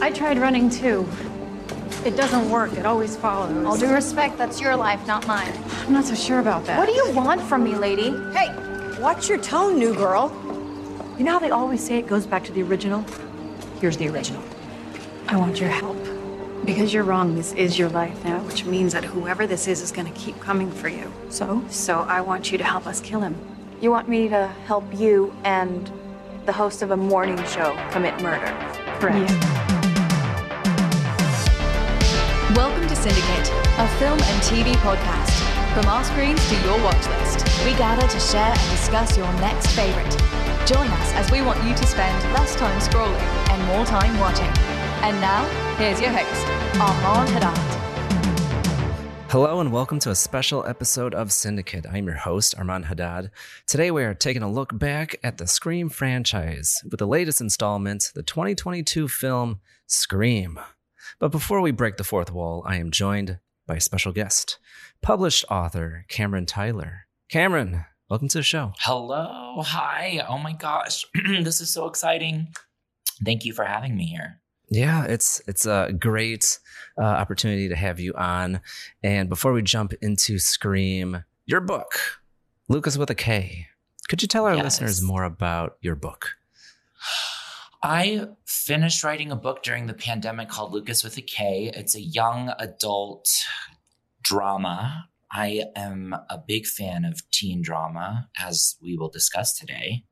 I 0.00 0.12
tried 0.12 0.38
running 0.38 0.70
too. 0.70 1.08
It 2.04 2.16
doesn't 2.16 2.48
work. 2.48 2.72
It 2.74 2.86
always 2.86 3.16
follows. 3.16 3.66
All 3.66 3.76
due 3.76 3.92
respect, 3.92 4.38
that's 4.38 4.60
your 4.60 4.76
life, 4.76 5.04
not 5.08 5.26
mine. 5.26 5.52
I'm 5.86 5.92
not 5.92 6.04
so 6.04 6.14
sure 6.14 6.38
about 6.38 6.64
that. 6.66 6.78
What 6.78 6.86
do 6.86 6.94
you 6.94 7.10
want 7.10 7.40
from 7.40 7.64
me, 7.64 7.74
lady? 7.74 8.10
Hey, 8.32 8.54
watch 9.00 9.28
your 9.28 9.38
tone, 9.38 9.76
new 9.76 9.92
girl. 9.92 10.30
You 11.18 11.24
know 11.24 11.32
how 11.32 11.38
they 11.40 11.50
always 11.50 11.84
say 11.84 11.98
it 11.98 12.06
goes 12.06 12.26
back 12.26 12.44
to 12.44 12.52
the 12.52 12.62
original? 12.62 13.04
Here's 13.80 13.96
the 13.96 14.08
original. 14.08 14.42
I 15.26 15.36
want 15.36 15.60
your 15.60 15.70
help. 15.70 15.98
Because 16.64 16.94
you're 16.94 17.02
wrong, 17.02 17.34
this 17.34 17.52
is 17.54 17.76
your 17.76 17.88
life 17.88 18.24
now, 18.24 18.38
which 18.42 18.64
means 18.64 18.92
that 18.92 19.02
whoever 19.02 19.48
this 19.48 19.66
is 19.66 19.82
is 19.82 19.90
gonna 19.90 20.12
keep 20.12 20.38
coming 20.38 20.70
for 20.70 20.88
you. 20.88 21.12
So? 21.28 21.64
So 21.70 22.00
I 22.02 22.20
want 22.20 22.52
you 22.52 22.58
to 22.58 22.64
help 22.64 22.86
us 22.86 23.00
kill 23.00 23.20
him. 23.20 23.34
You 23.80 23.90
want 23.90 24.08
me 24.08 24.28
to 24.28 24.46
help 24.66 24.84
you 24.94 25.34
and 25.42 25.90
the 26.46 26.52
host 26.52 26.82
of 26.82 26.92
a 26.92 26.96
morning 26.96 27.42
show 27.46 27.76
commit 27.90 28.20
murder? 28.22 28.46
Correct. 29.00 29.30
Welcome 29.30 29.77
Syndicate, 32.98 33.52
a 33.78 33.88
film 34.00 34.18
and 34.20 34.42
TV 34.42 34.74
podcast. 34.82 35.30
From 35.72 35.86
our 35.86 36.02
screens 36.02 36.44
to 36.48 36.60
your 36.62 36.82
watch 36.82 37.06
list, 37.06 37.46
we 37.64 37.70
gather 37.74 38.04
to 38.08 38.18
share 38.18 38.50
and 38.50 38.70
discuss 38.70 39.16
your 39.16 39.32
next 39.34 39.68
favorite. 39.68 40.10
Join 40.66 40.88
us 40.88 41.12
as 41.12 41.30
we 41.30 41.40
want 41.40 41.62
you 41.62 41.76
to 41.76 41.86
spend 41.86 42.20
less 42.34 42.56
time 42.56 42.80
scrolling 42.80 43.20
and 43.52 43.64
more 43.68 43.86
time 43.86 44.18
watching. 44.18 44.50
And 45.04 45.20
now, 45.20 45.44
here's 45.76 46.00
your 46.00 46.10
host, 46.10 46.46
Armand 46.80 47.28
Haddad. 47.30 47.78
Hello 49.30 49.60
and 49.60 49.70
welcome 49.70 50.00
to 50.00 50.10
a 50.10 50.16
special 50.16 50.66
episode 50.66 51.14
of 51.14 51.30
Syndicate. 51.30 51.86
I'm 51.88 52.06
your 52.06 52.16
host, 52.16 52.56
Armand 52.58 52.86
Haddad. 52.86 53.30
Today 53.68 53.92
we 53.92 54.02
are 54.02 54.14
taking 54.14 54.42
a 54.42 54.50
look 54.50 54.76
back 54.76 55.14
at 55.22 55.38
the 55.38 55.46
Scream 55.46 55.88
franchise 55.88 56.74
with 56.82 56.98
the 56.98 57.06
latest 57.06 57.40
installment, 57.40 58.10
the 58.16 58.24
2022 58.24 59.06
film 59.06 59.60
Scream. 59.86 60.58
But 61.18 61.32
before 61.32 61.60
we 61.60 61.70
break 61.72 61.96
the 61.96 62.04
fourth 62.04 62.30
wall, 62.30 62.62
I 62.66 62.76
am 62.76 62.90
joined 62.90 63.38
by 63.66 63.76
a 63.76 63.80
special 63.80 64.12
guest, 64.12 64.58
published 65.02 65.44
author 65.50 66.04
Cameron 66.08 66.46
Tyler. 66.46 67.06
Cameron, 67.28 67.84
welcome 68.08 68.28
to 68.28 68.38
the 68.38 68.42
show. 68.42 68.72
Hello. 68.78 69.60
Hi. 69.62 70.24
Oh 70.28 70.38
my 70.38 70.52
gosh. 70.52 71.04
this 71.42 71.60
is 71.60 71.70
so 71.70 71.86
exciting. 71.86 72.54
Thank 73.24 73.44
you 73.44 73.52
for 73.52 73.64
having 73.64 73.96
me 73.96 74.06
here. 74.06 74.40
Yeah, 74.70 75.04
it's 75.04 75.40
it's 75.48 75.64
a 75.66 75.92
great 75.98 76.58
uh, 77.00 77.04
opportunity 77.04 77.68
to 77.70 77.74
have 77.76 77.98
you 77.98 78.12
on. 78.14 78.60
And 79.02 79.28
before 79.28 79.52
we 79.52 79.62
jump 79.62 79.94
into 80.02 80.38
Scream, 80.38 81.24
your 81.46 81.60
book, 81.60 81.98
Lucas 82.68 82.96
with 82.98 83.10
a 83.10 83.14
K. 83.14 83.66
Could 84.08 84.22
you 84.22 84.28
tell 84.28 84.44
our 84.44 84.54
Yes. 84.54 84.64
listeners 84.64 85.02
more 85.02 85.24
about 85.24 85.78
your 85.80 85.94
book? 85.96 86.36
I 87.90 88.26
finished 88.44 89.02
writing 89.02 89.32
a 89.32 89.36
book 89.36 89.62
during 89.62 89.86
the 89.86 89.94
pandemic 89.94 90.50
called 90.50 90.72
Lucas 90.72 91.02
with 91.02 91.16
a 91.16 91.22
K. 91.22 91.72
It's 91.74 91.94
a 91.94 92.02
young 92.02 92.52
adult 92.58 93.26
drama. 94.22 95.06
I 95.32 95.62
am 95.74 96.14
a 96.28 96.36
big 96.36 96.66
fan 96.66 97.06
of 97.06 97.22
teen 97.30 97.62
drama, 97.62 98.28
as 98.38 98.76
we 98.82 98.98
will 98.98 99.08
discuss 99.08 99.58
today, 99.58 100.04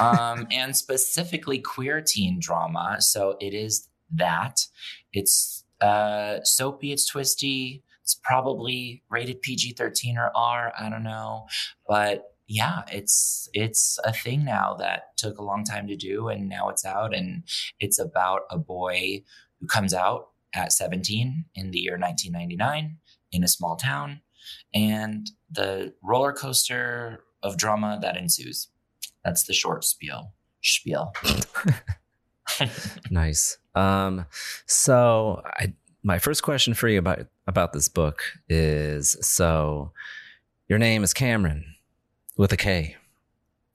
um, 0.00 0.48
and 0.50 0.76
specifically 0.76 1.60
queer 1.60 2.00
teen 2.04 2.40
drama. 2.40 2.96
So 2.98 3.36
it 3.40 3.54
is 3.54 3.88
that. 4.16 4.66
It's 5.12 5.62
uh, 5.80 6.40
soapy, 6.42 6.90
it's 6.90 7.06
twisty. 7.06 7.84
It's 8.02 8.18
probably 8.24 9.04
rated 9.08 9.42
PG 9.42 9.74
13 9.74 10.18
or 10.18 10.32
R. 10.34 10.72
I 10.76 10.90
don't 10.90 11.04
know. 11.04 11.46
But 11.86 12.31
yeah, 12.52 12.82
it's 12.92 13.48
it's 13.54 13.98
a 14.04 14.12
thing 14.12 14.44
now 14.44 14.74
that 14.78 15.16
took 15.16 15.38
a 15.38 15.42
long 15.42 15.64
time 15.64 15.86
to 15.86 15.96
do, 15.96 16.28
and 16.28 16.50
now 16.50 16.68
it's 16.68 16.84
out, 16.84 17.14
and 17.14 17.44
it's 17.80 17.98
about 17.98 18.42
a 18.50 18.58
boy 18.58 19.22
who 19.58 19.66
comes 19.66 19.94
out 19.94 20.28
at 20.54 20.70
17 20.70 21.46
in 21.54 21.70
the 21.70 21.78
year 21.78 21.98
1999 21.98 22.98
in 23.32 23.42
a 23.42 23.48
small 23.48 23.76
town, 23.76 24.20
and 24.74 25.30
the 25.50 25.94
roller 26.02 26.34
coaster 26.34 27.24
of 27.42 27.56
drama 27.56 27.98
that 28.02 28.18
ensues. 28.18 28.68
That's 29.24 29.44
the 29.44 29.54
short 29.54 29.82
spiel. 29.84 30.34
Spiel. 30.62 31.12
Nice. 33.10 33.56
Um, 33.74 34.26
so 34.66 35.42
I 35.44 35.72
my 36.02 36.18
first 36.18 36.42
question 36.42 36.74
for 36.74 36.86
you 36.86 36.98
about 36.98 37.26
about 37.46 37.72
this 37.72 37.88
book 37.88 38.22
is 38.46 39.16
so 39.22 39.92
your 40.68 40.78
name 40.78 41.02
is 41.02 41.14
Cameron 41.14 41.71
with 42.36 42.52
a 42.52 42.56
K. 42.56 42.96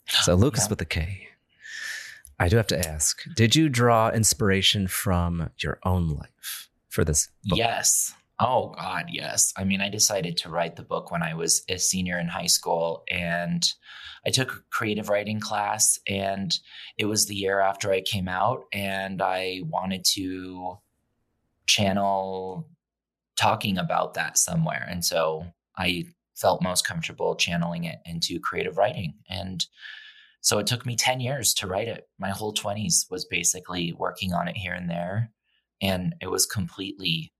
So 0.07 0.35
Lucas 0.35 0.66
Yeah. 0.66 0.69
with 0.69 0.81
a 0.81 0.85
K. 0.85 1.28
I 2.40 2.50
do 2.50 2.57
have 2.57 2.68
to 2.68 2.88
ask, 2.88 3.23
did 3.35 3.56
you 3.56 3.68
draw 3.68 4.09
inspiration 4.12 4.88
from 4.88 5.50
your 5.62 5.79
own 5.84 6.09
life 6.09 6.69
for 6.90 7.03
this 7.03 7.29
book? 7.44 7.57
Yes. 7.57 8.13
Oh 8.40 8.75
God, 8.78 9.06
yes. 9.09 9.51
I 9.57 9.63
mean, 9.63 9.81
I 9.81 9.90
decided 9.90 10.38
to 10.38 10.50
write 10.50 10.75
the 10.75 10.84
book 10.84 11.09
when 11.09 11.23
I 11.23 11.34
was 11.34 11.63
a 11.68 11.79
senior 11.79 12.19
in 12.19 12.28
high 12.28 12.45
school, 12.45 13.03
and 13.09 13.68
I 14.28 14.29
took 14.29 14.51
a 14.51 14.59
creative 14.69 15.09
writing 15.09 15.39
class, 15.39 15.97
and 16.07 16.56
it 17.00 17.06
was 17.06 17.25
the 17.25 17.34
year 17.35 17.60
after 17.60 17.92
I 17.92 18.01
came 18.01 18.27
out, 18.27 18.65
and 18.71 19.24
I 19.24 19.62
wanted 19.65 20.06
to 20.13 20.77
channel 21.65 22.68
talking 23.36 23.80
about 23.80 24.13
that 24.13 24.38
somewhere, 24.38 24.86
and 24.88 25.03
so 25.03 25.48
I 25.75 26.06
felt 26.39 26.62
most 26.62 26.88
comfortable 26.88 27.36
channeling 27.36 27.84
it 27.84 28.00
into 28.06 28.39
creative 28.39 28.78
writing, 28.78 29.16
and 29.30 29.66
so 30.48 30.60
it 30.60 30.68
took 30.68 30.86
me 30.86 30.95
10 30.95 31.19
years 31.19 31.54
to 31.56 31.68
write 31.68 31.89
it. 31.89 32.07
My 32.19 32.30
whole 32.30 32.54
20s 32.54 33.12
was 33.12 33.25
basically 33.25 33.92
working 33.92 34.34
on 34.34 34.48
it 34.48 34.56
here 34.56 34.72
and 34.72 34.89
there. 34.89 35.31
And 35.81 36.16
it 36.22 36.31
was 36.31 36.45
completely 36.45 37.34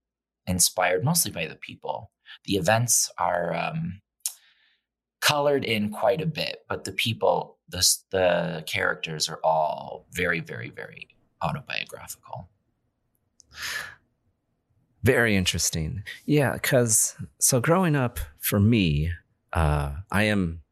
inspired 0.46 1.04
mostly 1.04 1.30
by 1.30 1.46
the 1.46 1.56
people. 1.56 2.10
The 2.44 2.56
events 2.56 3.10
are 3.18 3.54
um, 3.54 4.02
colored 5.22 5.64
in 5.64 5.90
quite 5.90 6.20
a 6.20 6.26
bit, 6.26 6.58
but 6.68 6.84
the 6.84 6.92
people, 6.92 7.56
the, 7.68 7.82
the 8.10 8.64
characters 8.66 9.28
are 9.28 9.40
all 9.42 10.06
very, 10.12 10.40
very, 10.40 10.68
very 10.68 11.08
autobiographical. 11.42 12.50
Very 15.02 15.36
interesting. 15.36 16.02
Yeah, 16.26 16.52
because 16.52 17.14
so 17.38 17.60
growing 17.60 17.94
up 17.94 18.18
for 18.40 18.58
me, 18.58 19.12
uh, 19.52 19.92
I 20.10 20.24
am 20.24 20.62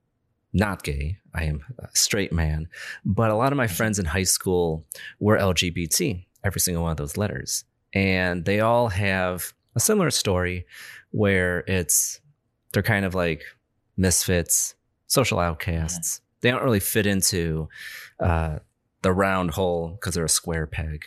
not 0.53 0.83
gay. 0.83 1.19
I 1.35 1.45
am 1.45 1.63
a 1.79 1.89
straight 1.95 2.33
man. 2.33 2.69
But 3.05 3.31
a 3.31 3.35
lot 3.35 3.53
of 3.53 3.57
my 3.57 3.67
friends 3.67 3.99
in 3.99 4.07
high 4.07 4.25
school 4.25 4.85
were 5.21 5.37
LGBT, 5.37 6.25
every 6.43 6.61
single 6.61 6.83
one 6.83 6.93
of 6.93 6.97
those 6.97 7.17
letters. 7.17 7.65
And 7.93 8.45
they 8.45 8.61
all 8.61 8.89
have 8.89 9.53
a 9.75 9.81
similar 9.81 10.11
story 10.11 10.67
where 11.11 11.61
it's, 11.67 12.21
they're 12.73 12.83
kind 12.83 13.05
of 13.05 13.15
like 13.15 13.43
misfits, 13.97 14.75
social 15.07 15.39
outcasts. 15.39 16.21
They 16.41 16.51
don't 16.51 16.65
really 16.65 16.81
fit 16.81 17.07
into 17.07 17.69
uh, 18.21 18.59
the 19.03 19.13
round 19.13 19.53
hole 19.53 19.91
because 19.91 20.15
they're 20.15 20.25
a 20.25 20.29
square 20.29 20.67
peg. 20.67 21.05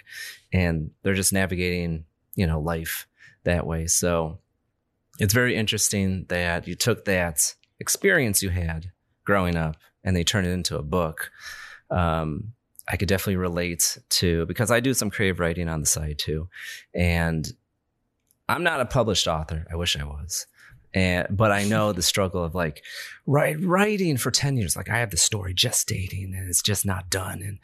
And 0.54 0.92
they're 1.04 1.14
just 1.16 1.34
navigating, 1.34 2.06
you 2.36 2.48
know, 2.48 2.60
life 2.60 3.08
that 3.44 3.66
way. 3.66 3.88
So 3.88 4.40
it's 5.20 5.34
very 5.34 5.56
interesting 5.56 6.26
that 6.30 6.68
you 6.68 6.76
took 6.76 7.06
that 7.06 7.56
experience 7.80 8.42
you 8.42 8.50
had 8.50 8.92
growing 9.26 9.56
up 9.56 9.78
and 10.04 10.16
they 10.16 10.24
turned 10.24 10.48
it 10.48 10.52
into 10.52 10.78
a 10.78 10.84
book. 10.84 11.32
Um, 11.90 12.54
I 12.88 12.98
could 12.98 13.08
definitely 13.08 13.38
relate 13.38 14.00
to 14.10 14.46
because 14.48 14.72
I 14.72 14.80
do 14.80 14.94
some 14.94 15.12
creative 15.12 15.40
writing 15.40 15.70
on 15.70 15.82
the 15.82 15.86
side 15.86 16.18
too. 16.18 16.50
And 16.94 17.48
I'm 18.48 18.64
not 18.64 18.82
a 18.82 18.86
published 18.86 19.28
author. 19.28 19.66
I 19.72 19.76
wish 19.76 19.96
I 19.96 20.04
was. 20.04 20.48
And 20.92 21.28
but 21.30 21.52
I 21.52 21.66
know 21.66 21.94
the 21.94 22.02
struggle 22.02 22.44
of 22.44 22.56
like 22.56 22.84
write, 23.28 23.64
writing 23.64 24.18
for 24.18 24.32
10 24.32 24.58
years. 24.58 24.76
Like 24.76 24.90
I 24.90 24.98
have 24.98 25.12
the 25.12 25.18
story 25.18 25.54
gestating 25.54 26.36
and 26.36 26.50
it's 26.50 26.64
just 26.64 26.86
not 26.86 27.12
done. 27.12 27.44
And 27.44 27.60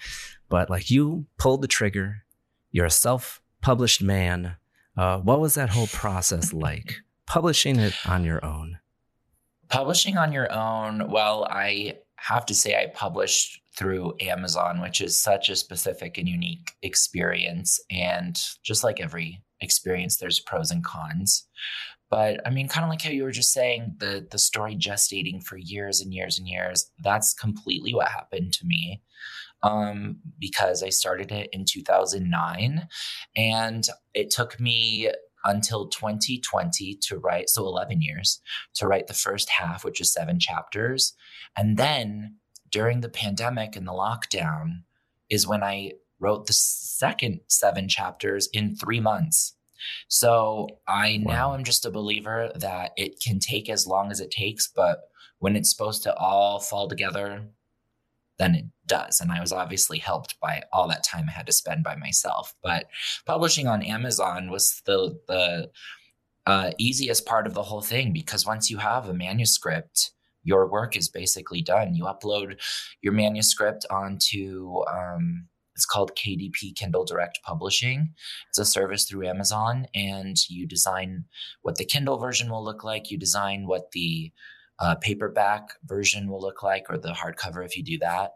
but 0.47 0.69
like 0.69 0.91
you 0.91 1.25
pulled 1.39 1.63
the 1.63 1.67
trigger, 1.67 2.23
you're 2.71 2.85
a 2.85 2.91
self-published 2.91 4.03
man. 4.03 4.57
Uh, 4.97 5.19
what 5.19 5.39
was 5.39 5.55
that 5.55 5.69
whole 5.69 5.87
process 5.87 6.53
like? 6.53 7.01
Publishing 7.25 7.79
it 7.79 7.93
on 8.05 8.23
your 8.23 8.43
own. 8.45 8.79
Publishing 9.69 10.17
on 10.17 10.31
your 10.31 10.51
own, 10.51 11.09
well, 11.09 11.45
I 11.49 11.97
have 12.17 12.45
to 12.47 12.55
say 12.55 12.75
I 12.75 12.87
published 12.87 13.61
through 13.77 14.15
Amazon, 14.21 14.81
which 14.81 15.01
is 15.01 15.21
such 15.21 15.49
a 15.49 15.55
specific 15.55 16.17
and 16.17 16.27
unique 16.27 16.71
experience. 16.81 17.79
And 17.91 18.39
just 18.63 18.83
like 18.83 19.01
every 19.01 19.41
experience, 19.59 20.17
there's 20.17 20.39
pros 20.39 20.71
and 20.71 20.83
cons. 20.83 21.47
But 22.15 22.39
I 22.47 22.49
mean, 22.49 22.69
kind 22.69 22.85
of 22.85 22.89
like 22.89 23.01
how 23.01 23.09
you 23.09 23.23
were 23.23 23.31
just 23.31 23.51
saying, 23.51 23.95
the 23.97 24.25
the 24.31 24.39
story 24.39 24.73
gestating 24.77 25.43
for 25.43 25.57
years 25.57 25.99
and 25.99 26.13
years 26.13 26.39
and 26.39 26.47
years. 26.47 26.89
That's 27.03 27.33
completely 27.33 27.93
what 27.93 28.07
happened 28.07 28.53
to 28.53 28.65
me, 28.65 29.01
um, 29.63 30.19
because 30.39 30.81
I 30.81 30.91
started 30.91 31.29
it 31.33 31.49
in 31.51 31.65
2009, 31.65 32.87
and 33.35 33.85
it 34.13 34.29
took 34.29 34.61
me 34.61 35.11
until 35.43 35.89
2020 35.89 36.95
to 37.01 37.17
write, 37.17 37.49
so 37.49 37.65
11 37.65 38.01
years 38.01 38.39
to 38.75 38.87
write 38.87 39.07
the 39.07 39.13
first 39.13 39.49
half, 39.49 39.83
which 39.83 39.99
is 39.99 40.13
seven 40.13 40.39
chapters, 40.39 41.15
and 41.57 41.75
then 41.75 42.37
during 42.71 43.01
the 43.01 43.09
pandemic 43.09 43.75
and 43.75 43.85
the 43.85 43.91
lockdown 43.91 44.83
is 45.29 45.45
when 45.45 45.63
I 45.63 45.91
wrote 46.21 46.45
the 46.45 46.53
second 46.53 47.41
seven 47.49 47.89
chapters 47.89 48.47
in 48.53 48.73
three 48.73 49.01
months. 49.01 49.54
So 50.07 50.79
I 50.87 51.21
wow. 51.23 51.33
now 51.33 51.53
am 51.53 51.63
just 51.63 51.85
a 51.85 51.91
believer 51.91 52.51
that 52.55 52.91
it 52.97 53.21
can 53.21 53.39
take 53.39 53.69
as 53.69 53.87
long 53.87 54.11
as 54.11 54.19
it 54.19 54.31
takes, 54.31 54.67
but 54.67 55.09
when 55.39 55.55
it's 55.55 55.69
supposed 55.69 56.03
to 56.03 56.15
all 56.15 56.59
fall 56.59 56.87
together, 56.87 57.43
then 58.37 58.55
it 58.55 58.65
does. 58.85 59.19
And 59.19 59.31
I 59.31 59.39
was 59.39 59.51
obviously 59.51 59.99
helped 59.99 60.39
by 60.39 60.63
all 60.73 60.87
that 60.89 61.03
time 61.03 61.25
I 61.27 61.31
had 61.31 61.45
to 61.47 61.53
spend 61.53 61.83
by 61.83 61.95
myself. 61.95 62.53
But 62.61 62.87
publishing 63.25 63.67
on 63.67 63.81
Amazon 63.81 64.49
was 64.49 64.81
the 64.85 65.19
the 65.27 65.69
uh, 66.45 66.71
easiest 66.77 67.25
part 67.25 67.47
of 67.47 67.53
the 67.53 67.63
whole 67.63 67.81
thing 67.81 68.13
because 68.13 68.45
once 68.45 68.69
you 68.69 68.77
have 68.77 69.09
a 69.09 69.13
manuscript, 69.13 70.11
your 70.43 70.67
work 70.67 70.95
is 70.95 71.09
basically 71.09 71.61
done. 71.61 71.95
You 71.95 72.03
upload 72.03 72.61
your 73.01 73.13
manuscript 73.13 73.85
onto 73.89 74.81
um, 74.87 75.47
it's 75.75 75.85
called 75.85 76.15
KDP 76.15 76.75
Kindle 76.75 77.05
Direct 77.05 77.39
Publishing. 77.43 78.13
It's 78.49 78.59
a 78.59 78.65
service 78.65 79.05
through 79.05 79.27
Amazon, 79.27 79.87
and 79.93 80.37
you 80.49 80.65
design 80.65 81.25
what 81.61 81.75
the 81.75 81.85
Kindle 81.85 82.17
version 82.17 82.49
will 82.49 82.63
look 82.63 82.83
like. 82.83 83.11
You 83.11 83.17
design 83.17 83.67
what 83.67 83.91
the 83.91 84.31
uh, 84.79 84.95
paperback 84.95 85.69
version 85.85 86.29
will 86.29 86.41
look 86.41 86.63
like, 86.63 86.85
or 86.89 86.97
the 86.97 87.09
hardcover 87.09 87.65
if 87.65 87.75
you 87.75 87.83
do 87.83 87.97
that. 87.99 88.31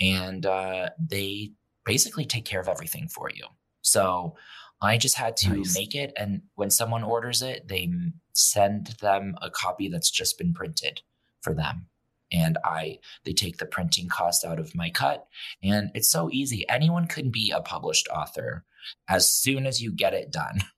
And 0.00 0.46
uh, 0.46 0.90
they 0.98 1.50
basically 1.84 2.24
take 2.24 2.44
care 2.44 2.60
of 2.60 2.68
everything 2.68 3.08
for 3.08 3.28
you. 3.28 3.46
So 3.82 4.36
I 4.80 4.96
just 4.96 5.16
had 5.16 5.36
to 5.38 5.50
nice. 5.50 5.74
make 5.74 5.94
it. 5.94 6.12
And 6.16 6.42
when 6.54 6.70
someone 6.70 7.02
orders 7.02 7.42
it, 7.42 7.68
they 7.68 7.90
send 8.32 8.96
them 9.00 9.34
a 9.42 9.50
copy 9.50 9.88
that's 9.88 10.10
just 10.10 10.38
been 10.38 10.52
printed 10.52 11.00
for 11.42 11.54
them 11.54 11.86
and 12.34 12.58
I 12.64 12.98
they 13.24 13.32
take 13.32 13.58
the 13.58 13.66
printing 13.66 14.08
cost 14.08 14.44
out 14.44 14.58
of 14.58 14.74
my 14.74 14.90
cut 14.90 15.26
and 15.62 15.90
it's 15.94 16.10
so 16.10 16.28
easy. 16.30 16.68
Anyone 16.68 17.06
can 17.06 17.30
be 17.30 17.52
a 17.54 17.60
published 17.60 18.08
author 18.08 18.64
as 19.08 19.30
soon 19.30 19.66
as 19.66 19.80
you 19.80 19.92
get 19.92 20.12
it 20.12 20.30
done. 20.30 20.58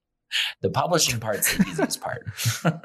The 0.60 0.70
publishing 0.70 1.20
part's 1.20 1.56
the 1.56 1.64
easiest 1.68 2.00
part. 2.00 2.26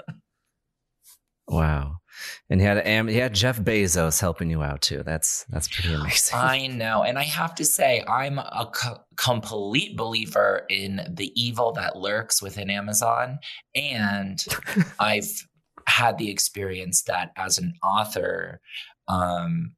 wow. 1.48 2.02
And 2.50 2.62
he 2.62 2.68
had 2.68 3.10
he 3.10 3.18
had 3.18 3.34
Jeff 3.34 3.60
Bezos 3.60 4.22
helping 4.22 4.50
you 4.50 4.62
out 4.62 4.82
too. 4.82 5.02
That's 5.04 5.46
that's 5.50 5.68
pretty 5.68 5.94
amazing. 5.94 6.38
I 6.38 6.68
know, 6.68 7.04
and 7.04 7.18
I 7.18 7.24
have 7.24 7.56
to 7.56 7.66
say, 7.66 8.04
I'm 8.08 8.38
a 8.38 8.70
co- 8.72 9.02
complete 9.16 9.98
believer 9.98 10.66
in 10.70 11.02
the 11.10 11.32
evil 11.42 11.72
that 11.74 11.98
lurks 11.98 12.42
within 12.42 12.70
Amazon, 12.70 13.40
and 13.74 14.44
I've 15.00 15.48
had 15.92 16.18
the 16.18 16.30
experience 16.30 17.04
that 17.04 17.32
as 17.36 17.58
an 17.58 17.74
author, 17.84 18.62
um, 19.08 19.74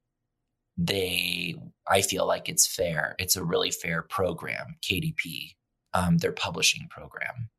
they, 0.78 1.56
I 1.88 2.02
feel 2.02 2.26
like 2.28 2.48
it's 2.48 2.68
fair. 2.68 3.16
It's 3.20 3.36
a 3.36 3.44
really 3.44 3.72
fair 3.72 4.04
program, 4.04 4.78
KDP, 4.82 5.56
um, 5.94 6.18
their 6.18 6.32
publishing 6.32 6.88
program. 6.90 7.50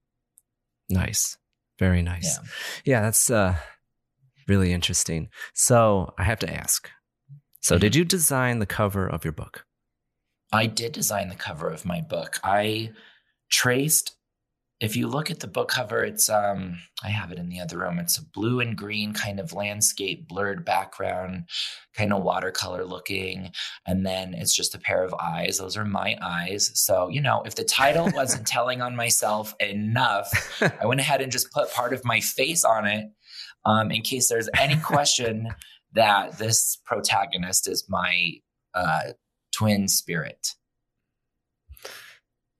Nice. 0.89 1.37
Very 1.79 2.03
nice. 2.03 2.39
Yeah, 2.85 2.95
yeah 2.95 3.01
that's 3.03 3.31
uh, 3.31 3.56
really 4.49 4.73
interesting. 4.73 5.29
So 5.53 6.15
I 6.19 6.25
have 6.25 6.39
to 6.41 6.53
ask. 6.53 6.89
So, 7.61 7.75
mm-hmm. 7.75 7.81
did 7.81 7.97
you 7.97 8.05
design 8.05 8.59
the 8.59 8.67
cover 8.67 9.07
of 9.09 9.25
your 9.25 9.33
book? 9.33 9.67
I 10.53 10.67
did 10.67 10.93
design 10.93 11.29
the 11.29 11.35
cover 11.35 11.69
of 11.71 11.85
my 11.85 12.00
book. 12.00 12.39
I 12.45 12.93
traced 13.50 14.17
if 14.85 14.97
you 14.97 15.09
look 15.09 15.31
at 15.31 15.41
the 15.41 15.47
book 15.47 15.69
cover, 15.69 16.05
it's 16.05 16.29
um 16.29 16.79
I 17.03 17.09
have 17.09 17.33
it 17.33 17.39
in 17.39 17.49
the 17.49 17.61
other 17.61 17.79
room. 17.79 17.99
It's 17.99 18.19
a 18.19 18.25
blue 18.25 18.61
and 18.61 18.77
green 18.77 19.13
kind 19.15 19.41
of 19.41 19.53
landscape, 19.53 20.29
blurred 20.29 20.65
background, 20.65 21.49
kind 21.95 22.13
of 22.13 22.23
watercolor 22.23 22.85
looking, 22.85 23.53
and 23.87 24.05
then 24.05 24.35
it's 24.35 24.55
just 24.55 24.75
a 24.75 24.79
pair 24.79 25.03
of 25.03 25.15
eyes. 25.15 25.59
Those 25.59 25.77
are 25.77 25.85
my 25.85 26.17
eyes. 26.23 26.71
So, 26.75 27.09
you 27.09 27.21
know, 27.21 27.43
if 27.47 27.55
the 27.55 27.64
title 27.64 28.11
wasn't 28.14 28.47
telling 28.47 28.83
on 28.83 28.95
myself 28.95 29.55
enough, 29.59 30.31
I 30.81 30.87
went 30.87 31.00
ahead 31.00 31.23
and 31.23 31.33
just 31.33 31.50
put 31.50 31.73
part 31.73 31.95
of 31.95 32.05
my 32.05 32.21
face 32.21 32.64
on 32.64 32.87
it 32.87 33.07
um, 33.64 33.91
in 33.91 34.03
case 34.03 34.29
there's 34.29 34.50
any 34.59 34.76
question 34.76 35.49
that 35.95 36.38
this 36.38 36.79
protagonist 36.85 37.69
is 37.69 37.87
my 37.88 38.33
uh, 38.75 39.12
twin 39.53 39.88
spirit. 39.88 40.55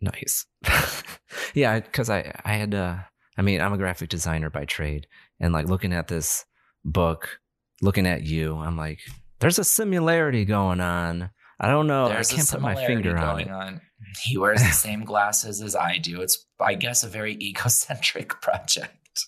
Nice. 0.01 0.47
yeah, 1.55 1.81
because 1.81 2.11
I 2.11 2.33
I 2.45 2.55
had 2.55 2.75
uh 2.75 2.97
I 3.37 3.43
mean 3.43 3.61
I'm 3.61 3.73
a 3.73 3.79
graphic 3.79 4.09
designer 4.09 4.51
by 4.51 4.65
trade, 4.65 5.07
and 5.41 5.53
like 5.53 5.67
looking 5.67 5.93
at 5.93 6.09
this 6.09 6.45
book, 6.85 7.41
looking 7.83 8.07
at 8.07 8.23
you, 8.23 8.57
I'm 8.57 8.77
like, 8.77 9.01
there's 9.41 9.59
a 9.59 9.65
similarity 9.65 10.45
going 10.45 10.81
on. 10.81 11.31
I 11.61 11.69
don't 11.69 11.87
know. 11.87 12.09
There's 12.09 12.33
I 12.33 12.37
can't 12.37 12.51
put 12.51 12.61
my 12.61 12.75
finger 12.87 13.17
on 13.17 13.41
it. 13.41 13.51
On. 13.51 13.81
He 14.23 14.37
wears 14.37 14.63
the 14.63 14.71
same 14.73 15.05
glasses 15.05 15.63
as 15.63 15.75
I 15.77 15.99
do. 15.99 16.21
It's 16.21 16.47
I 16.61 16.75
guess 16.75 17.05
a 17.05 17.09
very 17.09 17.35
egocentric 17.41 18.29
project. 18.41 19.27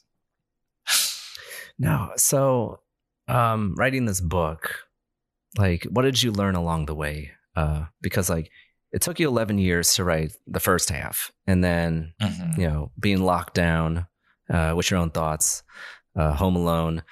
no, 1.78 2.12
so 2.16 2.80
um 3.28 3.74
writing 3.76 4.06
this 4.06 4.20
book, 4.20 4.86
like 5.58 5.84
what 5.84 6.02
did 6.02 6.22
you 6.22 6.32
learn 6.32 6.54
along 6.54 6.86
the 6.86 6.94
way? 6.94 7.32
Uh 7.54 7.86
because 8.00 8.28
like 8.28 8.50
it 8.96 9.02
took 9.02 9.20
you 9.20 9.28
11 9.28 9.58
years 9.58 9.92
to 9.92 10.04
write 10.04 10.32
the 10.46 10.58
first 10.58 10.88
half 10.88 11.30
and 11.46 11.62
then 11.62 12.14
mm-hmm. 12.20 12.58
you 12.58 12.66
know 12.66 12.90
being 12.98 13.20
locked 13.20 13.52
down 13.52 14.06
uh, 14.48 14.72
with 14.74 14.90
your 14.90 14.98
own 14.98 15.10
thoughts 15.10 15.62
uh, 16.16 16.32
home 16.32 16.56
alone 16.56 17.02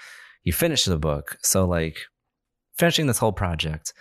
you 0.44 0.52
finished 0.52 0.86
the 0.86 0.98
book 0.98 1.36
so 1.42 1.66
like 1.66 1.98
finishing 2.78 3.06
this 3.06 3.18
whole 3.18 3.34
project 3.34 3.92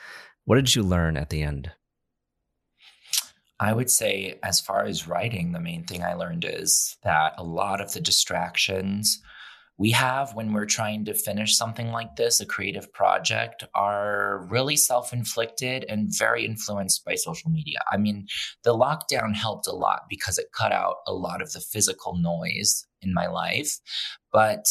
what 0.45 0.55
did 0.55 0.73
you 0.73 0.81
learn 0.81 1.17
at 1.17 1.29
the 1.29 1.43
end 1.43 1.71
i 3.59 3.73
would 3.73 3.91
say 3.91 4.39
as 4.43 4.61
far 4.61 4.85
as 4.85 5.05
writing 5.05 5.51
the 5.51 5.59
main 5.59 5.83
thing 5.83 6.03
i 6.03 6.13
learned 6.13 6.45
is 6.47 6.95
that 7.03 7.33
a 7.37 7.43
lot 7.43 7.81
of 7.81 7.91
the 7.91 7.99
distractions 7.99 9.21
we 9.77 9.91
have 9.91 10.35
when 10.35 10.53
we're 10.53 10.65
trying 10.65 11.03
to 11.05 11.13
finish 11.13 11.57
something 11.57 11.91
like 11.91 12.15
this, 12.15 12.39
a 12.39 12.45
creative 12.45 12.91
project, 12.93 13.63
are 13.73 14.45
really 14.49 14.75
self 14.75 15.11
inflicted 15.11 15.85
and 15.89 16.09
very 16.17 16.45
influenced 16.45 17.03
by 17.03 17.15
social 17.15 17.49
media. 17.49 17.79
I 17.91 17.97
mean, 17.97 18.27
the 18.63 18.75
lockdown 18.75 19.35
helped 19.35 19.67
a 19.67 19.71
lot 19.71 20.03
because 20.09 20.37
it 20.37 20.47
cut 20.55 20.71
out 20.71 20.97
a 21.07 21.13
lot 21.13 21.41
of 21.41 21.51
the 21.53 21.59
physical 21.59 22.17
noise 22.17 22.85
in 23.01 23.13
my 23.13 23.27
life. 23.27 23.79
But 24.31 24.65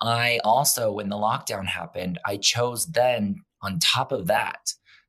I 0.00 0.40
also, 0.44 0.92
when 0.92 1.08
the 1.08 1.16
lockdown 1.16 1.66
happened, 1.66 2.20
I 2.24 2.36
chose 2.36 2.86
then 2.86 3.36
on 3.62 3.78
top 3.80 4.12
of 4.12 4.26
that 4.28 4.60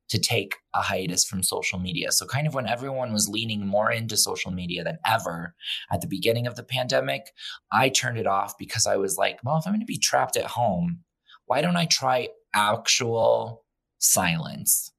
to 0.08 0.18
take 0.18 0.56
a 0.74 0.80
hiatus 0.80 1.24
from 1.24 1.42
social 1.42 1.78
media. 1.78 2.12
So, 2.12 2.26
kind 2.26 2.46
of 2.46 2.54
when 2.54 2.66
everyone 2.66 3.12
was 3.12 3.28
leaning 3.28 3.66
more 3.66 3.90
into 3.90 4.16
social 4.16 4.50
media 4.50 4.84
than 4.84 4.98
ever 5.06 5.54
at 5.92 6.00
the 6.00 6.06
beginning 6.06 6.46
of 6.46 6.56
the 6.56 6.62
pandemic, 6.62 7.32
I 7.72 7.88
turned 7.88 8.18
it 8.18 8.26
off 8.26 8.56
because 8.58 8.86
I 8.86 8.96
was 8.96 9.16
like, 9.16 9.38
well, 9.44 9.56
if 9.56 9.66
I'm 9.66 9.72
going 9.72 9.80
to 9.80 9.86
be 9.86 9.98
trapped 9.98 10.36
at 10.36 10.46
home, 10.46 11.00
why 11.46 11.60
don't 11.60 11.76
I 11.76 11.86
try 11.86 12.28
actual 12.54 13.64
silence? 13.98 14.92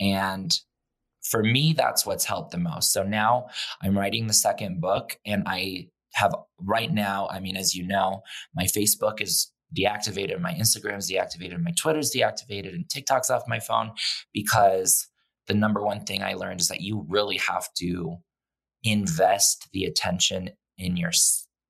And 0.00 0.58
for 1.22 1.42
me, 1.42 1.72
that's 1.72 2.06
what's 2.06 2.24
helped 2.24 2.52
the 2.52 2.58
most. 2.58 2.92
So 2.92 3.02
now 3.02 3.48
I'm 3.82 3.98
writing 3.98 4.26
the 4.26 4.32
second 4.32 4.80
book 4.80 5.18
and 5.26 5.42
I 5.46 5.88
have 6.14 6.34
right 6.60 6.92
now, 6.92 7.28
I 7.30 7.40
mean, 7.40 7.56
as 7.56 7.74
you 7.74 7.86
know, 7.86 8.22
my 8.54 8.64
Facebook 8.64 9.20
is 9.20 9.52
deactivated, 9.76 10.40
my 10.40 10.52
Instagram's 10.52 11.10
deactivated, 11.10 11.62
my 11.62 11.72
Twitter's 11.76 12.12
deactivated, 12.12 12.74
and 12.74 12.88
TikTok's 12.88 13.30
off 13.30 13.42
my 13.48 13.60
phone 13.60 13.92
because 14.32 15.08
the 15.46 15.54
number 15.54 15.82
one 15.82 16.04
thing 16.04 16.22
I 16.22 16.34
learned 16.34 16.60
is 16.60 16.68
that 16.68 16.80
you 16.80 17.06
really 17.08 17.38
have 17.38 17.68
to 17.78 18.16
invest 18.82 19.68
the 19.72 19.84
attention 19.84 20.50
in 20.78 20.96
your 20.96 21.12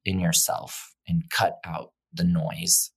in 0.05 0.21
yourself 0.21 0.95
and 1.09 1.25
cut 1.31 1.59
out 1.65 1.93
the 2.12 2.25
noise 2.25 2.91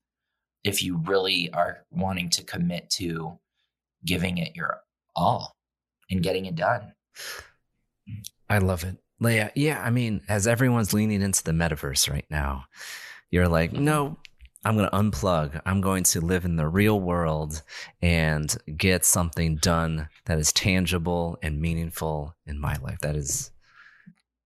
if 0.63 0.84
you 0.84 0.98
really 1.06 1.50
are 1.53 1.86
wanting 1.91 2.29
to 2.29 2.44
commit 2.44 2.89
to 2.89 3.39
giving 4.06 4.38
it 4.38 4.56
your 4.56 4.82
all 5.15 5.56
and 6.10 6.24
getting 6.24 6.46
it 6.46 6.56
done. 6.56 6.94
I 8.50 8.60
love 8.60 8.84
it. 8.84 8.98
Leia, 9.22 9.51
yeah, 9.56 9.82
I 9.82 9.89
mean, 9.89 10.22
as 10.27 10.48
everyone's 10.48 10.94
leaning 10.94 11.22
into 11.22 11.44
the 11.44 11.51
metaverse 11.51 12.10
right 12.10 12.25
now, 12.29 12.65
you're 13.32 13.48
like, 13.48 13.72
mm-hmm. 13.72 13.84
no, 13.84 14.18
I'm 14.65 14.75
going 14.75 14.89
to 14.89 14.95
unplug. 14.95 15.61
I'm 15.65 15.79
going 15.79 16.03
to 16.03 16.21
live 16.21 16.43
in 16.43 16.57
the 16.57 16.67
real 16.67 16.99
world 16.99 17.61
and 18.01 18.55
get 18.75 19.05
something 19.05 19.55
done 19.55 20.09
that 20.25 20.37
is 20.37 20.51
tangible 20.51 21.37
and 21.41 21.61
meaningful 21.61 22.35
in 22.45 22.59
my 22.59 22.75
life. 22.77 22.99
That 23.01 23.15
is. 23.15 23.51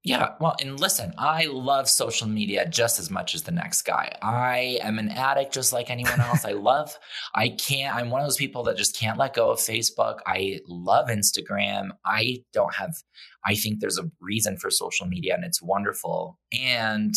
Yeah. 0.04 0.34
Well, 0.40 0.56
and 0.62 0.80
listen, 0.80 1.14
I 1.18 1.46
love 1.46 1.90
social 1.90 2.28
media 2.28 2.68
just 2.68 3.00
as 3.00 3.10
much 3.10 3.34
as 3.34 3.44
the 3.44 3.52
next 3.52 3.84
guy. 3.84 4.14
I 4.22 4.78
am 4.82 5.00
an 5.00 5.10
addict 5.10 5.54
just 5.54 5.74
like 5.74 5.90
anyone 5.90 6.20
else. 6.20 6.46
I 6.46 6.52
love, 6.52 7.00
I 7.34 7.50
can't, 7.50 7.96
I'm 7.96 8.12
one 8.12 8.22
of 8.22 8.28
those 8.28 8.38
people 8.38 8.64
that 8.64 8.78
just 8.78 9.00
can't 9.00 9.18
let 9.18 9.34
go 9.34 9.50
of 9.50 9.60
Facebook. 9.60 10.20
I 10.28 10.60
love 10.68 11.08
Instagram. 11.08 11.92
I 12.06 12.44
don't 12.52 12.76
have, 12.76 12.94
I 13.46 13.56
think 13.56 13.80
there's 13.80 13.98
a 13.98 14.12
reason 14.20 14.58
for 14.58 14.70
social 14.70 15.08
media 15.08 15.34
and 15.34 15.46
it's 15.46 15.62
wonderful. 15.62 16.38
And, 16.52 17.16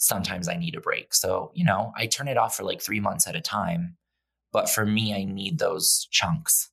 sometimes 0.00 0.48
I 0.48 0.56
need 0.56 0.74
a 0.74 0.80
break. 0.80 1.14
So, 1.14 1.52
you 1.54 1.64
know, 1.64 1.92
I 1.96 2.06
turn 2.06 2.26
it 2.26 2.38
off 2.38 2.56
for 2.56 2.64
like 2.64 2.80
three 2.80 3.00
months 3.00 3.28
at 3.28 3.36
a 3.36 3.40
time. 3.40 3.96
But 4.50 4.68
for 4.68 4.84
me, 4.84 5.14
I 5.14 5.24
need 5.24 5.58
those 5.58 6.08
chunks. 6.10 6.70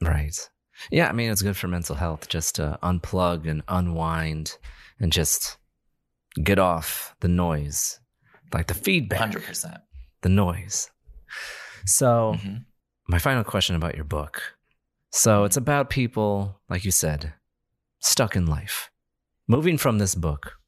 Right. 0.00 0.48
Yeah. 0.90 1.08
I 1.08 1.12
mean, 1.12 1.30
it's 1.30 1.42
good 1.42 1.56
for 1.56 1.68
mental 1.68 1.96
health 1.96 2.28
just 2.28 2.54
to 2.54 2.78
unplug 2.82 3.50
and 3.50 3.62
unwind 3.68 4.56
and 4.98 5.12
just 5.12 5.58
get 6.42 6.58
off 6.58 7.14
the 7.20 7.28
noise, 7.28 7.98
like 8.54 8.68
the 8.68 8.74
feedback. 8.74 9.30
100%. 9.30 9.76
The 10.22 10.28
noise. 10.28 10.88
So, 11.84 12.36
mm-hmm. 12.36 12.56
my 13.08 13.18
final 13.18 13.44
question 13.44 13.74
about 13.74 13.96
your 13.96 14.04
book. 14.04 14.40
So, 15.10 15.44
it's 15.44 15.56
about 15.56 15.90
people, 15.90 16.60
like 16.68 16.84
you 16.84 16.92
said, 16.92 17.34
stuck 17.98 18.36
in 18.36 18.46
life. 18.46 18.90
Moving 19.48 19.78
from 19.78 19.98
this 19.98 20.14
book, 20.14 20.59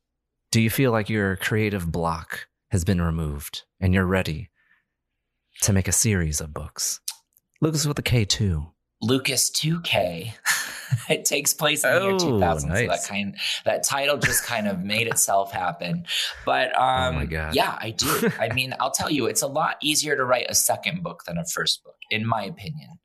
do 0.53 0.61
you 0.61 0.69
feel 0.69 0.93
like 0.93 1.09
your 1.09 1.37
creative 1.37 1.91
block 1.91 2.47
has 2.71 2.85
been 2.85 3.01
removed 3.01 3.65
and 3.81 3.95
you're 3.95 4.05
ready 4.05 4.51
to 5.63 5.73
make 5.73 5.89
a 5.89 5.93
series 5.93 6.43
of 6.43 6.53
books? 6.53 7.01
Lucas 7.63 7.87
with 7.87 7.99
a 7.99 8.03
K2. 8.03 8.71
Lucas 9.01 9.51
2K. 9.51 10.35
it 11.09 11.25
takes 11.25 11.55
place 11.55 11.85
in 11.85 11.91
the 11.91 12.01
oh, 12.01 12.09
year 12.11 12.19
2000. 12.19 12.69
Nice. 12.69 12.81
So 12.81 12.87
that 12.87 13.05
kind 13.09 13.37
that 13.65 13.83
title 13.83 14.19
just 14.19 14.45
kind 14.45 14.69
of 14.69 14.81
made 14.81 15.07
itself 15.07 15.53
happen. 15.53 16.05
But 16.45 16.79
um, 16.79 16.83
oh 17.15 17.19
my 17.21 17.25
God. 17.25 17.55
yeah, 17.55 17.79
I 17.81 17.91
do. 17.91 18.31
I 18.39 18.49
mean, 18.55 18.75
I'll 18.79 18.91
tell 18.91 19.11
you, 19.11 19.27
it's 19.27 19.43
a 19.43 19.49
lot 19.49 19.77
easier 19.83 20.17
to 20.17 20.25
write 20.25 20.47
a 20.51 20.55
second 20.55 21.03
book 21.03 21.23
than 21.27 21.39
a 21.39 21.47
first 21.47 21.83
book, 21.83 21.97
in 22.11 22.27
my 22.27 22.45
opinion. 22.45 22.99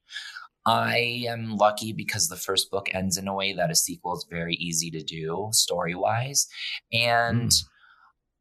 I 0.67 1.23
am 1.29 1.55
lucky 1.55 1.93
because 1.93 2.27
the 2.27 2.35
first 2.35 2.69
book 2.69 2.89
ends 2.93 3.15
in 3.15 3.29
a 3.29 3.33
way 3.33 3.53
that 3.53 3.71
a 3.71 3.75
sequel 3.75 4.13
is 4.15 4.27
very 4.29 4.55
easy 4.55 4.91
to 4.91 5.01
do 5.01 5.47
story 5.53 5.95
wise. 5.95 6.45
And 6.91 7.49
mm. 7.49 7.63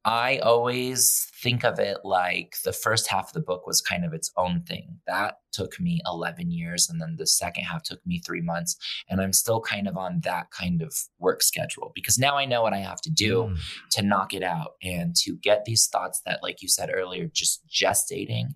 I 0.06 0.38
always 0.38 1.26
think 1.42 1.64
of 1.64 1.80
it 1.80 1.98
like 2.04 2.54
the 2.64 2.72
first 2.72 3.08
half 3.08 3.26
of 3.26 3.32
the 3.32 3.40
book 3.40 3.66
was 3.66 3.80
kind 3.80 4.04
of 4.04 4.12
its 4.12 4.30
own 4.36 4.62
thing. 4.62 5.00
That 5.08 5.38
took 5.52 5.80
me 5.80 6.00
11 6.06 6.52
years. 6.52 6.88
And 6.88 7.00
then 7.00 7.16
the 7.18 7.26
second 7.26 7.64
half 7.64 7.82
took 7.82 7.98
me 8.06 8.20
three 8.20 8.40
months. 8.40 8.76
And 9.10 9.20
I'm 9.20 9.32
still 9.32 9.60
kind 9.60 9.88
of 9.88 9.96
on 9.96 10.20
that 10.22 10.52
kind 10.52 10.80
of 10.80 10.94
work 11.18 11.42
schedule 11.42 11.90
because 11.92 12.20
now 12.20 12.36
I 12.36 12.44
know 12.44 12.62
what 12.62 12.72
I 12.72 12.78
have 12.78 13.00
to 13.00 13.10
do 13.10 13.50
mm. 13.50 13.58
to 13.92 14.02
knock 14.02 14.32
it 14.32 14.44
out 14.44 14.74
and 14.80 15.16
to 15.24 15.36
get 15.42 15.64
these 15.64 15.88
thoughts 15.88 16.22
that, 16.24 16.40
like 16.40 16.62
you 16.62 16.68
said 16.68 16.88
earlier, 16.94 17.26
just 17.26 17.64
gestating 17.68 18.50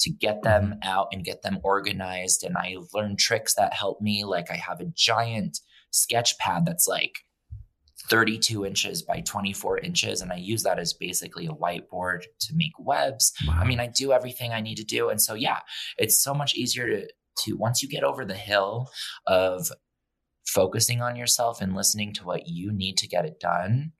to 0.00 0.10
get 0.10 0.42
them 0.42 0.74
mm-hmm. 0.74 0.90
out 0.90 1.08
and 1.10 1.24
get 1.24 1.40
them 1.40 1.58
organized. 1.64 2.44
And 2.44 2.58
I 2.58 2.76
learned 2.92 3.18
tricks 3.18 3.54
that 3.54 3.72
help 3.72 4.02
me. 4.02 4.24
Like 4.24 4.50
I 4.50 4.56
have 4.56 4.80
a 4.80 4.92
giant 4.94 5.58
sketch 5.90 6.36
pad 6.38 6.66
that's 6.66 6.86
like 6.86 7.20
32 8.08 8.66
inches 8.66 9.02
by 9.02 9.20
24 9.20 9.78
inches. 9.78 10.20
And 10.20 10.32
I 10.32 10.36
use 10.36 10.62
that 10.64 10.78
as 10.78 10.92
basically 10.92 11.46
a 11.46 11.50
whiteboard 11.50 12.22
to 12.40 12.54
make 12.54 12.72
webs. 12.78 13.32
Wow. 13.46 13.58
I 13.60 13.64
mean, 13.64 13.80
I 13.80 13.86
do 13.86 14.12
everything 14.12 14.52
I 14.52 14.60
need 14.60 14.76
to 14.76 14.84
do. 14.84 15.08
And 15.08 15.20
so, 15.20 15.34
yeah, 15.34 15.60
it's 15.98 16.22
so 16.22 16.34
much 16.34 16.54
easier 16.54 16.88
to, 16.88 17.08
to 17.44 17.56
once 17.56 17.82
you 17.82 17.88
get 17.88 18.04
over 18.04 18.24
the 18.24 18.34
hill 18.34 18.90
of 19.26 19.68
focusing 20.44 21.00
on 21.00 21.16
yourself 21.16 21.60
and 21.60 21.74
listening 21.74 22.12
to 22.14 22.24
what 22.24 22.48
you 22.48 22.72
need 22.72 22.96
to 22.98 23.08
get 23.08 23.24
it 23.24 23.40
done, 23.40 23.92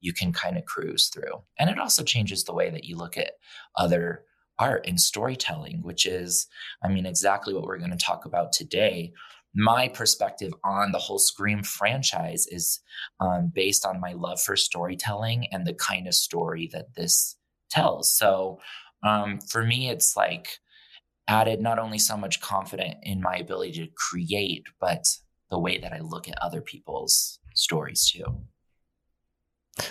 you 0.00 0.12
can 0.12 0.32
kind 0.32 0.56
of 0.56 0.64
cruise 0.64 1.08
through. 1.08 1.42
And 1.58 1.70
it 1.70 1.78
also 1.78 2.02
changes 2.02 2.44
the 2.44 2.54
way 2.54 2.70
that 2.70 2.84
you 2.84 2.96
look 2.96 3.16
at 3.16 3.32
other 3.76 4.24
art 4.58 4.84
and 4.86 5.00
storytelling, 5.00 5.82
which 5.82 6.06
is, 6.06 6.46
I 6.82 6.88
mean, 6.88 7.06
exactly 7.06 7.54
what 7.54 7.64
we're 7.64 7.78
going 7.78 7.90
to 7.90 7.96
talk 7.96 8.24
about 8.24 8.52
today. 8.52 9.12
My 9.54 9.88
perspective 9.88 10.52
on 10.64 10.92
the 10.92 10.98
whole 10.98 11.18
Scream 11.18 11.62
franchise 11.62 12.46
is 12.46 12.80
um, 13.20 13.52
based 13.54 13.84
on 13.84 14.00
my 14.00 14.12
love 14.12 14.40
for 14.40 14.56
storytelling 14.56 15.46
and 15.52 15.66
the 15.66 15.74
kind 15.74 16.06
of 16.06 16.14
story 16.14 16.70
that 16.72 16.94
this 16.94 17.36
tells. 17.70 18.16
So 18.16 18.60
um, 19.02 19.40
for 19.40 19.62
me, 19.62 19.90
it's 19.90 20.16
like 20.16 20.48
added 21.28 21.60
not 21.60 21.78
only 21.78 21.98
so 21.98 22.16
much 22.16 22.40
confidence 22.40 22.96
in 23.02 23.20
my 23.20 23.36
ability 23.36 23.72
to 23.72 23.88
create, 23.94 24.64
but 24.80 25.04
the 25.50 25.58
way 25.58 25.78
that 25.78 25.92
I 25.92 26.00
look 26.00 26.28
at 26.28 26.42
other 26.42 26.60
people's 26.60 27.38
stories 27.54 28.10
too. 28.10 28.24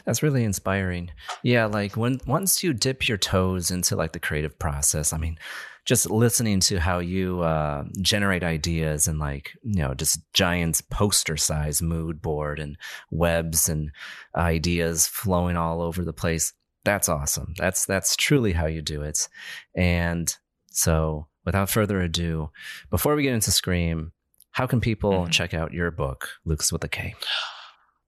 That's 0.06 0.22
really 0.22 0.44
inspiring. 0.44 1.12
Yeah, 1.44 1.66
like 1.66 1.98
when 1.98 2.20
once 2.28 2.64
you 2.64 2.74
dip 2.74 3.08
your 3.08 3.18
toes 3.18 3.72
into 3.72 3.96
like 3.96 4.12
the 4.12 4.20
creative 4.20 4.58
process, 4.60 5.14
I 5.14 5.18
mean, 5.18 5.38
just 5.86 6.10
listening 6.10 6.60
to 6.62 6.80
how 6.80 7.00
you 7.00 7.42
uh, 7.42 7.84
generate 8.02 8.44
ideas 8.44 9.08
and 9.08 9.20
like 9.20 9.52
you 9.64 9.82
know 9.82 9.94
just 9.94 10.20
giant 10.34 10.82
poster 10.90 11.38
size 11.38 11.82
mood 11.82 12.22
board 12.22 12.60
and 12.60 12.78
webs 13.10 13.68
and 13.68 13.92
ideas 14.36 15.08
flowing 15.08 15.58
all 15.58 15.82
over 15.82 16.04
the 16.04 16.14
place. 16.14 16.54
That's 16.84 17.10
awesome. 17.10 17.54
That's 17.58 17.86
that's 17.86 18.16
truly 18.16 18.54
how 18.54 18.66
you 18.66 18.82
do 18.82 19.02
it. 19.02 19.28
And 19.76 20.36
so, 20.72 21.28
without 21.46 21.70
further 21.70 22.02
ado, 22.02 22.50
before 22.90 23.16
we 23.16 23.24
get 23.24 23.34
into 23.34 23.52
Scream, 23.52 24.12
how 24.52 24.68
can 24.68 24.82
people 24.82 25.12
mm-hmm. 25.12 25.32
check 25.32 25.54
out 25.54 25.74
your 25.74 25.92
book, 25.92 26.30
Lucas 26.46 26.72
with 26.72 26.84
a 26.84 26.88
K? 26.88 27.16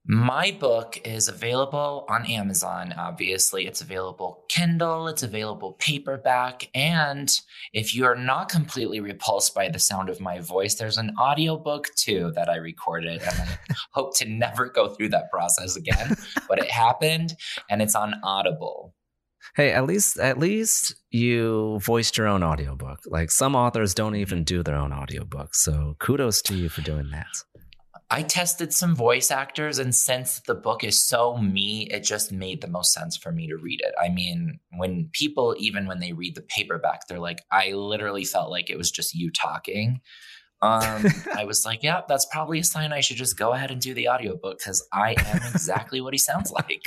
My 0.06 0.52
book 0.60 1.00
is 1.06 1.30
available 1.30 2.06
on 2.10 2.26
Amazon, 2.26 2.94
obviously. 2.98 3.68
It's 3.68 3.80
available 3.80 4.44
Kindle, 4.50 5.08
it's 5.08 5.24
available 5.24 5.78
paperback. 5.80 6.70
And 6.76 7.32
if 7.72 7.96
you're 7.96 8.16
not 8.16 8.50
completely 8.50 9.00
repulsed 9.00 9.56
by 9.56 9.70
the 9.70 9.80
sound 9.80 10.10
of 10.10 10.20
my 10.20 10.42
voice, 10.42 10.76
there's 10.76 10.98
an 10.98 11.16
audiobook 11.18 11.88
too 11.96 12.34
that 12.36 12.50
I 12.50 12.58
recorded. 12.58 13.22
And 13.22 13.50
I 13.50 13.58
hope 13.92 14.18
to 14.18 14.28
never 14.28 14.68
go 14.68 14.90
through 14.90 15.10
that 15.10 15.32
process 15.32 15.78
again. 15.78 16.18
but 16.50 16.60
it 16.60 16.70
happened 16.70 17.36
and 17.70 17.82
it's 17.82 17.96
on 17.96 18.16
Audible. 18.24 18.94
Hey, 19.56 19.72
at 19.72 19.86
least 19.86 20.20
at 20.20 20.38
least 20.38 20.96
you 21.12 21.80
voiced 21.80 22.18
your 22.18 22.28
own 22.28 22.44
audiobook. 22.44 23.00
Like 23.06 23.32
some 23.32 23.56
authors 23.56 23.94
don't 23.94 24.16
even 24.16 24.44
do 24.44 24.64
their 24.64 24.76
own 24.76 24.92
audiobook. 24.92 25.56
So 25.56 25.96
kudos 26.00 26.42
to 26.44 26.56
you 26.56 26.68
for 26.68 26.82
doing 26.82 27.10
that. 27.12 27.28
I 28.14 28.22
tested 28.22 28.72
some 28.72 28.96
voice 28.96 29.32
actors, 29.32 29.80
and 29.80 29.94
since 29.96 30.40
the 30.42 30.54
book 30.54 30.84
is 30.84 31.04
so 31.04 31.36
me, 31.36 31.88
it 31.90 32.02
just 32.02 32.32
made 32.32 32.62
the 32.62 32.68
most 32.68 32.94
sense 32.94 33.18
for 33.18 33.32
me 33.32 33.48
to 33.48 33.58
read 33.58 33.82
it. 33.82 33.96
I 34.00 34.10
mean, 34.10 34.60
when 34.78 35.10
people, 35.14 35.56
even 35.58 35.88
when 35.88 36.00
they 36.00 36.14
read 36.14 36.36
the 36.36 36.44
paperback, 36.44 37.08
they're 37.08 37.18
like, 37.18 37.42
I 37.52 37.72
literally 37.72 38.24
felt 38.24 38.52
like 38.52 38.70
it 38.70 38.78
was 38.78 38.92
just 38.92 39.16
you 39.16 39.32
talking. 39.32 40.00
Um, 40.62 41.08
I 41.36 41.46
was 41.46 41.66
like, 41.66 41.82
yeah, 41.82 42.02
that's 42.08 42.28
probably 42.28 42.60
a 42.60 42.64
sign 42.64 42.94
I 42.94 43.02
should 43.02 43.18
just 43.18 43.36
go 43.36 43.52
ahead 43.52 43.72
and 43.72 43.82
do 43.82 43.96
the 43.96 44.10
audiobook 44.10 44.60
because 44.60 44.88
I 44.94 45.16
am 45.18 45.38
exactly 45.52 46.00
what 46.00 46.14
he 46.14 46.20
sounds 46.20 46.52
like. 46.52 46.84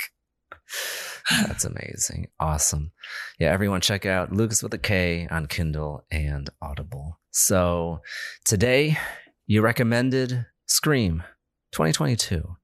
That's 1.45 1.65
amazing. 1.65 2.27
Awesome. 2.39 2.93
Yeah, 3.37 3.51
everyone 3.51 3.81
check 3.81 4.05
out 4.05 4.31
Lucas 4.31 4.63
with 4.63 4.73
a 4.73 4.77
K 4.77 5.27
on 5.29 5.47
Kindle 5.47 6.05
and 6.09 6.49
Audible. 6.61 7.19
So 7.31 7.99
today 8.45 8.97
you 9.45 9.61
recommended 9.61 10.45
Scream 10.67 11.23
2022. 11.71 12.57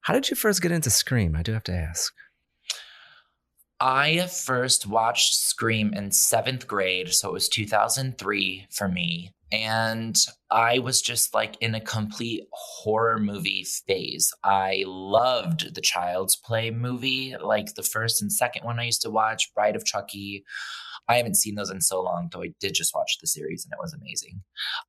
How 0.00 0.12
did 0.12 0.28
you 0.28 0.36
first 0.36 0.60
get 0.60 0.72
into 0.72 0.90
Scream? 0.90 1.36
I 1.36 1.42
do 1.42 1.52
have 1.52 1.62
to 1.64 1.72
ask. 1.72 2.12
I 3.78 4.26
first 4.26 4.86
watched 4.86 5.34
Scream 5.34 5.92
in 5.94 6.10
seventh 6.10 6.66
grade, 6.66 7.12
so 7.12 7.28
it 7.28 7.32
was 7.32 7.48
2003 7.48 8.66
for 8.70 8.88
me. 8.88 9.32
And 9.52 10.16
I 10.50 10.80
was 10.80 11.00
just 11.00 11.34
like 11.34 11.56
in 11.60 11.76
a 11.76 11.80
complete 11.80 12.48
horror 12.50 13.20
movie 13.20 13.64
phase. 13.86 14.32
I 14.42 14.82
loved 14.84 15.72
the 15.74 15.80
Child's 15.80 16.34
Play 16.34 16.72
movie, 16.72 17.36
like 17.40 17.74
the 17.74 17.84
first 17.84 18.20
and 18.20 18.32
second 18.32 18.64
one 18.64 18.80
I 18.80 18.86
used 18.86 19.02
to 19.02 19.10
watch, 19.10 19.54
Bride 19.54 19.76
of 19.76 19.84
Chucky. 19.84 20.44
I 21.08 21.16
haven't 21.16 21.36
seen 21.36 21.54
those 21.54 21.70
in 21.70 21.80
so 21.80 22.02
long, 22.02 22.28
though 22.32 22.42
I 22.42 22.52
did 22.60 22.74
just 22.74 22.94
watch 22.94 23.18
the 23.20 23.26
series 23.26 23.64
and 23.64 23.72
it 23.72 23.82
was 23.82 23.94
amazing. 23.94 24.42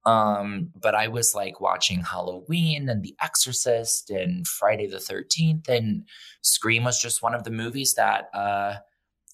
Um, 0.06 0.70
but 0.76 0.96
I 0.96 1.08
was 1.08 1.34
like 1.36 1.62
watching 1.62 2.02
Halloween 2.02 2.90
and 2.90 3.04
The 3.04 3.16
Exorcist 3.22 4.10
and 4.10 4.48
Friday 4.48 4.88
the 4.88 4.98
13th, 4.98 5.70
and 5.70 6.08
Scream 6.42 6.84
was 6.84 7.02
just 7.02 7.22
one 7.22 7.36
of 7.36 7.44
the 7.44 7.52
movies 7.52 7.94
that 7.96 8.30
uh, 8.34 8.76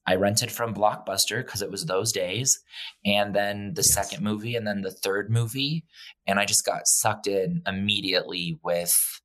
I 0.06 0.16
rented 0.16 0.52
from 0.52 0.74
Blockbuster 0.74 1.44
because 1.44 1.62
it 1.62 1.72
was 1.72 1.86
those 1.86 2.12
days. 2.12 2.62
And 3.06 3.34
then 3.34 3.74
the 3.74 3.82
yes. 3.82 3.94
second 3.94 4.24
movie, 4.24 4.56
and 4.56 4.68
then 4.68 4.82
the 4.82 4.92
third 4.92 5.30
movie. 5.30 5.86
And 6.28 6.40
I 6.40 6.46
just 6.46 6.66
got 6.66 6.88
sucked 6.88 7.28
in 7.28 7.62
immediately 7.66 8.60
with 8.64 9.22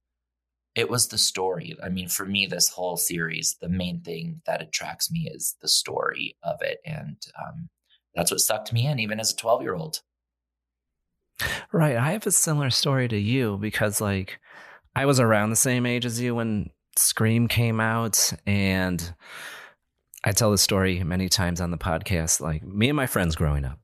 it 0.78 0.88
was 0.88 1.08
the 1.08 1.18
story. 1.18 1.76
I 1.82 1.88
mean, 1.88 2.08
for 2.08 2.24
me, 2.24 2.46
this 2.46 2.68
whole 2.68 2.96
series, 2.96 3.56
the 3.60 3.68
main 3.68 4.00
thing 4.00 4.42
that 4.46 4.62
attracts 4.62 5.10
me 5.10 5.28
is 5.28 5.56
the 5.60 5.66
story 5.66 6.36
of 6.44 6.62
it. 6.62 6.78
And 6.86 7.16
um, 7.36 7.68
that's 8.14 8.30
what 8.30 8.38
sucked 8.38 8.72
me 8.72 8.86
in, 8.86 9.00
even 9.00 9.18
as 9.18 9.32
a 9.32 9.36
12 9.36 9.62
year 9.62 9.74
old. 9.74 10.02
Right. 11.72 11.96
I 11.96 12.12
have 12.12 12.24
a 12.28 12.30
similar 12.30 12.70
story 12.70 13.08
to 13.08 13.18
you 13.18 13.58
because, 13.60 14.00
like, 14.00 14.38
I 14.94 15.04
was 15.04 15.18
around 15.18 15.50
the 15.50 15.56
same 15.56 15.84
age 15.84 16.06
as 16.06 16.20
you 16.20 16.36
when 16.36 16.70
Scream 16.96 17.48
came 17.48 17.80
out. 17.80 18.32
And 18.46 19.12
I 20.22 20.30
tell 20.30 20.52
this 20.52 20.62
story 20.62 21.02
many 21.02 21.28
times 21.28 21.60
on 21.60 21.72
the 21.72 21.76
podcast. 21.76 22.40
Like, 22.40 22.62
me 22.62 22.88
and 22.88 22.96
my 22.96 23.06
friends 23.08 23.34
growing 23.34 23.64
up, 23.64 23.80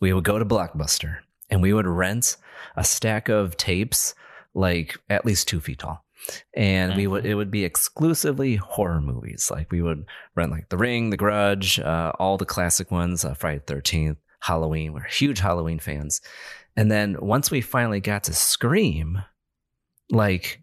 we 0.00 0.12
would 0.12 0.22
go 0.22 0.38
to 0.38 0.44
Blockbuster 0.44 1.18
and 1.50 1.60
we 1.60 1.72
would 1.72 1.88
rent 1.88 2.36
a 2.76 2.84
stack 2.84 3.28
of 3.28 3.56
tapes, 3.56 4.14
like 4.54 4.96
at 5.10 5.26
least 5.26 5.48
two 5.48 5.58
feet 5.58 5.80
tall 5.80 6.05
and 6.54 6.90
mm-hmm. 6.90 6.98
we 6.98 7.06
would 7.06 7.22
mm-hmm. 7.22 7.32
it 7.32 7.34
would 7.34 7.50
be 7.50 7.64
exclusively 7.64 8.56
horror 8.56 9.00
movies. 9.00 9.50
Like 9.50 9.70
we 9.70 9.82
would 9.82 10.04
rent 10.34 10.50
like 10.50 10.68
The 10.68 10.78
Ring, 10.78 11.10
The 11.10 11.16
Grudge, 11.16 11.78
uh, 11.78 12.12
all 12.18 12.36
the 12.36 12.44
classic 12.44 12.90
ones, 12.90 13.24
uh, 13.24 13.34
Friday 13.34 13.62
Thirteenth, 13.66 14.18
Halloween. 14.40 14.92
We're 14.92 15.04
huge 15.04 15.40
Halloween 15.40 15.78
fans. 15.78 16.20
And 16.76 16.90
then 16.90 17.16
once 17.20 17.50
we 17.50 17.60
finally 17.60 18.00
got 18.00 18.24
to 18.24 18.34
Scream, 18.34 19.22
like 20.10 20.60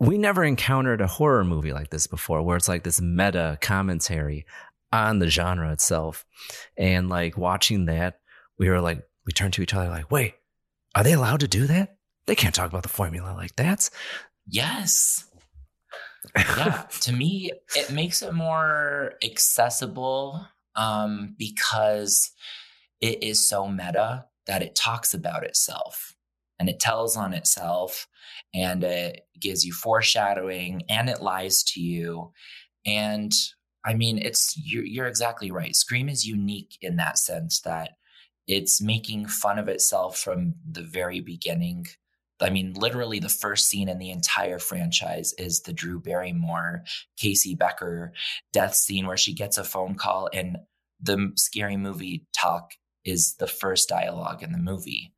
we 0.00 0.16
never 0.16 0.44
encountered 0.44 1.00
a 1.00 1.08
horror 1.08 1.44
movie 1.44 1.72
like 1.72 1.90
this 1.90 2.06
before, 2.06 2.42
where 2.42 2.56
it's 2.56 2.68
like 2.68 2.84
this 2.84 3.00
meta 3.00 3.58
commentary 3.60 4.46
on 4.92 5.18
the 5.18 5.28
genre 5.28 5.72
itself. 5.72 6.24
And 6.76 7.08
like 7.08 7.36
watching 7.36 7.86
that, 7.86 8.20
we 8.58 8.68
were 8.68 8.80
like, 8.80 9.02
we 9.26 9.32
turned 9.32 9.54
to 9.54 9.62
each 9.62 9.74
other 9.74 9.88
like, 9.88 10.10
wait, 10.10 10.34
are 10.94 11.04
they 11.04 11.12
allowed 11.12 11.40
to 11.40 11.48
do 11.48 11.66
that? 11.66 11.96
They 12.26 12.34
can't 12.34 12.54
talk 12.54 12.70
about 12.70 12.82
the 12.82 12.88
formula 12.88 13.32
like 13.34 13.56
that. 13.56 13.90
Yes. 14.48 15.26
yeah, 16.36 16.82
to 17.00 17.12
me, 17.12 17.52
it 17.76 17.90
makes 17.90 18.22
it 18.22 18.32
more 18.32 19.14
accessible 19.22 20.46
um, 20.74 21.34
because 21.38 22.32
it 23.00 23.22
is 23.22 23.46
so 23.46 23.68
meta 23.68 24.24
that 24.46 24.62
it 24.62 24.74
talks 24.74 25.12
about 25.14 25.44
itself 25.44 26.14
and 26.58 26.68
it 26.68 26.80
tells 26.80 27.16
on 27.16 27.32
itself 27.32 28.08
and 28.54 28.82
it 28.82 29.26
gives 29.40 29.64
you 29.64 29.72
foreshadowing 29.72 30.82
and 30.88 31.08
it 31.08 31.22
lies 31.22 31.62
to 31.62 31.80
you. 31.80 32.32
And 32.86 33.32
I 33.84 33.94
mean, 33.94 34.18
it's 34.18 34.54
you're, 34.56 34.84
you're 34.84 35.06
exactly 35.06 35.50
right. 35.50 35.76
Scream 35.76 36.08
is 36.08 36.26
unique 36.26 36.78
in 36.80 36.96
that 36.96 37.18
sense 37.18 37.60
that 37.60 37.90
it's 38.46 38.80
making 38.80 39.26
fun 39.26 39.58
of 39.58 39.68
itself 39.68 40.18
from 40.18 40.54
the 40.68 40.82
very 40.82 41.20
beginning 41.20 41.86
I 42.40 42.50
mean, 42.50 42.74
literally 42.74 43.18
the 43.18 43.28
first 43.28 43.68
scene 43.68 43.88
in 43.88 43.98
the 43.98 44.10
entire 44.10 44.58
franchise 44.58 45.34
is 45.38 45.62
the 45.62 45.72
Drew 45.72 46.00
Barrymore, 46.00 46.84
Casey 47.16 47.54
Becker 47.54 48.12
death 48.52 48.74
scene 48.74 49.06
where 49.06 49.16
she 49.16 49.34
gets 49.34 49.58
a 49.58 49.64
phone 49.64 49.94
call 49.94 50.28
and 50.32 50.58
the 51.00 51.32
scary 51.36 51.76
movie 51.76 52.26
talk 52.32 52.72
is 53.04 53.34
the 53.38 53.46
first 53.46 53.88
dialogue 53.88 54.42
in 54.42 54.52
the 54.52 54.58
movie. 54.58 55.12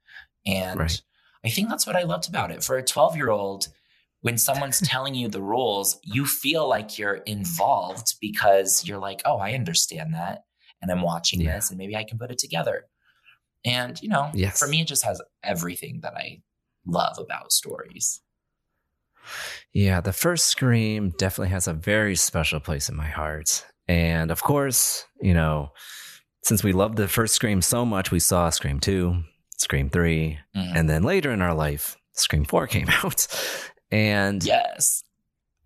And 0.47 0.81
right. 0.81 1.03
I 1.45 1.49
think 1.51 1.69
that's 1.69 1.87
what 1.87 1.97
I 1.97 2.03
loved 2.03 2.29
about 2.29 2.51
it. 2.51 2.63
For 2.63 2.77
a 2.77 2.83
12 2.83 3.17
year 3.17 3.31
old, 3.31 3.69
when 4.23 4.39
someone's 4.39 4.81
telling 4.85 5.15
you 5.15 5.29
the 5.29 5.43
rules, 5.43 5.99
you 6.05 6.27
feel 6.27 6.69
like 6.69 6.99
you're 6.99 7.15
involved 7.15 8.15
because 8.21 8.85
you're 8.87 8.99
like, 8.99 9.23
oh, 9.25 9.39
I 9.39 9.53
understand 9.53 10.15
that. 10.15 10.45
And 10.83 10.91
I'm 10.91 11.03
watching 11.03 11.41
yeah. 11.41 11.57
this 11.57 11.71
and 11.71 11.79
maybe 11.79 11.97
I 11.97 12.05
can 12.05 12.19
put 12.19 12.31
it 12.31 12.39
together. 12.39 12.87
And, 13.65 14.01
you 14.03 14.09
know, 14.09 14.31
yes. 14.33 14.59
for 14.59 14.67
me, 14.67 14.81
it 14.81 14.87
just 14.87 15.05
has 15.05 15.21
everything 15.43 16.01
that 16.03 16.15
I 16.15 16.41
love 16.87 17.19
about 17.19 17.53
stories. 17.53 18.21
Yeah, 19.73 20.01
the 20.01 20.13
first 20.13 20.47
Scream 20.47 21.11
definitely 21.19 21.51
has 21.51 21.69
a 21.69 21.73
very 21.73 22.17
special 22.17 22.61
place 22.61 22.89
in 22.89 22.97
my 22.97 23.09
heart. 23.09 23.65
And 23.87 24.31
of 24.31 24.43
course, 24.43 25.05
you 25.21 25.35
know, 25.35 25.73
since 26.43 26.65
we 26.65 26.73
loved 26.73 26.97
the 26.97 27.09
first 27.09 27.35
Scream 27.35 27.63
so 27.63 27.85
much, 27.85 28.11
we 28.11 28.21
saw 28.21 28.51
Scream 28.51 28.81
2, 28.81 29.23
Scream 29.59 29.91
3, 29.91 30.39
mm. 30.57 30.73
and 30.75 30.89
then 30.89 31.03
later 31.03 31.31
in 31.31 31.43
our 31.43 31.55
life, 31.55 31.97
Scream 32.13 32.45
4 32.45 32.67
came 32.69 32.89
out. 32.89 33.27
And 33.91 34.43
yes. 34.45 35.03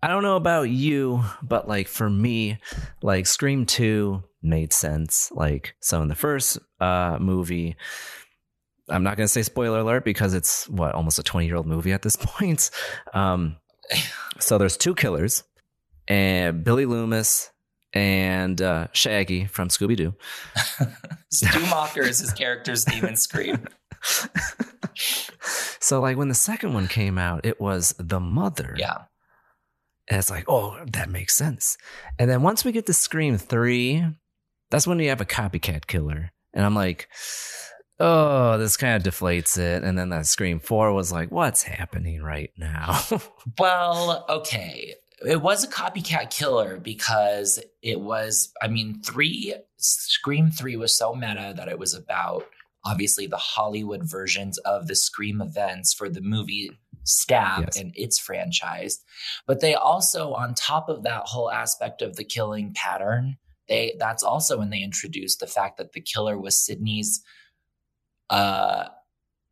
I 0.03 0.07
don't 0.07 0.23
know 0.23 0.35
about 0.35 0.69
you, 0.69 1.23
but 1.41 1.67
like 1.67 1.87
for 1.87 2.09
me, 2.09 2.59
like 3.01 3.25
Scream 3.25 3.65
2 3.65 4.23
made 4.43 4.73
sense. 4.73 5.31
Like, 5.33 5.75
so 5.79 6.01
in 6.01 6.09
the 6.09 6.15
first 6.15 6.59
uh, 6.79 7.17
movie, 7.19 7.75
I'm 8.89 9.03
not 9.03 9.17
going 9.17 9.25
to 9.25 9.31
say 9.31 9.41
spoiler 9.41 9.79
alert 9.79 10.05
because 10.05 10.33
it's 10.33 10.69
what 10.69 10.93
almost 10.93 11.19
a 11.19 11.23
20 11.23 11.47
year 11.47 11.55
old 11.55 11.65
movie 11.65 11.93
at 11.93 12.01
this 12.01 12.15
point. 12.19 12.69
Um, 13.13 13.57
so 14.39 14.57
there's 14.57 14.77
two 14.77 14.95
killers, 14.95 15.43
and 16.07 16.63
Billy 16.63 16.85
Loomis 16.85 17.51
and 17.93 18.61
uh, 18.61 18.87
Shaggy 18.91 19.45
from 19.45 19.69
Scooby 19.69 19.95
Doo. 19.95 20.13
Stu 21.31 21.47
Macher 21.47 22.07
is 22.07 22.19
his 22.19 22.33
character's 22.33 22.87
name 22.87 23.05
in 23.05 23.15
Scream. 23.15 23.67
so 25.79 26.01
like 26.01 26.17
when 26.17 26.27
the 26.27 26.35
second 26.35 26.73
one 26.73 26.87
came 26.87 27.17
out, 27.17 27.45
it 27.45 27.59
was 27.61 27.95
the 27.97 28.19
mother. 28.19 28.75
Yeah. 28.77 29.03
And 30.07 30.19
it's 30.19 30.29
like, 30.29 30.45
oh, 30.47 30.77
that 30.91 31.09
makes 31.09 31.35
sense. 31.35 31.77
And 32.19 32.29
then 32.29 32.43
once 32.43 32.63
we 32.63 32.71
get 32.71 32.85
to 32.87 32.93
Scream 32.93 33.37
3, 33.37 34.05
that's 34.69 34.85
when 34.85 34.99
you 34.99 35.09
have 35.09 35.21
a 35.21 35.25
copycat 35.25 35.87
killer. 35.87 36.31
And 36.53 36.65
I'm 36.65 36.75
like, 36.75 37.07
oh, 37.99 38.57
this 38.57 38.77
kind 38.77 38.95
of 38.95 39.13
deflates 39.13 39.57
it. 39.57 39.83
And 39.83 39.97
then 39.97 40.09
that 40.09 40.25
Scream 40.25 40.59
4 40.59 40.93
was 40.93 41.11
like, 41.11 41.31
what's 41.31 41.63
happening 41.63 42.21
right 42.21 42.51
now? 42.57 43.01
well, 43.59 44.25
okay. 44.29 44.95
It 45.25 45.41
was 45.41 45.63
a 45.63 45.67
copycat 45.67 46.29
killer 46.29 46.77
because 46.77 47.59
it 47.81 47.99
was, 47.99 48.51
I 48.61 48.67
mean, 48.67 49.01
three, 49.01 49.55
Scream 49.77 50.51
3 50.51 50.75
was 50.75 50.97
so 50.97 51.15
meta 51.15 51.53
that 51.55 51.67
it 51.67 51.79
was 51.79 51.93
about 51.93 52.45
obviously 52.85 53.25
the 53.25 53.37
Hollywood 53.37 54.03
versions 54.03 54.57
of 54.59 54.87
the 54.87 54.95
Scream 54.95 55.41
events 55.41 55.93
for 55.93 56.09
the 56.09 56.21
movie 56.21 56.71
Stab 57.05 57.65
yes. 57.65 57.79
and 57.79 57.93
its 57.95 58.19
franchise. 58.19 58.99
But 59.45 59.61
they 59.61 59.75
also, 59.75 60.33
on 60.33 60.53
top 60.53 60.89
of 60.89 61.03
that 61.03 61.23
whole 61.25 61.51
aspect 61.51 62.01
of 62.01 62.15
the 62.15 62.23
killing 62.23 62.73
pattern, 62.73 63.37
they 63.67 63.95
that's 63.99 64.23
also 64.23 64.59
when 64.59 64.69
they 64.69 64.81
introduced 64.81 65.39
the 65.39 65.47
fact 65.47 65.77
that 65.77 65.93
the 65.93 66.01
killer 66.01 66.37
was 66.39 66.59
Sidney's 66.59 67.23
uh, 68.29 68.85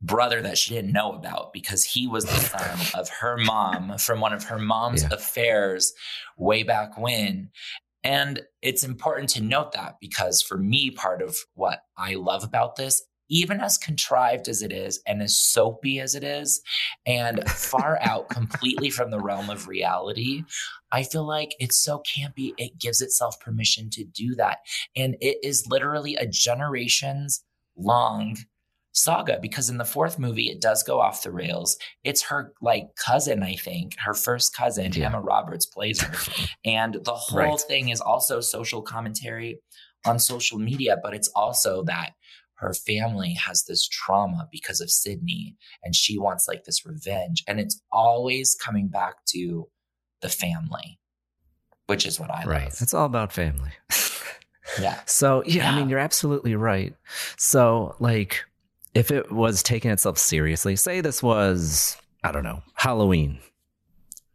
brother 0.03 0.41
that 0.41 0.57
she 0.57 0.73
didn't 0.73 0.91
know 0.91 1.13
about 1.13 1.53
because 1.53 1.83
he 1.83 2.07
was 2.07 2.25
the 2.25 2.31
son 2.33 2.79
of 2.99 3.09
her 3.09 3.38
mom 3.38 3.97
from 3.97 4.19
one 4.19 4.33
of 4.33 4.43
her 4.43 4.59
mom's 4.59 5.03
yeah. 5.03 5.09
affairs 5.13 5.93
way 6.38 6.63
back 6.63 6.97
when. 6.97 7.49
And 8.03 8.41
it's 8.62 8.83
important 8.83 9.29
to 9.29 9.41
note 9.41 9.71
that 9.71 9.95
because 10.01 10.41
for 10.41 10.57
me, 10.57 10.91
part 10.91 11.21
of 11.21 11.38
what 11.55 11.83
I 11.97 12.15
love 12.15 12.43
about 12.43 12.75
this, 12.75 13.01
even 13.29 13.62
as 13.62 13.77
contrived 13.77 14.49
as 14.49 14.62
it 14.62 14.73
is 14.73 15.01
and 15.07 15.21
as 15.21 15.38
soapy 15.38 16.01
as 16.01 16.13
it 16.13 16.23
is, 16.23 16.62
and 17.05 17.49
far 17.49 17.97
out 18.01 18.27
completely 18.27 18.89
from 18.89 19.09
the 19.09 19.21
realm 19.21 19.49
of 19.49 19.69
reality, 19.69 20.43
I 20.91 21.03
feel 21.03 21.25
like 21.25 21.55
it's 21.59 21.77
so 21.77 21.99
campy. 21.99 22.53
It 22.57 22.77
gives 22.77 23.01
itself 23.01 23.39
permission 23.39 23.89
to 23.91 24.03
do 24.03 24.36
that. 24.36 24.59
And 24.97 25.15
it 25.21 25.38
is 25.41 25.65
literally 25.67 26.15
a 26.15 26.27
generations 26.27 27.41
long 27.77 28.38
saga 28.93 29.39
because 29.41 29.69
in 29.69 29.77
the 29.77 29.86
fourth 29.86 30.17
movie 30.19 30.49
it 30.49 30.62
does 30.62 30.84
go 30.84 30.99
off 31.01 31.23
the 31.23 31.32
rails. 31.32 31.77
It's 32.03 32.21
her 32.23 32.53
like 32.62 32.95
cousin, 32.95 33.43
I 33.43 33.56
think, 33.56 33.95
her 33.99 34.13
first 34.13 34.56
cousin, 34.56 34.91
Yeah. 34.93 35.08
Emma 35.08 35.19
Roberts 35.21 35.65
plays 35.65 36.01
her. 36.01 36.13
and 36.63 36.95
the 37.03 37.13
whole 37.15 37.39
Right. 37.39 37.60
thing 37.60 37.89
is 37.89 37.99
also 38.01 38.39
social 38.39 38.82
commentary 38.82 39.60
on 40.06 40.19
social 40.19 40.60
media, 40.60 40.97
but 41.01 41.13
it's 41.13 41.29
also 41.36 41.84
that 41.86 42.12
her 42.56 42.73
family 42.73 43.34
has 43.34 43.63
this 43.63 43.88
trauma 43.88 44.47
because 44.51 44.79
of 44.79 44.89
Sidney 44.89 45.58
and 45.84 45.95
she 45.95 46.17
wants 46.19 46.47
like 46.47 46.63
this 46.65 46.86
revenge. 46.86 47.43
And 47.47 47.60
it's 47.60 47.82
always 47.91 48.56
coming 48.56 48.88
back 48.88 49.25
to 49.29 49.67
the 50.21 50.29
family, 50.29 50.99
which 51.88 52.06
is 52.06 52.19
what 52.19 52.29
I 52.32 52.43
right. 52.45 52.63
love. 52.65 52.77
It's 52.82 52.93
all 52.93 53.06
about 53.06 53.34
family. 53.34 53.71
Yeah. 54.79 54.99
So 55.06 55.43
yeah, 55.45 55.69
I 55.69 55.75
mean, 55.77 55.89
you're 55.89 55.99
absolutely 55.99 56.56
right. 56.56 56.95
So 57.38 57.95
like, 57.99 58.45
if 58.93 59.12
it 59.12 59.32
was 59.32 59.63
taking 59.63 59.91
itself 59.91 60.17
seriously, 60.17 60.75
say 60.75 61.01
this 61.01 61.23
was 61.23 61.97
I 62.23 62.32
don't 62.32 62.43
know 62.43 62.62
Halloween, 62.75 63.39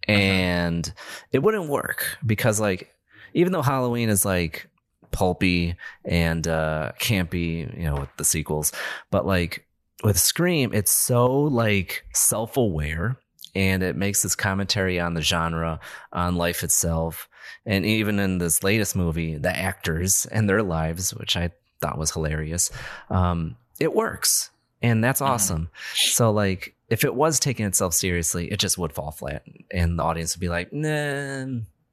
and 0.07 0.93
it 1.33 1.41
wouldn't 1.41 1.69
work 1.69 2.19
because 2.25 2.61
like, 2.61 2.93
even 3.35 3.53
though 3.53 3.63
Halloween 3.63 4.09
is 4.09 4.25
like 4.25 4.69
pulpy 5.11 5.75
and 6.05 6.47
uh 6.47 6.93
campy, 7.01 7.77
you 7.79 7.85
know, 7.85 7.97
with 7.97 8.17
the 8.17 8.25
sequels, 8.25 8.73
but 9.11 9.27
like 9.27 9.67
with 10.05 10.19
Scream, 10.19 10.73
it's 10.73 10.93
so 10.93 11.27
like 11.27 12.05
self-aware. 12.13 13.17
And 13.55 13.83
it 13.83 13.97
makes 13.97 14.23
this 14.23 14.37
commentary 14.37 15.01
on 15.01 15.15
the 15.15 15.23
genre, 15.23 15.81
on 16.13 16.37
life 16.37 16.63
itself, 16.63 17.29
and 17.67 17.85
even 17.85 18.21
in 18.21 18.39
this 18.39 18.63
latest 18.63 18.95
movie, 18.95 19.37
the 19.37 19.57
actors 19.57 20.27
and 20.31 20.49
their 20.49 20.63
lives, 20.63 21.13
which 21.15 21.37
I 21.37 21.51
thought 21.81 21.99
was 21.99 22.13
hilarious, 22.13 22.71
um, 23.11 23.57
it 23.81 23.95
works. 23.95 24.51
And 24.83 25.03
that's 25.03 25.21
mm-hmm. 25.21 25.33
awesome. 25.33 25.71
So, 25.95 26.31
like, 26.31 26.75
if 26.89 27.05
it 27.05 27.15
was 27.15 27.41
taking 27.41 27.67
itself 27.67 27.95
seriously, 27.95 28.51
it 28.51 28.59
just 28.59 28.79
would 28.79 28.93
fall 28.93 29.11
flat. 29.11 29.45
And 29.73 29.99
the 29.99 30.03
audience 30.03 30.37
would 30.37 30.41
be 30.41 30.49
like, 30.49 30.73
nah, 30.73 31.47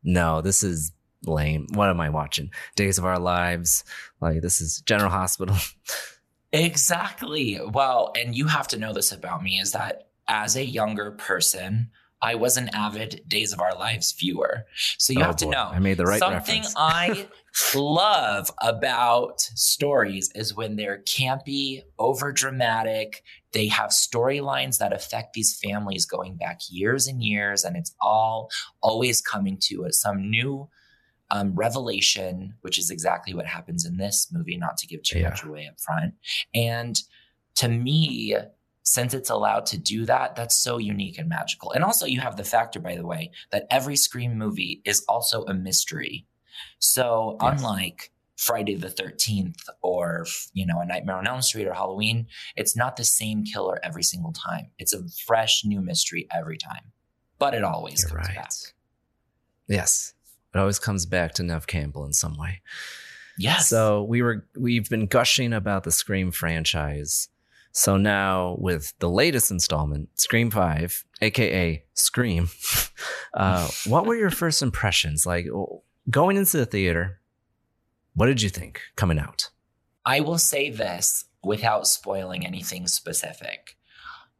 no, 0.03 0.41
this 0.41 0.63
is 0.63 0.91
lame. 1.25 1.67
What 1.73 1.89
am 1.89 1.99
I 1.99 2.09
watching? 2.09 2.51
Days 2.75 2.97
of 2.97 3.05
Our 3.05 3.19
Lives. 3.19 3.83
Like, 4.21 4.41
this 4.41 4.61
is 4.61 4.81
General 4.81 5.09
Hospital. 5.09 5.55
Exactly. 6.55 7.59
Well, 7.73 8.13
and 8.15 8.33
you 8.33 8.47
have 8.47 8.69
to 8.69 8.77
know 8.77 8.93
this 8.93 9.11
about 9.11 9.43
me 9.43 9.59
is 9.59 9.73
that 9.73 10.07
as 10.27 10.55
a 10.55 10.63
younger 10.65 11.11
person, 11.11 11.89
I 12.21 12.35
was 12.35 12.57
an 12.57 12.69
avid 12.73 13.21
Days 13.27 13.53
of 13.53 13.59
Our 13.59 13.75
Lives 13.75 14.11
viewer. 14.13 14.65
So 14.97 15.13
you 15.13 15.21
Oh, 15.21 15.25
have 15.25 15.35
to 15.37 15.45
boy. 15.45 15.51
know 15.51 15.69
I 15.71 15.79
made 15.79 15.97
the 15.97 16.05
right 16.05 16.19
something. 16.19 16.63
I 16.75 17.27
love 17.75 18.49
about 18.61 19.41
stories 19.41 20.31
is 20.35 20.55
when 20.55 20.75
they're 20.75 21.03
campy, 21.03 21.83
over 21.99 22.31
dramatic. 22.31 23.23
They 23.51 23.67
have 23.67 23.91
storylines 23.91 24.77
that 24.79 24.91
affect 24.93 25.33
these 25.33 25.57
families 25.63 26.05
going 26.05 26.35
back 26.35 26.59
years 26.69 27.07
and 27.07 27.21
years, 27.23 27.63
and 27.63 27.77
it's 27.77 27.93
all 28.01 28.49
always 28.81 29.21
coming 29.21 29.57
to 29.63 29.85
some 29.91 30.29
new 30.29 30.69
um, 31.31 31.55
revelation, 31.55 32.55
which 32.61 32.77
is 32.77 32.89
exactly 32.89 33.33
what 33.33 33.45
happens 33.45 33.85
in 33.85 33.97
this 33.97 34.27
movie, 34.31 34.57
not 34.57 34.77
to 34.77 34.87
give 34.87 35.03
too 35.03 35.19
Yeah. 35.19 35.29
much 35.29 35.43
away 35.43 35.67
up 35.67 35.79
front. 35.79 36.13
And 36.53 36.99
to 37.55 37.67
me, 37.67 38.35
since 38.87 39.13
it's 39.15 39.31
allowed 39.31 39.65
to 39.65 39.77
do 39.79 40.05
that, 40.05 40.35
that's 40.35 40.55
so 40.55 40.77
unique 40.77 41.17
and 41.17 41.27
magical. 41.27 41.71
And 41.71 41.83
also, 41.83 42.05
you 42.05 42.19
have 42.21 42.37
the 42.37 42.43
factor, 42.43 42.79
by 42.79 42.95
the 42.95 43.05
way, 43.05 43.31
that 43.51 43.65
every 43.71 43.95
Scream 43.95 44.37
movie 44.37 44.81
is 44.85 45.03
also 45.09 45.43
a 45.45 45.53
mystery. 45.55 46.27
So, 46.79 47.37
Yes. 47.41 47.59
unlike 47.59 48.11
Friday 48.37 48.75
the 48.75 48.89
13th 48.89 49.67
or, 49.81 50.27
you 50.53 50.65
know, 50.67 50.79
A 50.81 50.85
Nightmare 50.85 51.15
on 51.17 51.25
Elm 51.25 51.41
Street 51.41 51.65
or 51.67 51.73
Halloween, 51.73 52.27
it's 52.55 52.75
not 52.75 52.95
the 52.95 53.03
same 53.03 53.43
killer 53.43 53.79
every 53.83 54.03
single 54.03 54.33
time. 54.33 54.69
It's 54.77 54.93
a 54.93 55.03
fresh 55.25 55.65
new 55.65 55.81
mystery 55.81 56.27
every 56.31 56.57
time, 56.57 56.91
but 57.39 57.53
it 57.55 57.63
always 57.63 58.01
You're 58.03 58.09
comes 58.11 58.27
right. 58.27 58.35
back. 58.35 58.51
Yes. 59.67 60.13
It 60.53 60.59
always 60.59 60.77
comes 60.79 61.05
back 61.05 61.33
to 61.33 61.43
Nev 61.43 61.65
Campbell 61.65 62.05
in 62.05 62.13
some 62.13 62.37
way. 62.37 62.61
Yes. 63.37 63.67
So 63.67 64.03
we 64.03 64.21
were 64.21 64.45
we've 64.55 64.89
been 64.89 65.07
gushing 65.07 65.51
about 65.53 65.83
the 65.83 65.91
Scream 65.91 66.31
franchise. 66.31 67.27
So 67.77 67.97
now 67.97 68.55
with 68.57 68.93
the 68.99 69.09
latest 69.09 69.51
installment, 69.51 70.07
Scream 70.17 70.49
Five, 70.49 71.03
aka 71.21 71.83
Scream, 71.93 72.47
uh, 73.33 73.67
what 73.85 74.05
were 74.05 74.15
your 74.15 74.29
first 74.29 74.61
impressions 74.61 75.25
like 75.25 75.45
going 76.09 76.37
into 76.37 76.55
the 76.55 76.65
theater? 76.65 77.19
What 78.13 78.27
did 78.27 78.41
you 78.41 78.47
think 78.47 78.79
coming 78.95 79.19
out? 79.19 79.49
I 80.05 80.21
will 80.21 80.37
say 80.37 80.69
this 80.69 81.25
without 81.43 81.85
spoiling 81.85 82.45
anything 82.45 82.87
specific. 82.87 83.75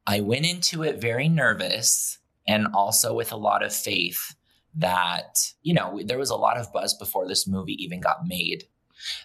I 0.07 0.21
went 0.21 0.45
into 0.45 0.83
it 0.83 1.01
very 1.01 1.27
nervous 1.27 2.19
and 2.47 2.67
also 2.73 3.13
with 3.13 3.33
a 3.33 3.37
lot 3.37 3.65
of 3.65 3.75
faith 3.75 4.33
that, 4.75 5.51
you 5.61 5.73
know, 5.73 5.99
there 6.05 6.17
was 6.17 6.29
a 6.29 6.37
lot 6.37 6.55
of 6.55 6.71
buzz 6.71 6.93
before 6.93 7.27
this 7.27 7.45
movie 7.45 7.83
even 7.83 7.99
got 7.99 8.25
made 8.25 8.63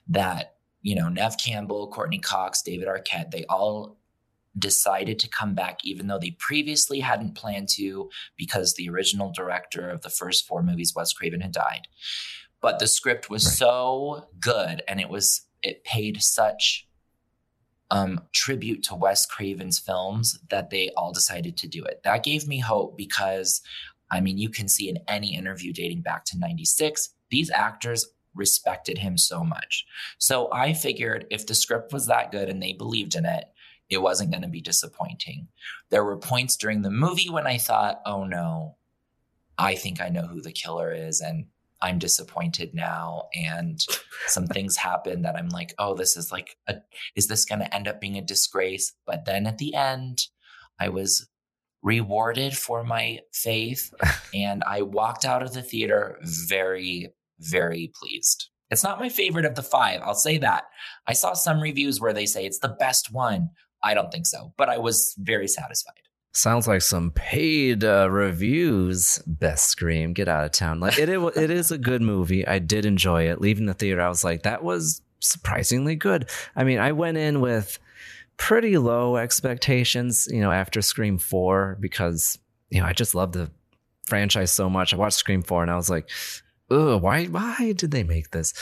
that, 0.08 0.56
you 0.82 0.96
know, 0.96 1.08
Nev 1.08 1.36
Campbell, 1.38 1.92
Courteney 1.92 2.18
Cox, 2.18 2.60
David 2.60 2.88
Arquette, 2.88 3.30
they 3.30 3.44
all 3.44 3.99
decided 4.60 5.18
to 5.18 5.28
come 5.28 5.54
back 5.54 5.80
even 5.84 6.06
though 6.06 6.18
they 6.18 6.36
previously 6.38 7.00
hadn't 7.00 7.34
planned 7.34 7.68
to 7.70 8.10
because 8.36 8.74
the 8.74 8.88
original 8.88 9.32
director 9.34 9.88
of 9.90 10.02
the 10.02 10.10
first 10.10 10.46
four 10.46 10.62
movies, 10.62 10.92
Wes 10.94 11.12
Craven, 11.12 11.40
had 11.40 11.52
died. 11.52 11.88
But 12.60 12.78
the 12.78 12.86
script 12.86 13.30
was 13.30 13.44
Right. 13.46 13.54
so 13.54 14.28
good 14.38 14.82
and 14.86 15.00
it 15.00 15.08
was 15.08 15.42
it 15.62 15.84
paid 15.84 16.22
such 16.22 16.86
um, 17.90 18.20
tribute 18.32 18.82
to 18.84 18.94
Wes 18.94 19.26
Craven's 19.26 19.78
films 19.78 20.38
that 20.48 20.70
they 20.70 20.90
all 20.96 21.12
decided 21.12 21.56
to 21.58 21.68
do 21.68 21.84
it. 21.84 22.00
That 22.04 22.22
gave 22.22 22.46
me 22.46 22.60
hope 22.60 22.96
because, 22.96 23.62
I 24.10 24.20
mean, 24.20 24.38
you 24.38 24.48
can 24.48 24.68
see 24.68 24.88
in 24.88 24.98
any 25.08 25.34
interview 25.34 25.72
dating 25.72 26.02
back 26.02 26.24
to 26.26 26.38
96, 26.38 27.10
these 27.30 27.50
actors 27.50 28.06
respected 28.34 28.98
him 28.98 29.18
so 29.18 29.42
much. 29.42 29.84
So 30.18 30.48
I 30.52 30.72
figured 30.72 31.26
if 31.30 31.46
the 31.46 31.54
script 31.54 31.92
was 31.92 32.06
that 32.06 32.30
good 32.30 32.48
and 32.48 32.62
they 32.62 32.72
believed 32.72 33.16
in 33.16 33.26
it, 33.26 33.44
it 33.90 34.00
wasn't 34.00 34.30
going 34.30 34.42
to 34.42 34.48
be 34.48 34.60
disappointing. 34.60 35.48
There 35.90 36.04
were 36.04 36.16
points 36.16 36.56
during 36.56 36.82
the 36.82 36.90
movie 36.90 37.28
when 37.28 37.46
I 37.46 37.58
thought, 37.58 38.00
oh 38.06 38.24
no, 38.24 38.76
I 39.58 39.74
think 39.74 40.00
I 40.00 40.08
know 40.08 40.26
who 40.26 40.40
the 40.40 40.52
killer 40.52 40.92
is. 40.92 41.20
And 41.20 41.46
I'm 41.82 41.98
disappointed 41.98 42.72
now. 42.72 43.28
And 43.34 43.84
some 44.26 44.46
things 44.46 44.76
happen 44.76 45.22
that 45.22 45.36
I'm 45.36 45.48
like, 45.48 45.74
oh, 45.78 45.94
this 45.94 46.16
is 46.16 46.30
like, 46.30 46.56
a, 46.68 46.76
is 47.16 47.26
this 47.26 47.44
going 47.44 47.60
to 47.60 47.74
end 47.74 47.88
up 47.88 48.00
being 48.00 48.16
a 48.16 48.22
disgrace? 48.22 48.92
But 49.06 49.24
then 49.24 49.46
at 49.46 49.58
the 49.58 49.74
end, 49.74 50.26
I 50.78 50.88
was 50.88 51.28
rewarded 51.82 52.56
for 52.56 52.84
my 52.84 53.20
faith 53.32 53.92
and 54.34 54.62
I 54.64 54.82
walked 54.82 55.24
out 55.24 55.42
of 55.42 55.52
the 55.52 55.62
theater 55.62 56.18
very, 56.22 57.12
very 57.38 57.92
pleased. 57.94 58.50
It's 58.70 58.84
not 58.84 59.00
my 59.00 59.08
favorite 59.08 59.44
of 59.44 59.56
the 59.56 59.62
five. 59.62 60.00
I'll 60.02 60.14
say 60.14 60.38
that. 60.38 60.64
I 61.06 61.12
saw 61.12 61.32
some 61.32 61.60
reviews 61.60 62.00
where 62.00 62.12
they 62.12 62.26
say 62.26 62.46
it's 62.46 62.60
the 62.60 62.76
best 62.78 63.12
one. 63.12 63.50
I 63.82 63.94
don't 63.94 64.10
think 64.10 64.26
so, 64.26 64.52
but 64.56 64.68
I 64.68 64.78
was 64.78 65.14
very 65.18 65.48
satisfied. 65.48 65.94
Sounds 66.32 66.68
like 66.68 66.82
some 66.82 67.10
paid 67.10 67.82
uh, 67.82 68.08
reviews. 68.08 69.20
Best 69.26 69.66
Scream, 69.66 70.12
get 70.12 70.28
out 70.28 70.44
of 70.44 70.52
town. 70.52 70.78
Like 70.78 70.98
it, 70.98 71.08
it, 71.08 71.18
it 71.36 71.50
is 71.50 71.72
a 71.72 71.78
good 71.78 72.02
movie. 72.02 72.46
I 72.46 72.60
did 72.60 72.86
enjoy 72.86 73.24
it. 73.24 73.40
Leaving 73.40 73.66
the 73.66 73.74
theater, 73.74 74.00
I 74.00 74.08
was 74.08 74.22
like, 74.22 74.44
that 74.44 74.62
was 74.62 75.02
surprisingly 75.18 75.96
good. 75.96 76.30
I 76.54 76.62
mean, 76.62 76.78
I 76.78 76.92
went 76.92 77.16
in 77.16 77.40
with 77.40 77.78
pretty 78.36 78.78
low 78.78 79.16
expectations, 79.16 80.28
you 80.30 80.40
know, 80.40 80.52
after 80.52 80.80
Scream 80.82 81.18
Four 81.18 81.76
because 81.80 82.38
you 82.70 82.80
know 82.80 82.86
I 82.86 82.92
just 82.92 83.14
love 83.14 83.32
the 83.32 83.50
franchise 84.06 84.52
so 84.52 84.70
much. 84.70 84.94
I 84.94 84.96
watched 84.96 85.16
Scream 85.16 85.42
Four 85.42 85.62
and 85.62 85.70
I 85.70 85.76
was 85.76 85.90
like, 85.90 86.08
ugh, 86.70 87.02
why, 87.02 87.26
why 87.26 87.72
did 87.76 87.90
they 87.90 88.02
make 88.02 88.30
this? 88.30 88.54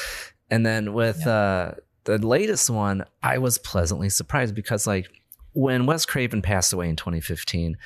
And 0.51 0.65
then 0.65 0.95
with 0.95 1.27
uh, 1.27 1.73
the 2.17 2.27
latest 2.27 2.71
one, 2.71 3.05
I 3.23 3.39
was 3.39 3.59
pleasantly 3.59 4.09
surprised 4.09 4.55
because 4.55 4.87
like 4.87 5.09
when 5.53 5.87
Wes 5.87 6.07
Craven 6.07 6.43
passed 6.43 6.73
away 6.73 6.89
in 6.89 6.97
2015, 6.97 7.77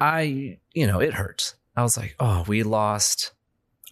I, 0.00 0.58
you 0.74 0.86
know, 0.86 1.00
it 1.00 1.14
hurt. 1.14 1.54
I 1.76 1.82
was 1.82 1.96
like, 1.96 2.16
oh, 2.18 2.44
we 2.46 2.62
lost, 2.62 3.32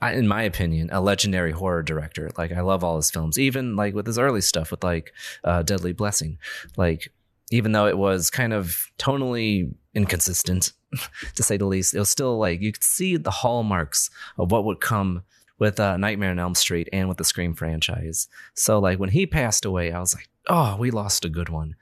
I, 0.00 0.12
in 0.12 0.26
my 0.26 0.42
opinion, 0.42 0.90
a 0.92 1.00
legendary 1.00 1.52
horror 1.52 1.82
director. 1.82 2.30
Like, 2.36 2.52
I 2.52 2.60
love 2.60 2.82
all 2.82 2.96
his 2.96 3.10
films, 3.10 3.38
even 3.38 3.76
like 3.76 3.94
with 3.94 4.06
his 4.06 4.18
early 4.18 4.40
stuff 4.40 4.70
with 4.70 4.82
like 4.82 5.12
uh, 5.44 5.62
Deadly 5.62 5.92
Blessing. 5.92 6.38
Like, 6.76 7.12
even 7.50 7.72
though 7.72 7.86
it 7.86 7.98
was 7.98 8.30
kind 8.30 8.52
of 8.52 8.90
tonally 8.98 9.72
inconsistent, 9.94 10.72
to 11.34 11.42
say 11.42 11.56
the 11.56 11.66
least, 11.66 11.94
it 11.94 11.98
was 11.98 12.10
still 12.10 12.38
like 12.38 12.60
you 12.60 12.72
could 12.72 12.84
see 12.84 13.16
the 13.16 13.30
hallmarks 13.30 14.10
of 14.38 14.50
what 14.50 14.64
would 14.64 14.80
come 14.80 15.22
with 15.64 15.80
uh, 15.80 15.96
Nightmare 15.96 16.30
on 16.30 16.38
Elm 16.38 16.54
Street 16.54 16.90
and 16.92 17.08
with 17.08 17.16
the 17.16 17.24
Scream 17.24 17.54
franchise. 17.54 18.28
So, 18.52 18.78
like, 18.78 18.98
when 18.98 19.08
he 19.08 19.26
passed 19.26 19.64
away, 19.64 19.92
I 19.92 19.98
was 19.98 20.14
like, 20.14 20.28
oh, 20.46 20.76
we 20.76 20.90
lost 20.90 21.24
a 21.24 21.30
good 21.30 21.48
one. 21.48 21.74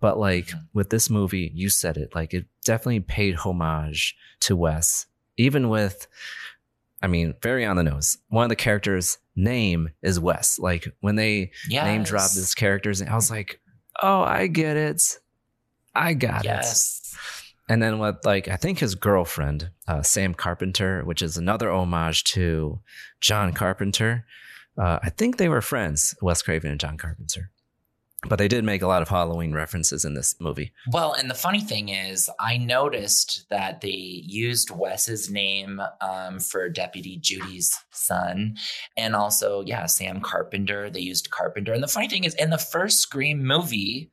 But 0.00 0.18
like 0.18 0.50
with 0.72 0.90
this 0.90 1.08
movie, 1.08 1.52
you 1.54 1.68
said 1.68 1.96
it, 1.96 2.16
like 2.16 2.34
it 2.34 2.46
definitely 2.64 2.98
paid 2.98 3.36
homage 3.36 4.16
to 4.40 4.56
Wes, 4.56 5.06
even 5.36 5.68
with, 5.68 6.08
I 7.00 7.06
mean, 7.06 7.34
very 7.40 7.64
on 7.64 7.76
the 7.76 7.84
nose. 7.84 8.18
One 8.28 8.44
of 8.44 8.48
the 8.48 8.56
characters' 8.56 9.18
name 9.36 9.90
is 10.02 10.18
Wes. 10.18 10.58
Like 10.58 10.88
when 10.98 11.14
they 11.14 11.52
name 11.68 12.02
dropped 12.02 12.34
this 12.34 12.56
character's, 12.56 13.00
I 13.00 13.14
was 13.14 13.30
like, 13.30 13.60
oh, 14.02 14.22
I 14.22 14.48
get 14.48 14.76
it. 14.76 15.20
I 15.94 16.14
got 16.14 16.44
yes. 16.44 17.14
it. 17.14 17.18
And 17.68 17.82
then 17.82 17.98
with 17.98 18.24
like 18.24 18.48
I 18.48 18.56
think 18.56 18.78
his 18.78 18.94
girlfriend, 18.94 19.70
uh, 19.86 20.02
Sam 20.02 20.34
Carpenter, 20.34 21.02
which 21.04 21.22
is 21.22 21.36
another 21.36 21.70
homage 21.70 22.24
to 22.24 22.80
John 23.20 23.52
Carpenter. 23.52 24.24
Uh, 24.76 24.98
I 25.02 25.10
think 25.10 25.36
they 25.36 25.48
were 25.48 25.60
friends, 25.60 26.14
Wes 26.22 26.40
Craven 26.40 26.70
and 26.70 26.80
John 26.80 26.96
Carpenter. 26.96 27.50
But 28.28 28.40
they 28.40 28.48
did 28.48 28.64
make 28.64 28.82
a 28.82 28.88
lot 28.88 29.02
of 29.02 29.08
Halloween 29.08 29.52
references 29.52 30.04
in 30.04 30.14
this 30.14 30.34
movie. 30.40 30.72
Well, 30.90 31.12
and 31.12 31.30
the 31.30 31.34
funny 31.34 31.60
thing 31.60 31.88
is, 31.88 32.28
I 32.40 32.58
noticed 32.58 33.46
that 33.48 33.80
they 33.80 33.90
used 33.90 34.70
Wes's 34.70 35.30
name 35.30 35.80
um, 36.00 36.40
for 36.40 36.68
Deputy 36.68 37.16
Judy's 37.16 37.72
son, 37.92 38.56
and 38.96 39.14
also, 39.14 39.62
yeah, 39.64 39.86
Sam 39.86 40.20
Carpenter. 40.20 40.90
They 40.90 41.00
used 41.00 41.30
Carpenter. 41.30 41.72
And 41.72 41.82
the 41.82 41.86
funny 41.86 42.08
thing 42.08 42.24
is, 42.24 42.34
in 42.34 42.50
the 42.50 42.58
first 42.58 42.98
Scream 42.98 43.44
movie, 43.46 44.10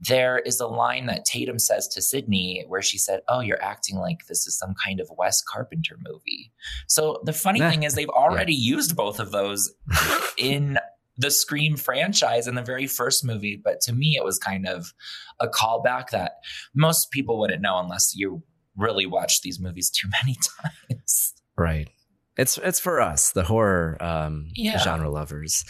there 0.00 0.38
is 0.38 0.60
a 0.60 0.66
line 0.66 1.06
that 1.06 1.24
Tatum 1.24 1.58
says 1.58 1.88
to 1.88 2.02
Sidney 2.02 2.64
where 2.68 2.82
she 2.82 2.98
said, 2.98 3.20
Oh, 3.28 3.40
you're 3.40 3.62
acting 3.62 3.96
like 3.96 4.26
this 4.28 4.46
is 4.46 4.58
some 4.58 4.74
kind 4.84 5.00
of 5.00 5.10
Wes 5.16 5.42
Carpenter 5.42 5.96
movie. 6.06 6.52
So 6.86 7.20
the 7.24 7.32
funny 7.32 7.60
thing 7.60 7.84
is, 7.84 7.94
they've 7.94 8.08
already 8.08 8.54
yeah. 8.54 8.76
used 8.76 8.96
both 8.96 9.20
of 9.20 9.30
those 9.30 9.72
in 10.38 10.78
the 11.16 11.30
Scream 11.30 11.76
franchise 11.76 12.46
in 12.46 12.54
the 12.54 12.62
very 12.62 12.86
first 12.86 13.24
movie. 13.24 13.60
But 13.62 13.80
to 13.82 13.92
me, 13.92 14.16
it 14.16 14.24
was 14.24 14.38
kind 14.38 14.66
of 14.66 14.92
a 15.40 15.48
callback 15.48 16.10
that 16.10 16.38
most 16.74 17.10
people 17.10 17.38
wouldn't 17.38 17.62
know 17.62 17.78
unless 17.78 18.14
you 18.16 18.42
really 18.76 19.06
watch 19.06 19.42
these 19.42 19.60
movies 19.60 19.90
too 19.90 20.08
many 20.22 20.36
times. 20.90 21.34
Right. 21.56 21.88
It's 22.36 22.58
it's 22.58 22.80
for 22.80 23.00
us, 23.00 23.30
the 23.30 23.44
horror 23.44 23.96
um, 24.02 24.48
yeah. 24.54 24.78
genre 24.78 25.08
lovers. 25.08 25.64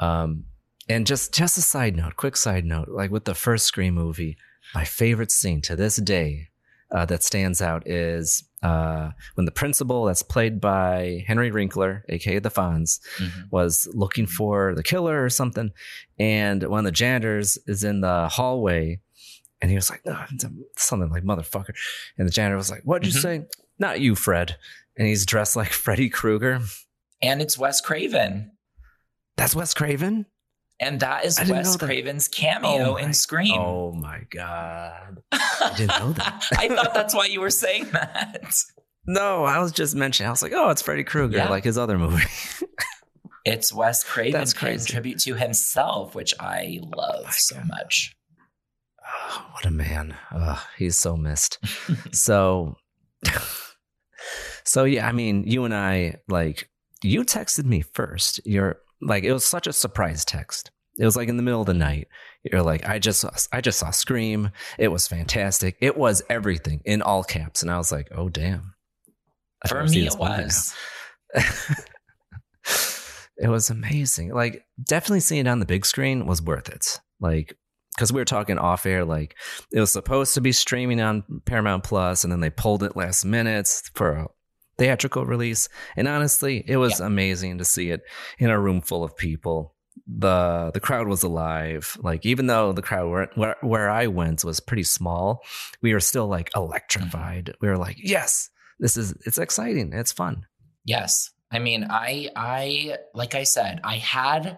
Um, 0.00 0.44
and 0.90 1.06
just 1.06 1.32
just 1.32 1.56
a 1.56 1.62
side 1.62 1.96
note, 1.96 2.16
quick 2.16 2.36
side 2.36 2.64
note, 2.64 2.88
like 2.88 3.10
with 3.10 3.24
the 3.24 3.34
first 3.34 3.66
Scream 3.66 3.94
movie, 3.94 4.36
my 4.74 4.84
favorite 4.84 5.30
scene 5.30 5.60
to 5.62 5.76
this 5.76 5.96
day 5.96 6.48
uh, 6.90 7.04
that 7.06 7.22
stands 7.22 7.62
out 7.62 7.86
is 7.86 8.42
uh, 8.62 9.10
when 9.34 9.44
the 9.44 9.52
principal, 9.52 10.04
that's 10.04 10.22
played 10.22 10.60
by 10.60 11.24
Henry 11.26 11.52
Winkler, 11.52 12.04
aka 12.08 12.40
the 12.40 12.50
Fonz, 12.50 13.00
mm-hmm. 13.18 13.42
was 13.50 13.88
looking 13.94 14.26
for 14.26 14.74
the 14.74 14.82
killer 14.82 15.22
or 15.22 15.30
something, 15.30 15.70
and 16.18 16.62
one 16.64 16.80
of 16.80 16.84
the 16.84 16.92
janitors 16.92 17.56
is 17.68 17.84
in 17.84 18.00
the 18.00 18.28
hallway, 18.28 19.00
and 19.62 19.70
he 19.70 19.76
was 19.76 19.90
like, 19.90 20.02
oh, 20.06 20.26
something 20.76 21.10
like 21.10 21.22
motherfucker, 21.22 21.74
and 22.18 22.26
the 22.26 22.32
janitor 22.32 22.56
was 22.56 22.70
like, 22.70 22.82
"What'd 22.82 23.06
you 23.06 23.12
mm-hmm. 23.12 23.42
say? 23.42 23.46
Not 23.78 24.00
you, 24.00 24.16
Fred." 24.16 24.56
And 24.96 25.06
he's 25.06 25.24
dressed 25.24 25.54
like 25.54 25.72
Freddy 25.72 26.10
Krueger, 26.10 26.60
and 27.22 27.40
it's 27.40 27.56
Wes 27.56 27.80
Craven. 27.80 28.50
That's 29.36 29.54
Wes 29.54 29.72
Craven. 29.72 30.26
And 30.80 31.00
that 31.00 31.26
is 31.26 31.38
Wes 31.46 31.76
Craven's 31.76 32.26
cameo 32.26 32.92
oh 32.92 32.96
in 32.96 33.12
Scream. 33.12 33.60
Oh 33.60 33.92
my 33.92 34.22
God. 34.30 35.22
I 35.30 35.74
didn't 35.76 35.98
know 36.00 36.12
that. 36.12 36.42
I 36.58 36.68
thought 36.68 36.94
that's 36.94 37.14
why 37.14 37.26
you 37.26 37.40
were 37.40 37.50
saying 37.50 37.90
that. 37.92 38.54
No, 39.06 39.44
I 39.44 39.58
was 39.58 39.72
just 39.72 39.94
mentioning, 39.94 40.28
I 40.28 40.30
was 40.30 40.42
like, 40.42 40.52
oh, 40.54 40.70
it's 40.70 40.80
Freddy 40.80 41.04
Krueger, 41.04 41.36
yeah. 41.36 41.50
like 41.50 41.64
his 41.64 41.76
other 41.76 41.98
movie. 41.98 42.24
it's 43.44 43.72
Wes 43.72 44.04
Craven 44.04 44.32
that's 44.32 44.54
crazy. 44.54 44.90
tribute 44.90 45.18
to 45.20 45.34
himself, 45.34 46.14
which 46.14 46.34
I 46.40 46.78
love 46.82 47.24
oh 47.26 47.30
so 47.30 47.56
God. 47.56 47.68
much. 47.68 48.16
Oh, 49.04 49.46
what 49.52 49.66
a 49.66 49.70
man. 49.70 50.16
Oh, 50.32 50.64
he's 50.78 50.96
so 50.96 51.16
missed. 51.16 51.58
so, 52.12 52.76
so 54.64 54.84
yeah, 54.84 55.06
I 55.06 55.12
mean, 55.12 55.44
you 55.46 55.64
and 55.64 55.74
I, 55.74 56.16
like, 56.28 56.70
you 57.02 57.22
texted 57.24 57.64
me 57.64 57.82
first. 57.82 58.40
You're 58.46 58.78
like 59.00 59.24
it 59.24 59.32
was 59.32 59.44
such 59.44 59.66
a 59.66 59.72
surprise 59.72 60.24
text. 60.24 60.70
It 60.98 61.04
was 61.04 61.16
like 61.16 61.28
in 61.28 61.36
the 61.36 61.42
middle 61.42 61.60
of 61.60 61.66
the 61.66 61.74
night. 61.74 62.08
You're 62.42 62.62
like, 62.62 62.86
I 62.88 62.98
just 62.98 63.20
saw, 63.20 63.30
I 63.52 63.60
just 63.60 63.78
saw 63.78 63.90
Scream. 63.90 64.50
It 64.78 64.88
was 64.88 65.06
fantastic. 65.08 65.76
It 65.80 65.96
was 65.96 66.22
everything 66.28 66.82
in 66.84 67.00
all 67.00 67.24
caps, 67.24 67.62
and 67.62 67.70
I 67.70 67.78
was 67.78 67.92
like, 67.92 68.08
oh 68.14 68.28
damn. 68.28 68.74
For 69.66 69.84
me, 69.84 70.06
it 70.06 70.16
was. 70.18 70.74
it 73.36 73.48
was 73.48 73.70
amazing. 73.70 74.32
Like 74.32 74.64
definitely 74.82 75.20
seeing 75.20 75.46
it 75.46 75.50
on 75.50 75.60
the 75.60 75.66
big 75.66 75.86
screen 75.86 76.26
was 76.26 76.42
worth 76.42 76.68
it. 76.68 77.00
Like 77.20 77.56
because 77.94 78.12
we 78.12 78.20
were 78.20 78.26
talking 78.26 78.58
off 78.58 78.86
air, 78.86 79.04
like 79.04 79.36
it 79.72 79.80
was 79.80 79.92
supposed 79.92 80.34
to 80.34 80.40
be 80.40 80.52
streaming 80.52 81.00
on 81.00 81.24
Paramount 81.44 81.84
Plus, 81.84 82.24
and 82.24 82.32
then 82.32 82.40
they 82.40 82.50
pulled 82.50 82.82
it 82.82 82.96
last 82.96 83.24
minute 83.24 83.68
for 83.94 84.12
a 84.12 84.26
theatrical 84.80 85.26
release. 85.26 85.68
And 85.94 86.08
honestly, 86.08 86.64
it 86.66 86.78
was 86.78 87.00
yeah. 87.00 87.06
amazing 87.06 87.58
to 87.58 87.64
see 87.66 87.90
it 87.90 88.00
in 88.38 88.48
a 88.48 88.58
room 88.58 88.80
full 88.80 89.04
of 89.04 89.14
people. 89.14 89.74
The 90.06 90.70
the 90.72 90.80
crowd 90.80 91.06
was 91.06 91.22
alive. 91.22 91.96
Like 92.00 92.24
even 92.24 92.46
though 92.46 92.72
the 92.72 92.82
crowd 92.82 93.10
where 93.10 93.30
where, 93.34 93.56
where 93.60 93.90
I 93.90 94.06
went 94.06 94.42
was 94.42 94.58
pretty 94.58 94.84
small, 94.84 95.42
we 95.82 95.92
were 95.92 96.00
still 96.00 96.26
like 96.26 96.50
electrified. 96.56 97.54
We 97.60 97.68
were 97.68 97.76
like, 97.76 97.98
yes, 98.02 98.48
this 98.78 98.96
is 98.96 99.12
it's 99.26 99.38
exciting. 99.38 99.92
It's 99.92 100.12
fun. 100.12 100.46
Yes. 100.84 101.30
I 101.52 101.58
mean, 101.58 101.86
I 101.90 102.30
I 102.34 102.96
like 103.14 103.34
I 103.34 103.42
said, 103.42 103.80
I 103.84 103.96
had 103.96 104.56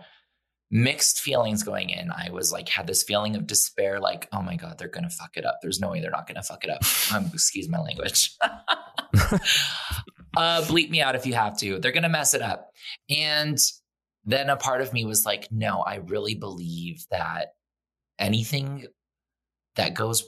mixed 0.72 1.20
feelings 1.20 1.62
going 1.62 1.90
in. 1.90 2.10
I 2.10 2.30
was 2.32 2.50
like, 2.50 2.68
had 2.68 2.86
this 2.86 3.02
feeling 3.02 3.36
of 3.36 3.46
despair, 3.46 4.00
like, 4.00 4.26
oh 4.32 4.40
my 4.40 4.56
God, 4.56 4.78
they're 4.78 4.88
going 4.88 5.04
to 5.04 5.10
fuck 5.10 5.36
it 5.36 5.44
up. 5.44 5.58
There's 5.60 5.80
no 5.80 5.90
way 5.90 6.00
they're 6.00 6.10
not 6.10 6.26
going 6.26 6.36
to 6.36 6.42
fuck 6.42 6.64
it 6.64 6.70
up. 6.70 6.82
Um, 7.12 7.30
excuse 7.34 7.68
my 7.68 7.78
language. 7.78 8.38
uh, 10.36 10.62
bleep 10.62 10.90
me 10.90 11.00
out 11.00 11.14
if 11.14 11.26
you 11.26 11.34
have 11.34 11.56
to. 11.58 11.78
They're 11.78 11.92
going 11.92 12.02
to 12.02 12.08
mess 12.08 12.34
it 12.34 12.42
up. 12.42 12.70
And 13.10 13.58
then 14.24 14.50
a 14.50 14.56
part 14.56 14.80
of 14.80 14.92
me 14.92 15.04
was 15.04 15.26
like, 15.26 15.48
no, 15.50 15.80
I 15.80 15.96
really 15.96 16.34
believe 16.34 17.04
that 17.10 17.48
anything 18.18 18.86
that 19.76 19.94
goes 19.94 20.24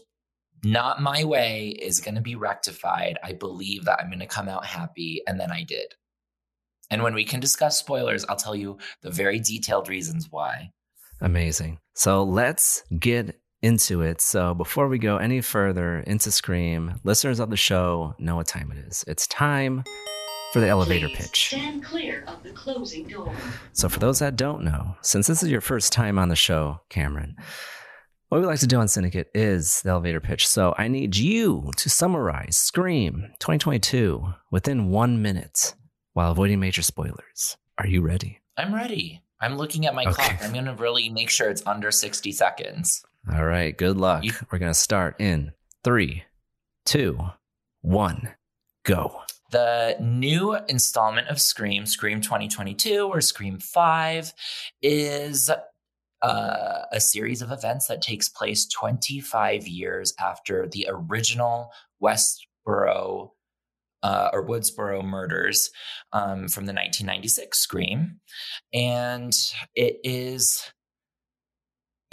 not 0.64 1.02
my 1.02 1.24
way 1.24 1.68
is 1.68 2.00
going 2.00 2.14
to 2.14 2.22
be 2.22 2.36
rectified. 2.36 3.18
I 3.22 3.32
believe 3.32 3.84
that 3.84 4.00
I'm 4.00 4.08
going 4.08 4.20
to 4.20 4.26
come 4.26 4.48
out 4.48 4.64
happy. 4.64 5.22
And 5.26 5.38
then 5.38 5.52
I 5.52 5.62
did. 5.62 5.94
And 6.90 7.02
when 7.02 7.14
we 7.14 7.24
can 7.24 7.40
discuss 7.40 7.78
spoilers, 7.78 8.24
I'll 8.28 8.36
tell 8.36 8.56
you 8.56 8.78
the 9.02 9.10
very 9.10 9.38
detailed 9.38 9.88
reasons 9.88 10.28
why. 10.30 10.70
Amazing. 11.20 11.78
So 11.94 12.24
let's 12.24 12.82
get 12.98 13.40
into 13.64 14.02
it. 14.02 14.20
So 14.20 14.52
before 14.52 14.88
we 14.88 14.98
go 14.98 15.16
any 15.16 15.40
further 15.40 16.00
into 16.00 16.30
Scream, 16.30 17.00
listeners 17.02 17.40
of 17.40 17.48
the 17.48 17.56
show 17.56 18.14
know 18.18 18.36
what 18.36 18.46
time 18.46 18.70
it 18.70 18.78
is. 18.86 19.04
It's 19.08 19.26
time 19.26 19.84
for 20.52 20.60
the 20.60 20.68
elevator 20.68 21.08
Please 21.08 21.16
pitch. 21.16 21.46
Stand 21.48 21.82
clear 21.82 22.24
of 22.28 22.42
the 22.42 22.50
closing 22.50 23.08
door. 23.08 23.34
So 23.72 23.88
for 23.88 23.98
those 23.98 24.18
that 24.18 24.36
don't 24.36 24.64
know, 24.64 24.96
since 25.00 25.26
this 25.26 25.42
is 25.42 25.50
your 25.50 25.62
first 25.62 25.94
time 25.94 26.18
on 26.18 26.28
the 26.28 26.36
show, 26.36 26.82
Cameron, 26.90 27.36
what 28.28 28.42
we 28.42 28.46
like 28.46 28.60
to 28.60 28.66
do 28.66 28.78
on 28.78 28.86
Syndicate 28.86 29.30
is 29.34 29.80
the 29.80 29.90
elevator 29.90 30.20
pitch. 30.20 30.46
So 30.46 30.74
I 30.76 30.88
need 30.88 31.16
you 31.16 31.70
to 31.78 31.88
summarize 31.88 32.58
Scream 32.58 33.30
2022 33.40 34.26
within 34.50 34.90
one 34.90 35.22
minute 35.22 35.74
while 36.12 36.32
avoiding 36.32 36.60
major 36.60 36.82
spoilers. 36.82 37.56
Are 37.78 37.86
you 37.86 38.02
ready? 38.02 38.40
I'm 38.58 38.74
ready. 38.74 39.22
I'm 39.40 39.56
looking 39.56 39.86
at 39.86 39.94
my 39.94 40.04
okay. 40.04 40.12
clock. 40.12 40.42
I'm 40.42 40.52
going 40.52 40.66
to 40.66 40.74
really 40.74 41.08
make 41.08 41.30
sure 41.30 41.48
it's 41.48 41.66
under 41.66 41.90
60 41.90 42.30
seconds. 42.32 43.02
All 43.32 43.44
right. 43.44 43.76
Good 43.76 43.96
luck. 43.96 44.24
You- 44.24 44.32
We're 44.50 44.58
going 44.58 44.70
to 44.70 44.78
start 44.78 45.16
in 45.20 45.52
three, 45.82 46.24
two, 46.84 47.18
one, 47.80 48.34
go. 48.84 49.20
The 49.50 49.96
new 50.00 50.54
installment 50.68 51.28
of 51.28 51.40
Scream, 51.40 51.86
Scream 51.86 52.20
2022 52.20 53.06
or 53.06 53.20
Scream 53.20 53.58
5, 53.60 54.32
is 54.82 55.48
uh, 56.22 56.82
a 56.90 57.00
series 57.00 57.40
of 57.40 57.52
events 57.52 57.86
that 57.86 58.02
takes 58.02 58.28
place 58.28 58.66
25 58.66 59.68
years 59.68 60.12
after 60.18 60.66
the 60.66 60.86
original 60.88 61.70
Westboro 62.02 63.30
uh, 64.02 64.30
or 64.32 64.46
Woodsboro 64.46 65.04
murders 65.04 65.70
um, 66.12 66.48
from 66.48 66.66
the 66.66 66.72
1996 66.72 67.58
Scream. 67.58 68.20
And 68.72 69.32
it 69.74 69.98
is 70.02 70.70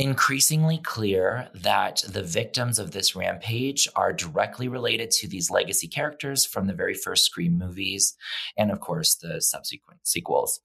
increasingly 0.02 0.80
clear 0.80 1.50
that 1.54 2.04
the 2.08 2.24
victims 2.24 2.80
of 2.80 2.92
this 2.92 3.16
rampage 3.16 3.88
are 3.96 4.12
directly 4.12 4.68
related 4.68 5.12
to 5.12 5.28
these 5.28 5.52
legacy 5.52 5.88
characters 5.88 6.44
from 6.44 6.66
the 6.66 6.74
very 6.74 6.96
first 6.96 7.26
Scream 7.26 7.58
movies, 7.58 8.16
and 8.58 8.72
of 8.72 8.80
course, 8.80 9.16
the 9.16 9.40
subsequent 9.40 10.02
sequels. 10.04 10.60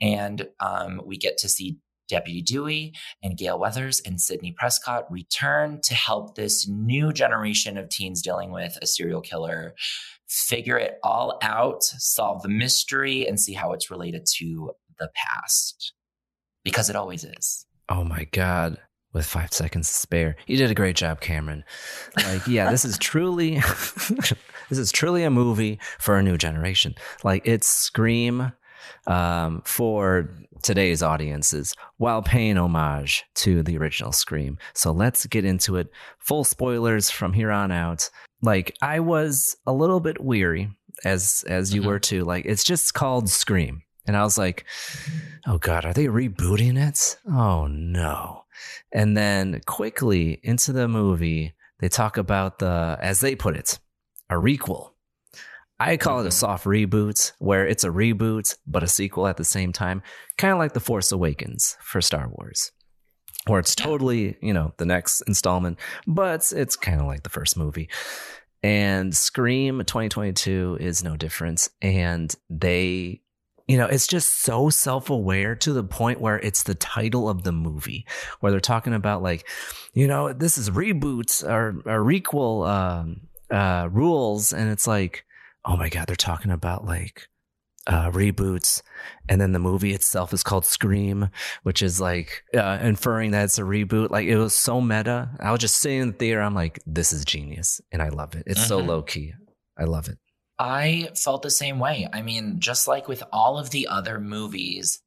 And 0.00 0.48
um, 0.58 1.00
we 1.04 1.16
get 1.16 1.38
to 1.38 1.48
see 1.48 1.78
Deputy 2.08 2.42
Dewey 2.42 2.92
and 3.22 3.38
Gale 3.38 3.58
Weathers 3.58 4.00
and 4.00 4.20
Sidney 4.20 4.52
Prescott 4.58 5.10
return 5.10 5.80
to 5.82 5.94
help 5.94 6.34
this 6.34 6.66
new 6.68 7.12
generation 7.12 7.78
of 7.78 7.88
teens 7.88 8.20
dealing 8.20 8.50
with 8.50 8.76
a 8.82 8.86
serial 8.86 9.20
killer 9.20 9.74
figure 10.28 10.78
it 10.78 10.98
all 11.02 11.38
out, 11.42 11.82
solve 11.82 12.42
the 12.42 12.48
mystery, 12.48 13.26
and 13.26 13.40
see 13.40 13.52
how 13.52 13.72
it's 13.72 13.90
related 13.90 14.26
to 14.38 14.72
the 14.98 15.10
past. 15.14 15.92
Because 16.64 16.90
it 16.90 16.96
always 16.96 17.24
is. 17.24 17.66
Oh 17.90 18.04
my 18.04 18.24
God. 18.32 18.78
With 19.12 19.26
five 19.26 19.52
seconds 19.52 19.88
to 19.88 19.94
spare. 19.94 20.36
You 20.46 20.56
did 20.56 20.70
a 20.70 20.74
great 20.74 20.94
job, 20.94 21.20
Cameron. 21.20 21.64
Like, 22.16 22.46
yeah, 22.46 22.70
this 22.70 22.84
is 22.84 22.96
truly 22.96 23.54
this 24.68 24.78
is 24.78 24.92
truly 24.92 25.24
a 25.24 25.30
movie 25.30 25.80
for 25.98 26.16
a 26.16 26.22
new 26.22 26.38
generation. 26.38 26.94
Like 27.24 27.42
it's 27.44 27.66
Scream 27.66 28.52
um, 29.08 29.62
for 29.64 30.32
today's 30.62 31.02
audiences 31.02 31.74
while 31.96 32.22
paying 32.22 32.56
homage 32.56 33.24
to 33.34 33.64
the 33.64 33.76
original 33.78 34.12
Scream. 34.12 34.58
So 34.74 34.92
let's 34.92 35.26
get 35.26 35.44
into 35.44 35.74
it. 35.74 35.88
Full 36.20 36.44
spoilers 36.44 37.10
from 37.10 37.32
here 37.32 37.50
on 37.50 37.72
out. 37.72 38.08
Like 38.42 38.76
I 38.80 39.00
was 39.00 39.56
a 39.66 39.72
little 39.72 39.98
bit 39.98 40.22
weary 40.22 40.70
as 41.04 41.44
as 41.48 41.74
you 41.74 41.80
mm-hmm. 41.80 41.90
were 41.90 41.98
too. 41.98 42.22
Like 42.22 42.44
it's 42.46 42.62
just 42.62 42.94
called 42.94 43.28
Scream. 43.28 43.82
And 44.06 44.16
I 44.16 44.22
was 44.22 44.38
like, 44.38 44.64
oh 45.46 45.58
God, 45.58 45.84
are 45.84 45.92
they 45.92 46.06
rebooting 46.06 46.78
it? 46.78 47.18
Oh 47.26 47.66
no. 47.66 48.44
And 48.92 49.16
then 49.16 49.60
quickly 49.66 50.40
into 50.42 50.72
the 50.72 50.88
movie, 50.88 51.54
they 51.80 51.88
talk 51.88 52.16
about 52.16 52.58
the, 52.58 52.98
as 53.00 53.20
they 53.20 53.34
put 53.34 53.56
it, 53.56 53.78
a 54.28 54.34
requel. 54.34 54.90
I 55.78 55.96
call 55.96 56.18
it 56.18 56.22
a 56.22 56.24
mm-hmm. 56.24 56.32
soft 56.32 56.66
reboot, 56.66 57.32
where 57.38 57.66
it's 57.66 57.84
a 57.84 57.88
reboot, 57.88 58.54
but 58.66 58.82
a 58.82 58.88
sequel 58.88 59.26
at 59.26 59.38
the 59.38 59.44
same 59.44 59.72
time. 59.72 60.02
Kind 60.36 60.52
of 60.52 60.58
like 60.58 60.74
The 60.74 60.80
Force 60.80 61.10
Awakens 61.10 61.78
for 61.80 62.02
Star 62.02 62.28
Wars, 62.28 62.70
where 63.46 63.60
it's 63.60 63.74
totally, 63.74 64.36
you 64.42 64.52
know, 64.52 64.74
the 64.76 64.84
next 64.84 65.22
installment, 65.22 65.78
but 66.06 66.52
it's 66.54 66.76
kind 66.76 67.00
of 67.00 67.06
like 67.06 67.22
the 67.22 67.30
first 67.30 67.56
movie. 67.56 67.88
And 68.62 69.16
Scream 69.16 69.78
2022 69.78 70.76
is 70.80 71.02
no 71.02 71.16
different. 71.16 71.68
And 71.80 72.34
they 72.50 73.22
you 73.70 73.76
know, 73.76 73.86
it's 73.86 74.08
just 74.08 74.42
so 74.42 74.68
self 74.68 75.10
aware 75.10 75.54
to 75.54 75.72
the 75.72 75.84
point 75.84 76.20
where 76.20 76.40
it's 76.40 76.64
the 76.64 76.74
title 76.74 77.28
of 77.28 77.44
the 77.44 77.52
movie, 77.52 78.04
where 78.40 78.50
they're 78.50 78.58
talking 78.58 78.94
about, 78.94 79.22
like, 79.22 79.46
you 79.94 80.08
know, 80.08 80.32
this 80.32 80.58
is 80.58 80.70
reboots 80.70 81.44
or, 81.48 81.80
or 81.86 82.04
requel 82.04 82.68
um, 82.68 83.20
uh, 83.48 83.88
rules. 83.88 84.52
And 84.52 84.72
it's 84.72 84.88
like, 84.88 85.24
oh 85.64 85.76
my 85.76 85.88
God, 85.88 86.08
they're 86.08 86.16
talking 86.16 86.50
about 86.50 86.84
like 86.84 87.28
uh, 87.86 88.10
reboots. 88.10 88.82
And 89.28 89.40
then 89.40 89.52
the 89.52 89.60
movie 89.60 89.94
itself 89.94 90.32
is 90.32 90.42
called 90.42 90.66
Scream, 90.66 91.28
which 91.62 91.80
is 91.80 92.00
like 92.00 92.42
uh, 92.52 92.80
inferring 92.82 93.30
that 93.30 93.44
it's 93.44 93.58
a 93.60 93.62
reboot. 93.62 94.10
Like 94.10 94.26
it 94.26 94.36
was 94.36 94.52
so 94.52 94.80
meta. 94.80 95.30
I 95.38 95.52
was 95.52 95.60
just 95.60 95.76
sitting 95.76 96.00
in 96.00 96.08
the 96.08 96.14
theater. 96.14 96.40
I'm 96.40 96.56
like, 96.56 96.80
this 96.86 97.12
is 97.12 97.24
genius. 97.24 97.80
And 97.92 98.02
I 98.02 98.08
love 98.08 98.34
it. 98.34 98.42
It's 98.48 98.58
mm-hmm. 98.58 98.68
so 98.68 98.78
low 98.78 99.02
key. 99.02 99.32
I 99.78 99.84
love 99.84 100.08
it. 100.08 100.18
I 100.60 101.08
felt 101.16 101.40
the 101.40 101.50
same 101.50 101.78
way. 101.78 102.06
I 102.12 102.20
mean, 102.20 102.60
just 102.60 102.86
like 102.86 103.08
with 103.08 103.22
all 103.32 103.58
of 103.58 103.70
the 103.70 103.88
other 103.88 104.20
movies, 104.20 105.00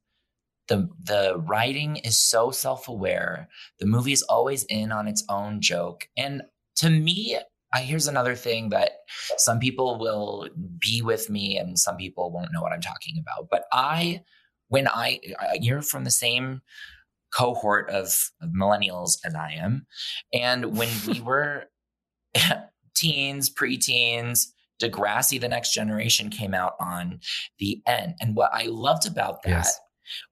the 0.66 0.88
the 1.00 1.38
writing 1.38 1.96
is 1.96 2.18
so 2.18 2.50
self-aware. 2.50 3.48
The 3.78 3.86
movie 3.86 4.12
is 4.12 4.22
always 4.22 4.64
in 4.64 4.90
on 4.90 5.06
its 5.06 5.24
own 5.28 5.60
joke. 5.60 6.08
And 6.16 6.42
to 6.78 6.90
me, 6.90 7.38
I, 7.72 7.82
here's 7.82 8.08
another 8.08 8.34
thing 8.34 8.70
that 8.70 8.90
some 9.36 9.60
people 9.60 9.98
will 10.00 10.48
be 10.80 11.02
with 11.02 11.30
me 11.30 11.56
and 11.56 11.78
some 11.78 11.96
people 11.96 12.32
won't 12.32 12.52
know 12.52 12.60
what 12.60 12.72
I'm 12.72 12.80
talking 12.80 13.14
about. 13.20 13.48
But 13.48 13.64
I 13.72 14.22
when 14.68 14.88
I 14.88 15.20
you're 15.60 15.82
from 15.82 16.02
the 16.02 16.10
same 16.10 16.62
cohort 17.32 17.90
of, 17.90 18.06
of 18.40 18.50
millennials 18.50 19.18
as 19.24 19.36
I 19.36 19.52
am. 19.52 19.86
And 20.32 20.76
when 20.76 20.88
we 21.06 21.20
were 21.20 21.66
teens, 22.96 23.50
preteens, 23.50 24.46
Degrassi, 24.80 25.40
The 25.40 25.48
Next 25.48 25.72
Generation 25.72 26.30
came 26.30 26.54
out 26.54 26.74
on 26.80 27.20
the 27.58 27.82
end. 27.86 28.14
And 28.20 28.34
what 28.34 28.50
I 28.52 28.64
loved 28.66 29.06
about 29.06 29.42
that 29.42 29.50
yes. 29.50 29.80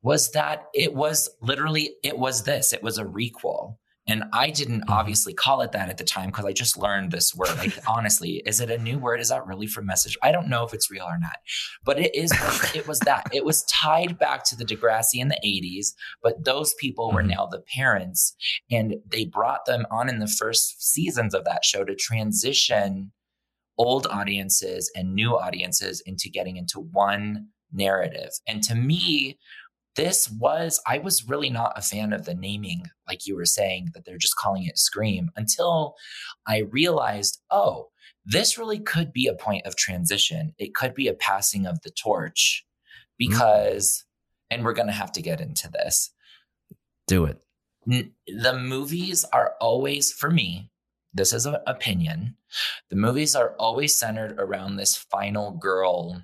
was 0.03 0.33
that 0.33 0.65
it 0.75 0.95
was 0.95 1.29
literally, 1.41 1.95
it 2.03 2.19
was 2.19 2.45
this, 2.45 2.73
it 2.73 2.83
was 2.83 2.99
a 2.99 3.05
requel. 3.05 3.77
And 4.09 4.25
I 4.33 4.51
didn't 4.51 4.81
mm-hmm. 4.81 4.93
obviously 4.93 5.33
call 5.33 5.61
it 5.61 5.73
that 5.73 5.89
at 5.89 5.97
the 5.97 6.05
time 6.05 6.27
because 6.27 6.45
I 6.45 6.53
just 6.53 6.77
learned 6.77 7.13
this 7.13 7.35
word. 7.35 7.57
Like, 7.59 7.79
honestly, 7.87 8.43
is 8.45 8.61
it 8.61 8.71
a 8.71 8.79
new 8.79 8.99
word? 8.99 9.21
Is 9.21 9.29
that 9.29 9.47
really 9.47 9.67
from 9.67 9.87
message? 9.87 10.19
I 10.23 10.33
don't 10.33 10.49
know 10.49 10.65
if 10.65 10.75
it's 10.75 10.91
real 10.91 11.05
or 11.05 11.19
not, 11.21 11.37
but 11.85 12.01
it 12.01 12.15
is. 12.15 12.33
it 12.75 12.89
was 12.89 12.99
that. 13.01 13.29
It 13.33 13.45
was 13.45 13.63
tied 13.65 14.19
back 14.19 14.45
to 14.47 14.57
the 14.57 14.65
Degrassi 14.65 15.21
in 15.21 15.29
the 15.29 15.39
'80s, 15.45 15.93
but 16.23 16.45
those 16.45 16.75
people 16.75 17.09
mm-hmm. 17.09 17.17
were 17.17 17.23
now 17.23 17.47
the 17.47 17.61
parents, 17.61 18.35
and 18.71 18.97
they 19.07 19.25
brought 19.25 19.67
them 19.67 19.87
on 19.91 20.09
in 20.09 20.19
the 20.19 20.29
first 20.29 20.83
seasons 20.83 21.33
of 21.33 21.45
that 21.45 21.65
show 21.65 21.85
to 21.85 21.95
transition 21.95 23.13
old 23.79 24.07
audiences 24.07 24.91
and 24.95 25.15
new 25.15 25.37
audiences 25.37 26.03
into 26.07 26.29
getting 26.29 26.57
into 26.57 26.81
one 26.81 27.49
narrative. 27.73 28.31
And 28.47 28.63
to 28.65 28.75
me, 28.75 29.39
this 29.95 30.31
was, 30.31 30.81
I 30.87 30.99
was 30.99 31.29
really 31.29 31.51
not 31.51 31.73
a 31.77 31.83
fan 31.83 32.13
of 32.13 32.25
the 32.25 32.35
naming, 32.35 32.85
like 33.07 33.27
you 33.27 33.37
were 33.37 33.45
saying, 33.45 33.91
that 33.95 34.05
they're 34.05 34.17
just 34.19 34.37
calling 34.37 34.65
it 34.65 34.79
Scream 34.79 35.31
until 35.37 35.95
I 36.47 36.61
realized, 36.71 37.41
oh, 37.51 37.89
this 38.25 38.57
really 38.57 38.79
could 38.79 39.13
be 39.13 39.27
a 39.27 39.35
point 39.35 39.67
of 39.67 39.77
transition. 39.77 40.55
It 40.59 40.75
could 40.75 40.95
be 40.95 41.09
a 41.09 41.15
passing 41.15 41.67
of 41.67 41.81
the 41.83 41.91
torch 41.91 42.65
mm-hmm. 43.21 43.31
because, 43.31 44.05
mm. 44.05 44.55
and 44.55 44.65
we're 44.65 44.73
going 44.73 44.89
to 44.89 44.95
have 44.95 45.13
to 45.13 45.23
get 45.23 45.41
into 45.41 45.69
this. 45.69 46.11
Do 47.07 47.27
it. 47.27 47.43
The 47.85 48.59
movies 48.59 49.25
are 49.33 49.55
always, 49.61 50.13
for 50.13 50.31
me, 50.31 50.71
this 51.15 51.33
is 51.33 51.47
an 51.47 51.57
opinion. 51.67 52.37
The 52.91 52.97
movies 52.97 53.35
are 53.35 53.55
always 53.59 53.97
centered 53.97 54.39
around 54.39 54.77
this 54.77 54.97
final 54.97 55.53
girl 55.53 56.23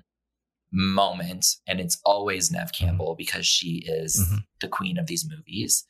moment, 0.71 1.45
and 1.67 1.79
it's 1.79 1.99
always 2.05 2.51
Neve 2.51 2.71
mm-hmm. 2.71 2.85
Campbell 2.85 3.15
because 3.15 3.45
she 3.45 3.83
is 3.85 4.19
mm-hmm. 4.19 4.37
the 4.61 4.67
queen 4.67 4.97
of 4.97 5.07
these 5.07 5.27
movies. 5.29 5.85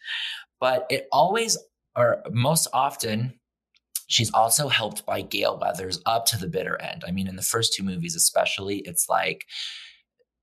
But 0.59 0.85
it 0.89 1.07
always, 1.11 1.57
or 1.95 2.23
most 2.31 2.67
often, 2.73 3.39
she's 4.07 4.33
also 4.33 4.67
helped 4.67 5.05
by 5.05 5.21
Gale 5.21 5.57
Weathers 5.59 6.01
up 6.05 6.25
to 6.27 6.37
the 6.37 6.47
bitter 6.47 6.81
end. 6.81 7.03
I 7.07 7.11
mean, 7.11 7.27
in 7.27 7.35
the 7.35 7.41
first 7.41 7.73
two 7.73 7.83
movies, 7.83 8.15
especially, 8.15 8.79
it's 8.79 9.07
like 9.07 9.45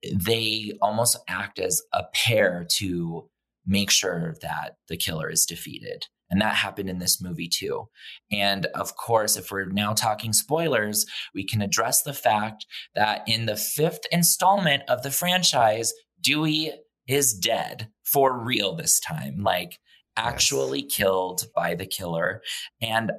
they 0.02 0.72
almost 0.80 1.18
act 1.28 1.58
as 1.58 1.82
a 1.92 2.04
pair 2.14 2.66
to 2.76 3.28
make 3.66 3.90
sure 3.90 4.36
that 4.42 4.76
the 4.88 4.96
killer 4.96 5.28
is 5.28 5.44
defeated. 5.44 6.06
And 6.30 6.40
that 6.40 6.54
happened 6.54 6.90
in 6.90 6.98
this 6.98 7.20
movie 7.22 7.48
too. 7.48 7.88
And 8.32 8.66
of 8.74 8.96
course, 8.96 9.36
if 9.36 9.50
we're 9.50 9.66
now 9.66 9.92
talking 9.92 10.32
spoilers, 10.32 11.06
we 11.34 11.44
can 11.44 11.62
address 11.62 12.02
the 12.02 12.12
fact 12.12 12.66
that 12.94 13.22
in 13.28 13.46
the 13.46 13.56
fifth 13.56 14.06
installment 14.10 14.82
of 14.88 15.02
the 15.02 15.10
franchise, 15.10 15.92
Dewey 16.20 16.72
is 17.06 17.32
dead 17.32 17.88
for 18.04 18.36
real 18.36 18.74
this 18.74 18.98
time, 18.98 19.42
like 19.42 19.78
actually 20.16 20.82
yes. 20.82 20.96
killed 20.96 21.46
by 21.54 21.74
the 21.74 21.86
killer. 21.86 22.42
And 22.80 23.12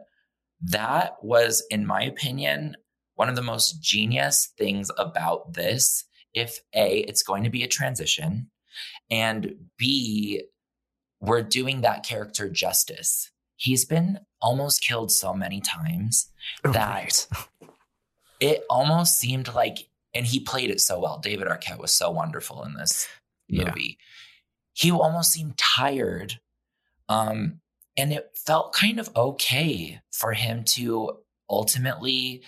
that 0.62 1.14
was, 1.22 1.64
in 1.70 1.86
my 1.86 2.02
opinion, 2.02 2.76
one 3.16 3.30
of 3.30 3.36
the 3.36 3.42
most 3.42 3.82
genius 3.82 4.52
things 4.58 4.92
about 4.98 5.54
this. 5.54 6.04
If 6.34 6.60
A, 6.76 7.00
it's 7.00 7.24
going 7.24 7.44
to 7.46 7.50
be 7.50 7.64
a 7.64 7.68
transition, 7.68 8.50
and 9.10 9.56
B, 9.78 10.44
we're 11.20 11.42
doing 11.42 11.82
that 11.82 12.04
character 12.04 12.50
justice. 12.50 13.32
He's 13.56 13.86
been 13.86 14.20
almost 14.42 14.84
killed 14.84 15.12
so 15.12 15.34
many 15.34 15.62
times 15.62 16.30
oh, 16.64 16.72
that 16.72 17.28
it 18.40 18.64
almost 18.70 19.20
seemed 19.20 19.54
like, 19.54 19.90
and 20.14 20.26
he 20.26 20.40
played 20.40 20.70
it 20.70 20.82
so 20.82 21.00
well. 21.00 21.20
David 21.20 21.48
Arquette 21.48 21.80
was 21.80 21.92
so 21.92 22.12
wonderful 22.12 22.64
in 22.64 22.76
this 22.76 23.08
movie. 23.50 23.98
Yeah. 24.00 24.06
He 24.74 24.92
almost 24.92 25.32
seemed 25.32 25.58
tired. 25.58 26.40
Um, 27.10 27.62
and 27.98 28.14
it 28.14 28.38
felt 28.46 28.74
kind 28.74 29.00
of 29.00 29.10
okay 29.16 30.02
for 30.12 30.34
him 30.34 30.64
to 30.66 31.18
ultimately 31.50 32.44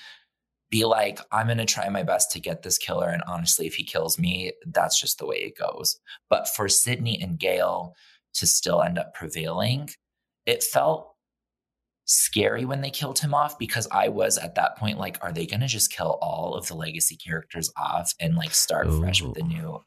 be 0.69 0.85
like, 0.85 1.19
I'm 1.31 1.47
going 1.47 1.57
to 1.57 1.65
try 1.65 1.89
my 1.89 2.03
best 2.03 2.31
to 2.31 2.39
get 2.39 2.61
this 2.61 2.77
killer. 2.77 3.09
And 3.09 3.23
honestly, 3.27 3.65
if 3.65 3.75
he 3.75 3.83
kills 3.83 4.19
me, 4.19 4.51
that's 4.67 4.99
just 4.99 5.17
the 5.17 5.25
way 5.25 5.37
it 5.37 5.57
goes. 5.57 5.99
But 6.29 6.47
for 6.47 6.69
Sidney 6.69 7.19
and 7.19 7.39
Gale 7.39 7.95
to 8.35 8.47
still 8.47 8.81
end 8.81 8.97
up 8.97 9.13
prevailing. 9.13 9.89
It 10.45 10.63
felt 10.63 11.13
scary 12.05 12.65
when 12.65 12.81
they 12.81 12.89
killed 12.89 13.19
him 13.19 13.33
off 13.33 13.59
because 13.59 13.87
I 13.91 14.09
was 14.09 14.37
at 14.37 14.55
that 14.55 14.77
point 14.77 14.97
like, 14.97 15.17
are 15.21 15.31
they 15.31 15.45
going 15.45 15.59
to 15.59 15.67
just 15.67 15.91
kill 15.91 16.17
all 16.21 16.55
of 16.55 16.67
the 16.67 16.75
legacy 16.75 17.15
characters 17.15 17.71
off 17.77 18.13
and 18.19 18.35
like 18.35 18.51
start 18.51 18.87
Ooh. 18.87 18.99
fresh 18.99 19.21
with 19.21 19.35
the 19.35 19.43
new? 19.43 19.83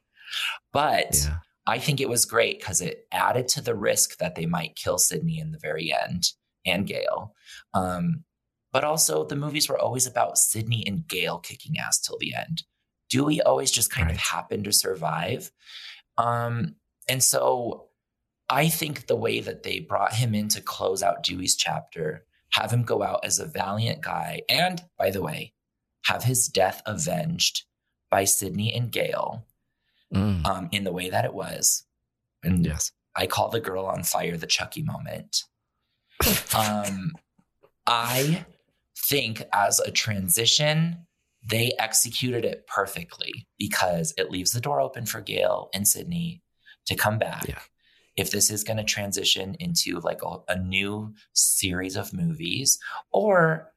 But 0.71 1.15
yeah. 1.15 1.37
I 1.67 1.79
think 1.79 1.99
it 1.99 2.09
was 2.09 2.25
great 2.25 2.59
because 2.59 2.81
it 2.81 3.07
added 3.11 3.47
to 3.49 3.61
the 3.61 3.75
risk 3.75 4.17
that 4.17 4.35
they 4.35 4.45
might 4.45 4.75
kill 4.75 4.97
Sidney 4.97 5.39
in 5.39 5.51
the 5.51 5.59
very 5.59 5.93
end 5.93 6.23
and 6.65 6.87
Gale. 6.87 7.33
Um, 7.73 8.23
but 8.71 8.83
also, 8.83 9.23
the 9.23 9.35
movies 9.35 9.69
were 9.69 9.77
always 9.77 10.07
about 10.07 10.37
Sidney 10.37 10.83
and 10.87 11.07
Gale 11.07 11.37
kicking 11.37 11.77
ass 11.77 11.99
till 11.99 12.17
the 12.19 12.33
end. 12.33 12.63
Dewey 13.09 13.41
always 13.41 13.69
just 13.69 13.91
kind 13.91 14.07
right. 14.07 14.15
of 14.15 14.21
happened 14.21 14.63
to 14.63 14.73
survive. 14.73 15.51
Um, 16.17 16.75
and 17.07 17.23
so 17.23 17.89
I 18.53 18.69
think 18.69 19.07
the 19.07 19.15
way 19.15 19.39
that 19.39 19.63
they 19.63 19.79
brought 19.79 20.13
him 20.13 20.35
in 20.35 20.47
to 20.49 20.61
close 20.61 21.01
out 21.01 21.23
Dewey's 21.23 21.55
chapter, 21.55 22.23
have 22.51 22.71
him 22.71 22.83
go 22.83 23.01
out 23.01 23.25
as 23.25 23.39
a 23.39 23.47
valiant 23.47 24.01
guy, 24.01 24.43
and 24.47 24.79
by 24.95 25.09
the 25.09 25.23
way, 25.23 25.53
have 26.05 26.23
his 26.23 26.47
death 26.49 26.83
avenged 26.85 27.63
by 28.11 28.25
Sidney 28.25 28.71
and 28.71 28.91
Gale 28.91 29.47
mm. 30.13 30.45
um, 30.45 30.69
in 30.71 30.83
the 30.83 30.93
way 30.93 31.09
that 31.09 31.25
it 31.25 31.33
was. 31.33 31.83
And 32.43 32.63
yes. 32.63 32.91
I 33.15 33.25
call 33.25 33.49
the 33.49 33.59
girl 33.59 33.87
on 33.87 34.03
fire 34.03 34.37
the 34.37 34.45
Chucky 34.45 34.83
moment. 34.83 35.45
um, 36.55 37.13
I 37.87 38.45
think 38.95 39.41
as 39.51 39.79
a 39.79 39.89
transition, 39.89 41.07
they 41.43 41.71
executed 41.79 42.45
it 42.45 42.67
perfectly 42.67 43.47
because 43.57 44.13
it 44.15 44.29
leaves 44.29 44.51
the 44.51 44.61
door 44.61 44.79
open 44.79 45.07
for 45.07 45.21
Gale 45.21 45.71
and 45.73 45.87
Sidney 45.87 46.43
to 46.85 46.95
come 46.95 47.17
back. 47.17 47.47
Yeah. 47.47 47.59
If 48.15 48.31
this 48.31 48.51
is 48.51 48.63
going 48.63 48.77
to 48.77 48.83
transition 48.83 49.55
into 49.59 49.99
like 49.99 50.21
a, 50.23 50.37
a 50.47 50.59
new 50.59 51.13
series 51.33 51.95
of 51.95 52.13
movies, 52.13 52.77
or 53.11 53.71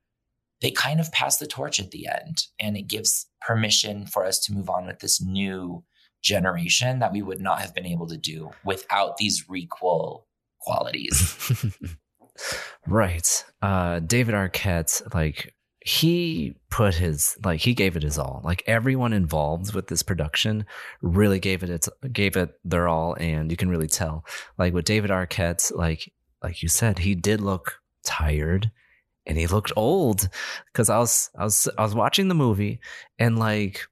they 0.60 0.70
kind 0.70 1.00
of 1.00 1.12
pass 1.12 1.36
the 1.36 1.46
torch 1.46 1.80
at 1.80 1.90
the 1.90 2.08
end 2.08 2.46
and 2.58 2.76
it 2.76 2.88
gives 2.88 3.26
permission 3.46 4.06
for 4.06 4.24
us 4.24 4.38
to 4.40 4.52
move 4.52 4.70
on 4.70 4.86
with 4.86 5.00
this 5.00 5.20
new 5.20 5.84
generation 6.22 6.98
that 6.98 7.12
we 7.12 7.22
would 7.22 7.40
not 7.40 7.60
have 7.60 7.74
been 7.74 7.86
able 7.86 8.06
to 8.06 8.16
do 8.16 8.50
without 8.64 9.16
these 9.16 9.44
requel 9.44 10.22
qualities. 10.60 11.52
right. 12.86 13.44
Uh, 13.62 14.00
David 14.00 14.34
Arquette, 14.34 15.14
like 15.14 15.54
he 15.86 16.56
put 16.68 16.96
his 16.96 17.38
like 17.44 17.60
he 17.60 17.72
gave 17.72 17.96
it 17.96 18.02
his 18.02 18.18
all. 18.18 18.40
Like 18.42 18.64
everyone 18.66 19.12
involved 19.12 19.72
with 19.72 19.86
this 19.86 20.02
production 20.02 20.66
really 21.00 21.38
gave 21.38 21.62
it 21.62 21.70
its 21.70 21.88
gave 22.12 22.36
it 22.36 22.58
their 22.64 22.88
all, 22.88 23.14
and 23.14 23.52
you 23.52 23.56
can 23.56 23.68
really 23.68 23.86
tell. 23.86 24.24
Like 24.58 24.74
with 24.74 24.84
David 24.84 25.10
Arquette, 25.10 25.72
like 25.76 26.12
like 26.42 26.60
you 26.60 26.68
said, 26.68 26.98
he 26.98 27.14
did 27.14 27.40
look 27.40 27.78
tired 28.04 28.72
and 29.26 29.38
he 29.38 29.46
looked 29.46 29.72
old 29.76 30.28
because 30.72 30.90
I 30.90 30.98
was 30.98 31.30
I 31.38 31.44
was 31.44 31.68
I 31.78 31.82
was 31.82 31.94
watching 31.94 32.26
the 32.26 32.34
movie 32.34 32.80
and 33.16 33.38
like 33.38 33.86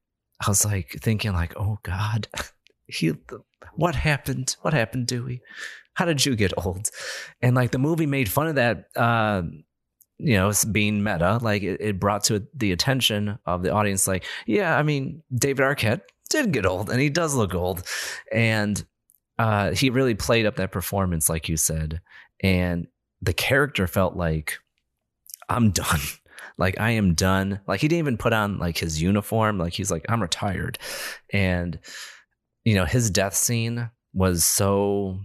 I 0.45 0.51
was 0.51 0.65
like 0.65 0.99
thinking 1.01 1.33
like 1.33 1.55
oh 1.57 1.79
god 1.85 2.27
he 2.87 3.13
what 3.75 3.95
happened 3.95 4.57
what 4.63 4.75
happened 4.75 5.07
Dewey 5.07 5.43
how 5.95 6.05
did 6.05 6.25
you 6.25 6.37
get 6.37 6.53
old 6.57 6.91
and 7.43 7.57
like 7.57 7.73
the 7.73 7.79
movie 7.79 8.07
made 8.07 8.29
fun 8.29 8.47
of 8.47 8.55
that 8.57 8.85
uh 8.95 9.43
you 10.25 10.35
know 10.35 10.53
being 10.73 11.03
meta 11.03 11.39
like 11.43 11.63
it, 11.63 11.81
it 11.81 12.01
brought 12.01 12.25
to 12.25 12.47
the 12.55 12.73
attention 12.73 13.39
of 13.47 13.63
the 13.63 13.71
audience 13.71 14.09
like 14.09 14.25
yeah 14.47 14.77
I 14.77 14.83
mean 14.83 15.23
David 15.35 15.65
Arquette 15.65 16.01
did 16.31 16.53
get 16.53 16.67
old 16.67 16.91
and 16.91 17.01
he 17.01 17.11
does 17.11 17.35
look 17.35 17.55
old 17.55 17.83
and 18.33 18.85
uh 19.39 19.73
he 19.73 19.91
really 19.91 20.15
played 20.15 20.47
up 20.47 20.57
that 20.57 20.73
performance 20.73 21.29
like 21.29 21.49
you 21.49 21.57
said 21.57 22.01
and 22.43 22.87
the 23.23 23.33
character 23.33 23.87
felt 23.87 24.17
like 24.17 24.59
I'm 25.49 25.71
done. 25.71 26.01
Like 26.57 26.79
I 26.79 26.91
am 26.91 27.15
done. 27.15 27.59
Like 27.67 27.81
he 27.81 27.89
didn't 27.89 28.01
even 28.01 28.17
put 28.17 28.33
on 28.33 28.59
like 28.59 28.79
his 28.79 29.03
uniform. 29.03 29.59
Like 29.59 29.73
he's 29.73 29.91
like 29.91 30.05
I'm 30.09 30.23
retired, 30.23 30.79
and 31.33 31.81
you 32.65 32.75
know 32.77 32.85
his 32.85 33.11
death 33.11 33.35
scene 33.35 33.91
was 34.13 34.45
so 34.45 35.19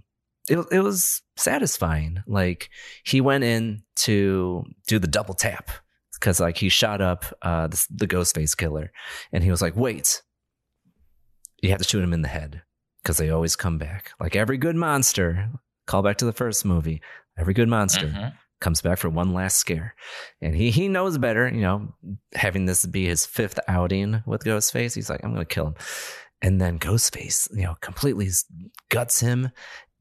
it 0.49 0.65
it 0.71 0.79
was 0.79 1.21
satisfying. 1.37 2.23
Like 2.27 2.69
he 3.05 3.21
went 3.21 3.43
in 3.43 3.83
to 3.97 4.63
do 4.87 4.99
the 4.99 5.07
double 5.07 5.33
tap 5.33 5.69
because 6.13 6.39
like 6.39 6.57
he 6.57 6.69
shot 6.69 7.01
up 7.01 7.25
uh 7.41 7.67
the, 7.67 7.85
the 7.89 8.07
Ghostface 8.07 8.55
killer, 8.57 8.91
and 9.31 9.43
he 9.43 9.51
was 9.51 9.61
like, 9.61 9.75
wait, 9.75 10.21
you 11.61 11.69
have 11.69 11.79
to 11.79 11.87
shoot 11.87 12.03
him 12.03 12.13
in 12.13 12.21
the 12.21 12.27
head 12.27 12.61
because 13.03 13.17
they 13.17 13.29
always 13.29 13.55
come 13.55 13.77
back. 13.77 14.11
Like 14.19 14.35
every 14.35 14.57
good 14.57 14.75
monster, 14.75 15.49
call 15.87 16.01
back 16.03 16.17
to 16.17 16.25
the 16.25 16.33
first 16.33 16.65
movie. 16.65 17.01
Every 17.37 17.53
good 17.53 17.69
monster 17.69 18.07
Mhm. 18.07 18.33
comes 18.59 18.81
back 18.81 18.97
for 18.97 19.09
one 19.09 19.33
last 19.33 19.57
scare. 19.57 19.95
And 20.41 20.55
he 20.55 20.71
he 20.71 20.87
knows 20.87 21.17
better, 21.17 21.47
you 21.49 21.61
know, 21.61 21.93
having 22.33 22.65
this 22.65 22.85
be 22.85 23.05
his 23.05 23.25
fifth 23.25 23.59
outing 23.67 24.21
with 24.25 24.43
Ghostface. 24.43 24.95
He's 24.95 25.09
like, 25.09 25.23
I'm 25.23 25.31
gonna 25.33 25.45
kill 25.45 25.67
him. 25.67 25.75
And 26.41 26.61
then 26.61 26.79
Ghostface, 26.79 27.49
you 27.55 27.63
know, 27.63 27.75
completely 27.81 28.29
guts 28.89 29.19
him. 29.19 29.49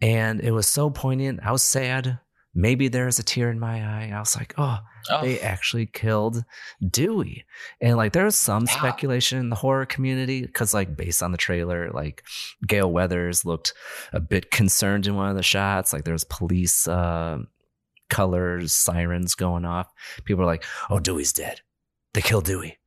And 0.01 0.41
it 0.41 0.53
was 0.53 0.69
so 0.69 0.91
poignant. 0.91 1.41
I 1.43 1.53
was 1.53 1.63
sad. 1.63 2.21
Maybe 2.55 2.89
there's 2.89 3.19
a 3.19 3.23
tear 3.23 3.51
in 3.51 3.61
my 3.61 3.83
eye. 3.85 4.13
I 4.15 4.19
was 4.19 4.37
like, 4.37 4.55
oh, 4.59 4.79
Oh. 5.11 5.23
they 5.23 5.41
actually 5.41 5.87
killed 5.87 6.45
Dewey. 6.87 7.45
And 7.81 7.97
like 7.97 8.13
there 8.13 8.25
was 8.25 8.37
some 8.37 8.65
Yeah. 8.67 8.73
speculation 8.77 9.39
in 9.39 9.49
the 9.49 9.57
horror 9.57 9.87
community 9.87 10.43
because 10.45 10.75
like 10.75 10.97
based 10.97 11.23
on 11.23 11.33
the 11.33 11.39
trailer, 11.39 11.91
like 11.91 12.25
Gale 12.67 12.91
Weathers 12.91 13.45
looked 13.45 13.73
a 14.13 14.21
bit 14.21 14.51
concerned 14.51 15.07
in 15.07 15.15
one 15.15 15.31
of 15.31 15.37
the 15.37 15.43
shots. 15.43 15.93
Like 15.93 16.05
there 16.05 16.13
was 16.15 16.25
police 16.25 16.87
uh, 16.89 17.39
colors, 18.11 18.73
sirens 18.73 19.35
going 19.35 19.65
off. 19.65 19.89
People 20.25 20.41
were 20.41 20.47
like, 20.51 20.65
oh, 20.91 20.99
Dewey's 20.99 21.33
dead. 21.33 21.61
They 22.13 22.21
killed 22.23 22.45
Dewey. 22.45 22.79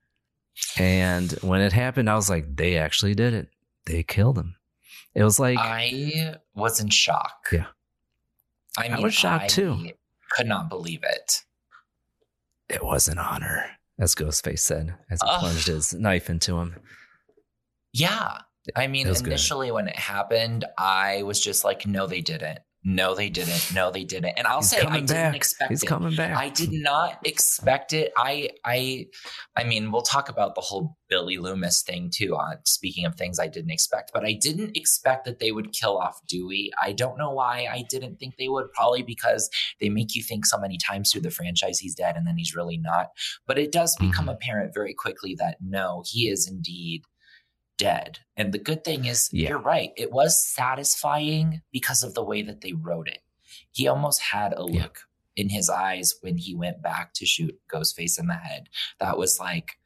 And 0.77 1.31
when 1.41 1.61
it 1.61 1.73
happened, 1.73 2.09
I 2.09 2.15
was 2.15 2.29
like, 2.29 2.55
they 2.55 2.77
actually 2.77 3.15
did 3.15 3.33
it. 3.33 3.49
They 3.85 4.03
killed 4.03 4.37
him. 4.37 4.55
It 5.13 5.23
was 5.23 5.39
like, 5.39 5.57
I 5.59 6.35
was 6.55 6.79
in 6.79 6.89
shock. 6.89 7.47
Yeah. 7.51 7.65
I 8.77 8.87
I 8.87 8.99
was 8.99 9.13
shocked, 9.13 9.43
I 9.45 9.47
too. 9.47 9.91
Could 10.31 10.47
not 10.47 10.69
believe 10.69 11.03
it. 11.03 11.43
it 12.69 12.81
was 12.83 13.09
an 13.09 13.17
honor, 13.17 13.65
as 13.99 14.15
Ghostface 14.15 14.59
said, 14.59 14.95
as 15.09 15.19
he 15.21 15.27
Ugh. 15.29 15.39
plunged 15.41 15.67
his 15.67 15.93
knife 15.93 16.29
into 16.29 16.57
him. 16.57 16.77
Yeah. 17.93 18.37
I 18.75 18.87
mean, 18.87 19.07
It 19.07 19.09
was 19.09 19.21
good. 19.21 19.29
initially 19.33 19.71
when 19.71 19.87
it 19.89 19.97
happened, 19.97 20.63
I 20.77 21.23
was 21.23 21.41
just 21.41 21.65
like, 21.65 21.85
no, 21.85 22.07
they 22.07 22.21
didn't. 22.21 22.59
No, 22.83 23.13
they 23.13 23.29
didn't. 23.29 23.71
No, 23.75 23.91
they 23.91 24.03
didn't. 24.03 24.33
And 24.37 24.47
I'll 24.47 24.59
He's 24.61 24.71
say 24.71 24.81
I 24.81 24.95
didn't 25.01 25.07
back. 25.07 25.35
expect 25.35 25.69
He's 25.69 25.83
it. 25.83 25.85
coming 25.85 26.15
back. 26.15 26.35
I 26.35 26.49
did 26.49 26.71
not 26.71 27.19
expect 27.25 27.93
it. 27.93 28.11
I 28.17 28.49
I 28.65 29.05
I 29.55 29.63
mean, 29.65 29.91
we'll 29.91 30.01
talk 30.01 30.29
about 30.29 30.55
the 30.55 30.61
whole 30.61 30.97
Billy 31.07 31.37
Loomis 31.37 31.83
thing 31.83 32.09
too 32.11 32.35
on 32.35 32.57
speaking 32.65 33.05
of 33.05 33.15
things 33.15 33.39
I 33.39 33.47
didn't 33.47 33.69
expect, 33.69 34.11
but 34.13 34.25
I 34.25 34.33
didn't 34.33 34.75
expect 34.75 35.25
that 35.25 35.39
they 35.39 35.51
would 35.51 35.73
kill 35.73 35.97
off 35.99 36.19
Dewey. 36.27 36.71
I 36.81 36.93
don't 36.93 37.17
know 37.19 37.29
why 37.31 37.67
I 37.71 37.83
didn't 37.87 38.17
think 38.17 38.37
they 38.37 38.47
would, 38.47 38.71
probably 38.71 39.03
because 39.03 39.49
they 39.79 39.89
make 39.89 40.15
you 40.15 40.23
think 40.23 40.47
so 40.47 40.57
many 40.57 40.77
times 40.79 41.11
through 41.11 41.21
the 41.21 41.29
franchise 41.29 41.77
he's 41.77 41.93
dead 41.95 42.15
and 42.15 42.25
then 42.25 42.37
he's 42.37 42.55
really 42.55 42.77
not. 42.77 43.09
But 43.45 43.59
it 43.59 43.71
does 43.71 43.95
become 43.97 44.25
Mhm. 44.25 44.33
apparent 44.33 44.73
very 44.73 44.93
quickly 44.95 45.35
that 45.35 45.57
no, 45.61 46.03
he 46.07 46.29
is 46.29 46.47
indeed 46.49 47.03
dead. 47.81 48.19
And 48.37 48.53
the 48.53 48.59
good 48.59 48.83
thing 48.83 49.05
is, 49.05 49.29
Yeah. 49.33 49.49
you're 49.49 49.59
right. 49.59 49.91
It 49.97 50.11
was 50.11 50.45
satisfying 50.45 51.61
because 51.71 52.03
of 52.03 52.13
the 52.13 52.23
way 52.23 52.41
that 52.43 52.61
they 52.61 52.73
wrote 52.73 53.07
it. 53.07 53.19
He 53.71 53.87
almost 53.87 54.21
had 54.21 54.53
a 54.53 54.65
Yeah. 54.69 54.83
look 54.83 55.07
in 55.35 55.49
his 55.49 55.69
eyes 55.69 56.15
when 56.21 56.37
he 56.37 56.53
went 56.55 56.81
back 56.81 57.13
to 57.15 57.25
shoot 57.25 57.59
Ghostface 57.73 58.19
in 58.19 58.27
the 58.27 58.35
head. 58.35 58.69
That 58.99 59.17
was 59.17 59.39
like, 59.39 59.77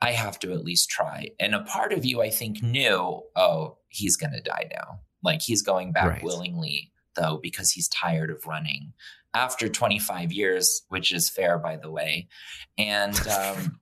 I 0.00 0.12
have 0.12 0.38
to 0.40 0.52
at 0.52 0.64
least 0.64 0.90
try. 0.90 1.30
And 1.38 1.54
a 1.54 1.62
part 1.62 1.92
of 1.92 2.04
you, 2.04 2.20
I 2.20 2.30
think, 2.30 2.62
knew, 2.62 3.22
oh, 3.36 3.78
he's 3.88 4.16
going 4.16 4.32
to 4.32 4.40
die 4.40 4.68
now. 4.72 5.00
Like 5.22 5.42
he's 5.42 5.62
going 5.62 5.92
back 5.92 6.06
Right. 6.06 6.22
willingly, 6.22 6.92
though, 7.14 7.38
because 7.42 7.70
he's 7.72 7.88
tired 7.88 8.30
of 8.30 8.44
running 8.46 8.92
after 9.34 9.68
25 9.68 10.32
years, 10.32 10.82
which 10.88 11.12
is 11.12 11.30
fair, 11.30 11.58
by 11.58 11.76
the 11.76 11.90
way. 11.90 12.28
And 12.76 13.14
um, 13.28 13.80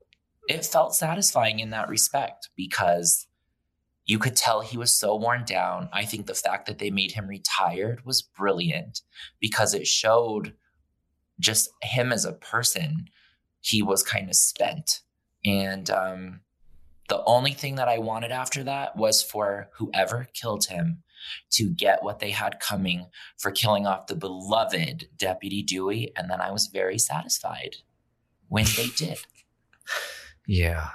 it 0.48 0.64
felt 0.66 0.94
satisfying 0.94 1.58
in 1.60 1.70
that 1.70 1.88
respect 1.88 2.50
because 2.56 3.26
you 4.06 4.18
could 4.18 4.36
tell 4.36 4.60
he 4.60 4.76
was 4.76 4.94
so 4.94 5.16
worn 5.16 5.44
down. 5.44 5.88
I 5.92 6.04
think 6.04 6.26
the 6.26 6.34
fact 6.34 6.66
that 6.66 6.78
they 6.78 6.90
made 6.90 7.12
him 7.12 7.26
retired 7.26 8.04
was 8.04 8.22
brilliant 8.22 9.00
because 9.40 9.72
it 9.74 9.86
showed 9.86 10.54
just 11.40 11.70
him 11.82 12.12
as 12.12 12.24
a 12.24 12.32
person. 12.32 13.06
He 13.60 13.82
was 13.82 14.02
kind 14.02 14.28
of 14.28 14.36
spent. 14.36 15.00
And 15.44 15.88
um, 15.90 16.40
the 17.08 17.22
only 17.24 17.52
thing 17.52 17.76
that 17.76 17.88
I 17.88 17.98
wanted 17.98 18.30
after 18.30 18.62
that 18.64 18.96
was 18.96 19.22
for 19.22 19.68
whoever 19.76 20.28
killed 20.34 20.66
him 20.66 21.02
to 21.52 21.70
get 21.70 22.02
what 22.02 22.18
they 22.18 22.30
had 22.30 22.60
coming 22.60 23.06
for 23.38 23.50
killing 23.50 23.86
off 23.86 24.06
the 24.06 24.14
beloved 24.14 25.08
Deputy 25.16 25.62
Dewey. 25.62 26.12
And 26.14 26.30
then 26.30 26.42
I 26.42 26.50
was 26.50 26.66
very 26.66 26.98
satisfied 26.98 27.76
when 28.48 28.66
they 28.76 28.88
did. 28.96 29.18
Yeah. 30.46 30.90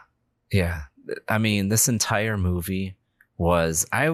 Yeah. 0.52 0.84
I 1.28 1.40
mean, 1.40 1.70
this 1.70 1.88
entire 1.88 2.38
movie 2.38 2.96
was 3.40 3.88
I 3.92 4.06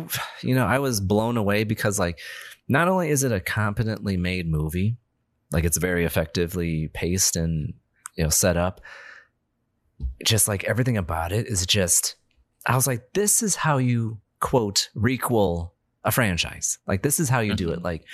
you 0.41 0.55
know, 0.55 0.65
I 0.65 0.79
was 0.79 1.01
blown 1.01 1.35
away 1.35 1.65
because 1.65 1.99
like 1.99 2.19
not 2.69 2.87
only 2.87 3.09
is 3.09 3.23
it 3.23 3.33
a 3.33 3.41
competently 3.41 4.15
made 4.15 4.49
movie, 4.49 4.97
like 5.51 5.65
it's 5.65 5.77
very 5.77 6.05
effectively 6.05 6.89
paced 6.93 7.35
and 7.35 7.73
you 8.15 8.23
know 8.23 8.29
set 8.29 8.55
up, 8.55 8.79
just 10.23 10.47
like 10.47 10.63
everything 10.63 10.95
about 10.95 11.33
it 11.33 11.47
is 11.47 11.65
just 11.65 12.15
I 12.65 12.75
was 12.75 12.87
like 12.87 13.13
this 13.13 13.43
is 13.43 13.55
how 13.55 13.77
you 13.79 14.19
quote 14.39 14.89
requel 14.95 15.71
a 16.03 16.11
franchise. 16.11 16.77
Like 16.87 17.01
this 17.01 17.19
is 17.19 17.27
how 17.27 17.39
you 17.39 17.55
do 17.55 17.71
it. 17.71 17.77
Mm-hmm. 17.77 17.85
Like 17.85 18.05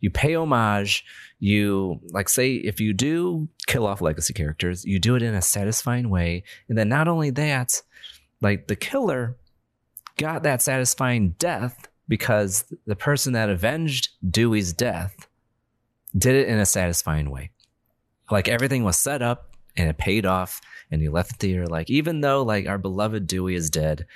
you 0.00 0.10
pay 0.10 0.34
homage, 0.34 1.02
you 1.40 1.98
like 2.10 2.28
say 2.28 2.54
if 2.54 2.78
you 2.78 2.92
do 2.92 3.48
kill 3.66 3.86
off 3.86 4.02
legacy 4.02 4.34
characters, 4.34 4.84
you 4.84 4.98
do 4.98 5.16
it 5.16 5.22
in 5.22 5.34
a 5.34 5.40
satisfying 5.42 6.10
way. 6.10 6.44
And 6.68 6.76
then 6.76 6.90
not 6.90 7.08
only 7.08 7.30
that, 7.30 7.82
like 8.42 8.68
the 8.68 8.76
killer 8.76 9.36
got 10.18 10.42
that 10.42 10.60
satisfying 10.60 11.30
death 11.38 11.88
because 12.08 12.64
the 12.86 12.96
person 12.96 13.32
that 13.32 13.48
avenged 13.48 14.10
Dewey's 14.28 14.72
death 14.72 15.28
did 16.16 16.34
it 16.34 16.48
in 16.48 16.58
a 16.58 16.66
satisfying 16.66 17.30
way. 17.30 17.50
Like 18.30 18.48
everything 18.48 18.84
was 18.84 18.98
set 18.98 19.22
up 19.22 19.54
and 19.76 19.88
it 19.88 19.96
paid 19.98 20.26
off 20.26 20.60
and 20.90 21.00
you 21.00 21.10
left 21.10 21.30
the 21.30 21.36
theater 21.36 21.66
like 21.66 21.88
even 21.88 22.20
though 22.20 22.42
like 22.42 22.66
our 22.66 22.78
beloved 22.78 23.26
Dewey 23.26 23.54
is 23.54 23.70
dead, 23.70 24.06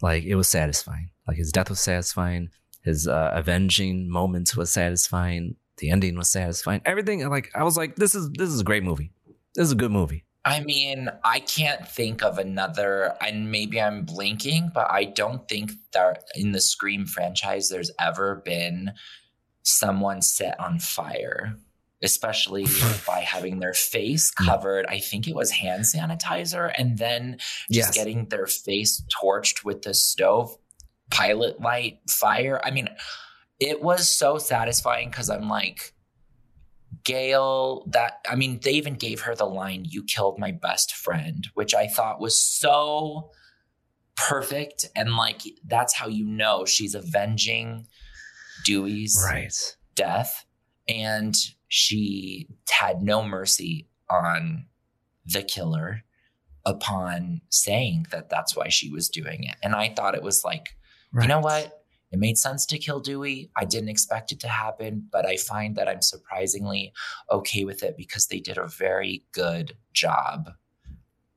like 0.00 0.24
it 0.24 0.34
was 0.34 0.48
satisfying. 0.48 1.10
Like 1.26 1.36
his 1.36 1.52
death 1.52 1.70
was 1.70 1.80
satisfying, 1.80 2.50
his 2.82 3.08
uh, 3.08 3.30
avenging 3.34 4.10
moments 4.10 4.56
was 4.56 4.72
satisfying, 4.72 5.56
the 5.78 5.90
ending 5.90 6.16
was 6.16 6.28
satisfying. 6.28 6.82
Everything 6.84 7.28
like 7.28 7.50
I 7.54 7.62
was 7.62 7.76
like 7.76 7.96
this 7.96 8.14
is 8.14 8.30
this 8.30 8.50
is 8.50 8.60
a 8.60 8.64
great 8.64 8.84
movie. 8.84 9.12
This 9.54 9.66
is 9.66 9.72
a 9.72 9.76
good 9.76 9.92
movie. 9.92 10.24
I 10.44 10.60
mean, 10.60 11.08
I 11.24 11.38
can't 11.40 11.86
think 11.86 12.22
of 12.22 12.38
another, 12.38 13.14
and 13.20 13.50
maybe 13.52 13.80
I'm 13.80 14.04
blinking, 14.04 14.72
but 14.74 14.90
I 14.90 15.04
don't 15.04 15.48
think 15.48 15.70
that 15.92 16.24
in 16.34 16.50
the 16.52 16.60
Scream 16.60 17.06
franchise 17.06 17.68
there's 17.68 17.92
ever 18.00 18.42
been 18.44 18.92
someone 19.62 20.20
set 20.20 20.58
on 20.58 20.80
fire, 20.80 21.54
especially 22.02 22.66
by 23.06 23.20
having 23.20 23.60
their 23.60 23.72
face 23.74 24.32
covered. 24.32 24.84
I 24.86 24.98
think 24.98 25.28
it 25.28 25.36
was 25.36 25.52
hand 25.52 25.84
sanitizer, 25.84 26.72
and 26.76 26.98
then 26.98 27.36
just 27.70 27.90
Yes. 27.90 27.94
getting 27.94 28.26
their 28.28 28.46
face 28.48 29.00
torched 29.22 29.64
with 29.64 29.82
the 29.82 29.94
stove 29.94 30.56
pilot 31.10 31.60
light 31.60 32.00
fire. 32.10 32.60
I 32.64 32.72
mean, 32.72 32.88
it 33.60 33.80
was 33.80 34.08
so 34.08 34.38
satisfying 34.38 35.08
because 35.10 35.30
I'm 35.30 35.48
like, 35.48 35.91
Gale, 37.04 37.84
that 37.90 38.18
I 38.28 38.34
mean, 38.34 38.60
they 38.62 38.72
even 38.72 38.94
gave 38.94 39.22
her 39.22 39.34
the 39.34 39.46
line, 39.46 39.84
You 39.88 40.04
killed 40.04 40.38
my 40.38 40.52
best 40.52 40.94
friend, 40.94 41.48
which 41.54 41.74
I 41.74 41.86
thought 41.86 42.20
was 42.20 42.38
so 42.38 43.30
perfect. 44.16 44.86
And 44.94 45.16
like, 45.16 45.42
that's 45.66 45.94
how 45.94 46.06
you 46.08 46.24
know 46.26 46.64
she's 46.64 46.94
avenging 46.94 47.86
Dewey's 48.64 49.20
Right. 49.24 49.52
death. 49.94 50.44
And 50.88 51.34
she 51.68 52.48
had 52.70 53.02
no 53.02 53.22
mercy 53.24 53.88
on 54.10 54.66
the 55.24 55.42
killer 55.42 56.02
upon 56.64 57.40
saying 57.48 58.06
that 58.10 58.28
that's 58.28 58.54
why 58.56 58.68
she 58.68 58.90
was 58.90 59.08
doing 59.08 59.44
it. 59.44 59.56
And 59.62 59.74
I 59.74 59.92
thought 59.94 60.14
it 60.14 60.22
was 60.22 60.44
like, 60.44 60.76
you 61.20 61.26
know 61.26 61.40
what? 61.40 61.81
It 62.12 62.18
made 62.18 62.36
sense 62.36 62.66
to 62.66 62.78
kill 62.78 63.00
Dewey. 63.00 63.50
I 63.56 63.64
didn't 63.64 63.88
expect 63.88 64.32
it 64.32 64.40
to 64.40 64.48
happen, 64.48 65.08
but 65.10 65.24
I 65.24 65.36
find 65.38 65.76
that 65.76 65.88
I'm 65.88 66.02
surprisingly 66.02 66.92
okay 67.30 67.64
with 67.64 67.82
it 67.82 67.96
because 67.96 68.26
they 68.26 68.38
did 68.38 68.58
a 68.58 68.68
very 68.68 69.24
good 69.32 69.76
job 69.94 70.50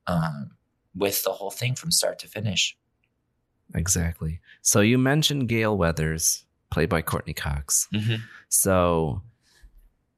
um, 0.05 0.51
with 0.93 1.23
the 1.23 1.31
whole 1.31 1.51
thing 1.51 1.75
from 1.75 1.91
start 1.91 2.19
to 2.19 2.27
finish. 2.27 2.77
Exactly. 3.73 4.41
So 4.61 4.81
you 4.81 4.97
mentioned 4.97 5.49
Gale 5.49 5.75
Weathers, 5.75 6.45
played 6.69 6.89
by 6.89 7.01
Courteney 7.01 7.33
Cox. 7.33 7.87
Mhm. 7.93 8.19
So 8.49 9.21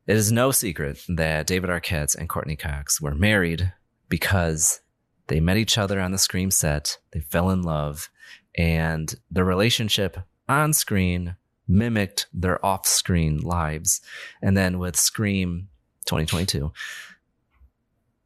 it 0.07 0.15
is 0.15 0.31
no 0.31 0.51
secret 0.51 1.03
that 1.07 1.47
David 1.47 1.69
Arquette 1.69 2.15
and 2.15 2.27
Courteney 2.27 2.55
Cox 2.55 2.99
were 2.99 3.13
married 3.15 3.73
because 4.09 4.81
they 5.27 5.39
met 5.39 5.57
each 5.57 5.77
other 5.77 5.99
on 5.99 6.11
the 6.11 6.17
Scream 6.17 6.49
set. 6.49 6.97
They 7.11 7.19
fell 7.19 7.49
in 7.51 7.61
love, 7.61 8.09
and 8.55 9.13
the 9.29 9.43
relationship 9.43 10.17
on 10.49 10.73
screen 10.73 11.35
mimicked 11.67 12.27
their 12.33 12.63
off 12.65 12.87
screen 12.87 13.39
lives. 13.39 14.01
And 14.41 14.55
then 14.55 14.79
with 14.79 14.95
Scream 14.95 15.67
2022, 16.05 16.71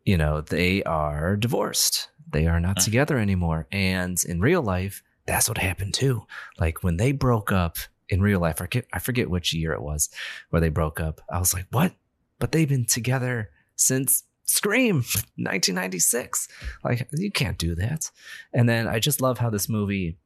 you 0.05 0.17
know, 0.17 0.41
they 0.41 0.83
are 0.83 1.35
divorced. 1.35 2.09
They 2.29 2.47
are 2.47 2.59
not 2.59 2.79
together 2.79 3.17
anymore. 3.17 3.67
And 3.71 4.23
in 4.23 4.39
real 4.39 4.61
life, 4.61 5.03
that's 5.25 5.49
what 5.49 5.57
happened 5.57 5.93
too. 5.93 6.25
Like 6.59 6.83
when 6.83 6.97
they 6.97 7.11
broke 7.11 7.51
up 7.51 7.77
in 8.09 8.21
real 8.21 8.39
life, 8.39 8.55
I 8.61 8.65
forget, 8.65 8.85
I 8.93 8.99
forget 8.99 9.29
which 9.29 9.53
year 9.53 9.73
it 9.73 9.81
was 9.81 10.09
where 10.49 10.61
they 10.61 10.69
broke 10.69 10.99
up. 10.99 11.21
I 11.29 11.39
was 11.39 11.53
like, 11.53 11.65
what? 11.71 11.93
But 12.39 12.51
they've 12.51 12.69
been 12.69 12.85
together 12.85 13.49
since 13.75 14.23
Scream 14.45 14.95
1996. 15.37 16.47
Like 16.83 17.07
you 17.13 17.31
can't 17.31 17.57
do 17.57 17.75
that. 17.75 18.11
And 18.53 18.67
then 18.67 18.87
I 18.87 18.99
just 18.99 19.21
love 19.21 19.37
how 19.37 19.49
this 19.49 19.69
movie 19.69 20.17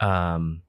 um 0.00 0.62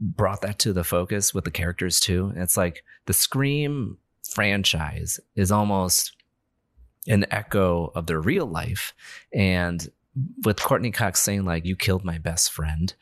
brought 0.00 0.42
that 0.42 0.58
to 0.60 0.72
the 0.72 0.84
focus 0.84 1.32
with 1.34 1.44
the 1.44 1.50
characters 1.50 2.00
too. 2.00 2.32
It's 2.36 2.56
like 2.56 2.84
the 3.06 3.12
Scream 3.12 3.98
franchise 4.28 5.18
is 5.34 5.50
almost 5.50 6.12
an 7.06 7.26
echo 7.30 7.90
of 7.94 8.06
their 8.06 8.20
real 8.20 8.46
life. 8.46 8.92
And 9.34 9.88
with 10.44 10.60
Courteney 10.60 10.90
Cox 10.90 11.20
saying, 11.20 11.44
like, 11.44 11.64
you 11.64 11.76
killed 11.76 12.04
my 12.04 12.18
best 12.18 12.52
friend, 12.52 12.92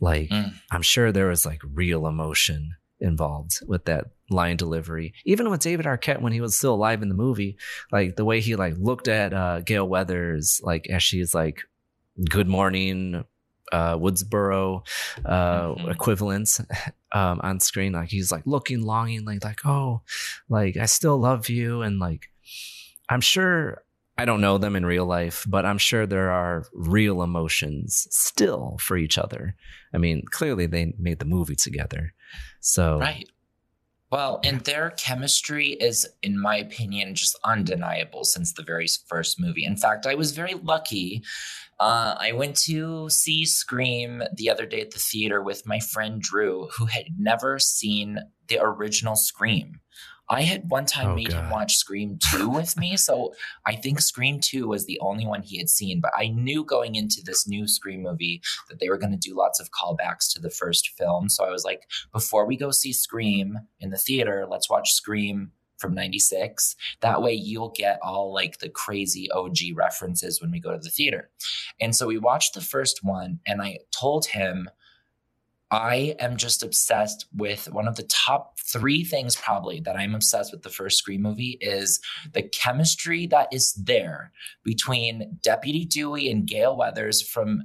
like, 0.00 0.30
Mm. 0.30 0.54
I'm 0.70 0.82
sure 0.82 1.12
there 1.12 1.28
was 1.28 1.44
like 1.46 1.60
real 1.64 2.06
emotion 2.06 2.76
involved 3.00 3.60
with 3.66 3.84
that 3.84 4.06
line 4.30 4.56
delivery. 4.56 5.12
Even 5.24 5.50
with 5.50 5.60
David 5.60 5.86
Arquette 5.86 6.20
when 6.20 6.32
he 6.32 6.40
was 6.40 6.56
still 6.56 6.74
alive 6.74 7.02
in 7.02 7.08
the 7.08 7.14
movie, 7.14 7.56
like 7.92 8.16
the 8.16 8.24
way 8.24 8.40
he 8.40 8.56
like 8.56 8.74
looked 8.78 9.08
at 9.08 9.34
uh 9.34 9.60
Gale 9.60 9.88
Weathers, 9.88 10.60
like 10.62 10.88
as 10.88 11.02
she's 11.02 11.34
like, 11.34 11.60
good 12.30 12.48
morning, 12.48 13.24
uh 13.72 13.96
Woodsboro 13.96 14.86
uh 15.24 15.68
Mhm. 15.74 15.90
equivalents 15.90 16.60
um 17.12 17.40
on 17.42 17.60
screen. 17.60 17.92
Like 17.92 18.08
he's 18.10 18.30
like 18.32 18.46
looking 18.46 18.82
longingly, 18.82 19.38
like, 19.42 19.64
oh, 19.66 20.02
like 20.48 20.76
I 20.76 20.86
still 20.86 21.18
love 21.18 21.48
you. 21.48 21.82
And 21.82 21.98
like 21.98 22.30
I'm 23.08 23.20
sure 23.20 23.82
I 24.18 24.24
don't 24.24 24.40
know 24.40 24.56
them 24.56 24.76
in 24.76 24.86
real 24.86 25.04
life, 25.04 25.44
but 25.46 25.66
I'm 25.66 25.78
sure 25.78 26.06
there 26.06 26.30
are 26.30 26.64
real 26.72 27.22
emotions 27.22 28.06
still 28.10 28.78
for 28.80 28.96
each 28.96 29.18
other. 29.18 29.54
I 29.92 29.98
mean, 29.98 30.22
clearly 30.30 30.66
they 30.66 30.94
made 30.98 31.18
the 31.18 31.26
movie 31.26 31.54
together. 31.56 32.14
So 32.60 32.98
Right. 32.98 33.28
Well, 34.10 34.40
and 34.44 34.60
their 34.60 34.90
chemistry 34.90 35.70
is, 35.70 36.06
in 36.22 36.40
my 36.40 36.56
opinion, 36.56 37.16
just 37.16 37.36
undeniable 37.42 38.22
since 38.24 38.52
the 38.52 38.62
very 38.62 38.86
first 39.08 39.40
movie. 39.40 39.64
In 39.64 39.76
fact, 39.76 40.06
I 40.06 40.14
was 40.14 40.30
very 40.30 40.54
lucky. 40.54 41.22
Uh, 41.78 42.14
I 42.18 42.32
went 42.32 42.56
to 42.64 43.10
see 43.10 43.44
Scream 43.44 44.22
the 44.34 44.48
other 44.50 44.66
day 44.66 44.80
at 44.80 44.92
the 44.92 44.98
theater 44.98 45.42
with 45.42 45.66
my 45.66 45.78
friend 45.78 46.20
Drew, 46.20 46.68
who 46.76 46.86
had 46.86 47.06
never 47.18 47.58
seen 47.58 48.18
the 48.48 48.58
original 48.60 49.16
Scream. 49.16 49.80
I 50.28 50.42
had 50.42 50.70
one 50.70 50.86
time 50.86 51.10
Oh, 51.10 51.14
made 51.14 51.32
him 51.32 51.50
watch 51.50 51.76
Scream 51.76 52.18
2 52.32 52.48
with 52.48 52.76
me. 52.76 52.96
So 52.96 53.32
I 53.64 53.76
think 53.76 54.00
Scream 54.00 54.40
2 54.40 54.66
was 54.66 54.86
the 54.86 54.98
only 55.00 55.24
one 55.24 55.42
he 55.42 55.58
had 55.58 55.68
seen. 55.68 56.00
But 56.00 56.10
I 56.16 56.28
knew 56.28 56.64
going 56.64 56.96
into 56.96 57.22
this 57.24 57.46
new 57.46 57.68
Scream 57.68 58.02
movie 58.02 58.42
that 58.68 58.80
they 58.80 58.88
were 58.88 58.98
going 58.98 59.12
to 59.12 59.18
do 59.18 59.36
lots 59.36 59.60
of 59.60 59.70
callbacks 59.70 60.32
to 60.32 60.40
the 60.40 60.50
first 60.50 60.90
film. 60.98 61.28
So 61.28 61.44
I 61.44 61.50
was 61.50 61.64
like, 61.64 61.82
before 62.12 62.44
we 62.44 62.56
go 62.56 62.72
see 62.72 62.92
Scream 62.92 63.60
in 63.78 63.90
the 63.90 63.96
theater, 63.96 64.46
let's 64.50 64.68
watch 64.68 64.90
Scream 64.92 65.52
from 65.78 65.94
96. 65.94 66.76
That 67.00 67.22
way 67.22 67.32
you'll 67.34 67.72
get 67.76 67.98
all 68.02 68.32
like 68.32 68.58
the 68.58 68.68
crazy 68.68 69.30
OG 69.30 69.58
references 69.74 70.40
when 70.40 70.50
we 70.50 70.60
go 70.60 70.72
to 70.72 70.78
the 70.78 70.90
theater. 70.90 71.30
And 71.80 71.94
so 71.94 72.06
we 72.06 72.18
watched 72.18 72.54
the 72.54 72.60
first 72.60 73.00
one 73.02 73.40
and 73.46 73.62
I 73.62 73.78
told 73.92 74.26
him 74.26 74.68
I 75.70 76.14
am 76.20 76.36
just 76.36 76.62
obsessed 76.62 77.26
with 77.34 77.72
one 77.72 77.88
of 77.88 77.96
the 77.96 78.04
top 78.04 78.58
three 78.60 79.02
things 79.02 79.34
probably 79.34 79.80
that 79.80 79.96
I'm 79.96 80.14
obsessed 80.14 80.52
with 80.52 80.62
the 80.62 80.70
first 80.70 80.98
Scream 80.98 81.22
movie 81.22 81.58
is 81.60 82.00
the 82.32 82.42
chemistry 82.42 83.26
that 83.28 83.48
is 83.52 83.72
there 83.72 84.30
between 84.62 85.38
Deputy 85.42 85.84
Dewey 85.84 86.30
and 86.30 86.46
Gale 86.46 86.76
Weathers 86.76 87.20
from 87.20 87.64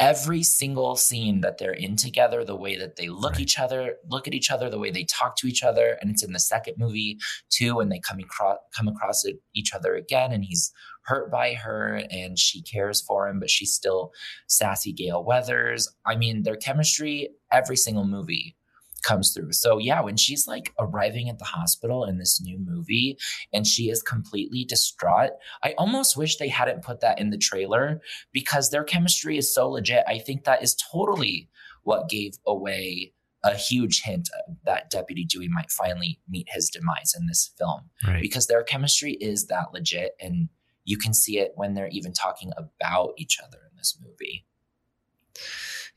every 0.00 0.42
single 0.42 0.94
scene 0.96 1.40
that 1.40 1.58
they're 1.58 1.72
in 1.72 1.96
together, 1.96 2.44
the 2.44 2.56
way 2.56 2.76
that 2.76 2.96
they 2.96 3.08
look 3.08 3.32
Right. 3.32 3.40
each 3.40 3.58
other, 3.58 3.96
look 4.08 4.28
at 4.28 4.34
each 4.34 4.50
other, 4.50 4.70
the 4.70 4.78
way 4.78 4.90
they 4.90 5.04
talk 5.04 5.36
to 5.36 5.46
each 5.48 5.62
other, 5.62 5.98
and 6.00 6.10
it's 6.10 6.22
in 6.22 6.32
the 6.32 6.38
second 6.40 6.74
movie 6.78 7.18
too, 7.50 7.76
when 7.76 7.88
they 7.88 7.98
come 8.00 8.18
across 8.20 8.58
come 8.76 8.88
across 8.88 9.24
each 9.54 9.74
other 9.74 9.94
again, 9.96 10.32
and 10.32 10.44
he's 10.44 10.72
hurt 11.04 11.32
by 11.32 11.54
her, 11.54 12.02
and 12.10 12.38
she 12.38 12.62
cares 12.62 13.00
for 13.00 13.28
him, 13.28 13.40
but 13.40 13.50
she's 13.50 13.72
still 13.72 14.12
sassy 14.46 14.92
Gale 14.92 15.24
Weathers. 15.24 15.88
I 16.06 16.16
mean, 16.16 16.42
their 16.42 16.56
chemistry 16.56 17.30
every 17.50 17.76
single 17.76 18.04
movie 18.04 18.57
comes 19.02 19.32
through. 19.32 19.52
So 19.52 19.78
yeah, 19.78 20.00
when 20.00 20.16
she's 20.16 20.46
like 20.46 20.72
arriving 20.78 21.28
at 21.28 21.38
the 21.38 21.44
hospital 21.44 22.04
in 22.04 22.18
this 22.18 22.40
new 22.40 22.58
movie 22.58 23.18
and 23.52 23.66
she 23.66 23.90
is 23.90 24.02
completely 24.02 24.64
distraught, 24.64 25.30
I 25.62 25.74
almost 25.78 26.16
wish 26.16 26.36
they 26.36 26.48
hadn't 26.48 26.82
put 26.82 27.00
that 27.00 27.18
in 27.18 27.30
the 27.30 27.38
trailer 27.38 28.00
because 28.32 28.70
their 28.70 28.84
chemistry 28.84 29.38
is 29.38 29.52
so 29.52 29.68
legit. 29.68 30.04
I 30.06 30.18
think 30.18 30.44
that 30.44 30.62
is 30.62 30.74
totally 30.74 31.48
what 31.82 32.08
gave 32.08 32.34
away 32.46 33.12
a 33.44 33.54
huge 33.54 34.02
hint 34.02 34.28
that 34.64 34.90
Deputy 34.90 35.24
Dewey 35.24 35.48
might 35.48 35.70
finally 35.70 36.20
meet 36.28 36.48
his 36.50 36.68
demise 36.68 37.14
in 37.18 37.26
this 37.26 37.52
film 37.56 37.82
right. 38.06 38.20
because 38.20 38.46
their 38.46 38.64
chemistry 38.64 39.12
is 39.12 39.46
that 39.46 39.72
legit 39.72 40.12
and 40.20 40.48
you 40.84 40.98
can 40.98 41.14
see 41.14 41.38
it 41.38 41.52
when 41.54 41.74
they're 41.74 41.88
even 41.88 42.12
talking 42.12 42.50
about 42.56 43.12
each 43.16 43.38
other 43.40 43.58
in 43.70 43.76
this 43.76 43.98
movie. 44.02 44.46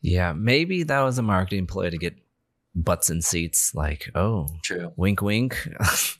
Yeah, 0.01 0.33
maybe 0.33 0.83
that 0.83 1.01
was 1.01 1.17
a 1.17 1.23
marketing 1.23 1.67
ploy 1.67 1.89
to 1.89 1.97
get 1.97 2.15
butts 2.75 3.09
in 3.09 3.21
seats. 3.21 3.73
Like, 3.75 4.09
oh, 4.15 4.47
True. 4.63 4.91
wink, 4.95 5.21
wink. 5.21 5.67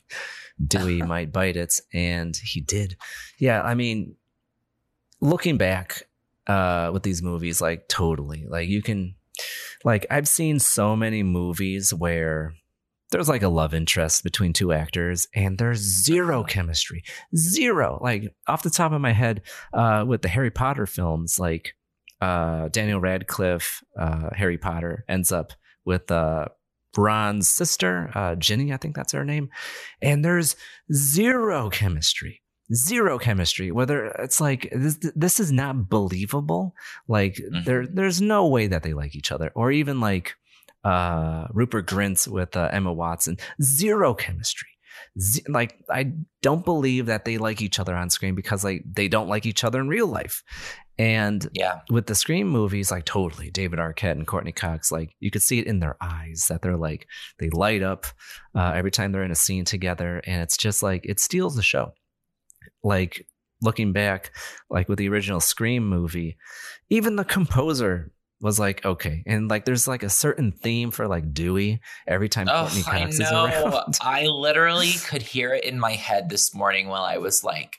Dewey 0.64 1.02
might 1.06 1.32
bite 1.32 1.56
it, 1.56 1.74
and 1.92 2.36
he 2.36 2.60
did. 2.60 2.96
Yeah, 3.38 3.62
I 3.62 3.74
mean, 3.74 4.16
looking 5.20 5.56
back 5.56 6.04
uh, 6.46 6.90
with 6.92 7.02
these 7.02 7.22
movies, 7.22 7.60
like 7.60 7.88
totally, 7.88 8.46
like 8.48 8.68
you 8.68 8.82
can, 8.82 9.14
like 9.84 10.06
I've 10.10 10.28
seen 10.28 10.58
so 10.58 10.96
many 10.96 11.22
movies 11.22 11.92
where 11.92 12.54
there's 13.10 13.28
like 13.28 13.42
a 13.42 13.48
love 13.48 13.74
interest 13.74 14.24
between 14.24 14.52
two 14.52 14.72
actors, 14.72 15.26
and 15.34 15.58
there's 15.58 15.80
zero 15.80 16.44
chemistry, 16.44 17.02
zero. 17.36 17.98
Like 18.02 18.34
off 18.46 18.62
the 18.62 18.70
top 18.70 18.92
of 18.92 19.00
my 19.00 19.12
head, 19.12 19.42
uh, 19.72 20.04
with 20.06 20.22
the 20.22 20.28
Harry 20.28 20.50
Potter 20.50 20.86
films, 20.86 21.38
like 21.38 21.74
uh, 22.20 22.68
Daniel 22.68 23.00
Radcliffe, 23.00 23.82
uh, 23.98 24.30
Harry 24.34 24.58
Potter 24.58 25.04
ends 25.08 25.32
up 25.32 25.52
with 25.84 26.10
uh, 26.10 26.46
Ron's 26.96 27.48
sister, 27.48 28.10
uh, 28.14 28.34
Ginny, 28.36 28.72
I 28.72 28.76
think 28.76 28.94
that's 28.96 29.12
her 29.12 29.24
name. 29.24 29.48
And 30.00 30.24
there's 30.24 30.56
zero 30.92 31.70
chemistry, 31.70 32.42
zero 32.74 33.18
chemistry. 33.18 33.70
Whether 33.70 34.06
it's 34.06 34.40
like 34.40 34.68
this, 34.74 34.98
this 35.14 35.40
is 35.40 35.50
not 35.52 35.88
believable. 35.88 36.74
Like 37.08 37.34
Mm-hmm. 37.36 37.64
there, 37.64 37.86
there's 37.86 38.20
no 38.20 38.46
way 38.46 38.66
that 38.66 38.82
they 38.82 38.92
like 38.94 39.14
each 39.14 39.32
other, 39.32 39.50
or 39.54 39.70
even 39.72 40.00
like 40.00 40.34
uh, 40.84 41.46
Rupert 41.52 41.86
Grint 41.86 42.26
with 42.28 42.56
uh, 42.56 42.68
Emma 42.72 42.92
Watson, 42.92 43.38
zero 43.62 44.14
chemistry. 44.14 44.68
Z- 45.18 45.42
like 45.48 45.76
I 45.90 46.12
don't 46.42 46.64
believe 46.64 47.06
that 47.06 47.24
they 47.24 47.38
like 47.38 47.62
each 47.62 47.78
other 47.78 47.94
on 47.94 48.10
screen 48.10 48.34
because 48.34 48.64
like 48.64 48.82
they 48.90 49.08
don't 49.08 49.28
like 49.28 49.46
each 49.46 49.64
other 49.64 49.80
in 49.80 49.88
real 49.88 50.06
life. 50.06 50.42
And 50.98 51.48
yeah, 51.54 51.80
with 51.90 52.06
the 52.06 52.14
Scream 52.14 52.48
movies, 52.48 52.90
like 52.90 53.04
totally 53.06 53.50
David 53.50 53.78
Arquette 53.78 54.12
and 54.12 54.26
Courteney 54.26 54.52
Cox, 54.52 54.92
like 54.92 55.14
you 55.20 55.30
could 55.30 55.42
see 55.42 55.58
it 55.58 55.66
in 55.66 55.80
their 55.80 55.96
eyes 56.00 56.46
that 56.48 56.60
they're 56.62 56.76
like 56.76 57.06
they 57.38 57.48
light 57.50 57.82
up 57.82 58.06
uh, 58.54 58.72
every 58.74 58.90
time 58.90 59.10
they're 59.10 59.24
in 59.24 59.30
a 59.30 59.34
scene 59.36 59.64
together, 59.64 60.22
and 60.26 60.42
it's 60.42 60.56
just 60.56 60.82
like 60.82 61.06
it 61.06 61.18
steals 61.18 61.56
the 61.56 61.62
show. 61.62 61.92
Like 62.84 63.26
looking 63.62 63.92
back, 63.92 64.32
like 64.68 64.88
with 64.88 64.98
the 64.98 65.08
original 65.08 65.40
Scream 65.40 65.88
movie, 65.88 66.36
even 66.90 67.16
the 67.16 67.24
composer 67.24 68.12
was 68.40 68.58
like 68.58 68.84
okay, 68.84 69.22
and 69.26 69.48
like 69.48 69.64
there's 69.64 69.88
like 69.88 70.02
a 70.02 70.10
certain 70.10 70.52
theme 70.52 70.90
for 70.90 71.08
like 71.08 71.32
Dewey 71.32 71.80
every 72.06 72.28
time 72.28 72.48
Oh, 72.50 72.64
Courteney 72.70 72.82
I 72.86 73.04
Cox 73.04 73.14
is 73.14 73.30
know. 73.30 73.46
around. 73.46 73.98
I 74.02 74.26
literally 74.26 74.92
could 75.06 75.22
hear 75.22 75.54
it 75.54 75.64
in 75.64 75.78
my 75.80 75.92
head 75.92 76.28
this 76.28 76.54
morning 76.54 76.88
while 76.88 77.04
I 77.04 77.16
was 77.18 77.42
like 77.44 77.78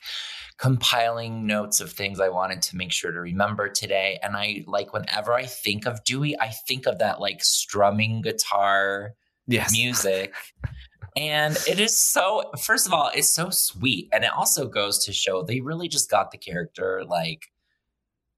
compiling 0.58 1.46
notes 1.46 1.80
of 1.80 1.90
things 1.92 2.20
I 2.20 2.28
wanted 2.28 2.62
to 2.62 2.76
make 2.76 2.92
sure 2.92 3.10
to 3.12 3.20
remember 3.20 3.68
today. 3.68 4.18
And 4.22 4.36
I 4.36 4.64
like 4.66 4.92
whenever 4.92 5.32
I 5.32 5.46
think 5.46 5.86
of 5.86 6.02
Dewey, 6.04 6.38
I 6.40 6.48
think 6.48 6.86
of 6.86 6.98
that 6.98 7.20
like 7.20 7.42
strumming 7.42 8.22
guitar 8.22 9.14
Yes. 9.46 9.72
music. 9.72 10.34
And 11.16 11.56
it 11.68 11.78
is 11.78 11.96
so, 11.96 12.50
first 12.60 12.88
of 12.88 12.92
all, 12.92 13.08
it's 13.14 13.28
so 13.28 13.48
sweet. 13.50 14.08
And 14.12 14.24
it 14.24 14.32
also 14.36 14.66
goes 14.66 15.04
to 15.04 15.12
show 15.12 15.44
they 15.44 15.60
really 15.60 15.86
just 15.86 16.10
got 16.10 16.32
the 16.32 16.38
character 16.38 17.04
like 17.06 17.52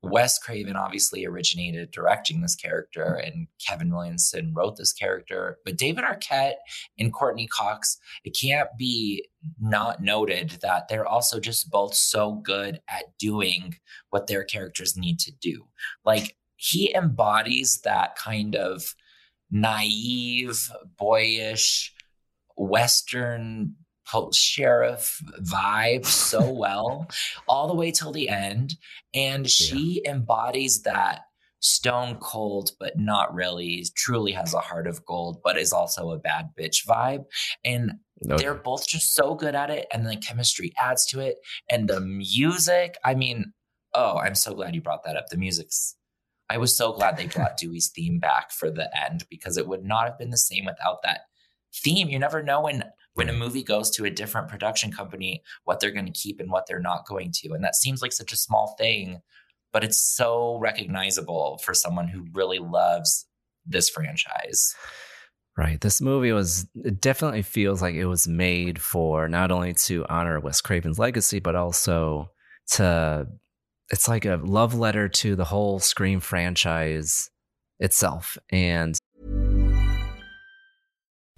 Wes 0.07 0.39
Craven 0.39 0.77
obviously 0.77 1.27
originated 1.27 1.91
directing 1.91 2.41
this 2.41 2.55
character, 2.55 3.19
mm-hmm. 3.19 3.27
and 3.27 3.47
Kevin 3.67 3.95
Williamson 3.95 4.53
wrote 4.55 4.77
this 4.77 4.93
character. 4.93 5.59
But 5.65 5.77
David 5.77 6.05
Arquette 6.05 6.57
and 6.99 7.13
Courteney 7.13 7.49
Cox, 7.49 7.99
it 8.25 8.37
can't 8.41 8.69
be 8.79 9.29
not 9.61 10.03
noted 10.03 10.59
that 10.63 10.89
they're 10.89 11.07
also 11.07 11.39
just 11.41 11.71
both 11.71 11.95
so 11.95 12.35
good 12.35 12.81
at 12.89 13.17
doing 13.19 13.77
what 14.11 14.27
their 14.27 14.45
characters 14.45 14.97
need 14.97 15.19
to 15.21 15.33
do. 15.33 15.67
Like 16.05 16.37
he 16.57 16.95
embodies 16.95 17.81
that 17.83 18.17
kind 18.17 18.57
of 18.57 18.95
naive, 19.51 20.71
boyish, 20.99 21.95
Western 22.57 23.77
sheriff 24.33 25.21
vibe 25.43 26.07
so 26.07 26.51
well 26.59 27.09
all 27.49 27.69
the 27.69 27.75
way 27.75 27.91
till 27.91 28.13
the 28.13 28.29
end. 28.29 28.75
And 29.15 29.49
she 29.49 30.03
embodies 30.07 30.83
that 30.83 31.23
stone 31.61 32.17
cold, 32.21 32.71
but 32.79 32.99
not 32.99 33.35
really, 33.35 33.85
truly 33.97 34.33
has 34.33 34.55
a 34.55 34.61
heart 34.61 34.87
of 34.87 35.05
gold, 35.05 35.41
but 35.43 35.59
is 35.59 35.73
also 35.73 36.11
a 36.11 36.19
bad 36.19 36.51
bitch 36.59 36.87
vibe. 36.87 37.25
And 37.65 37.93
Okay. 38.25 38.39
they're 38.39 38.55
both 38.55 38.89
just 38.89 39.15
so 39.15 39.35
good 39.35 39.55
at 39.55 39.69
it. 39.69 39.87
And 39.93 40.07
the 40.07 40.17
chemistry 40.17 40.73
adds 40.79 41.05
to 41.07 41.21
it. 41.21 41.37
And 41.71 41.87
the 41.87 42.01
music, 42.01 42.97
I 43.05 43.15
mean, 43.15 43.53
oh, 43.93 44.17
I'm 44.17 44.35
so 44.35 44.55
glad 44.55 44.75
you 44.75 44.81
brought 44.81 45.05
that 45.05 45.17
up. 45.17 45.27
The 45.29 45.37
music's 45.37 45.97
I 46.49 46.59
was 46.59 46.77
so 46.77 46.93
glad 46.93 47.17
they 47.17 47.27
brought 47.27 47.57
Dewey's 47.59 47.91
theme 47.95 48.19
back 48.19 48.53
for 48.53 48.71
the 48.71 48.89
end 48.99 49.27
because 49.29 49.57
it 49.57 49.67
would 49.67 49.85
not 49.85 50.07
have 50.07 50.19
been 50.19 50.31
the 50.31 50.37
same 50.39 50.65
without 50.65 51.03
that 51.03 51.23
theme. 51.75 52.09
You 52.09 52.19
never 52.19 52.43
know 52.43 52.63
when 52.63 52.85
when 53.17 53.29
a 53.29 53.33
movie 53.33 53.63
goes 53.63 53.91
to 53.91 54.05
a 54.05 54.11
different 54.11 54.49
production 54.49 54.93
company 54.93 55.43
what 55.65 55.81
they're 55.81 55.91
going 55.91 56.07
to 56.07 56.13
keep 56.13 56.39
and 56.39 56.51
what 56.51 56.67
they're 56.67 56.81
not 56.81 57.07
going 57.07 57.33
to. 57.33 57.53
And 57.53 57.65
that 57.65 57.75
seems 57.75 58.03
like 58.03 58.13
such 58.13 58.33
a 58.33 58.37
small 58.37 58.77
thing, 58.79 59.21
but 59.73 59.83
it's 59.83 59.99
so 59.99 60.59
recognizable 60.59 61.59
for 61.65 61.75
someone 61.75 62.09
who 62.09 62.27
really 62.33 62.59
loves 62.59 63.27
this 63.67 63.89
franchise. 63.89 64.75
Right. 65.57 65.81
This 65.81 66.03
movie 66.03 66.33
was, 66.33 66.67
it 66.85 67.01
definitely 67.01 67.41
feels 67.41 67.81
like 67.81 67.95
it 67.95 68.05
was 68.05 68.29
made 68.29 68.79
for 68.79 69.29
not 69.29 69.51
only 69.51 69.73
to 69.73 70.05
honor 70.11 70.39
Wes 70.39 70.61
Craven's 70.61 70.99
legacy, 70.99 71.41
but 71.41 71.57
also 71.57 72.31
to, 72.73 73.27
it's 73.91 74.09
like 74.09 74.27
a 74.27 74.39
love 74.45 74.75
letter 74.75 75.09
to 75.09 75.35
the 75.35 75.45
whole 75.45 75.79
Scream 75.79 76.21
franchise 76.21 77.31
itself. 77.81 78.37
And 78.51 78.99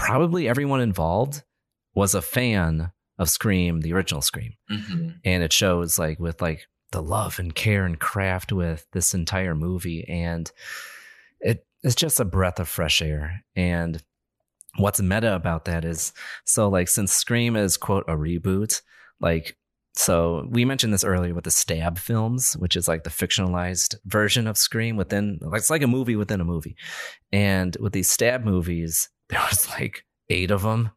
Probably 0.00 0.48
everyone 0.48 0.80
involved 0.80 1.42
was 1.94 2.14
a 2.14 2.22
fan 2.22 2.92
of 3.18 3.28
Scream, 3.28 3.80
the 3.80 3.92
original 3.92 4.22
Scream. 4.22 4.54
Mhm. 4.70 5.16
and 5.24 5.42
it 5.42 5.52
shows 5.52 5.98
like 5.98 6.18
with 6.18 6.40
like 6.40 6.66
the 6.92 7.02
love 7.02 7.38
and 7.38 7.54
care 7.54 7.84
and 7.84 8.00
craft 8.00 8.52
with 8.52 8.86
this 8.92 9.14
entire 9.14 9.54
movie 9.54 10.04
and 10.08 10.50
it 11.40 11.64
it's 11.82 11.94
just 11.94 12.18
a 12.20 12.24
breath 12.24 12.58
of 12.58 12.68
fresh 12.68 13.00
air 13.00 13.44
and 13.54 14.02
what's 14.76 15.00
meta 15.00 15.34
about 15.34 15.64
that 15.66 15.84
is 15.84 16.12
so 16.44 16.68
like 16.68 16.88
since 16.88 17.12
scream 17.12 17.54
is 17.56 17.76
quote 17.76 18.04
a 18.08 18.16
reboot 18.16 18.82
like 19.20 19.56
so 19.94 20.46
we 20.50 20.64
mentioned 20.64 20.92
this 20.92 21.04
earlier 21.04 21.34
with 21.34 21.44
the 21.44 21.50
stab 21.50 21.98
films 21.98 22.54
which 22.54 22.74
is 22.76 22.88
like 22.88 23.04
the 23.04 23.10
fictionalized 23.10 23.94
version 24.06 24.46
of 24.46 24.56
scream 24.58 24.96
within 24.96 25.38
it's 25.52 25.70
like 25.70 25.82
a 25.82 25.86
movie 25.86 26.16
within 26.16 26.40
a 26.40 26.44
movie 26.44 26.74
and 27.32 27.76
with 27.80 27.92
these 27.92 28.10
stab 28.10 28.44
movies 28.44 29.08
there 29.30 29.40
was 29.50 29.68
like 29.70 30.04
eight 30.28 30.50
of 30.50 30.62
them 30.62 30.90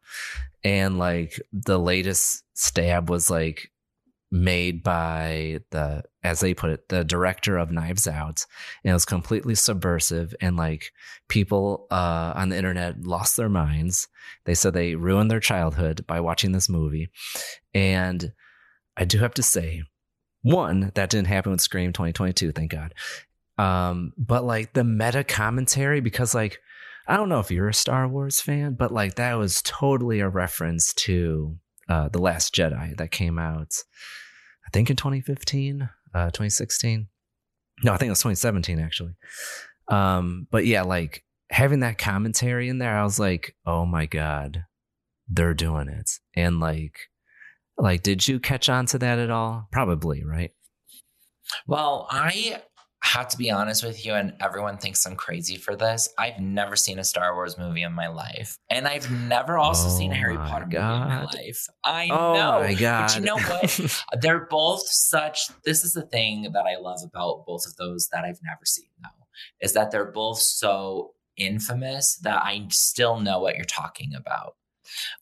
and 0.62 0.98
like 0.98 1.40
the 1.52 1.78
latest 1.78 2.42
stab 2.54 3.10
was 3.10 3.30
like 3.30 3.70
made 4.30 4.82
by 4.82 5.60
the 5.70 6.02
as 6.24 6.40
they 6.40 6.54
put 6.54 6.70
it 6.70 6.88
the 6.88 7.04
director 7.04 7.56
of 7.56 7.70
knives 7.70 8.08
out. 8.08 8.44
And 8.82 8.90
it 8.90 8.94
was 8.94 9.04
completely 9.04 9.54
subversive 9.54 10.34
and 10.40 10.56
like 10.56 10.90
people 11.28 11.86
uh 11.90 12.32
on 12.34 12.48
the 12.48 12.56
internet 12.56 13.02
lost 13.02 13.36
their 13.36 13.48
minds. 13.48 14.08
They 14.44 14.54
said 14.54 14.74
they 14.74 14.96
ruined 14.96 15.30
their 15.30 15.40
childhood 15.40 16.04
by 16.06 16.20
watching 16.20 16.52
this 16.52 16.68
movie. 16.68 17.10
And 17.74 18.32
i 18.96 19.04
do 19.04 19.18
have 19.18 19.34
to 19.34 19.42
say 19.42 19.82
one 20.42 20.92
that 20.94 21.10
didn't 21.10 21.26
happen 21.26 21.50
with 21.52 21.60
scream 21.60 21.92
2022 21.92 22.52
thank 22.52 22.72
god. 22.72 22.94
Um 23.56 24.14
but 24.18 24.44
like 24.44 24.72
the 24.72 24.84
meta 24.84 25.22
commentary 25.22 26.00
because 26.00 26.34
like 26.34 26.58
i 27.06 27.16
don't 27.16 27.28
know 27.28 27.40
if 27.40 27.50
you're 27.50 27.68
a 27.68 27.74
star 27.74 28.06
wars 28.08 28.40
fan 28.40 28.74
but 28.74 28.92
like 28.92 29.14
that 29.16 29.34
was 29.34 29.62
totally 29.62 30.20
a 30.20 30.28
reference 30.28 30.92
to 30.94 31.56
uh 31.88 32.08
the 32.08 32.20
last 32.20 32.54
jedi 32.54 32.96
that 32.96 33.10
came 33.10 33.38
out 33.38 33.72
i 34.66 34.70
think 34.72 34.90
in 34.90 34.96
2015 34.96 35.88
uh 36.14 36.26
2016 36.26 37.08
no 37.82 37.92
i 37.92 37.96
think 37.96 38.08
it 38.08 38.12
was 38.12 38.20
2017 38.20 38.78
actually. 38.78 39.14
Um 39.88 40.46
but 40.50 40.64
yeah 40.64 40.82
like 40.82 41.24
having 41.50 41.80
that 41.80 41.98
commentary 41.98 42.68
in 42.68 42.78
there 42.78 42.96
i 42.96 43.04
was 43.04 43.18
like 43.18 43.54
oh 43.66 43.84
my 43.84 44.06
god 44.06 44.64
they're 45.28 45.54
doing 45.54 45.88
it. 45.88 46.10
And 46.34 46.60
like 46.60 46.96
like 47.76 48.02
did 48.02 48.26
you 48.26 48.38
catch 48.40 48.68
on 48.68 48.86
to 48.86 48.98
that 48.98 49.18
at 49.18 49.30
all? 49.30 49.68
Probably 49.72 50.24
right? 50.24 50.52
Well, 51.66 52.06
I 52.10 52.62
have 53.04 53.28
to 53.28 53.36
be 53.36 53.50
honest 53.50 53.84
with 53.84 54.04
you, 54.04 54.14
and 54.14 54.32
everyone 54.40 54.78
thinks 54.78 55.04
I'm 55.04 55.14
crazy 55.14 55.56
for 55.56 55.76
this. 55.76 56.08
I've 56.18 56.40
never 56.40 56.74
seen 56.74 56.98
a 56.98 57.04
Star 57.04 57.34
Wars 57.34 57.58
movie 57.58 57.82
in 57.82 57.92
my 57.92 58.08
life, 58.08 58.58
and 58.70 58.88
I've 58.88 59.10
never 59.10 59.58
also 59.58 59.88
oh 59.88 59.98
seen 59.98 60.10
a 60.10 60.14
Harry 60.14 60.36
Potter 60.36 60.66
God. 60.70 61.00
movie 61.00 61.02
in 61.02 61.08
my 61.08 61.24
life. 61.24 61.66
I 61.84 62.08
oh 62.10 62.34
know, 62.34 62.60
my 62.60 62.74
God. 62.74 63.08
but 63.08 63.16
you 63.16 63.20
know 63.22 63.36
what? 63.36 64.04
They're 64.22 64.46
both 64.46 64.82
such. 64.88 65.48
This 65.64 65.84
is 65.84 65.92
the 65.92 66.06
thing 66.06 66.50
that 66.52 66.64
I 66.64 66.80
love 66.80 67.00
about 67.04 67.44
both 67.46 67.66
of 67.66 67.76
those 67.76 68.08
that 68.08 68.24
I've 68.24 68.40
never 68.42 68.64
seen, 68.64 68.88
though, 69.02 69.26
is 69.60 69.74
that 69.74 69.90
they're 69.90 70.10
both 70.10 70.38
so 70.38 71.12
infamous 71.36 72.16
that 72.22 72.42
I 72.42 72.66
still 72.70 73.20
know 73.20 73.38
what 73.40 73.56
you're 73.56 73.64
talking 73.64 74.14
about. 74.14 74.54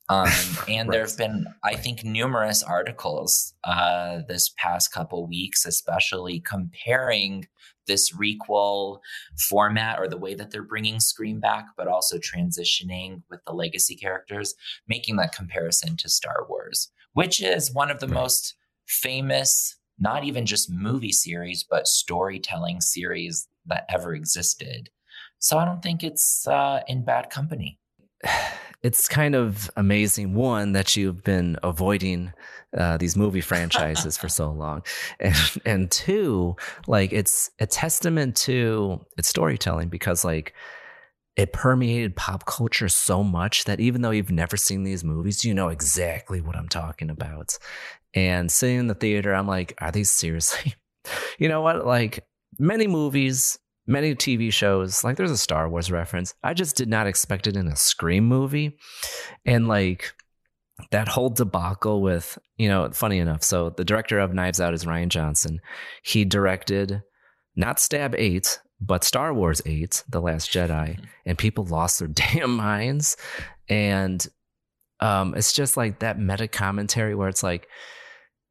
Um, 0.09 0.29
and 0.69 0.89
right. 0.89 0.95
there 0.95 1.07
have 1.07 1.17
been, 1.17 1.47
I 1.65 1.75
think, 1.75 2.05
numerous 2.05 2.63
articles 2.63 3.55
uh, 3.65 4.21
this 4.29 4.53
past 4.57 4.93
couple 4.93 5.27
weeks, 5.27 5.67
especially 5.67 6.41
comparing 6.41 7.47
this 7.87 8.13
requel 8.13 8.99
format 9.49 9.99
or 9.99 10.09
the 10.09 10.19
way 10.19 10.35
that 10.35 10.51
they're 10.51 10.63
bringing 10.63 11.01
Scream 11.01 11.41
back, 11.41 11.67
but 11.77 11.89
also 11.89 12.19
transitioning 12.19 13.23
with 13.31 13.41
the 13.45 13.53
legacy 13.53 13.97
characters, 13.97 14.55
making 14.89 15.17
that 15.17 15.35
comparison 15.35 15.97
to 15.99 16.09
Star 16.09 16.47
Wars, 16.49 16.91
which 17.13 17.43
is 17.43 17.73
one 17.73 17.91
of 17.91 18.01
the 18.01 18.09
right. 18.09 18.15
most 18.15 18.55
famous, 18.87 19.77
not 19.99 20.25
even 20.25 20.47
just 20.47 20.71
movie 20.71 21.13
series, 21.13 21.65
but 21.69 21.87
storytelling 21.87 22.81
series 22.81 23.49
that 23.67 23.87
ever 23.89 24.15
existed. 24.15 24.91
So 25.39 25.59
I 25.59 25.65
don't 25.65 25.83
think 25.83 26.05
it's 26.05 26.47
uh, 26.47 26.81
in 26.87 27.05
bad 27.05 27.31
company. 27.31 27.79
it's 28.83 29.09
kind 29.09 29.35
of 29.35 29.71
amazing 29.77 30.35
one 30.35 30.73
that 30.73 30.97
you've 30.97 31.23
been 31.23 31.57
avoiding 31.63 32.33
uh, 32.77 32.97
these 32.97 33.17
movie 33.17 33.41
franchises 33.41 34.17
for 34.17 34.29
so 34.29 34.51
long. 34.51 34.83
And 35.21 35.37
and 35.65 35.91
two 35.91 36.57
like 36.87 37.13
it's 37.13 37.51
a 37.61 37.67
testament 37.67 38.37
to 38.39 39.05
its 39.17 39.29
storytelling 39.29 39.89
because 39.89 40.25
like 40.25 40.55
it 41.37 41.53
permeated 41.53 42.17
pop 42.17 42.45
culture 42.45 42.89
so 42.89 43.23
much 43.23 43.65
that 43.65 43.81
even 43.81 44.03
though 44.03 44.11
you've 44.11 44.31
never 44.31 44.57
seen 44.57 44.85
these 44.85 45.03
movies 45.03 45.45
you 45.45 45.55
know 45.55 45.69
exactly 45.69 46.41
what 46.41 46.57
i'm 46.57 46.69
talking 46.69 47.11
about. 47.11 47.59
And 48.15 48.53
sitting 48.53 48.79
in 48.79 48.87
the 48.89 48.95
theater 48.95 49.35
i'm 49.35 49.47
like 49.47 49.75
are 49.79 49.93
these 49.93 50.11
seriously? 50.11 50.75
You 51.37 51.49
know 51.49 51.63
what? 51.63 51.85
Like 51.85 52.25
many 52.61 52.87
movies 52.87 53.59
many 53.87 54.15
TV 54.15 54.53
shows, 54.53 55.05
like 55.05 55.17
there's 55.17 55.31
a 55.31 55.37
Star 55.37 55.69
Wars 55.69 55.91
reference. 55.91 56.35
I 56.43 56.55
just 56.55 56.77
did 56.77 56.89
not 56.89 57.07
expect 57.07 57.47
it 57.47 57.57
in 57.57 57.67
a 57.67 57.77
Scream 57.77 58.25
movie. 58.25 58.77
And 59.45 59.69
like 59.69 60.15
that 60.91 61.09
whole 61.09 61.31
debacle 61.31 62.03
with, 62.03 62.39
you 62.57 62.69
know, 62.69 62.91
funny 62.93 63.19
enough. 63.19 63.43
So 63.43 63.71
the 63.71 63.85
director 63.85 64.19
of 64.19 64.35
Knives 64.35 64.61
Out 64.61 64.75
is 64.75 64.85
Rian 64.85 65.09
Johnson. 65.09 65.61
He 66.03 66.25
directed 66.25 67.03
not 67.55 67.79
Stab 67.79 68.15
8, 68.15 68.61
but 68.81 69.05
Star 69.05 69.35
Wars 69.35 69.61
8, 69.67 70.05
The 70.09 70.21
Last 70.21 70.51
Jedi, 70.51 70.99
and 71.27 71.39
people 71.39 71.65
lost 71.65 71.99
their 71.99 72.09
damn 72.13 72.57
minds. 72.57 73.17
And 73.69 74.27
um, 75.01 75.35
it's 75.35 75.53
just 75.53 75.77
like 75.77 76.01
that 76.01 76.19
meta 76.19 76.49
commentary 76.49 77.15
where 77.15 77.29
it's 77.29 77.43
like 77.43 77.69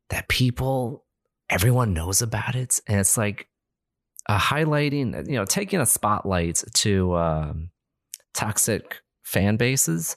that 0.09 0.27
people, 0.27 1.05
everyone 1.49 1.93
knows 1.93 2.21
about 2.21 2.55
it. 2.55 2.79
And 2.87 2.99
it's 2.99 3.17
like, 3.17 3.47
uh, 4.31 4.39
highlighting, 4.39 5.27
you 5.27 5.35
know, 5.35 5.45
taking 5.45 5.81
a 5.81 5.85
spotlight 5.85 6.63
to 6.73 7.15
um, 7.15 7.69
toxic 8.33 9.01
fan 9.23 9.57
bases 9.57 10.15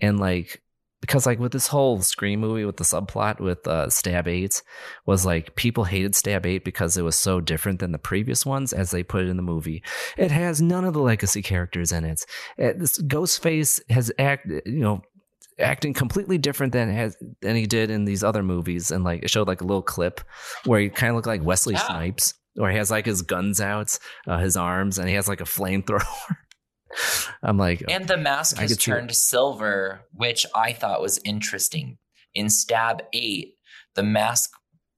and 0.00 0.20
like 0.20 0.62
because 1.00 1.26
like 1.26 1.38
with 1.38 1.52
this 1.52 1.66
whole 1.66 2.00
scream 2.00 2.40
movie 2.40 2.64
with 2.64 2.78
the 2.78 2.84
subplot 2.84 3.38
with 3.40 3.66
uh, 3.66 3.88
stab 3.90 4.26
8 4.26 4.62
was 5.04 5.26
like 5.26 5.54
people 5.56 5.84
hated 5.84 6.14
stab 6.14 6.46
8 6.46 6.64
because 6.64 6.96
it 6.96 7.02
was 7.02 7.16
so 7.16 7.40
different 7.40 7.80
than 7.80 7.92
the 7.92 7.98
previous 7.98 8.46
ones 8.46 8.72
as 8.72 8.90
they 8.90 9.02
put 9.02 9.22
it 9.22 9.28
in 9.28 9.36
the 9.36 9.42
movie. 9.42 9.82
It 10.16 10.30
has 10.30 10.62
none 10.62 10.84
of 10.84 10.94
the 10.94 11.00
legacy 11.00 11.42
characters 11.42 11.92
in 11.92 12.04
it, 12.04 12.24
it 12.56 12.78
this 12.78 12.98
ghostface 13.02 13.80
has 13.90 14.12
act 14.18 14.46
you 14.46 14.80
know 14.80 15.02
acting 15.58 15.92
completely 15.92 16.38
different 16.38 16.72
than 16.72 16.88
has 16.92 17.16
than 17.42 17.56
he 17.56 17.66
did 17.66 17.90
in 17.90 18.04
these 18.04 18.22
other 18.22 18.44
movies. 18.44 18.92
And 18.92 19.02
like 19.02 19.24
it 19.24 19.30
showed 19.30 19.48
like 19.48 19.60
a 19.60 19.66
little 19.66 19.82
clip 19.82 20.20
where 20.66 20.80
he 20.80 20.88
kind 20.88 21.10
of 21.10 21.16
looked 21.16 21.26
like 21.26 21.42
wesley 21.42 21.74
yeah. 21.74 21.86
snipes 21.86 22.34
or 22.58 22.70
he 22.70 22.76
has 22.76 22.90
like 22.90 23.06
his 23.06 23.22
guns 23.22 23.60
out, 23.60 23.98
uh, 24.26 24.38
his 24.38 24.56
arms, 24.56 24.98
and 24.98 25.08
he 25.08 25.14
has 25.14 25.28
like 25.28 25.40
a 25.40 25.44
flamethrower. 25.44 26.04
I'm 27.42 27.58
like, 27.58 27.82
and 27.88 28.06
the 28.08 28.16
mask 28.16 28.56
has 28.58 28.76
turned 28.76 29.14
silver, 29.14 30.02
which 30.12 30.46
I 30.54 30.72
thought 30.72 31.02
was 31.02 31.20
interesting. 31.24 31.98
In 32.34 32.48
Stab 32.48 33.02
Eight, 33.12 33.54
the 33.94 34.02
mask 34.02 34.50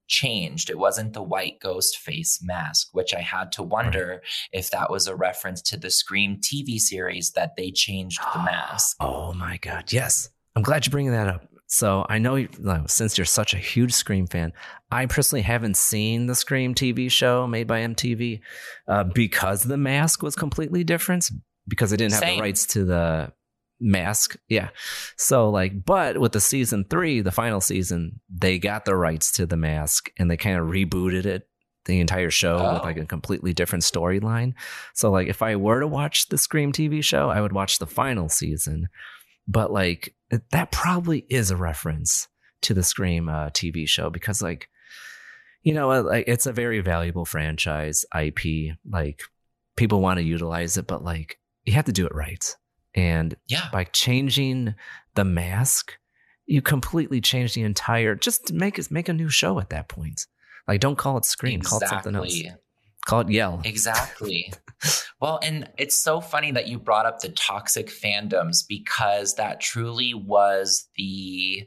changed. 0.08 0.70
It 0.70 0.78
wasn't 0.78 1.12
the 1.12 1.22
white 1.22 1.60
ghost 1.60 1.98
face 1.98 2.40
mask, 2.42 2.88
which 2.92 3.14
I 3.14 3.20
had 3.20 3.52
to 3.52 3.62
wonder 3.62 4.08
right. 4.08 4.20
if 4.52 4.70
that 4.70 4.90
was 4.90 5.06
a 5.06 5.14
reference 5.14 5.62
to 5.62 5.76
the 5.76 5.90
Scream 5.90 6.40
TV 6.40 6.78
series 6.78 7.32
that 7.32 7.56
they 7.56 7.70
changed 7.70 8.20
the 8.34 8.42
mask. 8.44 8.96
Oh 9.00 9.32
my 9.34 9.58
god, 9.58 9.92
yes. 9.92 10.30
I'm 10.56 10.62
glad 10.62 10.86
you're 10.86 10.90
bringing 10.90 11.12
that 11.12 11.28
up. 11.28 11.48
So 11.68 12.06
I 12.08 12.18
know 12.18 12.46
since 12.86 13.18
you're 13.18 13.26
such 13.26 13.52
a 13.52 13.58
huge 13.58 13.92
Scream 13.92 14.26
fan, 14.26 14.54
I 14.90 15.04
personally 15.04 15.42
haven't 15.42 15.76
seen 15.76 16.26
the 16.26 16.34
Scream 16.34 16.74
TV 16.74 17.10
show 17.10 17.46
made 17.46 17.66
by 17.66 17.82
MTV 17.82 18.40
uh, 18.88 19.04
because 19.04 19.64
the 19.64 19.76
mask 19.76 20.22
was 20.22 20.34
completely 20.34 20.82
different 20.82 21.30
because 21.68 21.90
they 21.90 21.98
didn't 21.98 22.14
have 22.14 22.22
Same. 22.22 22.36
the 22.38 22.42
rights 22.42 22.66
to 22.68 22.84
the 22.86 23.32
mask. 23.80 24.36
Yeah. 24.48 24.70
So 25.16 25.50
like, 25.50 25.84
but 25.84 26.18
with 26.18 26.32
the 26.32 26.40
season 26.40 26.86
three, 26.88 27.20
the 27.20 27.30
final 27.30 27.60
season, 27.60 28.20
they 28.34 28.58
got 28.58 28.86
the 28.86 28.96
rights 28.96 29.30
to 29.32 29.44
the 29.44 29.58
mask 29.58 30.10
and 30.18 30.30
they 30.30 30.38
kind 30.38 30.56
of 30.58 30.68
rebooted 30.68 31.26
it 31.26 31.48
the 31.84 32.00
entire 32.00 32.30
show 32.30 32.56
oh. 32.58 32.74
with 32.74 32.82
like 32.82 32.96
a 32.96 33.04
completely 33.04 33.52
different 33.52 33.84
storyline. 33.84 34.54
So 34.94 35.10
like 35.10 35.28
if 35.28 35.42
I 35.42 35.56
were 35.56 35.80
to 35.80 35.86
watch 35.86 36.30
the 36.30 36.38
Scream 36.38 36.72
TV 36.72 37.04
show, 37.04 37.28
I 37.28 37.42
would 37.42 37.52
watch 37.52 37.78
the 37.78 37.86
final 37.86 38.30
season 38.30 38.88
but 39.48 39.72
like 39.72 40.14
that 40.30 40.70
probably 40.72 41.24
is 41.28 41.50
a 41.50 41.56
reference 41.56 42.28
to 42.62 42.74
the 42.74 42.82
Scream 42.82 43.28
uh, 43.28 43.50
TV 43.50 43.88
show 43.88 44.10
because 44.10 44.42
like 44.42 44.68
you 45.62 45.72
know 45.72 45.88
like 46.02 46.24
it's 46.28 46.46
a 46.46 46.52
very 46.52 46.80
valuable 46.80 47.24
franchise 47.24 48.04
IP 48.18 48.76
like 48.88 49.22
people 49.76 50.00
want 50.00 50.18
to 50.18 50.24
utilize 50.24 50.76
it 50.76 50.86
but 50.86 51.04
like 51.04 51.38
you 51.64 51.74
have 51.74 51.84
to 51.84 51.92
do 51.92 52.06
it 52.06 52.14
right. 52.14 52.56
And 52.94 53.36
yeah. 53.46 53.68
by 53.70 53.84
changing 53.84 54.74
the 55.14 55.24
mask 55.24 55.98
you 56.46 56.62
completely 56.62 57.20
change 57.20 57.54
the 57.54 57.62
entire 57.62 58.14
just 58.14 58.52
make 58.52 58.78
it 58.78 58.90
make 58.90 59.08
a 59.08 59.12
new 59.12 59.28
show 59.28 59.60
at 59.60 59.70
that 59.70 59.88
point. 59.88 60.26
Like 60.66 60.80
don't 60.80 60.96
call 60.96 61.18
it 61.18 61.24
Scream 61.24 61.60
exactly. 61.60 61.86
call 61.88 61.98
it 61.98 62.02
something 62.02 62.16
else 62.16 62.42
call 63.08 63.20
it 63.20 63.30
Yell 63.30 63.60
exactly 63.64 64.52
well, 65.20 65.40
and 65.42 65.68
it's 65.76 66.00
so 66.00 66.20
funny 66.20 66.52
that 66.52 66.68
you 66.68 66.78
brought 66.78 67.06
up 67.06 67.20
the 67.20 67.30
toxic 67.30 67.88
fandoms 67.88 68.58
because 68.66 69.34
that 69.34 69.60
truly 69.60 70.14
was 70.14 70.88
the 70.96 71.66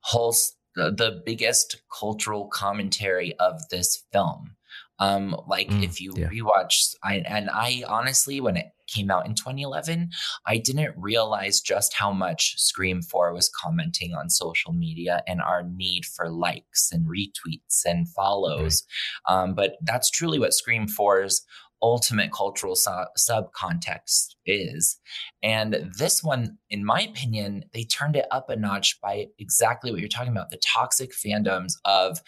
whole 0.00 0.34
the, 0.76 0.90
the 0.90 1.22
biggest 1.24 1.80
cultural 1.98 2.48
commentary 2.48 3.34
of 3.38 3.60
this 3.70 4.04
film. 4.12 4.56
Um, 5.00 5.34
like 5.48 5.68
mm, 5.68 5.82
if 5.82 6.00
you 6.00 6.12
yeah. 6.16 6.28
rewatch, 6.28 6.94
I 7.02 7.16
and 7.26 7.50
I 7.50 7.82
honestly, 7.88 8.40
when 8.40 8.56
it 8.56 8.66
came 8.86 9.10
out 9.10 9.26
in 9.26 9.34
2011, 9.34 10.10
I 10.46 10.58
didn't 10.58 10.94
realize 10.96 11.60
just 11.60 11.94
how 11.94 12.12
much 12.12 12.54
Scream 12.58 13.02
4 13.02 13.32
was 13.32 13.50
commenting 13.62 14.14
on 14.14 14.28
social 14.28 14.72
media 14.72 15.22
and 15.26 15.40
our 15.40 15.62
need 15.62 16.04
for 16.04 16.28
likes 16.28 16.90
and 16.92 17.06
retweets 17.06 17.84
and 17.84 18.08
follows. 18.08 18.82
Right. 19.28 19.34
Um, 19.42 19.54
but 19.54 19.76
that's 19.82 20.10
truly 20.10 20.38
what 20.38 20.54
Scream 20.54 20.86
4's 20.86 21.46
ultimate 21.82 22.32
cultural 22.32 22.76
su- 22.76 23.06
subcontext 23.18 24.34
is. 24.44 24.98
And 25.42 25.90
this 25.96 26.22
one, 26.22 26.58
in 26.68 26.84
my 26.84 27.00
opinion, 27.02 27.64
they 27.72 27.84
turned 27.84 28.16
it 28.16 28.26
up 28.30 28.50
a 28.50 28.56
notch 28.56 29.00
by 29.00 29.28
exactly 29.38 29.90
what 29.90 30.00
you're 30.00 30.08
talking 30.08 30.32
about 30.32 30.50
the 30.50 30.58
toxic 30.58 31.12
fandoms 31.12 31.72
of 31.84 32.20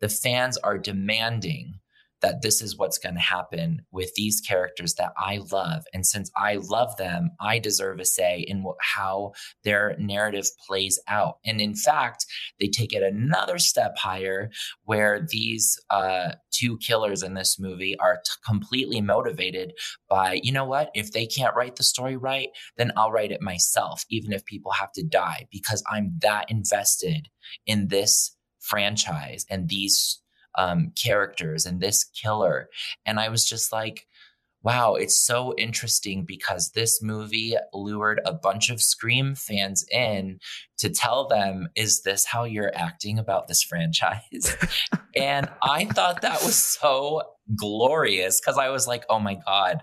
the 0.00 0.08
fans 0.08 0.58
are 0.58 0.78
demanding 0.78 1.74
that 2.20 2.42
this 2.42 2.60
is 2.60 2.76
what's 2.76 2.98
going 2.98 3.14
to 3.14 3.20
happen 3.20 3.82
with 3.90 4.12
these 4.14 4.40
characters 4.40 4.94
that 4.94 5.12
I 5.16 5.40
love. 5.52 5.84
And 5.92 6.06
since 6.06 6.30
I 6.36 6.56
love 6.56 6.96
them, 6.96 7.30
I 7.40 7.58
deserve 7.58 8.00
a 8.00 8.04
say 8.04 8.44
in 8.46 8.64
how 8.80 9.32
their 9.64 9.96
narrative 9.98 10.46
plays 10.66 10.98
out. 11.08 11.38
And 11.44 11.60
in 11.60 11.74
fact, 11.74 12.26
they 12.60 12.68
take 12.68 12.92
it 12.92 13.02
another 13.02 13.58
step 13.58 13.96
higher 13.96 14.50
where 14.84 15.26
these 15.30 15.78
uh, 15.90 16.32
two 16.50 16.78
killers 16.78 17.22
in 17.22 17.34
this 17.34 17.58
movie 17.58 17.96
are 17.98 18.16
t- 18.16 18.30
completely 18.46 19.00
motivated 19.00 19.72
by, 20.08 20.40
you 20.42 20.52
know 20.52 20.64
what? 20.64 20.90
If 20.94 21.12
they 21.12 21.26
can't 21.26 21.54
write 21.54 21.76
the 21.76 21.84
story 21.84 22.16
right, 22.16 22.48
then 22.76 22.92
I'll 22.96 23.12
write 23.12 23.32
it 23.32 23.42
myself, 23.42 24.04
even 24.10 24.32
if 24.32 24.44
people 24.44 24.72
have 24.72 24.92
to 24.92 25.04
die, 25.04 25.46
because 25.50 25.82
I'm 25.90 26.18
that 26.22 26.50
invested 26.50 27.28
in 27.66 27.88
this 27.88 28.34
franchise 28.60 29.46
and 29.48 29.68
these 29.68 30.20
um, 30.58 30.92
characters 31.02 31.64
and 31.64 31.80
this 31.80 32.04
killer. 32.04 32.68
And 33.06 33.18
I 33.18 33.30
was 33.30 33.48
just 33.48 33.72
like, 33.72 34.06
wow, 34.62 34.94
it's 34.94 35.16
so 35.16 35.54
interesting 35.56 36.24
because 36.24 36.72
this 36.72 37.00
movie 37.00 37.54
lured 37.72 38.20
a 38.26 38.34
bunch 38.34 38.70
of 38.70 38.82
Scream 38.82 39.34
fans 39.34 39.84
in 39.90 40.40
to 40.78 40.90
tell 40.90 41.28
them, 41.28 41.68
is 41.76 42.02
this 42.02 42.26
how 42.26 42.44
you're 42.44 42.72
acting 42.74 43.18
about 43.18 43.46
this 43.46 43.62
franchise? 43.62 44.56
and 45.16 45.48
I 45.62 45.84
thought 45.86 46.22
that 46.22 46.42
was 46.42 46.56
so 46.56 47.22
glorious 47.54 48.40
because 48.40 48.58
I 48.58 48.68
was 48.68 48.86
like, 48.86 49.04
oh 49.08 49.20
my 49.20 49.38
God, 49.46 49.80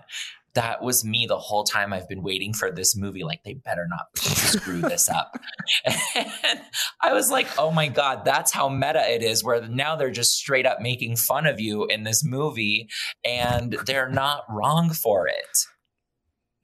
that 0.56 0.82
was 0.82 1.04
me 1.04 1.26
the 1.28 1.38
whole 1.38 1.64
time 1.64 1.92
I've 1.92 2.08
been 2.08 2.22
waiting 2.22 2.52
for 2.52 2.72
this 2.72 2.96
movie. 2.96 3.22
Like, 3.22 3.44
they 3.44 3.54
better 3.54 3.86
not 3.88 4.06
screw 4.18 4.80
this 4.80 5.08
up. 5.08 5.38
And 6.16 6.60
I 7.02 7.12
was 7.12 7.30
like, 7.30 7.46
oh 7.58 7.70
my 7.70 7.88
God, 7.88 8.24
that's 8.24 8.52
how 8.52 8.68
meta 8.68 9.02
it 9.12 9.22
is, 9.22 9.44
where 9.44 9.66
now 9.66 9.96
they're 9.96 10.10
just 10.10 10.36
straight 10.36 10.64
up 10.64 10.80
making 10.80 11.16
fun 11.16 11.46
of 11.46 11.60
you 11.60 11.86
in 11.86 12.04
this 12.04 12.24
movie 12.24 12.88
and 13.24 13.76
they're 13.86 14.08
not 14.08 14.44
wrong 14.48 14.90
for 14.90 15.28
it. 15.28 15.58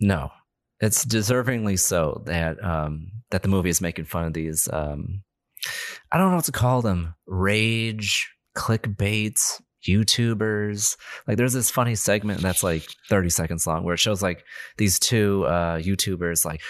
No, 0.00 0.30
it's 0.80 1.04
deservingly 1.04 1.78
so 1.78 2.22
that 2.26 2.62
um, 2.64 3.10
that 3.30 3.42
the 3.42 3.48
movie 3.48 3.70
is 3.70 3.80
making 3.80 4.06
fun 4.06 4.24
of 4.24 4.32
these. 4.32 4.68
Um, 4.72 5.22
I 6.10 6.18
don't 6.18 6.30
know 6.30 6.36
what 6.36 6.44
to 6.46 6.52
call 6.52 6.82
them. 6.82 7.14
Rage, 7.26 8.30
clickbait, 8.56 9.38
YouTubers. 9.86 10.96
Like 11.26 11.36
there's 11.36 11.52
this 11.52 11.70
funny 11.70 11.94
segment 11.94 12.40
that's 12.40 12.62
like 12.62 12.88
30 13.08 13.30
seconds 13.30 13.66
long 13.66 13.84
where 13.84 13.94
it 13.94 14.00
shows 14.00 14.22
like 14.22 14.44
these 14.76 14.98
two 14.98 15.44
uh 15.46 15.78
YouTubers 15.78 16.44
like 16.44 16.60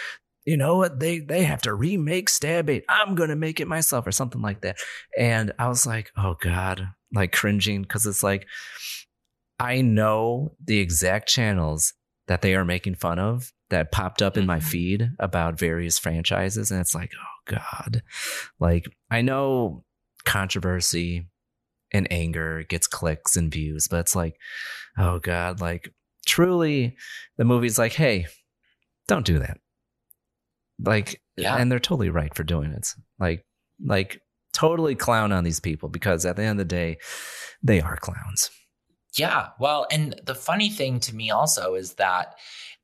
you 0.44 0.56
know 0.56 0.76
what 0.76 0.98
they 0.98 1.20
they 1.20 1.44
have 1.44 1.62
to 1.62 1.74
remake 1.74 2.28
Stab 2.28 2.68
8. 2.68 2.84
I'm 2.88 3.14
going 3.14 3.28
to 3.28 3.36
make 3.36 3.60
it 3.60 3.68
myself 3.68 4.06
or 4.06 4.12
something 4.12 4.42
like 4.42 4.62
that. 4.62 4.76
And 5.16 5.52
I 5.58 5.68
was 5.68 5.86
like, 5.86 6.10
"Oh 6.16 6.36
god." 6.40 6.88
Like 7.14 7.32
cringing 7.32 7.84
cuz 7.84 8.06
it's 8.06 8.22
like 8.22 8.46
I 9.60 9.82
know 9.82 10.56
the 10.64 10.78
exact 10.78 11.28
channels 11.28 11.92
that 12.26 12.42
they 12.42 12.54
are 12.54 12.64
making 12.64 12.96
fun 12.96 13.18
of 13.18 13.52
that 13.70 13.92
popped 13.92 14.22
up 14.22 14.36
in 14.36 14.46
my 14.46 14.60
feed 14.60 15.10
about 15.18 15.58
various 15.58 15.98
franchises 15.98 16.70
and 16.70 16.80
it's 16.80 16.94
like, 16.94 17.12
"Oh 17.14 17.56
god." 17.56 18.02
Like 18.58 18.86
I 19.10 19.22
know 19.22 19.84
controversy 20.24 21.26
and 21.92 22.10
anger 22.10 22.64
gets 22.68 22.86
clicks 22.86 23.36
and 23.36 23.52
views 23.52 23.88
but 23.88 24.00
it's 24.00 24.16
like 24.16 24.36
oh 24.98 25.18
god 25.18 25.60
like 25.60 25.92
truly 26.26 26.96
the 27.36 27.44
movie's 27.44 27.78
like 27.78 27.92
hey 27.92 28.26
don't 29.08 29.26
do 29.26 29.38
that 29.38 29.58
like 30.84 31.20
Yeah. 31.36 31.56
and 31.56 31.70
they're 31.70 31.78
totally 31.78 32.10
right 32.10 32.34
for 32.34 32.44
doing 32.44 32.72
it 32.72 32.88
like 33.18 33.44
like 33.84 34.20
totally 34.52 34.94
clown 34.94 35.32
on 35.32 35.44
these 35.44 35.60
people 35.60 35.88
because 35.88 36.24
at 36.26 36.36
the 36.36 36.42
end 36.42 36.60
of 36.60 36.68
the 36.68 36.74
day 36.74 36.98
they 37.62 37.80
are 37.80 37.96
clowns 37.96 38.50
Yeah. 39.16 39.48
Well, 39.60 39.86
and 39.90 40.18
the 40.24 40.34
funny 40.34 40.70
thing 40.70 40.98
to 41.00 41.14
me 41.14 41.30
also 41.30 41.74
is 41.74 41.94
that 41.94 42.34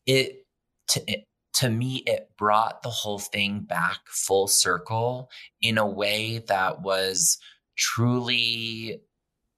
it 0.06 0.44
to 0.88 1.02
it, 1.06 1.24
to 1.54 1.68
me 1.70 2.02
it 2.06 2.28
brought 2.38 2.82
the 2.82 2.90
whole 2.90 3.18
thing 3.18 3.60
back 3.60 3.98
full 4.06 4.46
circle 4.48 5.30
in 5.62 5.78
a 5.78 5.86
way 5.86 6.38
that 6.48 6.82
was 6.82 7.38
truly 7.78 9.00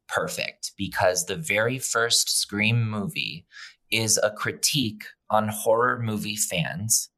perfect 0.09 0.73
because 0.77 1.27
the 1.27 1.37
very 1.37 1.79
first 1.79 2.41
Scream 2.41 2.89
movie 2.89 3.47
is 3.91 4.18
a 4.23 4.31
critique 4.31 5.05
on 5.31 5.49
horror 5.49 6.01
movie 6.01 6.37
fans. 6.37 7.11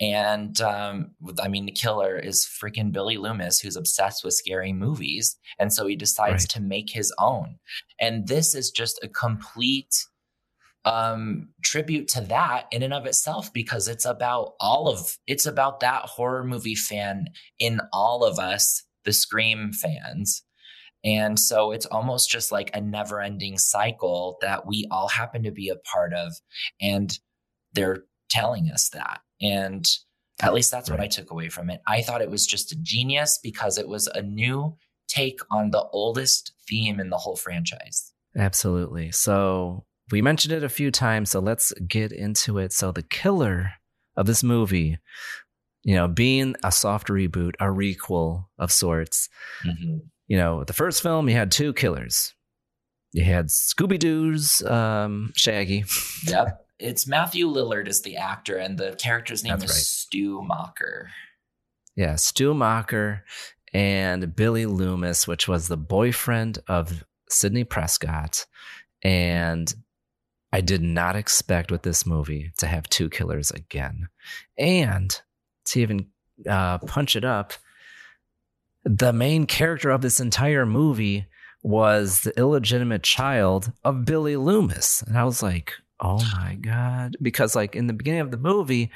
And 0.00 0.60
um, 0.60 1.12
I 1.42 1.48
mean, 1.48 1.66
the 1.66 1.72
killer 1.72 2.16
is 2.18 2.46
freaking 2.46 2.92
Billy 2.92 3.16
Loomis, 3.16 3.60
who's 3.60 3.76
obsessed 3.76 4.22
with 4.22 4.34
scary 4.34 4.72
movies. 4.72 5.36
And 5.58 5.72
so 5.72 5.86
he 5.86 5.96
decides 5.96 6.44
Right. 6.44 6.48
to 6.50 6.60
make 6.60 6.90
his 6.90 7.12
own. 7.18 7.58
And 7.98 8.28
this 8.28 8.54
is 8.54 8.70
just 8.70 9.02
a 9.02 9.08
complete 9.08 10.06
um 10.84 11.48
tribute 11.62 12.08
to 12.08 12.20
that 12.22 12.66
in 12.72 12.82
and 12.82 12.92
of 12.92 13.06
itself 13.06 13.52
because 13.52 13.86
it's 13.86 14.04
about 14.04 14.54
all 14.58 14.88
of 14.88 15.16
it's 15.28 15.46
about 15.46 15.78
that 15.78 16.02
horror 16.06 16.42
movie 16.42 16.74
fan 16.74 17.28
in 17.60 17.80
all 17.92 18.24
of 18.24 18.40
us 18.40 18.82
the 19.04 19.12
scream 19.12 19.72
fans. 19.72 20.42
And 21.04 21.38
so 21.38 21.72
it's 21.72 21.86
almost 21.86 22.30
just 22.30 22.52
like 22.52 22.70
a 22.74 22.80
never 22.80 23.20
ending 23.20 23.58
cycle 23.58 24.38
that 24.40 24.66
we 24.66 24.86
all 24.90 25.08
happen 25.08 25.42
to 25.42 25.50
be 25.50 25.68
a 25.68 25.76
part 25.76 26.12
of 26.14 26.32
and 26.80 27.18
they're 27.72 28.04
telling 28.30 28.70
us 28.70 28.90
that. 28.90 29.20
And 29.40 29.86
at 30.40 30.54
least 30.54 30.70
that's 30.70 30.90
what 30.90 31.00
i 31.00 31.06
took 31.06 31.30
away 31.30 31.48
from 31.48 31.70
it. 31.70 31.80
I 31.86 32.02
thought 32.02 32.22
it 32.22 32.30
was 32.30 32.46
just 32.46 32.72
a 32.72 32.80
genius 32.80 33.38
because 33.42 33.78
it 33.78 33.88
was 33.88 34.06
a 34.08 34.22
new 34.22 34.76
take 35.08 35.40
on 35.50 35.70
the 35.70 35.84
oldest 35.92 36.52
theme 36.68 37.00
in 37.00 37.10
the 37.10 37.18
whole 37.18 37.36
franchise. 37.36 38.12
Absolutely. 38.36 39.12
So 39.12 39.84
we 40.10 40.22
mentioned 40.22 40.52
it 40.52 40.64
a 40.64 40.68
few 40.68 40.90
times, 40.90 41.30
so 41.30 41.40
let's 41.40 41.72
get 41.86 42.12
into 42.12 42.58
it. 42.58 42.72
So 42.72 42.92
the 42.92 43.02
killer 43.02 43.72
of 44.16 44.26
this 44.26 44.42
movie, 44.42 44.98
you 45.82 45.94
know, 45.94 46.08
being 46.08 46.54
a 46.62 46.72
soft 46.72 47.08
reboot, 47.08 47.54
a 47.60 47.66
requel 47.66 48.46
of 48.58 48.70
sorts. 48.70 49.28
You 49.64 50.36
know, 50.36 50.64
the 50.64 50.72
first 50.72 51.02
film 51.02 51.28
you 51.28 51.34
had 51.34 51.50
two 51.50 51.72
killers. 51.72 52.34
You 53.12 53.24
had 53.24 53.48
Scooby 53.48 53.98
Doo's 53.98 54.62
um, 54.62 55.32
Shaggy. 55.36 55.84
Yep. 56.24 56.66
It's 56.78 57.06
Matthew 57.06 57.46
Lillard 57.46 57.86
is 57.86 58.02
the 58.02 58.16
actor, 58.16 58.56
and 58.56 58.78
the 58.78 58.96
character's 58.96 59.44
name 59.44 59.58
That's 59.58 59.64
is 59.64 59.70
right. 59.70 59.84
Stu 59.84 60.40
Macher. 60.40 61.08
Yeah, 61.94 62.16
Stu 62.16 62.54
Macher 62.54 63.20
and 63.72 64.34
Billy 64.34 64.66
Loomis, 64.66 65.28
which 65.28 65.46
was 65.46 65.68
the 65.68 65.76
boyfriend 65.76 66.58
of 66.68 67.04
Sidney 67.28 67.64
Prescott. 67.64 68.46
And 69.02 69.72
I 70.52 70.60
did 70.60 70.82
not 70.82 71.16
expect 71.16 71.70
with 71.70 71.82
this 71.82 72.06
movie 72.06 72.52
to 72.58 72.66
have 72.66 72.88
two 72.88 73.10
killers 73.10 73.50
again. 73.50 74.08
And 74.58 75.20
to 75.66 75.80
even 75.80 76.06
uh, 76.48 76.78
punch 76.78 77.16
it 77.16 77.24
up, 77.24 77.52
the 78.84 79.12
main 79.12 79.46
character 79.46 79.90
of 79.90 80.02
this 80.02 80.20
entire 80.20 80.66
movie 80.66 81.26
was 81.62 82.22
the 82.22 82.36
illegitimate 82.36 83.02
child 83.02 83.72
of 83.84 84.04
Billy 84.04 84.36
Loomis. 84.36 85.02
And 85.02 85.16
I 85.16 85.24
was 85.24 85.42
like, 85.42 85.72
oh 86.00 86.18
my 86.34 86.56
God. 86.60 87.16
Because, 87.22 87.54
like, 87.54 87.76
in 87.76 87.86
the 87.86 87.92
beginning 87.92 88.20
of 88.20 88.32
the 88.32 88.38
movie, 88.38 88.90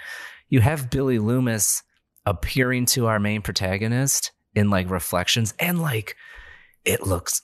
you 0.49 0.61
have 0.61 0.91
Billy 0.91 1.19
Loomis 1.19 1.83
appearing 2.25 2.87
to 2.87 3.07
our 3.07 3.21
main 3.21 3.41
protagonist 3.41 4.33
in 4.55 4.69
like 4.69 4.91
reflections 4.91 5.55
and 5.61 5.81
like 5.81 6.17
it 6.85 7.07
looks 7.07 7.43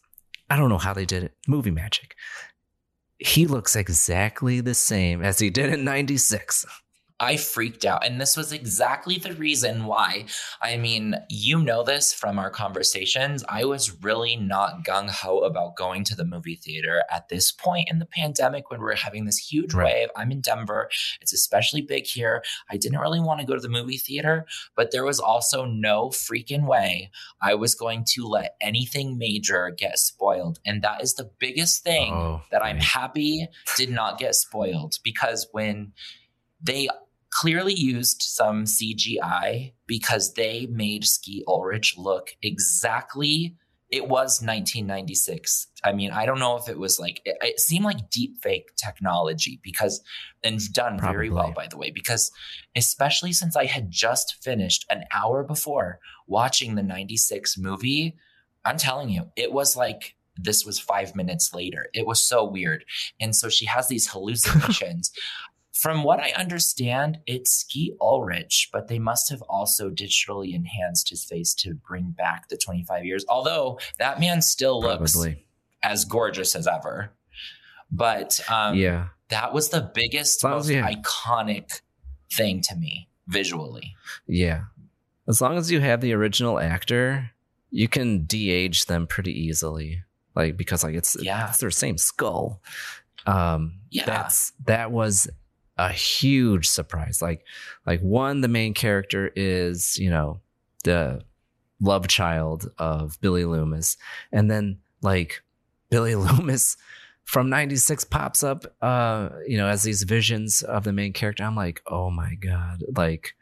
I 0.51 0.57
don't 0.57 0.69
know 0.69 0.77
how 0.77 0.93
they 0.93 1.07
did 1.07 1.23
it. 1.23 1.33
Movie 1.49 1.71
magic. 1.71 2.15
He 3.19 3.47
looks 3.47 3.75
exactly 3.75 4.61
the 4.61 4.75
same 4.75 5.23
as 5.23 5.39
he 5.39 5.49
did 5.49 5.73
in 5.73 5.83
96. 5.83 6.67
I 7.23 7.37
freaked 7.37 7.85
out. 7.85 8.05
And 8.05 8.21
this 8.21 8.37
was 8.37 8.53
exactly 8.53 9.17
the 9.17 9.33
reason 9.35 9.85
why. 9.85 10.25
I 10.61 10.77
mean, 10.77 11.15
you 11.29 11.59
know 11.63 11.85
this 11.85 12.13
from 12.13 12.37
our 12.37 12.51
conversations. 12.51 13.45
I 13.49 13.65
was 13.65 14.03
really 14.03 14.35
not 14.35 14.85
gung 14.85 15.09
ho 15.09 15.39
about 15.39 15.77
going 15.77 16.03
to 16.05 16.17
the 16.17 16.25
movie 16.25 16.57
theater 16.57 17.05
at 17.11 17.29
this 17.29 17.53
point 17.53 17.89
in 17.89 18.01
the 18.01 18.07
pandemic 18.07 18.71
when 18.71 18.81
we're 18.81 18.97
having 18.97 19.25
this 19.25 19.39
huge 19.39 19.73
Right. 19.73 19.95
wave. 19.95 20.09
I'm 20.17 20.33
in 20.33 20.41
Denver, 20.41 20.91
it's 21.21 21.33
especially 21.33 21.81
big 21.81 22.07
here. 22.07 22.43
I 22.69 22.77
didn't 22.77 22.99
really 22.99 23.21
want 23.21 23.39
to 23.41 23.47
go 23.47 23.55
to 23.55 23.61
the 23.61 23.69
movie 23.69 23.99
theater, 23.99 24.45
but 24.75 24.91
there 24.91 25.05
was 25.05 25.21
also 25.21 25.65
no 25.65 26.09
freaking 26.09 26.67
way 26.67 27.11
I 27.41 27.55
was 27.55 27.77
going 27.77 28.05
to 28.15 28.27
let 28.27 28.57
anything 28.61 29.17
major 29.17 29.71
get 29.71 29.99
spoiled. 30.01 30.59
And 30.67 30.83
that 30.83 31.03
is 31.03 31.15
the 31.15 31.31
biggest 31.39 31.85
thing 31.85 32.13
Oh, 32.13 32.43
that 32.51 32.65
I'm 32.65 32.79
happy 32.79 33.47
did 33.77 33.91
not 33.91 34.19
get 34.19 34.35
spoiled 34.35 34.99
because 35.05 35.47
when 35.53 35.93
they 36.61 36.89
clearly 37.33 37.75
used 37.75 38.23
some 38.23 38.65
CGI 38.65 39.73
because 39.87 40.35
they 40.35 40.67
made 40.67 41.05
Skeet 41.05 41.45
Ulrich 41.49 41.97
look 41.97 42.31
exactly 42.43 43.57
it 43.93 44.09
was 44.09 44.41
1996. 44.41 45.67
I 45.85 45.93
mean, 45.93 46.13
I 46.13 46.25
don't 46.25 46.39
know 46.39 46.57
if 46.57 46.67
it 46.67 46.79
was 46.79 46.99
like 46.99 47.21
it, 47.27 47.37
it 47.43 47.61
seemed 47.61 47.85
like 47.85 48.09
deep 48.09 48.39
fake 48.43 48.75
technology 48.77 49.61
because 49.63 50.03
and 50.43 50.59
done 50.73 50.99
very 50.99 51.29
well 51.29 51.53
by 51.55 51.67
the 51.69 51.77
way 51.77 51.91
because 51.91 52.33
especially 52.75 53.33
since 53.33 53.55
I 53.55 53.67
had 53.67 53.91
just 53.91 54.43
finished 54.43 54.87
an 54.91 55.05
hour 55.15 55.45
before 55.45 56.01
watching 56.27 56.75
the 56.75 56.83
96 56.83 57.59
movie, 57.59 58.17
I'm 58.65 58.79
telling 58.79 59.11
you, 59.11 59.31
it 59.37 59.53
was 59.53 59.77
like 59.77 60.17
this 60.37 60.65
was 60.65 60.81
5 60.81 61.15
minutes 61.15 61.53
later. 61.53 61.89
It 61.93 62.07
was 62.07 62.27
so 62.27 62.43
weird. 62.43 62.87
And 63.21 63.37
so 63.37 63.51
she 63.51 63.67
has 63.67 63.89
these 63.89 64.09
hallucinations. 64.13 65.13
From 65.73 66.03
what 66.05 66.21
I 66.21 66.33
understand, 66.39 67.19
it's 67.27 67.51
Skeet 67.51 67.95
Ulrich, 68.01 68.69
but 68.73 68.89
they 68.89 68.99
must 68.99 69.31
have 69.31 69.41
also 69.49 69.89
digitally 69.91 70.55
enhanced 70.55 71.09
his 71.09 71.25
face 71.25 71.55
to 71.55 71.75
bring 71.75 72.11
back 72.11 72.49
the 72.49 72.59
25 72.59 73.05
years. 73.07 73.25
Although 73.29 73.81
that 73.99 74.21
man 74.21 74.43
still 74.43 74.81
looks 74.81 75.17
as 75.83 76.05
gorgeous 76.05 76.55
as 76.55 76.67
ever. 76.67 77.13
But 77.91 78.41
um, 78.51 78.77
yeah. 78.77 79.09
that 79.29 79.53
was 79.55 79.71
the 79.71 79.91
biggest, 79.95 80.45
most 80.45 80.69
you- 80.69 80.83
iconic 80.83 81.81
thing 82.33 82.61
to 82.63 82.77
me 82.77 83.09
visually. 83.27 83.95
Yeah. 84.27 84.65
As 85.29 85.41
long 85.41 85.57
as 85.57 85.71
you 85.71 85.81
have 85.81 86.01
the 86.01 86.13
original 86.13 86.59
actor, 86.59 87.31
you 87.71 87.89
can 87.89 88.25
de-age 88.25 88.87
them 88.87 89.07
pretty 89.07 89.33
easily. 89.33 90.03
Like 90.35 90.57
because 90.57 90.83
like 90.85 90.95
it's 90.95 91.17
Yeah. 91.21 91.49
it's 91.49 91.59
their 91.59 91.71
same 91.71 91.97
skull. 91.99 92.61
Um 93.27 93.81
Yeah. 93.91 94.05
that's 94.07 94.53
that 94.65 94.91
was 94.91 95.29
a 95.83 95.93
huge 95.93 96.69
surprise. 96.69 97.21
Like 97.21 97.45
like 97.87 98.01
one 98.01 98.41
the 98.41 98.49
main 98.49 98.73
character 98.73 99.33
is, 99.35 99.99
you 99.99 100.11
know, 100.11 100.41
the 100.85 101.25
love 101.81 102.07
child 102.07 102.71
of 102.79 103.21
Billy 103.21 103.45
Loomis. 103.45 103.97
And 104.31 104.51
then 104.51 104.79
like 105.03 105.43
Billy 105.91 106.15
Loomis 106.15 106.77
from 107.25 107.49
96 107.51 108.05
pops 108.05 108.43
up 108.43 108.65
uh 108.83 109.29
you 109.47 109.57
know 109.57 109.69
as 109.69 109.85
these 109.85 110.03
visions 110.03 110.63
of 110.63 110.85
the 110.85 110.93
main 110.93 111.13
character. 111.13 111.43
I'm 111.43 111.57
like 111.57 111.83
oh 111.87 112.11
my 112.11 112.35
god. 112.37 112.85
Like 112.97 113.35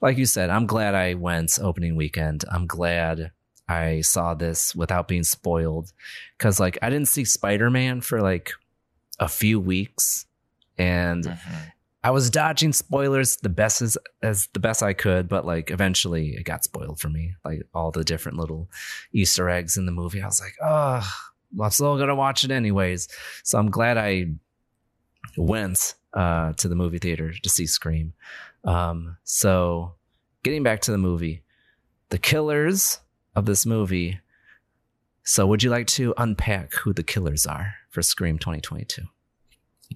like 0.00 0.18
you 0.18 0.26
said 0.26 0.50
i'm 0.50 0.66
glad 0.66 0.94
i 0.94 1.14
went 1.14 1.58
opening 1.60 1.96
weekend. 1.96 2.44
I'm 2.50 2.66
glad 2.66 3.32
i 3.68 4.00
saw 4.02 4.34
this 4.34 4.74
without 4.74 5.08
being 5.08 5.24
spoiled. 5.24 5.92
Because 6.38 6.60
like 6.60 6.78
i 6.80 6.90
didn't 6.90 7.08
see 7.08 7.24
spider-man 7.24 8.00
for 8.00 8.20
like 8.20 8.52
a 9.18 9.28
few 9.28 9.60
weeks 9.60 10.26
and 10.78 11.24
Mm-hmm. 11.24 11.54
i 12.04 12.10
was 12.10 12.30
dodging 12.30 12.72
spoilers 12.72 13.36
the 13.38 13.48
best 13.48 13.82
as, 13.82 13.96
as 14.22 14.48
the 14.54 14.60
best 14.60 14.82
i 14.82 14.92
could 14.92 15.28
but 15.28 15.44
like 15.46 15.70
eventually 15.70 16.30
it 16.30 16.44
got 16.44 16.64
spoiled 16.64 16.98
for 17.00 17.08
me 17.10 17.34
like 17.44 17.62
all 17.74 17.90
the 17.90 18.04
different 18.04 18.38
little 18.38 18.68
easter 19.12 19.48
eggs 19.48 19.76
in 19.76 19.86
the 19.86 19.92
movie 19.92 20.20
i 20.22 20.26
was 20.26 20.40
like 20.40 20.54
oh 20.62 21.06
I'm 21.60 21.70
still 21.70 21.98
gonna 21.98 22.14
watch 22.14 22.44
it 22.44 22.50
anyways. 22.50 23.08
So 23.44 23.58
I'm 23.58 23.70
glad 23.70 23.98
I 23.98 24.28
went 25.36 25.94
uh, 26.14 26.54
to 26.54 26.66
the 26.66 26.74
movie 26.74 26.98
theater 26.98 27.34
to 27.42 27.48
see 27.50 27.66
Scream. 27.66 28.14
Um, 28.64 29.18
so 29.24 29.92
getting 30.44 30.62
back 30.62 30.80
to 30.82 30.92
the 30.92 30.96
movie, 30.96 31.42
the 32.08 32.16
killers 32.16 33.00
of 33.36 33.44
this 33.44 33.66
movie. 33.66 34.18
So 35.24 35.46
would 35.46 35.62
you 35.62 35.68
like 35.68 35.88
to 35.88 36.14
unpack 36.16 36.72
who 36.74 36.94
the 36.94 37.02
killers 37.02 37.44
are 37.44 37.74
for 37.90 38.00
Scream 38.00 38.38
2022? 38.38 39.02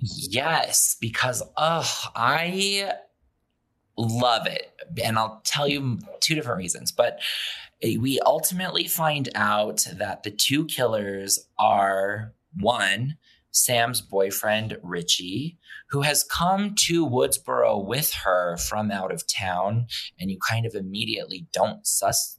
Yes, 0.00 0.96
because 1.00 1.42
oh, 1.56 2.02
I 2.14 2.92
love 3.96 4.46
it. 4.46 4.72
And 5.02 5.18
I'll 5.18 5.40
tell 5.44 5.66
you 5.66 5.98
two 6.20 6.34
different 6.34 6.58
reasons. 6.58 6.92
But 6.92 7.20
eh, 7.82 7.96
we 7.98 8.20
ultimately 8.20 8.86
find 8.86 9.28
out 9.34 9.86
that 9.92 10.22
the 10.22 10.30
two 10.30 10.66
killers 10.66 11.38
are 11.58 12.32
one, 12.58 13.16
Sam's 13.50 14.00
boyfriend, 14.00 14.76
Richie, 14.82 15.58
who 15.90 16.02
has 16.02 16.24
come 16.24 16.74
to 16.86 17.06
Woodsboro 17.06 17.84
with 17.84 18.12
her 18.12 18.56
from 18.58 18.90
out 18.90 19.12
of 19.12 19.26
town. 19.26 19.86
And 20.18 20.30
you 20.30 20.38
kind 20.46 20.66
of 20.66 20.74
immediately 20.74 21.46
don't 21.52 21.86
sus. 21.86 22.38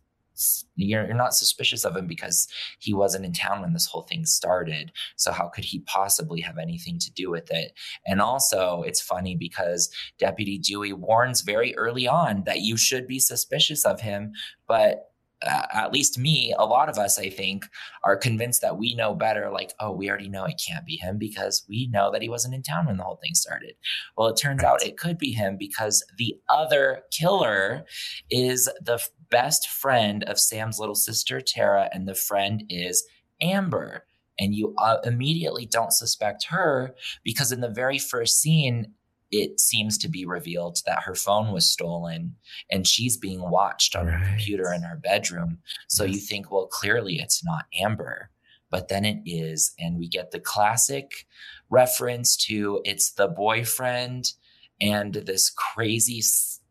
You're, 0.75 1.05
you're 1.05 1.15
not 1.15 1.33
suspicious 1.33 1.85
of 1.85 1.95
him 1.95 2.07
because 2.07 2.47
he 2.79 2.93
wasn't 2.93 3.25
in 3.25 3.33
town 3.33 3.61
when 3.61 3.73
this 3.73 3.87
whole 3.87 4.03
thing 4.03 4.25
started. 4.25 4.91
So, 5.15 5.31
how 5.31 5.47
could 5.47 5.65
he 5.65 5.79
possibly 5.79 6.41
have 6.41 6.57
anything 6.57 6.99
to 6.99 7.11
do 7.11 7.29
with 7.29 7.51
it? 7.51 7.73
And 8.05 8.21
also, 8.21 8.83
it's 8.83 9.01
funny 9.01 9.35
because 9.35 9.89
Deputy 10.19 10.57
Dewey 10.57 10.93
warns 10.93 11.41
very 11.41 11.75
early 11.75 12.07
on 12.07 12.43
that 12.45 12.61
you 12.61 12.77
should 12.77 13.07
be 13.07 13.19
suspicious 13.19 13.85
of 13.85 14.01
him, 14.01 14.33
but 14.67 15.11
uh, 15.45 15.65
at 15.73 15.93
least 15.93 16.17
me, 16.17 16.53
a 16.57 16.65
lot 16.65 16.89
of 16.89 16.97
us, 16.97 17.19
I 17.19 17.29
think, 17.29 17.65
are 18.03 18.17
convinced 18.17 18.61
that 18.61 18.77
we 18.77 18.95
know 18.95 19.13
better. 19.13 19.51
Like, 19.51 19.73
oh, 19.79 19.91
we 19.91 20.09
already 20.09 20.29
know 20.29 20.45
it 20.45 20.61
can't 20.65 20.85
be 20.85 20.97
him 20.97 21.17
because 21.17 21.63
we 21.69 21.87
know 21.87 22.11
that 22.11 22.21
he 22.21 22.29
wasn't 22.29 22.55
in 22.55 22.63
town 22.63 22.87
when 22.87 22.97
the 22.97 23.03
whole 23.03 23.19
thing 23.21 23.35
started. 23.35 23.75
Well, 24.17 24.27
it 24.29 24.37
turns 24.37 24.63
out 24.63 24.85
it 24.85 24.97
could 24.97 25.17
be 25.17 25.31
him 25.31 25.57
because 25.57 26.03
the 26.17 26.35
other 26.49 27.03
killer 27.11 27.85
is 28.31 28.69
the 28.81 28.95
f- 28.95 29.09
best 29.29 29.67
friend 29.69 30.23
of 30.23 30.39
Sam's 30.39 30.79
little 30.79 30.95
sister, 30.95 31.39
Tara, 31.39 31.89
and 31.93 32.07
the 32.07 32.15
friend 32.15 32.63
is 32.69 33.05
Amber. 33.41 34.05
And 34.39 34.53
you 34.53 34.75
uh, 34.77 34.97
immediately 35.03 35.65
don't 35.65 35.93
suspect 35.93 36.45
her 36.45 36.95
because 37.23 37.51
in 37.51 37.61
the 37.61 37.69
very 37.69 37.97
first 37.97 38.39
scene, 38.39 38.93
it 39.31 39.59
seems 39.59 39.97
to 39.99 40.09
be 40.09 40.25
revealed 40.25 40.79
that 40.85 41.03
her 41.03 41.15
phone 41.15 41.51
was 41.51 41.69
stolen 41.69 42.35
and 42.71 42.87
she's 42.87 43.17
being 43.17 43.49
watched 43.49 43.95
on 43.95 44.07
her 44.07 44.25
computer 44.25 44.71
in 44.73 44.83
her 44.83 44.95
bedroom. 44.95 45.59
So 45.87 46.03
you 46.03 46.19
think, 46.19 46.51
well, 46.51 46.67
clearly 46.67 47.15
it's 47.15 47.43
not 47.43 47.65
Amber, 47.79 48.29
but 48.69 48.87
then 48.87 49.05
it 49.05 49.21
is. 49.25 49.73
And 49.79 49.97
we 49.97 50.07
get 50.07 50.31
the 50.31 50.39
classic 50.39 51.27
reference 51.69 52.37
to 52.37 52.81
it's 52.85 53.11
the 53.11 53.27
boyfriend 53.27 54.33
and 54.79 55.13
this 55.13 55.49
crazy, 55.49 56.21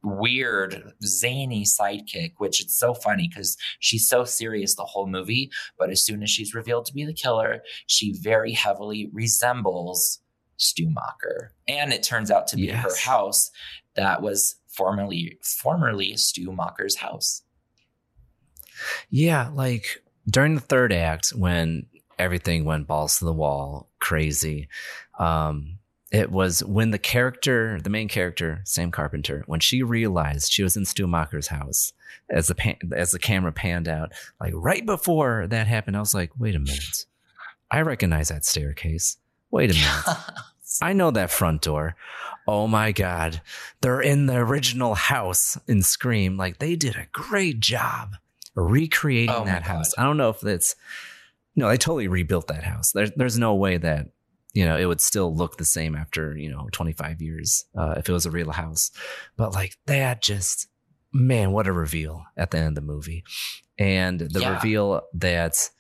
weird, 0.03 0.93
zany 1.05 1.65
sidekick, 1.65 2.35
which 2.39 2.61
it's 2.61 2.79
so 2.79 2.95
funny 2.95 3.29
because 3.29 3.57
she's 3.81 4.09
so 4.09 4.25
serious 4.25 4.75
the 4.75 4.85
whole 4.85 5.07
movie. 5.07 5.51
But 5.79 5.91
as 5.91 6.05
soon 6.05 6.23
as 6.23 6.31
she's 6.31 6.55
revealed 6.55 6.87
to 6.87 6.95
be 6.95 7.05
the 7.05 7.13
killer, 7.13 7.63
she 7.87 8.15
very 8.23 8.53
heavily 8.53 9.11
resembles 9.13 10.21
Stu 10.57 10.87
Macher. 10.89 11.49
And 11.69 11.93
it 11.93 12.03
turns 12.03 12.31
out 12.31 12.47
to 12.49 12.57
be 12.57 12.69
her 12.69 12.97
house 12.97 13.51
that 13.95 14.23
was 14.23 14.57
formerly 14.69 15.39
formerly 15.43 16.17
Stu 16.17 16.53
Macher's 16.53 16.97
house. 16.97 17.43
Yeah, 19.11 19.51
like 19.55 20.03
during 20.29 20.55
the 20.55 20.61
third 20.61 20.93
act 20.93 21.31
when 21.31 21.87
everything 22.19 22.65
went 22.65 22.87
balls 22.87 23.19
to 23.19 23.25
the 23.25 23.33
wall, 23.33 23.89
crazy. 23.99 24.69
Um, 25.19 25.79
it 26.13 26.31
was 26.31 26.63
when 26.65 26.91
the 26.91 26.99
character, 26.99 27.81
the 27.81 27.91
main 27.91 28.09
character, 28.09 28.61
Sam 28.65 28.91
Carpenter, 28.91 29.43
when 29.47 29.61
she 29.61 29.83
realized 29.83 30.53
she 30.53 30.63
was 30.63 30.77
in 30.77 30.85
Stu 30.85 31.07
Macher's 31.07 31.49
house 31.49 31.93
as 32.31 32.47
the 32.47 32.55
pan, 32.55 32.77
as 32.95 33.11
the 33.11 33.19
camera 33.19 33.53
panned 33.53 33.89
out, 33.89 34.13
like 34.41 34.53
right 34.55 34.85
before 34.85 35.47
that 35.49 35.67
happened, 35.67 35.97
I 35.97 36.01
was 36.01 36.15
like, 36.15 36.31
wait 36.39 36.55
a 36.55 36.61
minute, 36.61 37.07
I 37.71 37.83
recognize 37.83 38.29
that 38.29 38.45
staircase. 38.45 39.17
Wait 39.57 39.71
a 39.71 39.75
minute, 40.07 40.19
I 40.83 40.93
know 40.93 41.11
that 41.11 41.31
front 41.31 41.63
door. 41.63 41.97
Oh 42.47 42.67
my 42.67 42.93
god, 42.93 43.41
they're 43.81 44.01
in 44.03 44.27
the 44.27 44.37
original 44.37 44.95
house 44.95 45.59
in 45.67 45.83
Scream. 45.83 46.37
Like 46.37 46.59
they 46.59 46.77
did 46.77 46.95
a 46.97 47.07
great 47.13 47.59
job 47.61 48.17
recreating 48.55 49.35
Oh 49.35 49.45
that 49.47 49.63
house. 49.63 49.93
I 49.99 50.05
don't 50.05 50.17
know 50.19 50.31
if 50.31 50.43
it's 50.45 50.77
no, 51.57 51.69
they 51.69 51.77
totally 51.79 52.07
rebuilt 52.09 52.49
that 52.49 52.65
house. 52.65 52.93
There's 52.93 53.13
there's 53.17 53.39
no 53.39 53.55
way 53.55 53.79
that 53.79 54.09
you 54.53 54.65
know 54.67 54.77
it 54.77 54.85
would 54.85 55.01
still 55.01 55.35
look 55.35 55.57
the 55.57 55.65
same 55.65 55.97
after 55.97 56.37
you 56.37 56.51
know 56.51 56.69
25 56.73 57.23
years 57.23 57.65
uh, 57.77 57.95
if 57.97 58.09
it 58.09 58.13
was 58.13 58.27
a 58.27 58.31
real 58.31 58.51
house. 58.51 58.91
But 59.37 59.55
like 59.55 59.77
that, 59.87 60.21
just 60.23 60.69
man, 61.13 61.53
what 61.53 61.67
a 61.67 61.73
reveal 61.73 62.25
at 62.37 62.51
the 62.51 62.59
end 62.59 62.69
of 62.69 62.75
the 62.75 62.81
movie, 62.93 63.25
and 63.79 64.21
the 64.21 64.41
Yeah. 64.41 64.51
reveal 64.53 65.03
that 65.15 65.71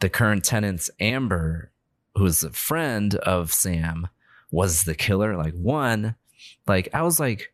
the 0.00 0.08
current 0.10 0.44
tenants 0.44 0.90
Amber, 1.00 1.70
who's 2.18 2.42
a 2.42 2.50
friend 2.50 3.14
of 3.16 3.52
Sam, 3.52 4.08
was 4.50 4.84
the 4.84 4.94
killer. 4.94 5.36
Like 5.36 5.54
one, 5.54 6.14
like 6.66 6.88
I 6.92 7.02
was 7.02 7.20
like 7.20 7.52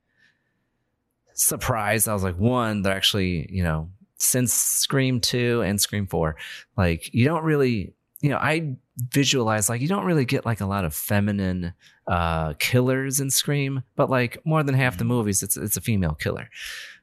surprised. 1.34 2.08
I 2.08 2.14
was 2.14 2.22
like, 2.22 2.38
one, 2.38 2.82
they're 2.82 2.94
actually, 2.94 3.46
you 3.50 3.62
know, 3.62 3.90
since 4.16 4.52
Scream 4.52 5.20
2 5.20 5.62
and 5.62 5.80
Scream 5.80 6.06
4, 6.06 6.36
like 6.76 7.12
you 7.12 7.24
don't 7.24 7.44
really, 7.44 7.92
you 8.20 8.30
know, 8.30 8.38
I 8.38 8.76
visualize 9.10 9.68
like 9.68 9.80
you 9.80 9.88
don't 9.88 10.04
really 10.04 10.24
get 10.24 10.46
like 10.46 10.60
a 10.60 10.66
lot 10.66 10.84
of 10.84 10.94
feminine 10.94 11.74
uh 12.06 12.54
killers 12.58 13.20
in 13.20 13.30
Scream, 13.30 13.82
but 13.96 14.08
like 14.08 14.38
more 14.44 14.62
than 14.62 14.74
half 14.74 14.98
the 14.98 15.04
movies 15.04 15.42
it's 15.42 15.56
it's 15.56 15.76
a 15.76 15.80
female 15.80 16.14
killer. 16.14 16.48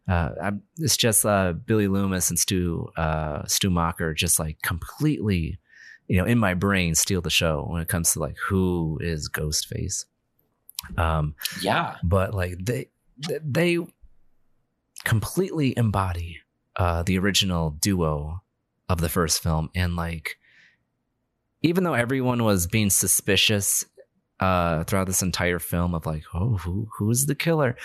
Uh 0.08 0.30
I, 0.42 0.52
it's 0.78 0.96
just 0.96 1.26
uh 1.26 1.54
Billy 1.54 1.88
Loomis 1.88 2.30
and 2.30 2.40
Stu 2.40 2.90
uh 2.96 3.46
Stu 3.46 3.70
Macher 3.70 4.16
just 4.16 4.40
like 4.40 4.62
completely 4.62 5.60
you 6.08 6.18
know 6.18 6.26
in 6.26 6.38
my 6.38 6.54
brain 6.54 6.96
steal 6.96 7.22
the 7.22 7.30
show 7.30 7.66
when 7.70 7.82
it 7.82 7.88
comes 7.88 8.12
to 8.14 8.20
like 8.20 8.36
who 8.48 8.98
is 9.02 9.30
Ghostface. 9.30 10.06
Um 10.98 11.36
Yeah. 11.62 11.96
but 12.04 12.34
like 12.34 12.56
they 12.64 12.90
they 13.44 13.78
completely 15.04 15.76
embody 15.78 16.40
uh 16.76 17.04
the 17.04 17.18
original 17.18 17.72
duo 17.72 18.42
of 18.90 19.00
the 19.02 19.10
first 19.10 19.42
film 19.42 19.70
and 19.76 19.96
like 19.96 20.38
even 21.64 21.84
though 21.84 21.94
everyone 21.94 22.44
was 22.44 22.68
being 22.68 22.90
suspicious 22.90 23.84
uh 24.40 24.84
throughout 24.84 25.08
this 25.08 25.22
entire 25.22 25.60
film 25.60 25.94
of 25.96 26.06
like 26.06 26.24
oh 26.34 26.58
who 26.58 26.88
who's 26.98 27.26
the 27.26 27.36
killer 27.36 27.76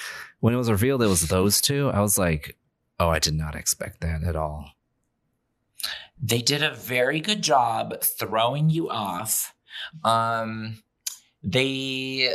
when 0.41 0.53
it 0.55 0.57
was 0.59 0.71
revealed 0.71 1.03
it 1.03 1.07
was 1.07 1.29
those 1.29 1.61
two 1.61 1.89
i 1.91 2.01
was 2.01 2.19
like 2.19 2.57
oh 2.99 3.09
i 3.09 3.19
did 3.19 3.35
not 3.35 3.55
expect 3.55 4.01
that 4.01 4.23
at 4.23 4.37
all 4.37 4.71
They 6.21 6.41
did 6.43 6.62
a 6.62 6.75
very 6.75 7.21
good 7.21 7.43
job 7.43 8.03
throwing 8.03 8.71
you 8.71 8.89
off. 8.89 9.55
Um, 10.03 10.83
they, 11.43 12.35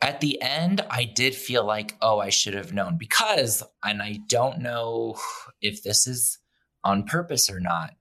at 0.00 0.20
the 0.20 0.40
end, 0.40 0.80
I 0.88 1.04
did 1.04 1.34
feel 1.34 1.64
like, 1.64 1.96
oh, 2.00 2.20
I 2.20 2.30
should 2.30 2.54
have 2.54 2.72
known 2.72 2.96
because, 2.96 3.62
and 3.84 4.00
I 4.00 4.20
don't 4.28 4.60
know 4.60 5.18
if 5.60 5.82
this 5.82 6.06
is 6.06 6.38
on 6.84 7.04
purpose 7.04 7.50
or 7.50 7.60
not, 7.60 7.94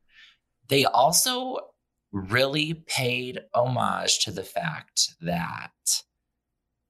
they 0.70 0.86
also 0.86 1.58
really 2.12 2.74
paid 2.74 3.40
homage 3.54 4.20
to 4.20 4.32
the 4.32 4.44
fact 4.44 5.16
that 5.22 5.72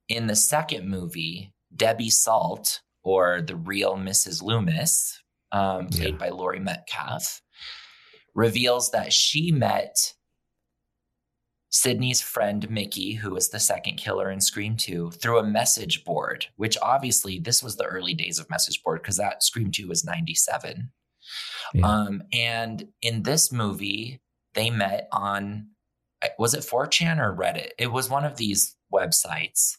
in 0.10 0.28
the 0.28 0.36
second 0.36 0.88
movie, 0.90 1.54
Debbie 1.76 2.10
Salt, 2.10 2.82
or 3.04 3.42
the 3.42 3.56
real 3.56 3.96
Mrs. 3.96 4.42
Loomis, 4.42 5.22
um, 5.52 5.88
played 5.88 6.18
by 6.18 6.30
Laurie 6.30 6.60
Metcalf, 6.60 7.42
reveals 8.38 8.92
that 8.92 9.12
she 9.12 9.52
met 9.52 10.14
Sidney's 11.70 12.22
friend 12.22 12.70
Mickey, 12.70 13.14
who 13.14 13.32
was 13.32 13.50
the 13.50 13.60
second 13.60 13.98
killer 13.98 14.32
in 14.32 14.40
Scream 14.40 14.78
2, 14.78 15.12
through 15.12 15.40
a 15.40 15.44
message 15.44 16.06
board, 16.06 16.46
which 16.56 16.78
obviously 16.82 17.40
this 17.40 17.62
was 17.62 17.76
the 17.76 17.86
early 17.86 18.14
days 18.14 18.40
of 18.40 18.50
message 18.50 18.82
board 18.84 19.02
because 19.02 19.18
that 19.18 19.44
Scream 19.44 19.72
2 19.72 19.88
was 19.88 20.06
97. 20.06 20.92
Um, 21.84 22.22
and 22.32 22.88
in 23.02 23.24
this 23.24 23.52
movie, 23.52 24.22
they 24.54 24.70
met 24.70 25.10
on 25.12 25.72
was 26.40 26.54
it 26.54 26.62
4chan 26.62 27.20
or 27.20 27.36
Reddit? 27.36 27.72
It 27.78 27.92
was 27.92 28.10
one 28.10 28.24
of 28.24 28.38
these 28.38 28.76
websites. 28.94 29.78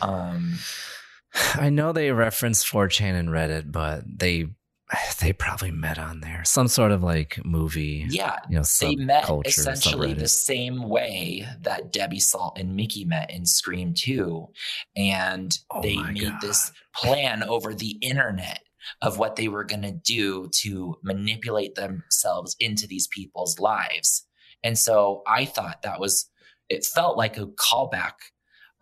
Um, 0.00 0.58
I 1.54 1.70
know 1.70 1.92
they 1.92 2.10
referenced 2.10 2.66
4chan 2.66 3.18
and 3.18 3.28
Reddit, 3.28 3.70
but 3.70 4.02
they 4.06 4.48
they 5.20 5.32
probably 5.32 5.70
met 5.70 5.98
on 5.98 6.20
there. 6.20 6.42
Some 6.44 6.68
sort 6.68 6.92
of 6.92 7.02
like 7.02 7.40
movie. 7.44 8.06
Yeah. 8.08 8.36
You 8.48 8.58
know, 8.58 8.64
they 8.80 8.96
met 8.96 9.28
essentially 9.44 10.14
the 10.14 10.28
same 10.28 10.88
way 10.88 11.46
that 11.62 11.92
Debbie 11.92 12.20
Salt 12.20 12.58
and 12.58 12.74
Mickey 12.76 13.04
met 13.04 13.30
in 13.30 13.46
Scream 13.46 13.94
2. 13.94 14.48
And 14.96 15.56
Oh 15.70 15.82
they 15.82 15.96
made 15.96 16.34
this 16.40 16.72
plan 16.94 17.42
over 17.42 17.74
the 17.74 17.96
internet 18.00 18.60
of 19.02 19.18
what 19.18 19.36
they 19.36 19.48
were 19.48 19.64
going 19.64 19.82
to 19.82 19.92
do 19.92 20.48
to 20.62 20.96
manipulate 21.02 21.74
themselves 21.74 22.56
into 22.58 22.86
these 22.86 23.06
people's 23.08 23.58
lives. 23.58 24.26
And 24.62 24.78
so 24.78 25.22
I 25.26 25.44
thought 25.44 25.82
that 25.82 26.00
was, 26.00 26.28
it 26.68 26.84
felt 26.84 27.16
like 27.16 27.38
a 27.38 27.46
callback. 27.46 28.14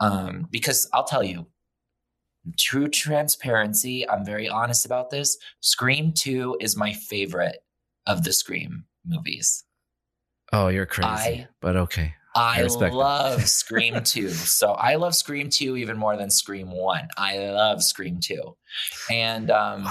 Um, 0.01 0.47
because 0.51 0.89
I'll 0.95 1.05
tell 1.05 1.25
you, 1.25 1.49
true 2.57 2.89
transparency, 2.89 4.09
I'm 4.09 4.25
very 4.25 4.49
honest 4.49 4.87
about 4.87 5.11
this. 5.11 5.37
Scream 5.61 6.13
2 6.13 6.59
is 6.61 6.77
my 6.77 6.93
favorite 6.93 7.59
of 8.07 8.25
the 8.25 8.33
Scream 8.33 8.85
movies. 9.05 9.65
Oh, 10.53 10.69
you're 10.69 10.87
crazy. 10.87 11.09
I- 11.11 11.49
but 11.61 11.77
okay. 11.77 12.15
I, 12.35 12.63
it. 12.63 12.93
love 12.93 13.49
Scream 13.49 14.03
2. 14.03 14.29
So 14.31 14.73
I 14.73 14.95
love 14.95 15.15
Scream 15.15 15.51
2 15.51 15.77
even 15.77 15.99
more 15.99 16.17
than 16.17 16.31
Scream 16.31 16.71
1. 16.71 17.09
I 17.17 17.39
love 17.39 17.83
Scream 17.83 18.21
2. 18.21 18.57
And 19.11 19.51
um, 19.51 19.89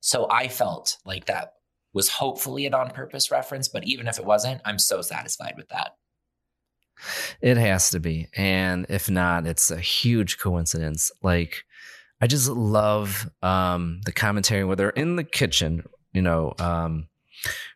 so 0.00 0.28
I 0.30 0.48
felt 0.48 0.98
like 1.06 1.26
that 1.26 1.52
was 1.94 2.08
hopefully 2.10 2.66
an 2.66 2.74
on 2.74 2.90
purpose 2.90 3.30
reference, 3.30 3.68
but 3.68 3.84
even 3.84 4.06
if 4.06 4.18
it 4.18 4.24
wasn't, 4.24 4.60
I'm 4.66 4.78
so 4.78 5.00
satisfied 5.00 5.54
with 5.56 5.68
that. 5.68 5.92
It 7.40 7.56
has 7.56 7.90
to 7.90 8.00
be. 8.00 8.28
And 8.36 8.86
if 8.88 9.10
not, 9.10 9.46
it's 9.46 9.70
a 9.70 9.80
huge 9.80 10.38
coincidence. 10.38 11.10
Like, 11.22 11.64
I 12.20 12.26
just 12.26 12.48
love 12.48 13.30
um, 13.42 14.00
the 14.04 14.12
commentary 14.12 14.64
where 14.64 14.76
they're 14.76 14.90
in 14.90 15.16
the 15.16 15.24
kitchen, 15.24 15.84
you 16.12 16.22
know, 16.22 16.54
um, 16.58 17.08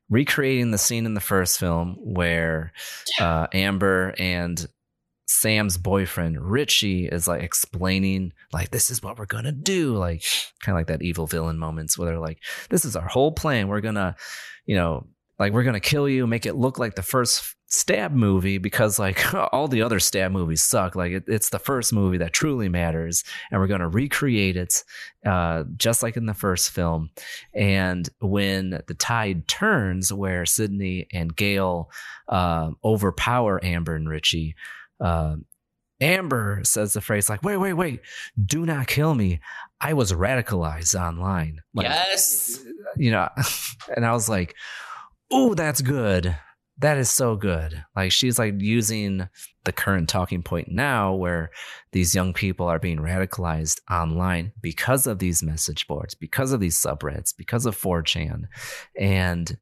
recreating 0.09 0.71
the 0.71 0.79
scene 0.79 1.07
in 1.07 1.14
the 1.14 1.21
first 1.21 1.59
film 1.59 1.97
where 2.01 2.73
uh, 3.21 3.47
Amber 3.53 4.14
and 4.18 4.66
Sam's 5.27 5.77
boyfriend 5.77 6.41
Richie 6.41 7.07
is 7.07 7.29
like 7.29 7.43
explaining, 7.43 8.33
like, 8.53 8.71
this 8.71 8.91
is 8.91 9.03
what 9.03 9.18
we're 9.18 9.27
gonna 9.27 9.53
do, 9.53 9.97
like 9.97 10.25
kind 10.61 10.75
of 10.75 10.81
like 10.81 10.89
that 10.89 11.03
evil 11.03 11.27
villain 11.27 11.59
moments 11.59 11.97
where 11.97 12.09
they're 12.09 12.18
like, 12.18 12.39
this 12.71 12.85
is 12.85 12.97
our 12.97 13.07
whole 13.07 13.31
plan. 13.31 13.68
We're 13.68 13.81
gonna, 13.81 14.16
you 14.66 14.75
know, 14.75 15.07
like 15.39 15.53
we're 15.53 15.62
gonna 15.62 15.81
kill 15.81 16.09
you, 16.09 16.27
make 16.27 16.47
it 16.47 16.57
look 16.57 16.79
like 16.79 16.97
the 16.97 17.03
first 17.03 17.55
stab 17.71 18.12
movie 18.12 18.59
because 18.59 18.99
like 18.99 19.33
all 19.53 19.68
the 19.68 19.83
other 19.83 20.01
stab 20.01 20.33
movies 20.33 20.62
suck. 20.62 20.95
Like 20.95 21.12
it, 21.12 21.25
it's 21.27 21.49
the 21.49 21.59
first 21.59 21.93
movie 21.93 22.18
that 22.18 22.33
truly 22.33 22.68
matters, 22.68 23.25
and 23.51 23.61
we're 23.61 23.68
gonna 23.68 23.89
recreate 23.89 24.57
it 24.57 24.85
uh, 25.25 25.64
just 25.77 26.03
like 26.03 26.16
in 26.16 26.27
the 26.27 26.35
first 26.35 26.71
film. 26.71 27.11
And 27.55 28.09
when 28.21 28.83
the 28.87 28.95
tide 28.95 29.49
turns, 29.49 30.12
where 30.12 30.45
Sidney 30.45 31.07
and 31.12 31.35
Gale 31.35 31.91
uh, 32.29 32.71
overpower 32.85 33.64
Amber 33.64 33.97
and 33.97 34.09
Richie. 34.09 34.55
Uh, 35.01 35.37
Amber 36.03 36.61
says 36.64 36.95
the 36.95 37.03
phrase 37.03 37.29
like, 37.29 37.43
"Wait, 37.43 37.59
wait, 37.59 37.75
wait! 37.75 38.01
Do 38.43 38.64
not 38.64 38.87
kill 38.87 39.14
me. 39.14 39.41
I 39.81 39.93
was 39.93 40.12
radicalized 40.12 40.99
online." 40.99 41.61
Like, 41.75 41.89
yes. 41.89 42.59
you 42.97 43.11
know, 43.11 43.29
and 43.97 44.07
I 44.07 44.12
was 44.12 44.27
like, 44.27 44.55
"Oh, 45.31 45.55
that's 45.55 45.83
good. 45.83 46.35
That 46.81 46.99
is 46.99 47.11
so 47.11 47.37
good." 47.37 47.85
Like 47.95 48.12
she's 48.12 48.39
like 48.39 48.55
using 48.59 49.28
the 49.64 49.72
current 49.72 50.09
talking 50.09 50.43
point 50.43 50.68
now, 50.70 51.14
where 51.14 51.51
these 51.93 52.14
young 52.14 52.33
people 52.33 52.66
are 52.66 52.78
being 52.78 52.99
radicalized 52.99 53.81
online 53.91 54.53
because 54.61 55.07
of 55.07 55.18
these 55.18 55.43
message 55.43 55.87
boards, 55.87 56.14
because 56.14 56.53
of 56.53 56.61
these 56.61 56.78
subreddits, 56.78 57.37
because 57.37 57.66
of 57.66 57.76
4chan, 57.76 58.45
and 58.99 59.59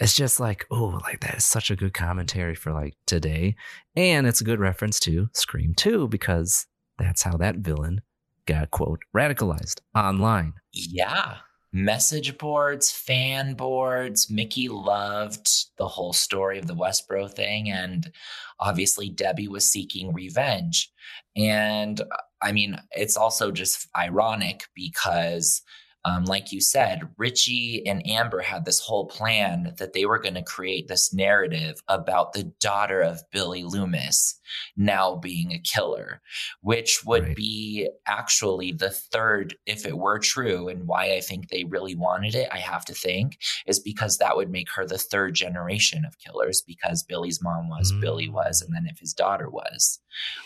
it's 0.00 0.14
just 0.14 0.40
like, 0.40 0.66
oh, 0.70 0.98
like 1.02 1.20
that 1.20 1.36
is 1.36 1.44
such 1.44 1.70
a 1.70 1.76
good 1.76 1.92
commentary 1.92 2.54
for 2.54 2.72
like 2.72 2.94
today. 3.06 3.54
And 3.94 4.26
it's 4.26 4.40
a 4.40 4.44
good 4.44 4.58
reference 4.58 4.98
to 5.00 5.28
Scream 5.34 5.74
2 5.74 6.08
because 6.08 6.66
that's 6.98 7.22
how 7.22 7.36
that 7.36 7.56
villain 7.56 8.00
got, 8.46 8.70
quote, 8.70 9.00
radicalized 9.14 9.80
online. 9.94 10.54
Yeah. 10.72 11.36
Message 11.72 12.36
boards, 12.36 12.90
fan 12.90 13.54
boards. 13.54 14.28
Mickey 14.28 14.68
loved 14.68 15.48
the 15.78 15.86
whole 15.86 16.12
story 16.12 16.58
of 16.58 16.66
the 16.66 16.74
Woodsboro 16.74 17.32
thing. 17.32 17.70
And 17.70 18.12
obviously, 18.58 19.08
Debbie 19.08 19.46
was 19.48 19.70
seeking 19.70 20.12
revenge. 20.12 20.90
And 21.36 22.02
I 22.42 22.50
mean, 22.50 22.76
it's 22.90 23.16
also 23.16 23.52
just 23.52 23.88
ironic 23.96 24.64
because, 24.74 25.62
um, 26.04 26.24
like 26.24 26.50
you 26.52 26.60
said, 26.60 27.02
Richie 27.18 27.86
and 27.86 28.06
Amber 28.06 28.40
had 28.40 28.64
this 28.64 28.80
whole 28.80 29.06
plan 29.06 29.74
that 29.78 29.92
they 29.92 30.06
were 30.06 30.18
going 30.18 30.34
to 30.34 30.42
create 30.42 30.88
this 30.88 31.12
narrative 31.12 31.82
about 31.88 32.32
the 32.32 32.44
daughter 32.60 33.00
of 33.02 33.22
Billy 33.30 33.64
Loomis 33.64 34.40
now 34.76 35.16
being 35.16 35.52
a 35.52 35.58
killer, 35.58 36.20
which 36.62 37.04
would 37.04 37.24
Right. 37.24 37.36
be 37.36 37.88
actually 38.06 38.72
the 38.72 38.90
third, 38.90 39.56
if 39.66 39.84
it 39.86 39.98
were 39.98 40.18
true, 40.18 40.68
and 40.68 40.86
why 40.86 41.12
I 41.14 41.20
think 41.20 41.48
they 41.50 41.64
really 41.64 41.94
wanted 41.94 42.34
it, 42.34 42.48
I 42.50 42.58
have 42.58 42.84
to 42.86 42.94
think, 42.94 43.38
is 43.66 43.78
because 43.78 44.18
that 44.18 44.36
would 44.36 44.50
make 44.50 44.70
her 44.72 44.86
the 44.86 44.98
third 44.98 45.34
generation 45.34 46.04
of 46.04 46.18
killers 46.18 46.62
because 46.66 47.02
Billy's 47.02 47.42
mom 47.42 47.68
was, 47.68 47.92
Billy 48.00 48.28
was, 48.28 48.62
and 48.62 48.74
then 48.74 48.86
if 48.90 48.98
his 48.98 49.12
daughter 49.14 49.48
was. 49.50 50.00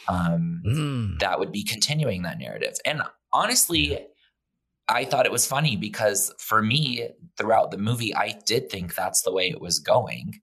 Um, 0.09 0.63
Mm. 0.67 1.19
that 1.21 1.39
would 1.39 1.53
be 1.53 1.63
continuing 1.65 2.23
that 2.23 2.39
narrative. 2.39 2.75
And 2.85 3.03
honestly, 3.33 3.99
I 4.89 5.05
thought 5.05 5.27
it 5.27 5.33
was 5.33 5.47
funny 5.47 5.77
because 5.77 6.33
for 6.39 6.63
me, 6.63 7.09
throughout 7.39 7.71
the 7.71 7.79
movie, 7.79 8.15
I 8.15 8.39
did 8.47 8.71
think 8.71 8.95
that's 8.95 9.23
the 9.23 9.33
way 9.33 9.49
it 9.49 9.61
was 9.61 9.79
going. 9.79 10.41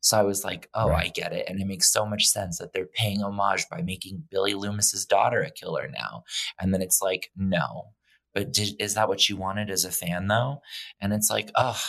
So 0.00 0.18
I 0.18 0.22
was 0.22 0.44
like, 0.44 0.68
oh, 0.74 0.88
Right. 0.88 1.06
I 1.06 1.08
get 1.08 1.32
it. 1.32 1.46
And 1.48 1.60
it 1.60 1.66
makes 1.66 1.92
so 1.92 2.04
much 2.06 2.26
sense 2.26 2.58
that 2.58 2.72
they're 2.72 2.86
paying 2.86 3.22
homage 3.22 3.66
by 3.70 3.82
making 3.82 4.24
Billy 4.30 4.54
Loomis's 4.54 5.06
daughter 5.06 5.42
a 5.42 5.50
killer 5.50 5.90
now. 5.92 6.24
And 6.60 6.72
then 6.72 6.82
it's 6.82 7.00
like, 7.02 7.30
no. 7.36 7.86
But 8.34 8.52
did, 8.52 8.74
is 8.80 8.94
that 8.94 9.08
what 9.08 9.28
you 9.28 9.36
wanted 9.36 9.70
as 9.70 9.84
a 9.84 9.90
fan, 9.90 10.28
though? 10.28 10.60
And 11.00 11.12
it's 11.12 11.30
like, 11.30 11.50
oh, 11.54 11.80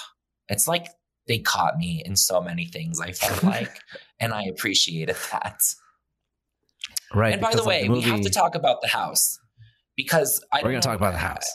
it's 0.49 0.67
like 0.67 0.87
they 1.27 1.39
caught 1.39 1.77
me 1.77 2.03
in 2.05 2.15
so 2.15 2.41
many 2.41 2.65
things, 2.65 2.99
I 2.99 3.13
felt 3.13 3.43
like. 3.43 3.79
and 4.19 4.33
I 4.33 4.43
appreciated 4.43 5.15
that. 5.31 5.61
Right. 7.13 7.33
And 7.33 7.41
by 7.41 7.51
the 7.51 7.57
because, 7.57 7.65
like, 7.65 7.83
way, 7.83 7.89
we 7.89 8.01
have 8.01 8.21
to 8.21 8.29
talk 8.29 8.55
about 8.55 8.81
the 8.81 8.87
house 8.87 9.39
because 9.95 10.43
I 10.51 10.57
We're 10.57 10.71
going 10.71 10.81
to 10.81 10.87
talk 10.87 10.97
about 10.97 11.13
the 11.13 11.19
house. 11.19 11.45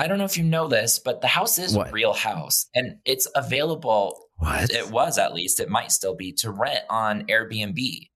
I 0.00 0.08
don't 0.08 0.16
know 0.16 0.24
if 0.24 0.38
you 0.38 0.44
know 0.44 0.66
this, 0.66 0.98
but 0.98 1.20
the 1.20 1.26
house 1.26 1.58
is 1.58 1.76
What? 1.76 1.88
a 1.88 1.92
real 1.92 2.14
house 2.14 2.66
and 2.74 2.96
it's 3.04 3.28
available. 3.34 4.18
What? 4.36 4.70
It 4.70 4.90
was 4.90 5.18
at 5.18 5.34
least, 5.34 5.60
it 5.60 5.68
might 5.68 5.92
still 5.92 6.16
be 6.16 6.32
to 6.38 6.50
rent 6.50 6.80
on 6.88 7.26
Airbnb. 7.26 8.08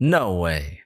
No 0.00 0.36
way. 0.36 0.80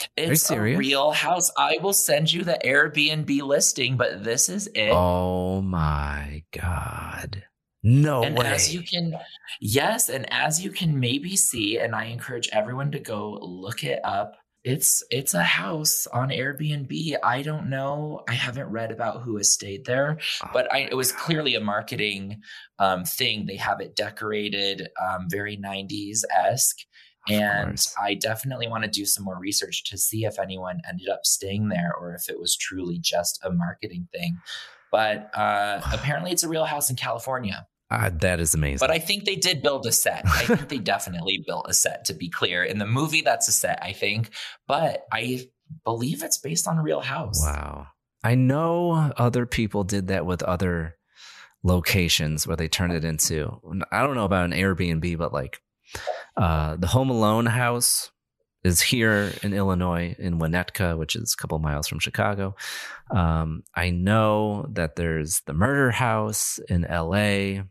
you 0.00 0.06
It's 0.16 0.50
a 0.50 0.58
real 0.58 1.12
house. 1.12 1.50
I 1.58 1.76
will 1.82 1.92
send 1.92 2.32
you 2.32 2.42
the 2.42 2.58
Airbnb 2.64 3.42
listing, 3.42 3.98
but 3.98 4.24
this 4.24 4.48
is 4.48 4.66
it. 4.68 4.90
Oh 4.90 5.60
my 5.60 6.42
God. 6.50 7.44
No 7.82 8.22
way. 8.22 8.28
and 8.28 8.38
way. 8.38 8.46
as 8.46 8.74
you 8.74 8.82
can, 8.82 9.14
yes, 9.60 10.08
and 10.08 10.26
as 10.32 10.64
you 10.64 10.70
can 10.70 10.98
maybe 10.98 11.36
see, 11.36 11.76
and 11.78 11.94
I 11.94 12.06
encourage 12.06 12.48
everyone 12.50 12.90
to 12.92 12.98
go 12.98 13.38
look 13.42 13.84
it 13.84 14.00
up. 14.04 14.36
It's 14.64 15.04
it's 15.10 15.34
a 15.34 15.42
house 15.42 16.06
on 16.06 16.30
Airbnb. 16.30 17.16
I 17.22 17.42
don't 17.42 17.68
know. 17.68 18.22
I 18.26 18.32
haven't 18.32 18.70
read 18.70 18.90
about 18.90 19.22
who 19.22 19.36
has 19.36 19.52
stayed 19.52 19.84
there, 19.84 20.18
Oh 20.42 20.48
but 20.54 20.72
I, 20.72 20.78
it 20.90 20.96
was 20.96 21.12
clearly 21.12 21.54
a 21.54 21.60
marketing 21.60 22.40
um, 22.78 23.04
thing. 23.04 23.44
They 23.44 23.56
have 23.56 23.80
it 23.80 23.94
decorated 23.94 24.88
um, 25.02 25.26
very 25.28 25.58
90s 25.58 26.22
esque. 26.34 26.78
And 27.28 27.68
course. 27.68 27.94
I 28.02 28.14
definitely 28.14 28.68
want 28.68 28.84
to 28.84 28.90
do 28.90 29.04
some 29.06 29.24
more 29.24 29.38
research 29.38 29.84
to 29.84 29.98
see 29.98 30.24
if 30.24 30.38
anyone 30.38 30.80
ended 30.88 31.08
up 31.08 31.24
staying 31.24 31.68
there 31.68 31.94
or 31.98 32.14
if 32.14 32.28
it 32.28 32.38
was 32.38 32.56
truly 32.56 32.98
just 32.98 33.40
a 33.44 33.50
marketing 33.50 34.08
thing. 34.12 34.38
But 34.90 35.30
uh, 35.34 35.80
apparently, 35.92 36.30
it's 36.32 36.42
a 36.42 36.48
real 36.48 36.64
house 36.64 36.88
in 36.88 36.96
California. 36.96 37.66
Ah, 37.94 38.10
that 38.20 38.40
is 38.40 38.54
amazing. 38.54 38.78
But 38.80 38.90
I 38.90 38.98
think 38.98 39.24
they 39.24 39.36
did 39.36 39.62
build 39.62 39.86
a 39.86 39.92
set. 39.92 40.22
I 40.26 40.44
think 40.44 40.68
they 40.68 40.78
definitely 40.94 41.44
built 41.46 41.66
a 41.68 41.74
set, 41.74 42.04
to 42.06 42.14
be 42.14 42.28
clear. 42.28 42.64
In 42.64 42.78
the 42.78 42.86
movie, 42.86 43.20
that's 43.20 43.48
a 43.48 43.52
set, 43.52 43.78
I 43.82 43.92
think. 43.92 44.30
But 44.66 45.04
I 45.12 45.48
believe 45.84 46.22
it's 46.22 46.38
based 46.38 46.66
on 46.66 46.78
a 46.78 46.82
real 46.82 47.00
house. 47.00 47.40
Wow. 47.42 47.88
I 48.22 48.34
know 48.34 49.12
other 49.16 49.46
people 49.46 49.84
did 49.84 50.08
that 50.08 50.26
with 50.26 50.42
other 50.42 50.96
locations 51.62 52.46
where 52.46 52.56
they 52.56 52.68
turned 52.68 52.92
it 52.92 53.04
into 53.04 53.58
I 53.90 54.02
don't 54.02 54.14
know 54.14 54.26
about 54.26 54.44
an 54.44 54.52
Airbnb, 54.52 55.16
but 55.16 55.32
like 55.32 55.60
uh 56.36 56.76
the 56.76 56.86
Home 56.88 57.08
Alone 57.08 57.46
house 57.46 58.10
is 58.64 58.80
here 58.80 59.32
in 59.42 59.52
Illinois 59.52 60.16
in 60.18 60.38
Winnetka, 60.38 60.96
which 60.98 61.14
is 61.14 61.34
a 61.34 61.36
couple 61.40 61.58
miles 61.58 61.86
from 61.86 61.98
Chicago. 61.98 62.56
Um, 63.10 63.62
I 63.74 63.90
know 63.90 64.66
that 64.72 64.96
there's 64.96 65.42
the 65.46 65.52
murder 65.52 65.90
house 65.90 66.58
in 66.68 66.86
LA 66.90 67.64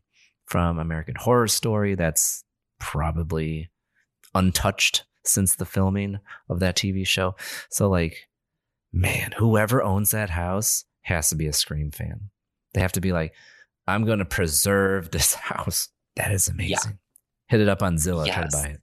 from 0.53 0.77
American 0.77 1.15
Horror 1.15 1.47
Story. 1.47 1.95
That's 1.95 2.43
probably 2.79 3.71
untouched 4.35 5.03
since 5.25 5.55
the 5.55 5.65
filming 5.65 6.19
of 6.47 6.59
that 6.59 6.75
TV 6.75 7.07
show. 7.07 7.35
So 7.71 7.89
like, 7.89 8.29
man, 8.91 9.33
whoever 9.39 9.81
owns 9.81 10.11
that 10.11 10.29
house 10.29 10.85
has 11.01 11.29
to 11.29 11.35
be 11.35 11.47
a 11.47 11.53
Scream 11.53 11.89
fan. 11.89 12.29
They 12.75 12.81
have 12.81 12.91
to 12.91 13.01
be 13.01 13.11
like, 13.11 13.33
I'm 13.87 14.05
going 14.05 14.19
to 14.19 14.25
preserve 14.25 15.09
this 15.09 15.33
house. 15.49 15.89
That 16.17 16.31
is 16.31 16.47
amazing. 16.47 16.69
Yeah. 16.69 16.91
Hit 17.53 17.61
it 17.61 17.69
up 17.69 17.83
on 17.83 17.97
Zillow. 17.97 18.25
Yes. 18.25 18.35
Try 18.35 18.47
to 18.47 18.77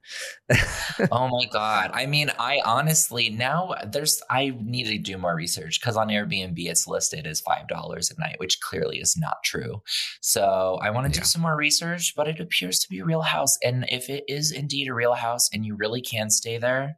buy 0.49 0.57
it. 1.01 1.09
oh 1.11 1.27
my 1.27 1.45
god! 1.47 1.91
I 1.93 2.07
mean, 2.07 2.31
I 2.39 2.61
honestly 2.65 3.29
now 3.29 3.75
there's 3.85 4.23
I 4.31 4.57
need 4.63 4.85
to 4.85 4.97
do 4.97 5.19
more 5.19 5.35
research 5.35 5.81
because 5.81 5.97
on 5.97 6.07
Airbnb 6.07 6.55
it's 6.57 6.87
listed 6.87 7.27
as 7.27 7.41
five 7.41 7.67
dollars 7.67 8.13
a 8.13 8.21
night, 8.21 8.37
which 8.39 8.61
clearly 8.61 8.99
is 9.01 9.17
not 9.17 9.39
true. 9.45 9.83
So 10.21 10.79
I 10.81 10.91
want 10.91 11.13
to 11.13 11.19
yeah. 11.19 11.23
do 11.23 11.27
some 11.27 11.43
more 11.43 11.57
research, 11.57 12.15
but 12.15 12.29
it 12.29 12.39
appears 12.39 12.79
to 12.79 12.89
be 12.89 13.01
a 13.01 13.05
real 13.05 13.23
house. 13.23 13.59
And 13.65 13.87
if 13.89 14.09
it 14.09 14.23
is 14.29 14.53
indeed 14.53 14.87
a 14.87 14.95
real 14.95 15.15
house 15.15 15.51
and 15.53 15.67
you 15.67 15.75
really 15.75 16.01
can 16.01 16.31
stay 16.31 16.57
there, 16.57 16.97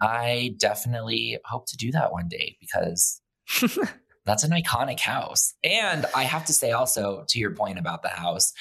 I 0.00 0.54
definitely 0.56 1.38
hope 1.44 1.66
to 1.66 1.76
do 1.76 1.92
that 1.92 2.12
one 2.12 2.28
day 2.28 2.56
because 2.60 3.20
that's 4.24 4.44
an 4.44 4.52
iconic 4.52 5.00
house. 5.00 5.54
And 5.64 6.06
I 6.14 6.22
have 6.22 6.44
to 6.46 6.52
say 6.52 6.72
also 6.72 7.24
to 7.28 7.38
your 7.38 7.54
point 7.54 7.78
about 7.78 8.02
the 8.02 8.08
house, 8.08 8.52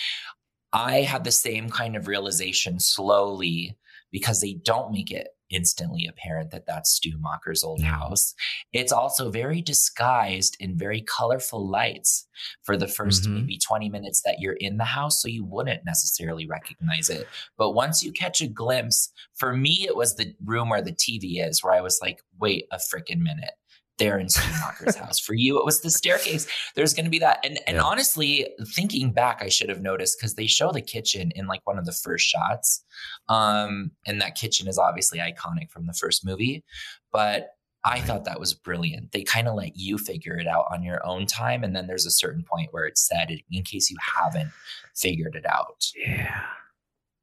I 0.73 1.01
had 1.01 1.23
the 1.23 1.31
same 1.31 1.69
kind 1.69 1.95
of 1.95 2.07
realization 2.07 2.79
slowly 2.79 3.77
because 4.11 4.41
they 4.41 4.53
don't 4.53 4.91
make 4.91 5.11
it 5.11 5.29
instantly 5.49 6.07
apparent 6.07 6.51
that 6.51 6.65
that's 6.67 6.91
Stu 6.91 7.17
Macher's 7.19 7.63
old 7.63 7.81
house. 7.81 8.35
It's 8.71 8.91
also 8.91 9.31
very 9.31 9.61
disguised 9.61 10.55
in 10.59 10.77
very 10.77 11.01
colorful 11.01 11.67
lights 11.67 12.27
for 12.63 12.77
the 12.77 12.85
1st 12.85 13.21
mm-hmm. 13.21 13.35
maybe 13.35 13.57
20 13.57 13.89
minutes 13.89 14.21
that 14.25 14.39
you're 14.39 14.53
in 14.53 14.77
the 14.77 14.85
house. 14.85 15.21
So 15.21 15.27
you 15.27 15.43
wouldn't 15.43 15.85
necessarily 15.85 16.45
recognize 16.45 17.09
it. 17.09 17.27
But 17.57 17.71
once 17.71 18.03
you 18.03 18.11
catch 18.11 18.41
a 18.41 18.47
glimpse, 18.47 19.11
for 19.35 19.55
me, 19.55 19.85
it 19.87 19.95
was 19.95 20.15
the 20.15 20.35
room 20.45 20.69
where 20.69 20.83
the 20.83 20.93
TV 20.93 21.45
is, 21.45 21.63
where 21.63 21.73
I 21.73 21.81
was 21.81 21.99
like, 22.01 22.21
wait 22.39 22.65
a 22.71 22.77
freaking 22.77 23.19
minute 23.19 23.53
there 23.99 24.17
in 24.17 24.27
Macher's 24.61 24.95
house. 24.97 25.19
For 25.19 25.33
you, 25.33 25.59
it 25.59 25.65
was 25.65 25.81
the 25.81 25.91
staircase. 25.91 26.47
There's 26.75 26.93
going 26.93 27.05
to 27.05 27.11
be 27.11 27.19
that. 27.19 27.39
And 27.43 27.59
and 27.67 27.75
yeah. 27.75 27.83
honestly, 27.83 28.47
thinking 28.73 29.11
back, 29.11 29.41
I 29.41 29.49
should 29.49 29.69
have 29.69 29.81
noticed 29.81 30.17
because 30.19 30.35
they 30.35 30.47
show 30.47 30.71
the 30.71 30.81
kitchen 30.81 31.31
in 31.35 31.47
like 31.47 31.61
one 31.65 31.77
of 31.77 31.85
the 31.85 31.91
first 31.91 32.25
shots. 32.25 32.83
Um, 33.27 33.91
and 34.07 34.19
that 34.21 34.35
kitchen 34.35 34.67
is 34.67 34.77
obviously 34.77 35.19
iconic 35.19 35.69
from 35.69 35.85
the 35.85 35.93
first 35.93 36.25
movie. 36.25 36.63
But 37.11 37.51
I 37.85 37.99
thought 38.01 38.25
that 38.25 38.39
was 38.39 38.53
brilliant. 38.53 39.11
They 39.11 39.23
kind 39.23 39.47
of 39.47 39.55
let 39.55 39.77
you 39.77 39.97
figure 39.97 40.37
it 40.37 40.47
out 40.47 40.65
on 40.71 40.83
your 40.83 41.05
own 41.05 41.25
time. 41.25 41.63
And 41.63 41.75
then 41.75 41.87
there's 41.87 42.05
a 42.05 42.11
certain 42.11 42.43
point 42.43 42.69
where 42.71 42.85
it's 42.85 43.07
said 43.07 43.29
in 43.49 43.63
case 43.63 43.89
you 43.89 43.97
haven't 44.17 44.51
figured 44.95 45.35
it 45.35 45.45
out. 45.45 45.85
Yeah 45.95 46.41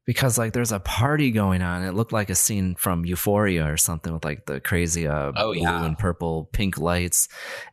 because 0.07 0.37
like 0.37 0.53
there's 0.53 0.71
a 0.71 0.79
party 0.79 1.29
going 1.31 1.61
on. 1.61 1.83
It 1.83 1.93
looked 1.93 2.13
like 2.13 2.31
a 2.31 2.35
scene 2.35 2.75
from 2.75 3.05
Euphoria 3.05 3.69
or 3.69 3.77
something 3.77 4.13
with 4.13 4.25
like 4.25 4.45
the 4.45 4.61
crazy 4.61 5.05
uh, 5.05 5.33
oh, 5.35 5.53
blue 5.53 5.61
yeah. 5.61 5.85
and 5.85 5.97
purple, 5.97 6.49
pink 6.53 6.79
lights. 6.79 7.27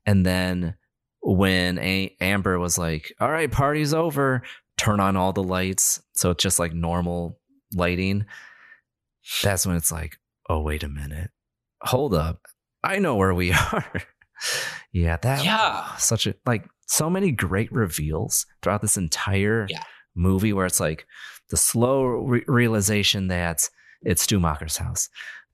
And 0.05 0.27
then 0.27 0.74
when 1.23 1.78
a- 1.78 2.15
Amber 2.20 2.59
was 2.59 2.77
like, 2.77 3.15
"All 3.20 3.31
right, 3.31 3.51
party's 3.51 3.94
over," 3.94 4.43
turn 4.77 4.98
on 5.01 5.16
all 5.16 5.32
the 5.32 5.44
lights, 5.44 6.02
so 6.15 6.31
it's 6.31 6.43
just 6.43 6.59
like 6.59 6.74
normal 6.74 7.39
lighting. 7.73 8.27
That's 9.43 9.65
when 9.65 9.77
it's 9.77 9.93
like, 9.93 10.19
"Oh, 10.51 10.61
wait 10.61 10.82
a 10.82 10.89
minute, 10.89 11.31
hold 11.82 12.15
up, 12.15 12.43
I 12.82 12.98
know 12.98 13.15
where 13.15 13.32
we 13.32 13.52
are." 13.73 14.02
yeah, 14.93 15.16
that 15.19 15.44
yeah, 15.44 15.94
such 15.97 16.27
a 16.27 16.35
like 16.44 16.69
so 16.86 17.09
many 17.09 17.31
great 17.31 17.73
reveals 17.73 18.44
throughout 18.61 18.82
this 18.82 18.97
entire 18.97 19.69
yeah. 19.70 19.85
movie 20.16 20.52
where 20.52 20.66
it's 20.66 20.81
like 20.81 21.06
the 21.50 21.56
slow 21.56 22.04
re- 22.04 22.44
realization 22.46 23.28
that 23.28 23.68
it's 24.02 24.22
Stu 24.22 24.40
Macher's 24.40 24.76
house, 24.76 25.08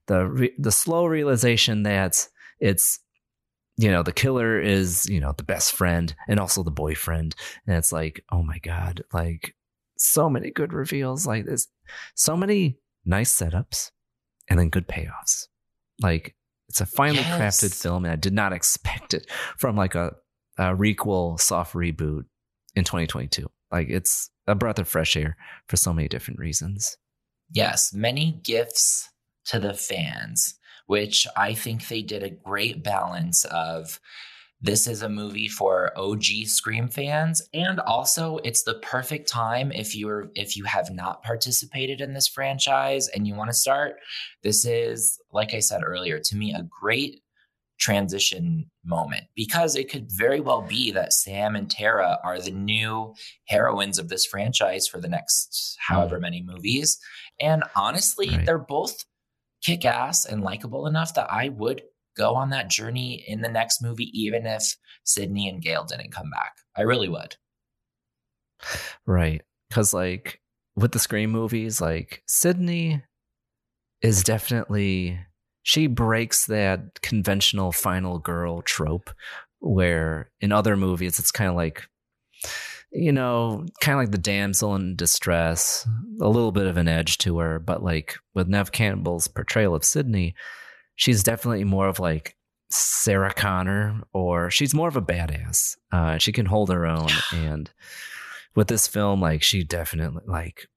the 0.07 0.27
re- 0.27 0.53
the 0.57 0.71
slow 0.71 1.05
realization 1.05 1.83
that 1.83 2.27
it's 2.59 2.99
you 3.77 3.89
know 3.89 4.03
the 4.03 4.13
killer 4.13 4.59
is 4.59 5.05
you 5.07 5.19
know 5.19 5.33
the 5.37 5.43
best 5.43 5.73
friend 5.73 6.13
and 6.27 6.39
also 6.39 6.63
the 6.63 6.71
boyfriend, 6.71 7.35
and 7.67 7.75
it's 7.75 7.91
like 7.91 8.23
oh 8.31 8.43
my 8.43 8.57
god, 8.59 9.03
like 9.13 9.55
so 9.97 10.29
many 10.29 10.51
good 10.51 10.73
reveals, 10.73 11.27
like 11.27 11.45
this, 11.45 11.67
so 12.15 12.35
many 12.35 12.77
nice 13.05 13.35
setups, 13.35 13.91
and 14.49 14.59
then 14.59 14.69
good 14.69 14.87
payoffs, 14.87 15.47
like. 16.01 16.35
It's 16.69 16.79
a 16.79 16.85
finely 16.85 17.19
yes. 17.19 17.59
crafted 17.59 17.75
film, 17.75 18.05
and 18.05 18.13
I 18.13 18.15
did 18.15 18.31
not 18.31 18.53
expect 18.59 19.13
it 19.13 19.29
from 19.57 19.75
like 19.75 19.93
a, 19.93 20.13
a 20.57 20.73
requel 20.73 21.37
soft 21.37 21.73
reboot 21.73 22.23
in 22.75 22.85
2022. 22.85 23.45
Like 23.71 23.89
it's 23.89 24.29
a 24.47 24.55
breath 24.55 24.79
of 24.79 24.87
fresh 24.87 25.15
air 25.15 25.37
for 25.67 25.77
so 25.77 25.93
many 25.93 26.07
different 26.07 26.39
reasons. 26.39 26.97
Yes, 27.53 27.93
many 27.93 28.39
gifts 28.43 29.09
to 29.45 29.59
the 29.59 29.73
fans, 29.73 30.55
which 30.87 31.27
I 31.37 31.53
think 31.53 31.87
they 31.87 32.01
did 32.01 32.23
a 32.23 32.29
great 32.29 32.83
balance 32.83 33.45
of 33.45 33.99
this 34.63 34.87
is 34.87 35.01
a 35.01 35.09
movie 35.09 35.47
for 35.47 35.91
OG 35.97 36.23
Scream 36.45 36.87
fans 36.87 37.41
and 37.53 37.79
also 37.79 38.37
it's 38.43 38.63
the 38.63 38.75
perfect 38.75 39.27
time 39.27 39.71
if 39.71 39.95
you're 39.95 40.29
if 40.35 40.55
you 40.55 40.65
have 40.65 40.91
not 40.91 41.23
participated 41.23 41.99
in 41.99 42.13
this 42.13 42.27
franchise 42.27 43.07
and 43.07 43.27
you 43.27 43.33
want 43.33 43.49
to 43.49 43.55
start. 43.55 43.95
This 44.43 44.63
is 44.63 45.19
like 45.31 45.55
I 45.55 45.59
said 45.59 45.81
earlier 45.83 46.19
to 46.19 46.35
me 46.35 46.53
a 46.53 46.67
great 46.79 47.23
transition 47.81 48.69
moment 48.85 49.23
because 49.35 49.75
it 49.75 49.89
could 49.89 50.07
very 50.11 50.39
well 50.39 50.61
be 50.61 50.91
that 50.91 51.13
Sam 51.13 51.55
and 51.55 51.69
Tara 51.69 52.19
are 52.23 52.39
the 52.39 52.51
new 52.51 53.15
heroines 53.45 53.97
of 53.97 54.07
this 54.07 54.25
franchise 54.25 54.87
for 54.87 55.01
the 55.01 55.09
next 55.09 55.75
however 55.79 56.19
mm. 56.19 56.21
many 56.21 56.43
movies. 56.43 56.99
And 57.41 57.63
honestly, 57.75 58.29
right. 58.29 58.45
they're 58.45 58.59
both 58.59 59.03
kick 59.63 59.83
ass 59.83 60.25
and 60.25 60.43
likable 60.43 60.85
enough 60.85 61.15
that 61.15 61.31
I 61.31 61.49
would 61.49 61.81
go 62.15 62.35
on 62.35 62.51
that 62.51 62.69
journey 62.69 63.23
in 63.27 63.41
the 63.41 63.49
next 63.49 63.81
movie, 63.81 64.11
even 64.13 64.45
if 64.45 64.77
Sidney 65.03 65.49
and 65.49 65.61
Gale 65.61 65.83
didn't 65.83 66.11
come 66.11 66.29
back. 66.29 66.57
I 66.77 66.81
really 66.81 67.09
would. 67.09 67.35
Right. 69.07 69.41
Because, 69.69 69.91
like, 69.91 70.39
with 70.75 70.91
the 70.91 70.99
Scream 70.99 71.31
movies, 71.31 71.81
like, 71.81 72.21
Sydney 72.27 73.01
is 74.01 74.23
definitely 74.23 75.19
she 75.63 75.87
breaks 75.87 76.45
that 76.45 77.01
conventional 77.01 77.71
final 77.71 78.19
girl 78.19 78.61
trope 78.61 79.09
where 79.59 80.31
in 80.39 80.51
other 80.51 80.75
movies 80.75 81.19
it's 81.19 81.31
kind 81.31 81.49
of 81.49 81.55
like 81.55 81.87
you 82.91 83.11
know 83.11 83.65
kind 83.79 83.97
of 83.97 84.01
like 84.01 84.11
the 84.11 84.17
damsel 84.17 84.75
in 84.75 84.95
distress 84.95 85.87
a 86.19 86.27
little 86.27 86.51
bit 86.51 86.67
of 86.67 86.77
an 86.77 86.87
edge 86.87 87.17
to 87.17 87.37
her 87.37 87.59
but 87.59 87.83
like 87.83 88.17
with 88.33 88.47
nev 88.47 88.71
campbell's 88.71 89.27
portrayal 89.27 89.75
of 89.75 89.85
sidney 89.85 90.33
she's 90.95 91.23
definitely 91.23 91.63
more 91.63 91.87
of 91.87 91.99
like 91.99 92.35
sarah 92.73 93.33
connor 93.33 94.01
or 94.13 94.49
she's 94.49 94.73
more 94.73 94.87
of 94.87 94.95
a 94.95 95.01
badass. 95.01 95.77
Uh, 95.91 96.17
she 96.17 96.31
can 96.31 96.45
hold 96.45 96.69
her 96.69 96.85
own 96.85 97.09
and 97.33 97.71
with 98.55 98.67
this 98.67 98.87
film 98.87 99.21
like 99.21 99.43
she 99.43 99.63
definitely 99.63 100.23
like 100.25 100.67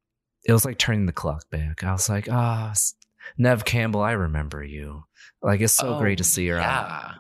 it 0.47 0.53
was 0.53 0.65
like 0.65 0.79
turning 0.79 1.07
the 1.07 1.13
clock 1.13 1.49
back. 1.51 1.83
I 1.83 1.93
was 1.93 2.09
like 2.09 2.29
ah 2.31 2.71
oh, 2.71 2.75
Nev 3.39 3.65
Campbell, 3.65 4.03
I 4.03 4.13
remember 4.13 4.63
you. 4.63 5.05
Like 5.43 5.61
it's 5.61 5.75
so 5.75 5.97
oh, 5.97 5.99
great 5.99 6.19
to 6.19 6.25
see 6.25 6.47
her 6.49 6.57
yeah. 6.57 7.13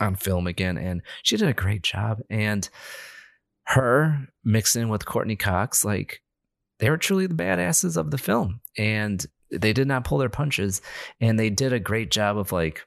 on, 0.00 0.08
on 0.08 0.14
film 0.16 0.46
again. 0.46 0.78
And 0.78 1.02
she 1.22 1.36
did 1.36 1.48
a 1.48 1.54
great 1.54 1.82
job. 1.82 2.20
And 2.30 2.68
her 3.64 4.26
mixing 4.44 4.88
with 4.88 5.06
Courteney 5.06 5.36
Cox, 5.36 5.84
like 5.84 6.22
they 6.78 6.90
were 6.90 6.96
truly 6.96 7.26
the 7.26 7.34
badasses 7.34 7.96
of 7.96 8.10
the 8.10 8.18
film. 8.18 8.60
And 8.78 9.24
they 9.50 9.72
did 9.72 9.88
not 9.88 10.04
pull 10.04 10.18
their 10.18 10.28
punches. 10.28 10.80
And 11.20 11.38
they 11.38 11.50
did 11.50 11.72
a 11.72 11.80
great 11.80 12.10
job 12.10 12.38
of 12.38 12.52
like 12.52 12.86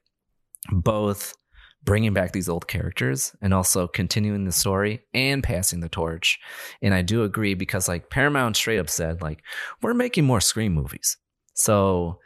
both 0.71 1.35
bringing 1.83 2.13
back 2.13 2.31
these 2.31 2.49
old 2.49 2.67
characters 2.67 3.35
and 3.41 3.53
also 3.53 3.87
continuing 3.87 4.45
the 4.45 4.51
story 4.51 5.01
and 5.13 5.43
passing 5.43 5.81
the 5.81 5.89
torch. 5.89 6.39
And 6.81 6.93
I 6.93 7.01
do 7.01 7.23
agree 7.23 7.53
because 7.53 7.87
like 7.87 8.09
Paramount 8.09 8.55
straight 8.55 8.79
up 8.79 8.89
said 8.89 9.21
like 9.21 9.41
we're 9.81 9.93
making 9.93 10.25
more 10.25 10.41
Scream 10.41 10.73
movies. 10.73 11.17
So 11.53 12.19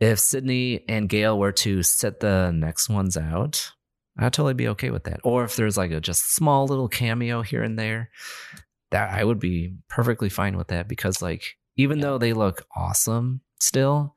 if 0.00 0.18
Sidney 0.18 0.84
and 0.88 1.08
Gale 1.08 1.38
were 1.38 1.52
to 1.52 1.82
set 1.82 2.20
the 2.20 2.50
next 2.52 2.88
ones 2.88 3.16
out, 3.16 3.72
I'd 4.18 4.32
totally 4.32 4.54
be 4.54 4.68
okay 4.68 4.90
with 4.90 5.04
that. 5.04 5.20
Or 5.24 5.44
if 5.44 5.56
there's 5.56 5.76
like 5.76 5.90
a 5.90 6.00
just 6.00 6.34
small 6.34 6.66
little 6.66 6.88
cameo 6.88 7.42
here 7.42 7.62
and 7.62 7.78
there, 7.78 8.10
that 8.90 9.10
I 9.12 9.24
would 9.24 9.38
be 9.38 9.74
perfectly 9.88 10.28
fine 10.28 10.56
with 10.56 10.68
that 10.68 10.88
because 10.88 11.22
like 11.22 11.56
even 11.76 12.00
though 12.00 12.18
they 12.18 12.32
look 12.32 12.66
awesome 12.74 13.42
still, 13.60 14.16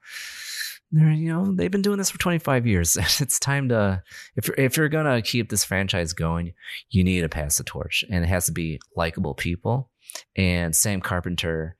they're 0.92 1.12
you 1.12 1.32
know 1.32 1.54
they've 1.54 1.72
been 1.72 1.82
doing 1.82 1.98
this 1.98 2.10
for 2.10 2.20
25 2.20 2.68
years. 2.68 2.98
it's 3.20 3.40
time 3.40 3.70
to 3.70 4.04
if 4.36 4.48
you're 4.48 4.58
if 4.58 4.78
you're 4.78 4.90
gonna 4.90 5.22
keep 5.22 5.50
this 5.50 5.64
franchise 5.64 6.14
going, 6.14 6.54
you 6.90 7.04
need 7.04 7.22
to 7.22 7.30
pass 7.30 7.58
the 7.58 7.64
torch, 7.64 8.04
and 8.10 8.24
it 8.24 8.28
has 8.28 8.46
to 8.48 8.52
be 8.52 8.80
likable 8.96 9.36
people. 9.36 9.90
And 10.36 10.76
Sam 10.76 11.00
Carpenter 11.00 11.78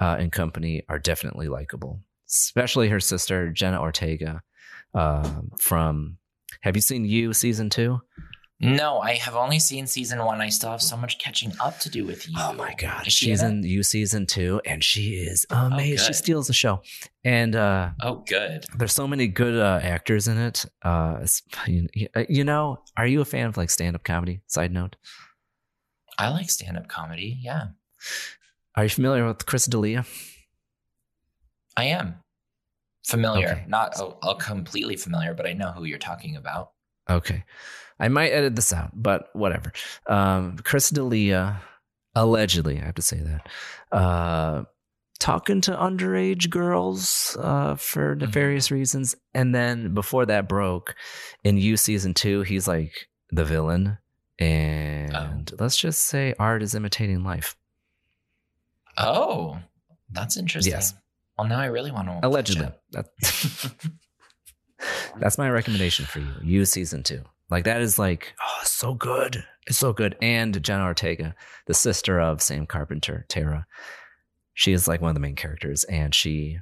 uh, 0.00 0.16
and 0.18 0.32
company 0.32 0.82
are 0.88 0.98
definitely 0.98 1.48
likable 1.48 2.00
especially 2.30 2.88
her 2.88 3.00
sister 3.00 3.50
Jenna 3.50 3.80
Ortega 3.80 4.42
uh, 4.94 5.42
from. 5.58 6.16
Have 6.62 6.76
you 6.76 6.82
seen 6.82 7.04
You 7.04 7.32
season 7.32 7.70
two? 7.70 8.00
No, 8.62 8.98
I 8.98 9.14
have 9.14 9.34
only 9.34 9.58
seen 9.58 9.86
season 9.86 10.22
one. 10.22 10.42
I 10.42 10.50
still 10.50 10.70
have 10.70 10.82
so 10.82 10.94
much 10.94 11.18
catching 11.18 11.52
up 11.60 11.78
to 11.78 11.88
do 11.88 12.04
with 12.04 12.28
you. 12.28 12.34
Oh 12.38 12.52
my 12.52 12.74
god, 12.74 13.06
Is 13.06 13.14
she 13.14 13.26
she's 13.26 13.42
in 13.42 13.60
in 13.60 13.62
you 13.62 13.82
season 13.82 14.26
two, 14.26 14.60
and 14.66 14.84
she 14.84 15.14
is 15.14 15.46
amazing. 15.48 16.06
she 16.06 16.12
steals 16.12 16.46
the 16.46 16.52
show, 16.52 16.82
and 17.24 17.56
uh, 17.56 17.90
Oh, 18.02 18.16
good. 18.28 18.66
there's 18.76 18.92
so 18.92 19.08
many 19.08 19.28
good 19.28 19.58
uh, 19.58 19.80
actors 19.82 20.28
in 20.28 20.36
it. 20.36 20.66
Uh, 20.82 21.24
you, 21.66 21.88
you 22.28 22.44
know, 22.44 22.82
are 22.98 23.06
you 23.06 23.22
a 23.22 23.24
fan 23.24 23.46
of 23.46 23.56
like 23.56 23.70
stand 23.70 23.96
up 23.96 24.04
comedy? 24.04 24.42
Side 24.46 24.72
note, 24.72 24.96
I 26.18 26.28
like 26.28 26.50
stand 26.50 26.76
up 26.76 26.86
comedy. 26.88 27.38
Yeah, 27.40 27.68
are 28.76 28.82
you 28.82 28.90
familiar 28.90 29.26
with 29.26 29.46
Chris 29.46 29.64
D'Elia? 29.64 30.04
I 31.76 31.84
am 31.84 32.16
familiar. 33.04 33.48
Okay. 33.48 33.64
Not 33.68 33.94
oh, 33.98 34.18
oh, 34.22 34.34
completely 34.34 34.96
familiar, 34.96 35.34
but 35.34 35.46
I 35.46 35.52
know 35.52 35.72
who 35.72 35.84
you're 35.84 35.98
talking 35.98 36.36
about. 36.36 36.72
Okay. 37.08 37.44
I 37.98 38.08
might 38.08 38.30
edit 38.30 38.56
this 38.56 38.72
out, 38.72 38.90
but 38.94 39.28
whatever. 39.34 39.72
Um, 40.06 40.56
Chris 40.64 40.90
D'Elia, 40.90 41.60
allegedly, 42.14 42.80
I 42.80 42.84
have 42.84 42.94
to 42.94 43.02
say 43.02 43.18
that, 43.20 43.96
uh, 43.96 44.64
talking 45.18 45.60
to 45.62 45.72
underage 45.72 46.48
girls 46.48 47.36
uh, 47.40 47.74
for 47.74 48.14
Mm-hmm. 48.14 48.24
nefarious 48.24 48.70
reasons. 48.70 49.14
And 49.34 49.54
then 49.54 49.92
before 49.92 50.24
that 50.26 50.48
broke, 50.48 50.94
in 51.44 51.56
You 51.58 51.76
season 51.76 52.14
two, 52.14 52.42
he's 52.42 52.66
like 52.66 53.08
the 53.30 53.44
villain. 53.44 53.98
And 54.38 55.52
let's 55.58 55.76
just 55.76 56.02
say 56.06 56.34
art 56.38 56.62
is 56.62 56.74
imitating 56.74 57.22
life. 57.22 57.54
Oh, 58.96 59.58
that's 60.10 60.38
interesting. 60.38 60.72
Yes. 60.72 60.94
Well, 61.40 61.48
now 61.48 61.58
I 61.58 61.66
really 61.66 61.90
want 61.90 62.08
to. 62.08 62.20
Allegedly. 62.22 62.68
That, 62.92 63.06
that's 65.18 65.38
my 65.38 65.48
recommendation 65.48 66.04
for 66.04 66.18
you. 66.18 66.28
You 66.42 66.66
season 66.66 67.02
two. 67.02 67.22
Like 67.48 67.64
that 67.64 67.80
is 67.80 67.98
like, 67.98 68.34
oh, 68.38 68.60
so 68.64 68.92
good. 68.92 69.42
It's 69.66 69.78
so 69.78 69.94
good. 69.94 70.18
And 70.20 70.62
Jenna 70.62 70.84
Ortega, 70.84 71.34
the 71.64 71.72
sister 71.72 72.20
of 72.20 72.42
Sam 72.42 72.66
Carpenter, 72.66 73.24
Tara, 73.28 73.66
she 74.52 74.74
is 74.74 74.86
like 74.86 75.00
one 75.00 75.08
of 75.08 75.14
the 75.14 75.20
main 75.20 75.34
characters. 75.34 75.84
And 75.84 76.14
she 76.14 76.58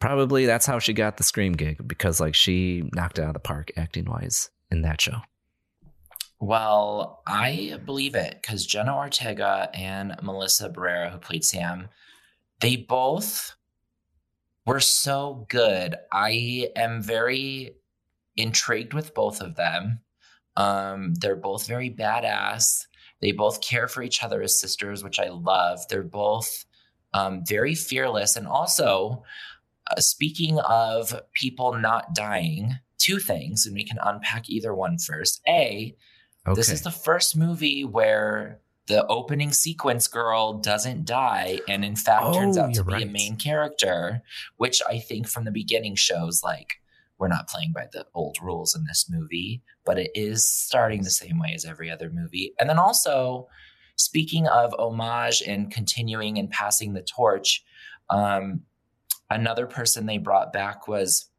probably 0.00 0.44
that's 0.44 0.66
how 0.66 0.78
she 0.78 0.92
got 0.92 1.16
the 1.16 1.24
Scream 1.24 1.54
gig 1.54 1.88
because 1.88 2.20
like 2.20 2.34
she 2.34 2.90
knocked 2.94 3.18
it 3.18 3.22
out 3.22 3.28
of 3.28 3.34
the 3.34 3.40
park 3.40 3.72
acting 3.74 4.04
wise 4.04 4.50
in 4.70 4.82
that 4.82 5.00
show. 5.00 5.22
Well, 6.40 7.22
I 7.26 7.80
believe 7.86 8.16
it 8.16 8.38
because 8.42 8.66
Jenna 8.66 8.94
Ortega 8.94 9.70
and 9.72 10.14
Melissa 10.22 10.68
Barrera, 10.68 11.10
who 11.10 11.16
played 11.16 11.42
Sam, 11.42 11.88
they 12.60 12.76
both 12.76 13.56
were 14.66 14.80
so 14.80 15.46
good. 15.48 15.96
I 16.12 16.68
am 16.76 17.02
very 17.02 17.76
intrigued 18.36 18.94
with 18.94 19.14
both 19.14 19.40
of 19.40 19.56
them. 19.56 20.00
Um, 20.56 21.14
they're 21.14 21.36
both 21.36 21.66
very 21.66 21.90
badass. 21.90 22.86
They 23.20 23.32
both 23.32 23.60
care 23.60 23.88
for 23.88 24.02
each 24.02 24.22
other 24.22 24.42
as 24.42 24.60
sisters, 24.60 25.02
which 25.02 25.18
I 25.18 25.28
love. 25.28 25.80
They're 25.88 26.02
both 26.02 26.64
um, 27.12 27.44
very 27.46 27.74
fearless. 27.74 28.36
And 28.36 28.46
also, 28.46 29.22
uh, 29.90 30.00
speaking 30.00 30.58
of 30.60 31.20
people 31.32 31.74
not 31.74 32.14
dying, 32.14 32.74
two 32.98 33.18
things, 33.18 33.66
and 33.66 33.74
we 33.74 33.84
can 33.84 33.98
unpack 34.02 34.48
either 34.48 34.74
one 34.74 34.98
first. 34.98 35.40
A, 35.48 35.94
this 36.54 36.70
is 36.70 36.82
the 36.82 36.90
first 36.90 37.36
movie 37.36 37.84
where 37.84 38.60
the 38.86 39.06
opening 39.06 39.52
sequence 39.52 40.06
girl 40.08 40.54
doesn't 40.54 41.06
die 41.06 41.58
and 41.68 41.84
in 41.84 41.96
fact 41.96 42.34
turns 42.34 42.58
Oh, 42.58 42.62
out 42.62 42.74
to 42.74 42.84
be 42.84 43.02
a 43.02 43.06
main 43.06 43.36
character, 43.36 44.22
which 44.56 44.82
I 44.88 44.98
think 44.98 45.26
from 45.28 45.44
the 45.44 45.50
beginning 45.50 45.94
shows 45.96 46.42
like 46.42 46.74
we're 47.18 47.28
not 47.28 47.48
playing 47.48 47.72
by 47.72 47.86
the 47.92 48.04
old 48.14 48.36
rules 48.42 48.74
in 48.74 48.84
this 48.86 49.06
movie, 49.08 49.62
but 49.86 49.98
it 49.98 50.10
is 50.14 50.46
starting 50.48 51.02
the 51.02 51.10
same 51.10 51.38
way 51.38 51.52
as 51.54 51.64
every 51.64 51.90
other 51.90 52.10
movie. 52.10 52.52
And 52.58 52.68
then 52.68 52.78
also, 52.78 53.48
speaking 53.96 54.48
of 54.48 54.74
homage 54.78 55.42
and 55.46 55.70
continuing 55.70 56.38
and 56.38 56.50
passing 56.50 56.92
the 56.92 57.02
torch, 57.02 57.64
um, 58.10 58.62
another 59.30 59.66
person 59.66 60.06
they 60.06 60.18
brought 60.18 60.52
back 60.52 60.88
was 60.88 61.30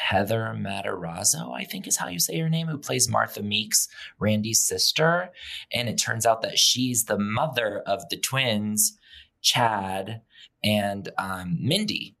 Heather 0.00 0.56
Matarazzo, 0.56 1.54
I 1.54 1.64
think 1.64 1.86
is 1.86 1.98
how 1.98 2.08
you 2.08 2.18
say 2.18 2.38
her 2.40 2.48
name, 2.48 2.66
who 2.66 2.78
plays 2.78 3.08
Martha 3.08 3.42
Meeks, 3.42 3.86
Randy's 4.18 4.66
sister. 4.66 5.30
And 5.72 5.88
it 5.88 5.96
turns 5.96 6.24
out 6.26 6.42
that 6.42 6.58
she's 6.58 7.04
the 7.04 7.18
mother 7.18 7.80
of 7.86 8.08
the 8.08 8.16
twins, 8.16 8.98
Chad 9.42 10.22
and 10.64 11.10
um, 11.18 11.58
Mindy. 11.60 12.16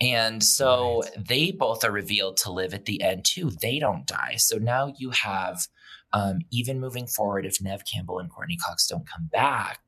And 0.00 0.42
so 0.42 1.02
they 1.16 1.50
both 1.50 1.84
are 1.84 1.90
revealed 1.90 2.36
to 2.38 2.52
live 2.52 2.72
at 2.72 2.84
the 2.84 3.02
end 3.02 3.24
too. 3.24 3.50
They 3.50 3.78
don't 3.78 4.06
die. 4.06 4.36
So 4.36 4.56
now 4.56 4.92
you 4.96 5.10
have, 5.10 5.66
um, 6.12 6.40
even 6.50 6.80
moving 6.80 7.06
forward, 7.06 7.44
if 7.44 7.60
Nev 7.60 7.84
Campbell 7.84 8.20
and 8.20 8.30
Courteney 8.30 8.56
Cox 8.56 8.86
don't 8.86 9.06
come 9.06 9.28
back, 9.30 9.80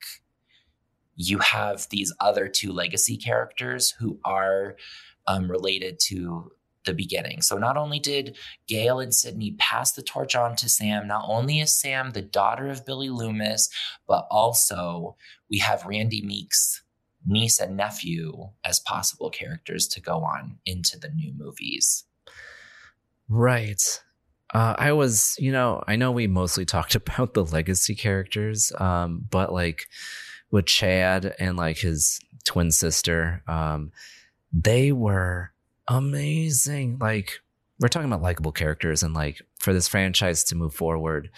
you 1.15 1.39
have 1.39 1.87
these 1.91 2.13
other 2.19 2.49
two 2.49 2.73
legacy 2.73 3.17
characters 3.17 3.93
who 3.93 4.19
are 4.25 4.77
um, 5.27 5.51
related 5.51 5.99
to 6.09 6.51
the 6.91 6.95
beginning. 6.95 7.41
So 7.41 7.57
not 7.57 7.77
only 7.77 8.01
did 8.01 8.37
Gale 8.67 8.99
and 8.99 9.15
Sidney 9.15 9.53
pass 9.59 9.93
the 9.93 10.03
torch 10.03 10.35
on 10.35 10.57
to 10.57 10.69
Sam, 10.69 11.07
not 11.07 11.25
only 11.27 11.61
is 11.61 11.73
Sam 11.73 12.11
the 12.11 12.23
daughter 12.23 12.69
of 12.69 12.85
Billy 12.85 13.09
Loomis, 13.09 13.69
but 14.09 14.27
also 14.31 15.17
we 15.49 15.59
have 15.59 15.87
Randy 15.87 16.21
Meeks' 16.23 16.83
niece 17.25 17.61
and 17.61 17.77
nephew 17.77 18.51
as 18.65 18.81
possible 18.81 19.31
characters 19.31 19.87
to 19.89 20.01
go 20.01 20.19
on 20.19 20.59
into 20.67 20.99
the 20.99 21.11
new 21.11 21.33
movies. 21.33 22.05
Right. 23.29 23.81
Uh, 24.53 24.75
I 24.77 24.91
was, 24.91 25.37
you 25.39 25.53
know, 25.53 25.85
I 25.87 25.95
know 25.95 26.11
we 26.11 26.27
mostly 26.27 26.65
talked 26.65 26.95
about 26.97 27.35
the 27.35 27.45
legacy 27.45 27.95
characters, 27.95 28.73
um, 28.79 29.25
but 29.31 29.53
like 29.53 29.87
with 30.51 30.67
Chad 30.67 31.37
and 31.39 31.57
like 31.57 31.79
his 31.79 32.19
twin 32.45 32.73
sister, 32.73 33.45
um, 33.47 33.93
they 34.53 34.91
were 34.91 35.53
amazing. 35.89 36.99
Like 37.01 37.41
we're 37.79 37.89
talking 37.89 38.09
about 38.09 38.23
likable 38.23 38.53
characters, 38.53 39.03
and 39.03 39.15
like 39.15 39.43
for 39.59 39.73
this 39.73 39.89
franchise 39.89 40.45
to 40.45 40.55
move 40.55 40.75
forward, 40.75 41.31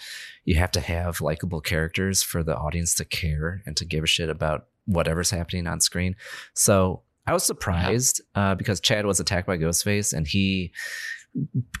you 0.45 0.55
have 0.55 0.71
to 0.71 0.81
have 0.81 1.21
likable 1.21 1.61
characters 1.61 2.21
for 2.21 2.43
the 2.43 2.55
audience 2.55 2.95
to 2.95 3.05
care 3.05 3.61
and 3.65 3.77
to 3.77 3.85
give 3.85 4.03
a 4.03 4.07
shit 4.07 4.29
about 4.29 4.67
whatever's 4.85 5.29
happening 5.29 5.67
on 5.67 5.79
screen. 5.79 6.15
So 6.53 7.01
I 7.25 7.33
was 7.33 7.43
surprised 7.43 8.21
uh, 8.35 8.55
because 8.55 8.81
Chad 8.81 9.05
was 9.05 9.19
attacked 9.19 9.47
by 9.47 9.57
Ghostface, 9.57 10.13
and 10.13 10.27
he 10.27 10.71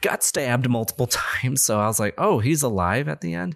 got 0.01 0.23
stabbed 0.23 0.69
multiple 0.69 1.07
times. 1.41 1.63
So 1.63 1.79
I 1.79 1.87
was 1.87 1.99
like, 1.99 2.15
oh, 2.17 2.39
he's 2.39 2.63
alive 2.63 3.07
at 3.07 3.21
the 3.21 3.33
end. 3.33 3.55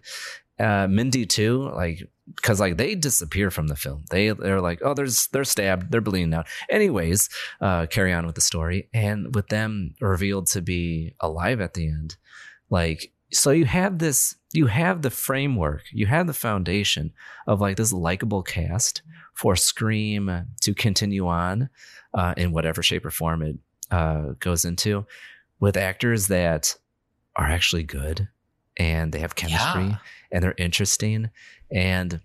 Uh, 0.60 0.88
Mindy 0.88 1.26
too, 1.26 1.70
like 1.76 2.10
because 2.36 2.60
like 2.60 2.78
they 2.78 2.96
disappear 2.96 3.52
from 3.52 3.68
the 3.68 3.76
film. 3.76 4.06
They 4.10 4.32
they're 4.32 4.62
like, 4.62 4.80
oh, 4.84 4.94
there's 4.94 5.28
they're 5.28 5.44
stabbed, 5.44 5.92
they're 5.92 6.02
bleeding 6.02 6.34
out. 6.34 6.48
Anyways, 6.70 7.30
uh, 7.62 7.86
carry 7.86 8.12
on 8.12 8.26
with 8.26 8.36
the 8.36 8.42
story, 8.42 8.90
and 8.94 9.36
with 9.36 9.48
them 9.48 9.96
revealed 10.02 10.48
to 10.48 10.62
be 10.62 11.14
alive 11.20 11.62
at 11.62 11.74
the 11.74 11.88
end, 11.88 12.18
like 12.70 13.12
so 13.32 13.52
you 13.52 13.66
have 13.66 14.00
this, 14.00 14.36
you 14.54 14.68
have 14.68 15.02
the 15.02 15.10
framework, 15.10 15.84
you 15.92 16.06
have 16.06 16.28
the 16.28 16.34
foundation 16.34 17.12
of 17.46 17.60
like 17.62 17.78
this 17.78 17.92
likable 17.92 18.42
cast 18.42 19.02
for 19.34 19.56
Scream 19.56 20.48
to 20.62 20.74
continue 20.74 21.28
on 21.28 21.70
uh, 22.14 22.34
in 22.38 22.52
whatever 22.52 22.82
shape 22.82 23.06
or 23.06 23.12
form 23.12 23.42
it 23.44 23.58
uh, 23.92 24.34
goes 24.40 24.66
into 24.66 25.06
with 25.60 25.78
actors 25.78 26.28
that 26.28 26.76
are 27.36 27.46
actually 27.46 27.84
good 27.84 28.30
and 28.78 29.12
they 29.12 29.20
have 29.20 29.36
chemistry 29.36 29.84
Yeah. 29.86 29.98
and 30.32 30.44
they're 30.44 30.56
interesting 30.58 31.30
and 31.72 32.22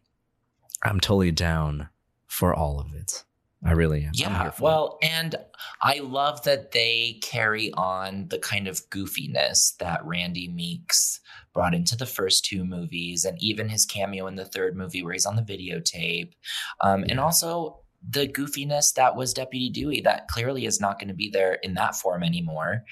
I'm 0.85 1.01
totally 1.01 1.31
down 1.33 1.89
for 2.27 2.55
all 2.55 2.81
of 2.81 2.93
it. 2.95 3.25
I 3.65 3.71
really 3.73 4.03
am. 4.05 4.11
Yeah, 4.15 4.51
for 4.51 4.57
it. 4.61 4.61
well, 4.61 4.99
and 5.03 5.37
I 5.81 6.01
love 6.01 6.43
that 6.43 6.73
they 6.73 7.19
carry 7.23 7.73
on 7.75 8.27
the 8.29 8.39
kind 8.41 8.67
of 8.67 8.91
goofiness 8.91 9.77
that 9.79 10.05
Randy 10.05 10.49
Meeks 10.49 11.21
brought 11.55 11.73
into 11.73 11.97
the 11.97 12.07
first 12.07 12.45
two 12.45 12.65
movies, 12.65 13.25
and 13.25 13.41
even 13.41 13.69
his 13.69 13.85
cameo 13.87 14.27
in 14.27 14.35
the 14.35 14.45
third 14.45 14.77
movie 14.77 15.05
where 15.05 15.13
he's 15.13 15.27
on 15.27 15.37
the 15.37 15.43
videotape, 15.43 16.33
um, 16.81 17.05
and 17.09 17.21
also 17.21 17.82
the 18.09 18.27
goofiness 18.27 18.95
that 18.95 19.17
was 19.17 19.33
Deputy 19.33 19.71
Dewey 19.71 20.01
that 20.03 20.29
clearly 20.29 20.67
is 20.67 20.81
not 20.81 20.99
going 20.99 21.09
to 21.09 21.15
be 21.15 21.31
there 21.31 21.55
in 21.63 21.75
that 21.75 21.95
form 21.95 22.23
anymore. 22.23 22.85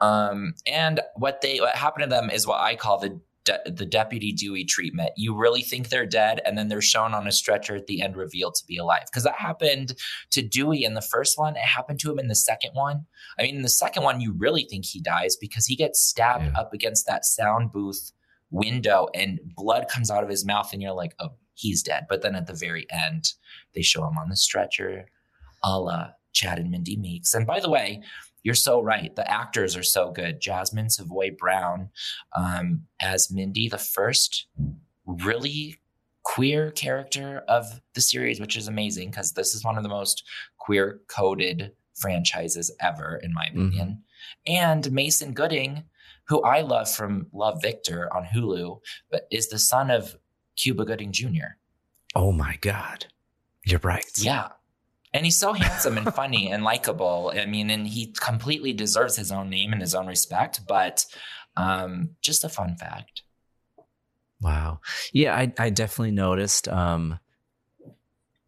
Um, 0.00 0.54
and 0.66 1.00
what 1.16 1.40
they 1.40 1.60
what 1.60 1.76
happened 1.76 2.04
to 2.04 2.10
them 2.10 2.30
is 2.30 2.46
what 2.46 2.60
I 2.60 2.76
call 2.76 2.98
the 2.98 3.20
de- 3.44 3.60
the 3.66 3.86
Deputy 3.86 4.32
Dewey 4.32 4.64
treatment. 4.64 5.10
You 5.16 5.36
really 5.36 5.62
think 5.62 5.88
they're 5.88 6.06
dead, 6.06 6.40
and 6.44 6.56
then 6.56 6.68
they're 6.68 6.80
shown 6.80 7.14
on 7.14 7.26
a 7.26 7.32
stretcher 7.32 7.76
at 7.76 7.86
the 7.86 8.02
end, 8.02 8.16
revealed 8.16 8.54
to 8.56 8.66
be 8.66 8.76
alive. 8.76 9.04
Because 9.06 9.24
that 9.24 9.36
happened 9.36 9.94
to 10.30 10.42
Dewey 10.42 10.84
in 10.84 10.94
the 10.94 11.02
first 11.02 11.38
one. 11.38 11.56
It 11.56 11.62
happened 11.62 12.00
to 12.00 12.10
him 12.10 12.18
in 12.18 12.28
the 12.28 12.34
second 12.34 12.70
one. 12.72 13.06
I 13.38 13.42
mean, 13.42 13.56
in 13.56 13.62
the 13.62 13.68
second 13.68 14.02
one, 14.02 14.20
you 14.20 14.34
really 14.36 14.64
think 14.64 14.84
he 14.86 15.00
dies 15.00 15.36
because 15.36 15.66
he 15.66 15.76
gets 15.76 16.02
stabbed 16.02 16.56
up 16.56 16.72
against 16.72 17.06
that 17.06 17.24
sound 17.24 17.72
booth 17.72 18.12
window, 18.50 19.08
and 19.14 19.40
blood 19.56 19.88
comes 19.88 20.10
out 20.10 20.24
of 20.24 20.30
his 20.30 20.44
mouth, 20.44 20.72
and 20.72 20.80
you're 20.80 20.92
like, 20.92 21.14
oh, 21.20 21.34
he's 21.54 21.82
dead. 21.82 22.06
But 22.08 22.22
then 22.22 22.34
at 22.34 22.46
the 22.46 22.54
very 22.54 22.86
end, 22.90 23.32
they 23.74 23.82
show 23.82 24.06
him 24.06 24.18
on 24.18 24.28
the 24.28 24.36
stretcher, 24.36 25.06
a 25.62 25.78
la 25.78 26.08
Chad 26.32 26.58
and 26.58 26.70
Mindy 26.70 26.96
Meeks. 26.96 27.34
And 27.34 27.46
by 27.46 27.60
the 27.60 27.70
way, 27.70 28.02
you're 28.42 28.54
so 28.54 28.80
right. 28.80 29.14
The 29.16 29.28
actors 29.30 29.76
are 29.76 29.82
so 29.82 30.12
good. 30.12 30.40
Jasmine 30.40 30.90
Savoy 30.90 31.30
Brown 31.36 31.88
um, 32.36 32.82
as 33.00 33.30
Mindy, 33.30 33.68
the 33.68 33.78
first 33.78 34.46
really 35.06 35.80
queer 36.24 36.70
character 36.70 37.42
of 37.48 37.80
the 37.94 38.00
series, 38.00 38.40
which 38.40 38.56
is 38.56 38.68
amazing 38.68 39.10
because 39.10 39.32
this 39.32 39.54
is 39.54 39.64
one 39.64 39.76
of 39.76 39.82
the 39.82 39.88
most 39.88 40.24
queer 40.58 41.00
coded 41.08 41.72
franchises 41.94 42.74
ever, 42.80 43.20
in 43.22 43.32
my 43.32 43.46
opinion. 43.46 44.02
Mm-hmm. 44.48 44.54
And 44.54 44.92
Mason 44.92 45.32
Gooding, 45.32 45.84
who 46.26 46.42
I 46.42 46.62
love 46.62 46.90
from 46.90 47.26
Love 47.32 47.62
Victor 47.62 48.14
on 48.14 48.24
Hulu, 48.24 48.80
but 49.10 49.26
is 49.30 49.48
the 49.48 49.58
son 49.58 49.90
of 49.90 50.16
Cuba 50.56 50.84
Gooding 50.84 51.12
Jr. 51.12 51.56
Oh 52.14 52.32
my 52.32 52.56
God. 52.60 53.06
You're 53.64 53.80
right. 53.82 54.04
Yeah. 54.18 54.48
And 55.12 55.24
he's 55.24 55.36
so 55.36 55.52
handsome 55.52 55.96
and 55.96 56.12
funny 56.12 56.50
and 56.50 56.64
likable. 56.64 57.32
I 57.34 57.46
mean, 57.46 57.70
and 57.70 57.86
he 57.86 58.12
completely 58.20 58.72
deserves 58.72 59.16
his 59.16 59.30
own 59.30 59.48
name 59.48 59.72
and 59.72 59.80
his 59.80 59.94
own 59.94 60.06
respect, 60.06 60.60
but 60.66 61.06
um, 61.56 62.10
just 62.20 62.44
a 62.44 62.48
fun 62.48 62.76
fact. 62.76 63.22
Wow. 64.40 64.80
Yeah, 65.12 65.34
I, 65.34 65.52
I 65.58 65.70
definitely 65.70 66.10
noticed 66.10 66.68
um, 66.68 67.18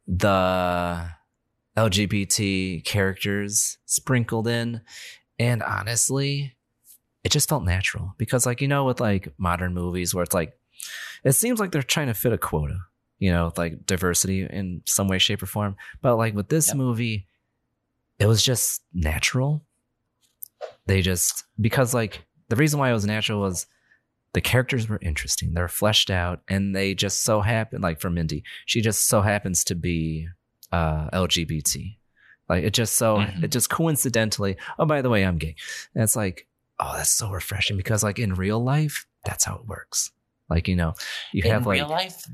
the 0.07 1.09
LGBT 1.77 2.85
characters 2.85 3.79
sprinkled 3.87 4.49
in. 4.49 4.81
And 5.39 5.63
honestly, 5.63 6.57
it 7.23 7.31
just 7.31 7.49
felt 7.49 7.65
natural 7.65 8.15
because, 8.19 8.45
like, 8.45 8.61
you 8.61 8.69
know, 8.69 8.85
with 8.85 9.01
like 9.01 9.33
modern 9.39 9.75
movies 9.75 10.15
where 10.15 10.25
it's 10.25 10.35
like, 10.35 10.59
it 11.25 11.33
seems 11.33 11.61
like 11.61 11.73
they're 11.73 11.83
trying 11.83 12.09
to 12.09 12.15
fit 12.15 12.33
a 12.33 12.39
quota 12.39 12.79
you 13.19 13.33
know, 13.33 13.53
like 13.57 13.87
diversity 13.87 14.43
in 14.43 14.83
some 14.85 15.09
way, 15.09 15.19
shape, 15.19 15.43
or 15.43 15.47
form. 15.47 15.77
But 16.03 16.17
like 16.17 16.35
with 16.35 16.49
this 16.49 16.69
yep. 16.69 16.77
movie, 16.77 17.27
it 18.19 18.27
was 18.27 18.43
just 18.43 18.83
natural. 18.93 19.63
They 20.87 21.03
just 21.03 21.45
because 21.61 21.95
like 21.95 22.25
the 22.49 22.57
reason 22.57 22.79
why 22.79 22.91
it 22.91 22.95
was 22.95 23.07
natural 23.07 23.41
was 23.41 23.67
the 24.33 24.41
characters 24.41 24.89
were 24.89 24.99
interesting. 25.01 25.55
They're 25.55 25.69
fleshed 25.69 26.11
out, 26.11 26.43
and 26.49 26.77
they 26.77 26.95
just 26.95 27.25
so 27.25 27.41
happen 27.41 27.81
like 27.81 28.01
for 28.01 28.11
Mindy, 28.11 28.45
she 28.67 28.81
just 28.81 29.09
so 29.09 29.23
happens 29.23 29.65
to 29.65 29.75
be 29.75 30.29
uh 30.73 31.09
LGBT. 31.11 31.97
Like 32.49 32.65
it 32.65 32.75
just 32.75 32.97
so 32.97 33.19
mm-hmm. 33.19 33.45
it 33.45 33.51
just 33.51 33.71
coincidentally. 33.71 34.57
Oh, 34.79 34.87
by 34.87 35.03
the 35.03 35.11
way, 35.11 35.25
I'm 35.25 35.39
gay. 35.39 35.57
And 35.95 36.05
it's 36.05 36.17
like, 36.17 36.47
oh, 36.79 36.93
that's 36.97 37.11
so 37.11 37.31
refreshing 37.31 37.77
because 37.77 38.03
like 38.03 38.19
in 38.19 38.35
real 38.35 38.63
life, 38.63 39.07
that's 39.25 39.45
how 39.45 39.57
it 39.57 39.67
works. 39.67 40.13
Like 40.49 40.69
you 40.69 40.77
know, 40.77 40.95
you 41.33 41.43
in 41.45 41.51
have 41.51 41.67
like 41.67 41.81
real 41.81 41.89
life 41.89 42.27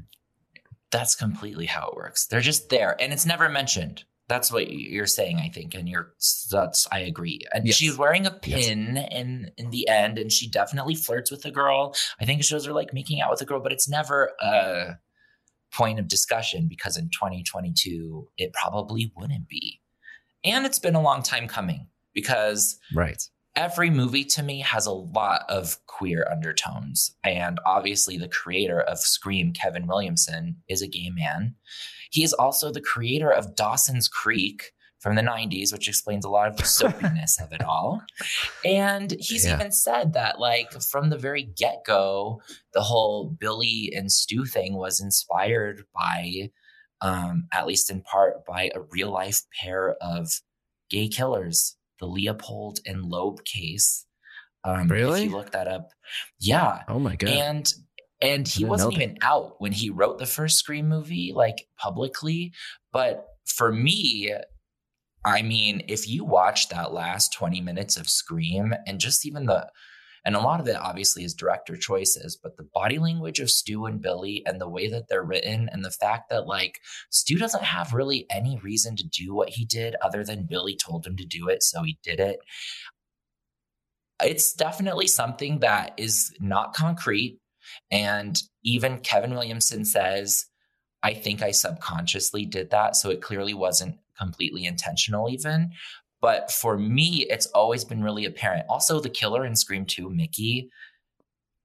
that's 0.93 1.15
completely 1.15 1.67
how 1.67 1.89
it 1.89 1.97
works. 1.97 2.27
They're 2.27 2.41
just 2.41 2.69
there 2.69 2.95
and 3.01 3.13
it's 3.13 3.27
never 3.27 3.49
mentioned. 3.49 4.05
That's 4.29 4.53
what 4.53 4.71
you're 4.71 5.07
saying, 5.07 5.41
I 5.41 5.49
think, 5.49 5.75
and 5.75 5.89
you're 5.89 6.15
that's 6.51 6.87
I 6.93 7.01
agree. 7.01 7.41
And 7.53 7.67
yes. 7.67 7.77
she's 7.77 7.99
wearing 7.99 8.25
a 8.25 8.31
pin 8.31 8.95
yes. 8.97 9.09
in 9.11 9.51
in 9.59 9.71
the 9.71 9.89
end, 9.89 10.19
and 10.19 10.31
she 10.31 10.49
definitely 10.49 10.95
flirts 10.95 11.31
with 11.31 11.43
the 11.43 11.51
girl. 11.51 11.95
I 12.21 12.25
think 12.25 12.41
it 12.41 12.45
shows 12.45 12.65
her 12.65 12.73
like 12.73 12.95
making 12.95 13.21
out 13.21 13.31
with 13.31 13.41
the 13.41 13.47
girl, 13.47 13.61
but 13.61 13.73
it's 13.73 13.89
never 13.89 14.31
a 14.41 14.97
point 15.73 15.99
of 15.99 16.07
discussion 16.07 16.67
because 16.69 16.97
in 16.97 17.07
2022 17.07 18.29
it 18.39 18.53
probably 18.53 19.13
wouldn't 19.17 19.49
be. 19.49 19.81
And 20.45 20.67
it's 20.67 20.79
been 20.79 20.95
a 20.95 21.03
long 21.03 21.23
time 21.23 21.49
coming 21.49 21.89
because 22.15 22.79
right 22.95 23.23
every 23.57 23.91
movie 23.91 24.25
to 24.25 24.43
me 24.43 24.61
has 24.61 24.87
a 24.87 24.93
lot 24.93 25.43
of 25.49 25.79
queer 25.87 26.27
undertones. 26.31 27.15
And 27.25 27.59
obviously, 27.67 28.17
the 28.17 28.29
creator 28.29 28.81
of 28.81 28.99
Scream, 28.99 29.53
Kevin 29.53 29.87
Williamson, 29.87 30.57
is 30.69 30.83
a 30.83 30.89
gay 30.89 31.11
man. 31.11 31.55
He 32.11 32.23
is 32.23 32.33
also 32.33 32.71
the 32.71 32.81
creator 32.81 33.31
of 33.31 33.57
Dawson's 33.57 34.09
Creek 34.09 34.73
from 35.01 35.17
the 35.17 35.23
90s, 35.23 35.73
which 35.73 35.89
explains 35.89 36.25
a 36.25 36.31
lot 36.31 36.49
of 36.49 36.57
the 36.57 36.63
soapiness 36.67 37.41
of 37.41 37.53
it 37.53 37.63
all. 37.63 38.03
And 38.65 39.15
he's 39.19 39.45
yeah. 39.45 39.57
even 39.57 39.73
said 39.73 40.13
that, 40.13 40.39
like, 40.39 40.73
from 40.81 41.11
the 41.11 41.19
very 41.19 41.43
get 41.43 41.83
go, 41.85 42.41
the 42.73 42.83
whole 42.83 43.29
Billy 43.29 43.93
and 43.95 44.11
Stu 44.11 44.45
thing 44.45 44.77
was 44.77 45.01
inspired 45.01 45.85
by, 45.95 46.51
um, 47.01 47.49
at 47.53 47.67
least 47.67 47.91
in 47.91 48.03
part, 48.03 48.47
by 48.47 48.71
a 48.75 48.81
real 48.81 49.11
life 49.11 49.43
pair 49.61 49.97
of 50.01 50.41
gay 50.89 51.09
killers 51.09 51.77
the 52.03 52.09
Leopold 52.09 52.81
and 52.85 53.07
Loeb 53.07 53.45
case. 53.45 54.05
Um, 54.65 54.89
really? 54.89 55.21
If 55.21 55.31
you 55.31 55.37
look 55.37 55.53
that 55.53 55.69
up, 55.69 55.91
yeah. 56.41 56.83
Oh 56.89 56.99
my 56.99 57.15
god! 57.15 57.31
And 57.31 57.75
and 58.21 58.47
he 58.47 58.65
wasn't 58.65 58.95
even 58.95 59.19
out 59.23 59.61
when 59.61 59.73
he 59.73 59.89
wrote 59.89 60.19
the 60.19 60.27
first 60.27 60.59
Scream 60.59 60.89
movie, 60.89 61.33
like 61.35 61.69
publicly. 61.79 62.53
But 62.93 63.27
for 63.47 63.73
me, 63.73 64.35
I 65.25 65.43
mean, 65.43 65.85
if 65.89 66.09
you 66.09 66.25
watch 66.25 66.69
that 66.69 66.93
last 66.93 67.33
twenty 67.33 67.61
minutes 67.61 67.97
of 67.97 68.11
Scream 68.11 68.75
and 68.87 68.99
just 68.99 69.25
even 69.25 69.47
the 69.47 69.69
and 70.25 70.37
a 70.37 70.41
lot 70.41 70.61
of 70.61 70.69
it 70.69 70.77
obviously 70.77 71.25
is 71.25 71.35
director 71.35 71.77
choices, 71.77 72.37
but 72.37 72.57
the 72.57 72.69
body 72.75 72.99
language 72.99 73.41
of 73.41 73.51
Stu 73.51 73.87
and 73.87 74.01
Billy 74.01 74.43
and 74.47 74.61
the 74.61 74.69
way 74.69 74.89
that 74.89 75.09
they're 75.09 75.25
written 75.25 75.69
and 75.73 75.85
the 75.85 75.91
fact 75.91 76.31
that 76.31 76.47
like 76.47 76.81
Stu 77.11 77.39
doesn't 77.39 77.65
have 77.65 77.93
really 77.93 78.27
any 78.31 78.59
reason 78.63 78.97
to 78.97 79.07
do 79.07 79.35
what 79.35 79.51
he 79.51 79.65
did 79.65 79.97
other 80.03 80.25
than 80.25 80.47
Billy 80.47 80.77
told 80.77 81.07
him 81.07 81.17
to 81.17 81.25
do 81.25 81.49
it, 81.49 81.63
so 81.63 81.83
he 81.83 81.99
did 82.03 82.21
it. 82.21 82.39
It's 84.23 84.53
definitely 84.53 85.09
something 85.09 85.59
that 85.61 85.95
is 85.97 86.33
not 86.39 86.75
concrete. 86.75 87.41
And 87.91 88.41
even 88.65 88.99
Kevin 88.99 89.33
Williamson 89.33 89.85
says, 89.85 90.47
I 91.03 91.15
think 91.15 91.43
I 91.43 91.51
subconsciously 91.51 92.47
did 92.47 92.71
that. 92.71 92.95
So 92.95 93.11
it 93.11 93.23
clearly 93.23 93.55
wasn't 93.55 93.97
completely 94.17 94.65
intentional, 94.65 95.29
even. 95.29 95.73
But 96.23 96.51
for 96.51 96.79
me, 96.79 97.27
it's 97.29 97.47
always 97.47 97.85
been 97.85 98.03
really 98.03 98.25
apparent. 98.25 98.65
Also, 98.71 99.01
the 99.01 99.11
killer 99.11 99.45
in 99.45 99.57
Scream 99.57 99.85
2, 99.85 100.09
Mickey, 100.09 100.71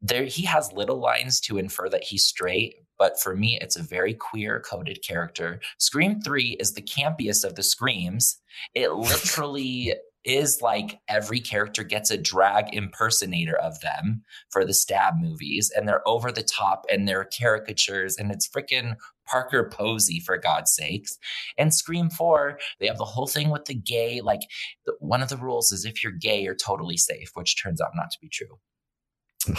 there 0.02 0.26
he 0.26 0.46
has 0.46 0.74
little 0.74 1.00
lines 1.00 1.40
to 1.42 1.58
infer 1.58 1.88
that 1.90 2.04
he's 2.04 2.26
straight, 2.26 2.76
but 2.98 3.20
for 3.22 3.36
me, 3.36 3.58
it's 3.62 3.76
a 3.76 3.84
very 3.84 4.14
queer 4.14 4.60
coded 4.60 5.04
character. 5.08 5.62
Scream 5.78 6.20
3 6.22 6.58
is 6.60 6.74
the 6.74 6.82
campiest 6.82 7.46
of 7.46 7.56
the 7.56 7.64
screams. 7.64 8.38
It 8.74 8.92
literally 8.94 9.94
is 10.24 10.62
like 10.62 11.00
every 11.08 11.40
character 11.40 11.84
gets 11.84 12.12
a 12.12 12.18
drag 12.18 12.74
impersonator 12.74 13.56
of 13.56 13.80
them 13.80 14.24
for 14.50 14.66
the 14.66 14.74
stab 14.74 15.14
movies, 15.20 15.72
and 15.76 15.88
they're 15.88 16.08
over 16.08 16.32
the 16.32 16.44
top 16.44 16.86
and 16.92 17.08
they're 17.08 17.26
caricatures, 17.26 18.18
and 18.18 18.32
it's 18.32 18.48
freaking 18.48 18.96
Parker 19.30 19.70
Posey 19.72 20.20
for 20.20 20.38
God's 20.38 20.74
sakes. 20.74 21.18
And 21.58 21.74
Scream 21.74 22.10
4, 22.10 22.60
they 22.80 22.88
have 22.88 22.98
the 22.98 23.06
whole 23.06 23.28
thing 23.28 23.50
with 23.50 23.66
the 23.66 23.76
gay. 23.76 24.22
Like, 24.22 24.42
the, 24.86 24.94
one 25.00 25.22
of 25.22 25.30
the 25.30 25.38
rules 25.38 25.72
is 25.72 25.86
if 25.86 26.04
you're 26.04 26.14
gay, 26.14 26.42
you're 26.42 26.56
totally 26.56 26.98
safe, 26.98 27.32
which 27.34 27.62
turns 27.62 27.82
out 27.82 27.92
not 27.96 28.12
to 28.12 28.18
be 28.22 28.30
true. 28.30 28.60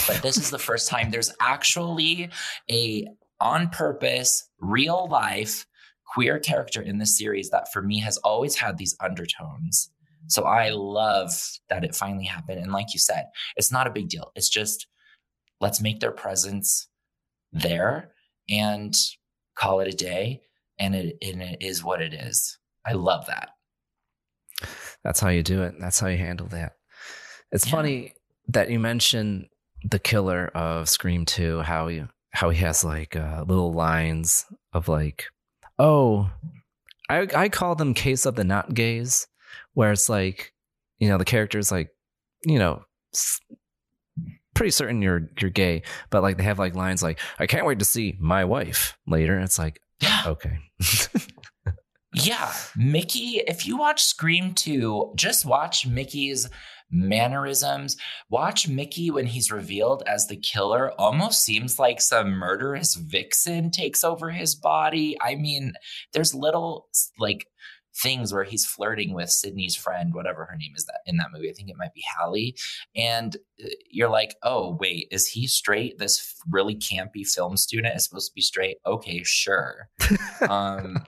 But 0.07 0.21
this 0.23 0.37
is 0.37 0.51
the 0.51 0.59
first 0.59 0.89
time 0.89 1.11
there's 1.11 1.33
actually 1.41 2.31
a 2.71 3.07
on 3.41 3.69
purpose, 3.71 4.49
real 4.61 5.09
life 5.09 5.67
queer 6.09 6.39
character 6.39 6.81
in 6.81 6.99
this 6.99 7.17
series 7.17 7.51
that 7.51 7.71
for 7.73 7.83
me 7.83 8.01
has 8.01 8.17
always 8.19 8.57
had 8.57 8.79
these 8.79 8.97
undertones. 9.01 9.91
So 10.27 10.45
I 10.45 10.71
love 10.71 11.31
that 11.69 11.85
it 11.85 11.95
finally 11.95 12.25
happened. 12.25 12.61
And 12.61 12.73
like 12.73 12.93
you 12.93 12.99
said, 12.99 13.27
it's 13.57 13.71
not 13.71 13.87
a 13.87 13.93
big 13.93 14.09
deal. 14.09 14.33
It's 14.35 14.49
just 14.49 14.87
let's 15.61 15.81
make 15.81 16.01
their 16.01 16.13
presence 16.13 16.89
there 17.53 18.13
and 18.49 18.95
call 19.59 19.81
it 19.81 19.89
a 19.89 19.97
day. 19.97 20.43
And 20.79 20.95
it, 20.95 21.19
and 21.23 21.43
it 21.43 21.59
is 21.61 21.83
what 21.83 22.01
it 22.01 22.15
is. 22.15 22.59
I 22.87 22.93
love 22.93 23.27
that. 23.27 23.51
That's 25.03 25.21
how 25.21 25.29
you 25.29 25.43
do 25.43 25.63
it. 25.63 25.75
That's 25.81 25.99
how 25.99 26.07
you 26.07 26.19
handle 26.19 26.47
that. 26.49 26.75
It's 27.51 27.67
yeah. 27.67 27.73
funny 27.73 28.13
that 28.49 28.71
you 28.71 28.79
mentioned 28.79 29.49
the 29.85 29.99
killer 29.99 30.49
of 30.55 30.89
Scream 30.89 31.25
2, 31.25 31.63
how 31.63 31.89
he 31.89 32.05
how 32.31 32.51
he 32.51 32.61
has 32.61 32.85
like 32.85 33.17
uh, 33.17 33.45
little 33.47 33.73
lines 33.73 34.45
of 34.73 34.89
like, 34.89 35.25
oh, 35.79 36.31
I 37.09 37.27
I 37.35 37.49
call 37.49 37.75
them 37.75 37.95
case 37.95 38.27
of 38.27 38.35
the 38.35 38.45
not 38.45 38.75
gays, 38.75 39.27
where 39.75 39.93
it's 39.93 40.09
like, 40.09 40.53
you 40.99 41.09
know, 41.09 41.19
the 41.19 41.25
character's 41.25 41.73
like, 41.73 41.91
you 42.45 42.59
know, 42.59 42.85
pretty 44.59 44.73
certain 44.73 45.01
you're 45.01 45.31
you're 45.41 45.53
gay, 45.53 45.83
but 46.11 46.21
like 46.21 46.37
they 46.37 46.43
have 46.43 46.59
like 46.59 46.75
lines 46.75 47.01
like, 47.01 47.21
I 47.39 47.47
can't 47.47 47.65
wait 47.65 47.79
to 47.79 47.85
see 47.85 48.17
my 48.19 48.45
wife 48.45 48.99
later. 49.07 49.37
And 49.37 49.45
It's 49.45 49.59
like, 49.59 49.81
okay. 50.27 50.59
yeah, 52.13 52.53
Mickey, 52.77 53.41
if 53.47 53.69
you 53.69 53.79
watch 53.79 54.03
Scream 54.03 54.55
2, 54.55 55.13
just 55.15 55.47
watch 55.47 55.87
Mickey's 55.87 56.51
mannerisms. 56.91 57.97
Watch 58.31 58.67
Mickey 58.67 59.13
when 59.13 59.27
he's 59.27 59.53
revealed 59.53 60.03
as 60.09 60.27
the 60.27 60.37
killer. 60.37 60.93
Almost 60.99 61.45
seems 61.45 61.79
like 61.79 62.01
some 62.01 62.31
murderous 62.31 62.97
vixen 62.97 63.71
takes 63.71 64.03
over 64.03 64.31
his 64.31 64.57
body. 64.57 65.17
I 65.21 65.37
mean, 65.37 65.75
there's 66.13 66.35
little 66.35 66.89
like 67.17 67.47
things 67.99 68.33
where 68.33 68.45
he's 68.45 68.67
flirting 68.67 69.13
with 69.13 69.31
Sidney's 69.31 69.75
friend, 69.75 70.15
whatever 70.15 70.45
her 70.45 70.57
name 70.57 70.73
is 70.77 70.85
that 70.87 71.01
in 71.07 71.17
that 71.17 71.29
movie. 71.33 71.51
I 71.51 71.53
think 71.53 71.69
it 71.69 71.77
might 71.77 71.95
be 71.95 72.05
Hallie. 72.19 72.57
And 72.95 73.37
uh, 73.63 73.69
you're 73.91 74.11
like, 74.11 74.37
oh, 74.43 74.77
wait, 74.81 75.09
is 75.11 75.27
he 75.27 75.47
straight? 75.47 75.99
This 75.99 76.35
really 76.49 76.77
campy 76.77 77.27
film 77.27 77.57
student 77.57 77.97
is 77.97 78.05
supposed 78.05 78.29
to 78.29 78.35
be 78.35 78.41
straight? 78.41 78.79
Okay, 78.87 79.23
sure. 79.25 79.89
um, 80.49 81.05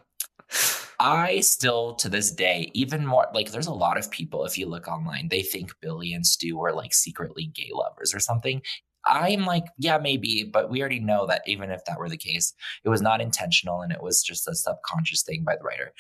I 0.99 1.41
still 1.41 1.95
to 1.95 2.09
this 2.09 2.31
day, 2.31 2.71
even 2.75 3.07
more 3.07 3.27
like 3.33 3.53
there's 3.53 3.67
a 3.67 3.73
lot 3.73 3.97
of 3.97 4.11
people, 4.11 4.45
if 4.45 4.59
you 4.59 4.67
look 4.67 4.87
online, 4.87 5.29
they 5.29 5.43
think 5.43 5.73
Billy 5.81 6.13
and 6.13 6.27
Stu 6.27 6.59
were 6.59 6.73
like 6.73 6.93
secretly 6.93 7.47
gay 7.47 7.71
lovers 7.73 8.15
or 8.15 8.21
something. 8.21 8.61
I'm 9.07 9.47
like, 9.47 9.65
yeah, 9.79 9.97
maybe, 9.97 10.45
but 10.45 10.69
we 10.69 10.81
already 10.81 11.01
know 11.01 11.27
that 11.27 11.43
even 11.47 11.71
if 11.71 11.85
that 11.87 11.99
were 11.99 12.11
the 12.11 12.19
case, 12.19 12.53
it 12.85 12.91
was 12.91 13.01
not 13.01 13.23
intentional 13.23 13.81
and 13.81 13.93
it 13.93 14.03
was 14.03 14.23
just 14.23 14.47
a 14.47 14.55
subconscious 14.55 15.23
thing 15.23 15.43
by 15.43 15.57
the 15.57 15.65
writer. 15.65 15.93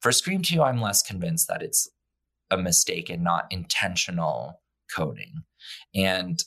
For 0.00 0.12
Scream 0.12 0.42
2, 0.42 0.62
I'm 0.62 0.80
less 0.80 1.02
convinced 1.02 1.48
that 1.48 1.62
it's 1.62 1.88
a 2.50 2.56
mistake 2.56 3.10
and 3.10 3.22
not 3.22 3.46
intentional 3.50 4.60
coding. 4.94 5.44
And 5.94 6.42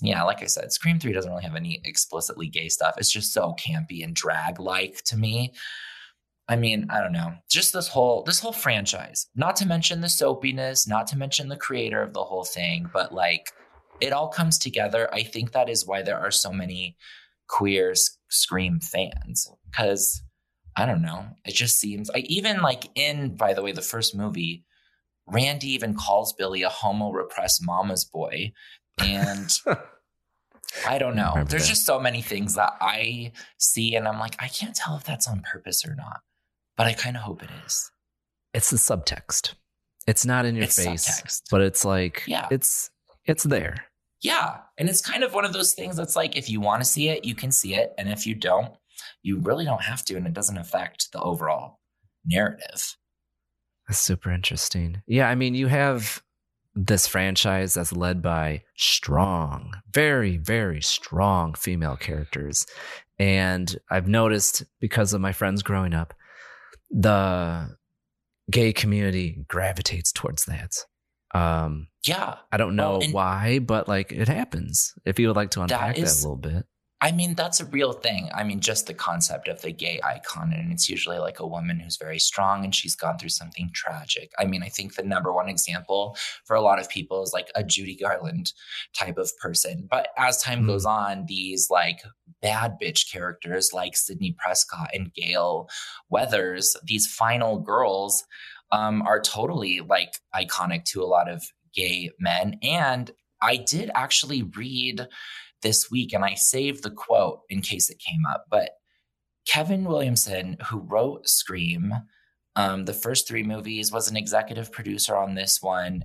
yeah, 0.00 0.22
like 0.22 0.42
I 0.42 0.46
said, 0.46 0.72
Scream 0.72 0.98
3 0.98 1.12
doesn't 1.12 1.30
really 1.30 1.44
have 1.44 1.56
any 1.56 1.80
explicitly 1.84 2.48
gay 2.48 2.68
stuff. 2.68 2.94
It's 2.98 3.10
just 3.10 3.32
so 3.32 3.54
campy 3.58 4.04
and 4.04 4.14
drag 4.14 4.60
like 4.60 5.02
to 5.04 5.16
me. 5.16 5.52
I 6.48 6.56
mean, 6.56 6.86
I 6.90 7.00
don't 7.00 7.12
know. 7.12 7.34
Just 7.50 7.72
this 7.72 7.88
whole 7.88 8.24
this 8.24 8.40
whole 8.40 8.52
franchise. 8.52 9.26
Not 9.34 9.56
to 9.56 9.66
mention 9.66 10.00
the 10.00 10.08
soapiness, 10.08 10.88
not 10.88 11.06
to 11.08 11.16
mention 11.16 11.48
the 11.48 11.56
creator 11.56 12.02
of 12.02 12.12
the 12.12 12.24
whole 12.24 12.44
thing, 12.44 12.90
but 12.92 13.14
like 13.14 13.52
it 14.00 14.12
all 14.12 14.28
comes 14.28 14.58
together. 14.58 15.08
I 15.14 15.22
think 15.22 15.52
that 15.52 15.68
is 15.68 15.86
why 15.86 16.02
there 16.02 16.18
are 16.18 16.32
so 16.32 16.52
many 16.52 16.96
queer 17.48 17.94
Scream 18.28 18.80
fans 18.80 19.48
cuz 19.74 20.22
I 20.76 20.86
don't 20.86 21.02
know. 21.02 21.26
It 21.44 21.54
just 21.54 21.78
seems 21.78 22.08
like 22.08 22.24
even 22.26 22.62
like 22.62 22.88
in 22.94 23.36
by 23.36 23.54
the 23.54 23.62
way 23.62 23.72
the 23.72 23.82
first 23.82 24.14
movie 24.14 24.64
Randy 25.26 25.72
even 25.72 25.94
calls 25.94 26.32
Billy 26.32 26.62
a 26.62 26.68
homo 26.68 27.10
repressed 27.10 27.64
mama's 27.64 28.04
boy 28.04 28.52
and 28.98 29.50
I 30.88 30.98
don't 30.98 31.16
know. 31.16 31.32
I 31.36 31.44
There's 31.44 31.64
that. 31.64 31.68
just 31.68 31.86
so 31.86 32.00
many 32.00 32.22
things 32.22 32.54
that 32.54 32.72
I 32.80 33.32
see 33.58 33.94
and 33.94 34.08
I'm 34.08 34.18
like 34.18 34.36
I 34.38 34.48
can't 34.48 34.74
tell 34.74 34.96
if 34.96 35.04
that's 35.04 35.28
on 35.28 35.42
purpose 35.42 35.86
or 35.86 35.94
not 35.94 36.20
but 36.76 36.86
I 36.86 36.94
kind 36.94 37.16
of 37.16 37.22
hope 37.22 37.42
it 37.42 37.50
is. 37.66 37.90
It's 38.54 38.70
the 38.70 38.76
subtext. 38.76 39.54
It's 40.06 40.26
not 40.26 40.44
in 40.44 40.56
your 40.56 40.64
it's 40.64 40.82
face, 40.82 41.08
subtext. 41.08 41.42
but 41.50 41.60
it's 41.60 41.84
like 41.84 42.24
yeah. 42.26 42.48
it's 42.50 42.90
it's 43.24 43.44
there. 43.44 43.76
Yeah, 44.20 44.58
and 44.78 44.88
it's 44.88 45.00
kind 45.00 45.24
of 45.24 45.34
one 45.34 45.44
of 45.44 45.52
those 45.52 45.74
things 45.74 45.96
that's 45.96 46.16
like 46.16 46.36
if 46.36 46.48
you 46.48 46.60
want 46.60 46.82
to 46.82 46.88
see 46.88 47.08
it, 47.08 47.24
you 47.24 47.34
can 47.34 47.50
see 47.50 47.74
it, 47.74 47.92
and 47.98 48.08
if 48.08 48.26
you 48.26 48.34
don't, 48.34 48.72
you 49.22 49.40
really 49.40 49.64
don't 49.64 49.82
have 49.82 50.04
to, 50.06 50.16
and 50.16 50.26
it 50.26 50.32
doesn't 50.32 50.58
affect 50.58 51.12
the 51.12 51.20
overall 51.20 51.80
narrative. 52.24 52.96
That's 53.88 53.98
super 53.98 54.30
interesting. 54.30 55.02
Yeah, 55.06 55.28
I 55.28 55.34
mean, 55.34 55.54
you 55.54 55.66
have 55.66 56.22
this 56.74 57.06
franchise 57.06 57.74
that's 57.74 57.92
led 57.92 58.22
by 58.22 58.62
strong, 58.76 59.74
very, 59.92 60.38
very 60.38 60.80
strong 60.80 61.54
female 61.54 61.96
characters. 61.96 62.66
And 63.18 63.76
I've 63.90 64.08
noticed 64.08 64.64
because 64.80 65.12
of 65.12 65.20
my 65.20 65.32
friends 65.32 65.62
growing 65.62 65.94
up, 65.94 66.14
the 66.90 67.76
gay 68.50 68.72
community 68.72 69.44
gravitates 69.48 70.12
towards 70.12 70.46
that. 70.46 70.76
Um, 71.34 71.88
yeah. 72.06 72.36
I 72.50 72.56
don't 72.56 72.76
know 72.76 72.98
well, 72.98 73.12
why, 73.12 73.58
but 73.58 73.88
like 73.88 74.12
it 74.12 74.28
happens. 74.28 74.94
If 75.04 75.18
you 75.18 75.28
would 75.28 75.36
like 75.36 75.50
to 75.52 75.62
unpack 75.62 75.96
that, 75.96 76.02
is, 76.02 76.22
that 76.22 76.26
a 76.26 76.28
little 76.28 76.42
bit. 76.42 76.66
I 77.02 77.10
mean, 77.10 77.34
that's 77.34 77.58
a 77.58 77.64
real 77.64 77.92
thing. 77.92 78.30
I 78.32 78.44
mean, 78.44 78.60
just 78.60 78.86
the 78.86 78.94
concept 78.94 79.48
of 79.48 79.60
the 79.60 79.72
gay 79.72 80.00
icon, 80.04 80.52
and 80.52 80.72
it's 80.72 80.88
usually 80.88 81.18
like 81.18 81.40
a 81.40 81.46
woman 81.46 81.80
who's 81.80 81.96
very 81.96 82.20
strong 82.20 82.62
and 82.62 82.72
she's 82.72 82.94
gone 82.94 83.18
through 83.18 83.30
something 83.30 83.70
tragic. 83.74 84.30
I 84.38 84.44
mean, 84.44 84.62
I 84.62 84.68
think 84.68 84.94
the 84.94 85.02
number 85.02 85.32
one 85.32 85.48
example 85.48 86.16
for 86.44 86.54
a 86.54 86.60
lot 86.60 86.78
of 86.78 86.88
people 86.88 87.24
is 87.24 87.32
like 87.32 87.50
a 87.56 87.64
Judy 87.64 87.96
Garland 87.96 88.52
type 88.96 89.18
of 89.18 89.36
person. 89.38 89.88
But 89.90 90.10
as 90.16 90.40
time 90.40 90.62
mm. 90.62 90.68
goes 90.68 90.86
on, 90.86 91.24
these 91.26 91.68
like 91.70 92.02
bad 92.40 92.76
bitch 92.80 93.10
characters 93.10 93.72
like 93.72 93.96
Sidney 93.96 94.36
Prescott 94.38 94.90
and 94.94 95.12
Gale 95.12 95.68
Weathers, 96.08 96.76
these 96.84 97.12
final 97.12 97.58
girls, 97.58 98.22
um, 98.70 99.02
are 99.02 99.20
totally 99.20 99.80
like 99.80 100.20
iconic 100.32 100.84
to 100.84 101.02
a 101.02 101.06
lot 101.06 101.28
of 101.28 101.42
gay 101.74 102.10
men. 102.20 102.58
And 102.62 103.10
I 103.40 103.56
did 103.56 103.90
actually 103.96 104.44
read 104.44 105.08
this 105.62 105.90
week, 105.90 106.12
and 106.12 106.24
I 106.24 106.34
saved 106.34 106.82
the 106.82 106.90
quote 106.90 107.40
in 107.48 107.62
case 107.62 107.88
it 107.90 107.98
came 107.98 108.24
up. 108.30 108.46
But 108.50 108.70
Kevin 109.46 109.84
Williamson, 109.84 110.56
who 110.66 110.78
wrote 110.78 111.28
Scream, 111.28 111.92
um, 112.54 112.84
the 112.84 112.92
first 112.92 113.26
three 113.26 113.42
movies, 113.42 113.90
was 113.90 114.10
an 114.10 114.16
executive 114.16 114.70
producer 114.70 115.16
on 115.16 115.34
this 115.34 115.62
one, 115.62 116.04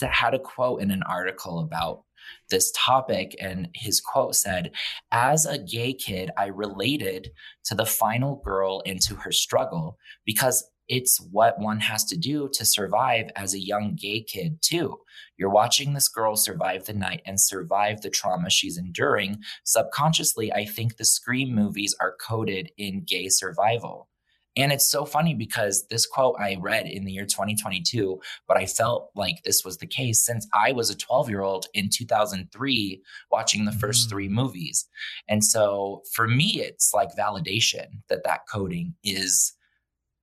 had 0.00 0.34
a 0.34 0.38
quote 0.38 0.80
in 0.80 0.90
an 0.90 1.02
article 1.02 1.60
about 1.60 2.04
this 2.50 2.72
topic. 2.74 3.36
And 3.40 3.68
his 3.74 4.00
quote 4.00 4.34
said, 4.34 4.72
As 5.10 5.44
a 5.44 5.58
gay 5.58 5.92
kid, 5.92 6.30
I 6.36 6.46
related 6.46 7.30
to 7.64 7.74
the 7.74 7.86
final 7.86 8.36
girl 8.44 8.82
and 8.86 9.00
to 9.02 9.16
her 9.16 9.32
struggle 9.32 9.98
because 10.24 10.64
it's 10.92 11.18
what 11.30 11.58
one 11.58 11.80
has 11.80 12.04
to 12.04 12.18
do 12.18 12.50
to 12.52 12.66
survive 12.66 13.30
as 13.34 13.54
a 13.54 13.58
young 13.58 13.96
gay 13.98 14.20
kid, 14.20 14.60
too. 14.60 14.98
You're 15.38 15.48
watching 15.48 15.94
this 15.94 16.06
girl 16.06 16.36
survive 16.36 16.84
the 16.84 16.92
night 16.92 17.22
and 17.24 17.40
survive 17.40 18.02
the 18.02 18.10
trauma 18.10 18.50
she's 18.50 18.76
enduring. 18.76 19.38
Subconsciously, 19.64 20.52
I 20.52 20.66
think 20.66 20.98
the 20.98 21.06
Scream 21.06 21.54
movies 21.54 21.96
are 21.98 22.14
coded 22.20 22.72
in 22.76 23.04
gay 23.04 23.30
survival. 23.30 24.10
And 24.54 24.70
it's 24.70 24.86
so 24.86 25.06
funny 25.06 25.32
because 25.32 25.86
this 25.88 26.04
quote 26.04 26.36
I 26.38 26.58
read 26.60 26.86
in 26.86 27.06
the 27.06 27.12
year 27.12 27.24
2022, 27.24 28.20
but 28.46 28.58
I 28.58 28.66
felt 28.66 29.12
like 29.16 29.42
this 29.44 29.64
was 29.64 29.78
the 29.78 29.86
case 29.86 30.22
since 30.22 30.46
I 30.52 30.72
was 30.72 30.90
a 30.90 30.94
12 30.94 31.30
year 31.30 31.40
old 31.40 31.68
in 31.72 31.88
2003 31.88 33.02
watching 33.30 33.64
the 33.64 33.72
first 33.72 34.06
mm. 34.06 34.10
three 34.10 34.28
movies. 34.28 34.86
And 35.26 35.42
so 35.42 36.02
for 36.12 36.28
me, 36.28 36.60
it's 36.60 36.92
like 36.92 37.16
validation 37.18 38.02
that 38.10 38.24
that 38.24 38.42
coding 38.52 38.94
is 39.02 39.54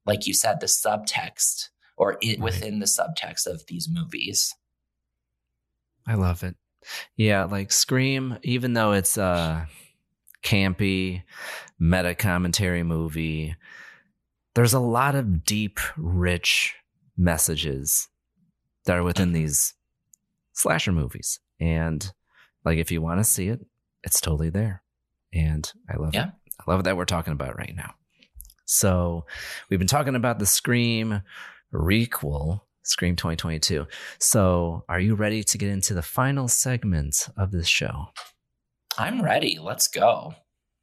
like 0.10 0.28
you 0.28 0.34
said, 0.34 0.60
the 0.60 0.66
subtext 0.66 1.70
or 1.96 2.18
it, 2.22 2.40
right. 2.40 2.40
within 2.40 2.80
the 2.80 2.86
subtext 2.86 3.48
of 3.48 3.66
these 3.68 3.88
movies. 3.90 4.54
I 6.06 6.16
love 6.16 6.44
it. 6.44 6.56
Yeah, 7.16 7.44
like 7.44 7.72
Scream, 7.72 8.38
even 8.42 8.74
though 8.74 8.94
it's 8.94 9.18
a 9.18 9.68
campy 10.44 11.24
meta 11.80 12.16
commentary 12.16 12.84
movie, 12.84 13.56
there's 14.56 14.74
a 14.74 14.80
lot 14.80 15.16
of 15.16 15.44
deep, 15.46 15.80
rich 15.96 16.76
messages 17.16 18.08
that 18.86 18.98
are 18.98 19.04
within 19.04 19.28
mm-hmm. 19.28 19.44
these 19.44 19.74
slasher 20.54 20.92
movies. 20.92 21.40
And 21.60 22.12
like 22.66 22.80
if 22.80 22.92
you 22.92 23.02
want 23.02 23.20
to 23.20 23.24
see 23.24 23.50
it, 23.50 23.60
it's 24.04 24.20
totally 24.20 24.50
there. 24.50 24.82
And 25.34 25.72
I 25.88 25.98
love 25.98 26.16
yeah. 26.16 26.30
it. 26.30 26.34
I 26.66 26.72
love 26.72 26.86
that 26.86 26.98
we're 26.98 27.06
talking 27.06 27.34
about 27.34 27.58
right 27.58 27.76
now. 27.76 27.94
So 28.70 29.26
we've 29.70 29.80
been 29.80 29.88
talking 29.88 30.16
about 30.16 30.38
the 30.38 30.46
Scream 30.46 31.24
requel, 31.74 32.62
Scream 32.84 33.16
2022. 33.16 33.88
So 34.20 34.84
are 34.88 35.00
you 35.00 35.16
ready 35.16 35.44
to 35.44 35.58
get 35.58 35.70
into 35.70 35.96
the 35.96 36.04
final 36.04 36.48
segment 36.48 37.30
of 37.36 37.52
this 37.52 37.68
show? 37.68 38.10
I'm 38.98 39.24
ready. 39.24 39.58
Let's 39.60 39.88
go. 39.88 40.36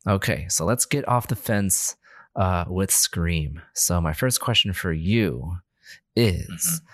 Okay, 0.07 0.47
so 0.49 0.65
let's 0.65 0.85
get 0.85 1.07
off 1.07 1.29
the 1.29 1.37
fence 1.37 1.95
uh, 2.35 2.65
with 2.69 2.91
Scream. 2.91 3.63
So 3.75 4.01
my 4.01 4.13
first 4.13 4.41
question 4.41 4.73
for 4.73 4.93
you 4.93 5.59
is 6.17 6.47
mm-hmm. 6.47 6.87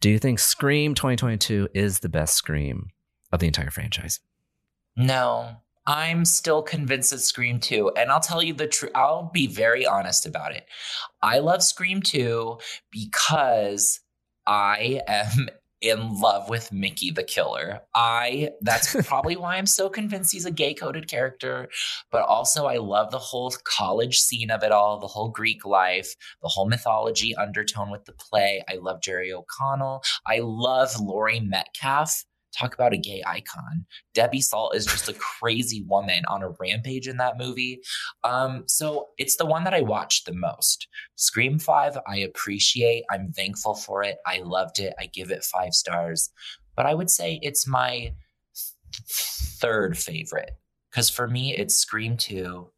Do 0.00 0.08
you 0.08 0.18
think 0.18 0.38
Scream 0.38 0.94
2022 0.94 1.68
is 1.74 1.98
the 1.98 2.08
best 2.08 2.34
Scream 2.34 2.90
of 3.32 3.40
the 3.40 3.46
entire 3.46 3.70
franchise? 3.70 4.20
No, 4.96 5.56
I'm 5.86 6.24
still 6.24 6.62
convinced 6.62 7.12
it's 7.12 7.24
Scream 7.24 7.58
2. 7.58 7.92
And 7.96 8.10
I'll 8.10 8.20
tell 8.20 8.42
you 8.42 8.54
the 8.54 8.66
truth, 8.66 8.92
I'll 8.94 9.30
be 9.32 9.46
very 9.46 9.86
honest 9.86 10.26
about 10.26 10.54
it. 10.54 10.66
I 11.22 11.38
love 11.38 11.62
Scream 11.62 12.02
2 12.02 12.58
because 12.90 14.00
I 14.46 15.00
am 15.06 15.48
in 15.80 16.20
love 16.20 16.50
with 16.50 16.72
Mickey 16.72 17.10
the 17.10 17.22
Killer. 17.22 17.80
I 17.94 18.50
that's 18.60 18.94
probably 19.08 19.36
why 19.36 19.56
I'm 19.56 19.66
so 19.66 19.88
convinced 19.88 20.30
he's 20.30 20.44
a 20.44 20.50
gay 20.50 20.74
coded 20.74 21.08
character, 21.08 21.70
but 22.12 22.22
also 22.22 22.66
I 22.66 22.76
love 22.76 23.10
the 23.10 23.18
whole 23.18 23.50
college 23.64 24.18
scene 24.18 24.50
of 24.50 24.62
it 24.62 24.72
all, 24.72 24.98
the 24.98 25.06
whole 25.06 25.30
Greek 25.30 25.64
life, 25.64 26.14
the 26.42 26.48
whole 26.48 26.68
mythology 26.68 27.34
undertone 27.34 27.90
with 27.90 28.04
the 28.04 28.12
play. 28.12 28.62
I 28.68 28.74
love 28.74 29.00
Jerry 29.00 29.32
O'Connell. 29.32 30.02
I 30.26 30.40
love 30.42 31.00
Laurie 31.00 31.40
Metcalf 31.40 32.24
talk 32.56 32.74
about 32.74 32.92
a 32.92 32.98
gay 32.98 33.22
icon. 33.26 33.86
Debbie 34.14 34.40
Salt 34.40 34.74
is 34.74 34.86
just 34.86 35.08
a 35.08 35.14
crazy 35.14 35.84
woman 35.88 36.24
on 36.28 36.42
a 36.42 36.50
rampage 36.60 37.08
in 37.08 37.16
that 37.18 37.38
movie. 37.38 37.80
Um, 38.24 38.64
so 38.66 39.08
it's 39.18 39.36
the 39.36 39.46
one 39.46 39.64
that 39.64 39.74
I 39.74 39.80
watched 39.80 40.26
the 40.26 40.34
most. 40.34 40.88
Scream 41.16 41.58
5, 41.58 41.98
I 42.06 42.18
appreciate. 42.18 43.04
I'm 43.10 43.32
thankful 43.32 43.74
for 43.74 44.02
it. 44.02 44.18
I 44.26 44.40
loved 44.44 44.78
it. 44.78 44.94
I 44.98 45.06
give 45.06 45.30
it 45.30 45.44
five 45.44 45.74
stars. 45.74 46.30
But 46.76 46.86
I 46.86 46.94
would 46.94 47.10
say 47.10 47.38
it's 47.42 47.66
my 47.66 47.90
th- 47.90 48.14
third 49.60 49.98
favorite. 49.98 50.52
Because 50.90 51.08
for 51.08 51.28
me, 51.28 51.54
it's 51.56 51.76
Scream 51.76 52.16
2, 52.16 52.68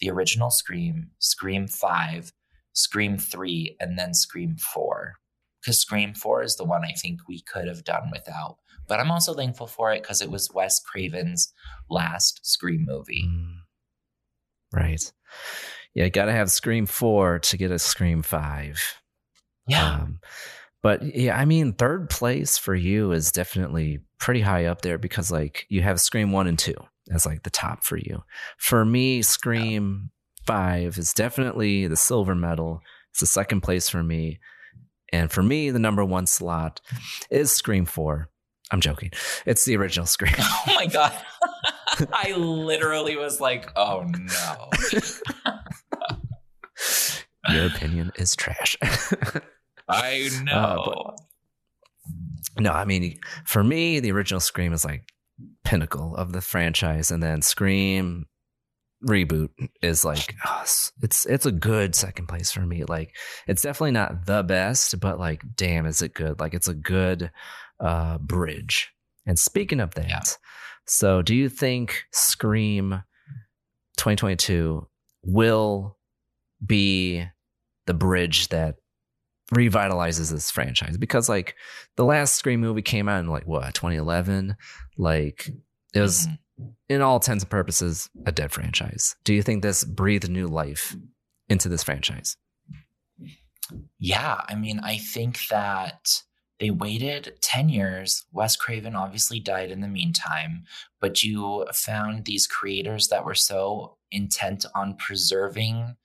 the 0.00 0.10
original 0.10 0.50
Scream, 0.50 1.10
Scream 1.18 1.68
5, 1.68 2.32
Scream 2.72 3.18
3, 3.18 3.76
and 3.80 3.98
then 3.98 4.14
Scream 4.14 4.56
4. 4.56 5.14
Because 5.60 5.78
Scream 5.78 6.14
4 6.14 6.42
is 6.44 6.56
the 6.56 6.64
one 6.64 6.84
I 6.84 6.92
think 6.92 7.20
we 7.28 7.42
could 7.42 7.66
have 7.66 7.84
done 7.84 8.10
without. 8.10 8.56
But 8.88 9.00
I'm 9.00 9.10
also 9.10 9.34
thankful 9.34 9.66
for 9.66 9.92
it 9.92 10.02
because 10.02 10.22
it 10.22 10.30
was 10.30 10.50
Wes 10.52 10.80
Craven's 10.80 11.52
last 11.90 12.40
Scream 12.42 12.84
movie. 12.88 13.24
Mm. 13.26 13.54
Right. 14.72 15.12
Yeah, 15.94 16.04
you 16.04 16.10
got 16.10 16.26
to 16.26 16.32
have 16.32 16.50
Scream 16.50 16.86
4 16.86 17.38
to 17.40 17.56
get 17.56 17.70
a 17.70 17.78
Scream 17.78 18.22
5. 18.22 19.00
Yeah. 19.66 19.92
Um, 19.92 20.20
but 20.82 21.02
yeah, 21.14 21.36
I 21.36 21.44
mean, 21.44 21.72
third 21.72 22.08
place 22.08 22.56
for 22.56 22.74
you 22.74 23.12
is 23.12 23.32
definitely 23.32 24.00
pretty 24.18 24.40
high 24.40 24.66
up 24.66 24.82
there 24.82 24.98
because 24.98 25.30
like 25.30 25.66
you 25.68 25.82
have 25.82 26.00
Scream 26.00 26.32
1 26.32 26.46
and 26.46 26.58
2 26.58 26.74
as 27.12 27.26
like 27.26 27.42
the 27.42 27.50
top 27.50 27.84
for 27.84 27.96
you. 27.96 28.22
For 28.58 28.84
me, 28.84 29.22
Scream 29.22 30.10
5 30.46 30.98
is 30.98 31.12
definitely 31.12 31.86
the 31.86 31.96
silver 31.96 32.34
medal. 32.34 32.80
It's 33.10 33.20
the 33.20 33.26
second 33.26 33.62
place 33.62 33.88
for 33.88 34.02
me. 34.02 34.38
And 35.12 35.30
for 35.30 35.42
me, 35.42 35.70
the 35.70 35.78
number 35.78 36.04
one 36.04 36.26
slot 36.26 36.80
is 37.30 37.50
Scream 37.50 37.86
4. 37.86 38.28
I'm 38.70 38.80
joking. 38.80 39.10
It's 39.46 39.64
the 39.64 39.76
original 39.76 40.06
Scream. 40.06 40.34
Oh 40.38 40.62
my 40.74 40.86
God. 40.86 41.12
I 42.12 42.32
literally 42.36 43.16
was 43.16 43.40
like, 43.40 43.70
oh 43.76 44.04
no. 44.06 44.70
Your 47.50 47.66
opinion 47.66 48.12
is 48.16 48.36
trash. 48.36 48.76
I 49.88 50.28
know. 50.44 50.52
Uh, 50.52 50.84
but- 50.84 51.20
no, 52.62 52.72
I 52.72 52.84
mean, 52.84 53.18
for 53.46 53.62
me, 53.64 54.00
the 54.00 54.10
original 54.12 54.40
Scream 54.40 54.72
is 54.72 54.84
like 54.84 55.04
pinnacle 55.64 56.14
of 56.16 56.32
the 56.32 56.40
franchise, 56.40 57.10
and 57.10 57.22
then 57.22 57.40
Scream 57.42 58.26
reboot 59.06 59.50
is 59.80 60.04
like 60.04 60.34
oh, 60.44 60.54
it's- 60.62 60.92
it's 61.02 61.24
it's 61.26 61.46
a 61.46 61.52
good 61.52 61.94
second 61.94 62.26
place 62.26 62.50
for 62.52 62.60
me. 62.66 62.84
Like, 62.84 63.14
it's 63.46 63.62
definitely 63.62 63.92
not 63.92 64.26
the 64.26 64.42
best, 64.42 64.98
but 65.00 65.18
like, 65.18 65.42
damn, 65.56 65.86
is 65.86 66.02
it 66.02 66.14
good? 66.14 66.40
Like, 66.40 66.52
it's 66.54 66.68
a 66.68 66.74
good 66.74 67.30
uh 67.80 68.18
bridge. 68.18 68.90
And 69.26 69.38
speaking 69.38 69.80
of 69.80 69.94
that, 69.94 70.36
so 70.86 71.22
do 71.22 71.34
you 71.34 71.48
think 71.48 72.04
Scream 72.12 73.02
2022 73.98 74.86
will 75.22 75.96
be 76.64 77.24
the 77.86 77.94
bridge 77.94 78.48
that 78.48 78.76
revitalizes 79.54 80.30
this 80.30 80.50
franchise? 80.50 80.96
Because 80.96 81.28
like 81.28 81.54
the 81.96 82.04
last 82.04 82.34
scream 82.34 82.60
movie 82.60 82.82
came 82.82 83.08
out 83.08 83.20
in 83.20 83.28
like 83.28 83.46
what 83.46 83.74
2011 83.74 84.56
like 84.96 85.50
it 85.94 86.00
was 86.00 86.26
in 86.88 87.02
all 87.02 87.16
intents 87.16 87.44
and 87.44 87.50
purposes 87.50 88.08
a 88.26 88.32
dead 88.32 88.52
franchise. 88.52 89.16
Do 89.24 89.34
you 89.34 89.42
think 89.42 89.62
this 89.62 89.84
breathed 89.84 90.30
new 90.30 90.46
life 90.46 90.96
into 91.48 91.68
this 91.68 91.82
franchise? 91.82 92.36
Yeah, 93.98 94.40
I 94.48 94.54
mean, 94.54 94.80
I 94.80 94.98
think 94.98 95.40
that 95.50 96.22
they 96.60 96.70
waited 96.70 97.38
10 97.40 97.68
years. 97.68 98.24
Wes 98.32 98.56
Craven 98.56 98.96
obviously 98.96 99.40
died 99.40 99.70
in 99.70 99.80
the 99.80 99.88
meantime, 99.88 100.64
but 101.00 101.22
you 101.22 101.66
found 101.72 102.24
these 102.24 102.46
creators 102.46 103.08
that 103.08 103.24
were 103.24 103.34
so 103.34 103.96
intent 104.10 104.66
on 104.74 104.96
preserving 104.96 105.96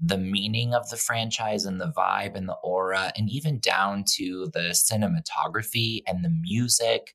the 0.00 0.18
meaning 0.18 0.74
of 0.74 0.88
the 0.90 0.96
franchise 0.96 1.64
and 1.64 1.80
the 1.80 1.92
vibe 1.96 2.34
and 2.34 2.48
the 2.48 2.56
aura, 2.64 3.12
and 3.16 3.30
even 3.30 3.58
down 3.60 4.04
to 4.04 4.50
the 4.52 4.70
cinematography 4.70 6.02
and 6.06 6.24
the 6.24 6.34
music, 6.42 7.14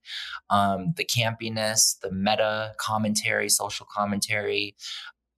um, 0.50 0.94
the 0.96 1.06
campiness, 1.06 2.00
the 2.00 2.12
meta 2.12 2.74
commentary, 2.78 3.50
social 3.50 3.86
commentary. 3.94 4.76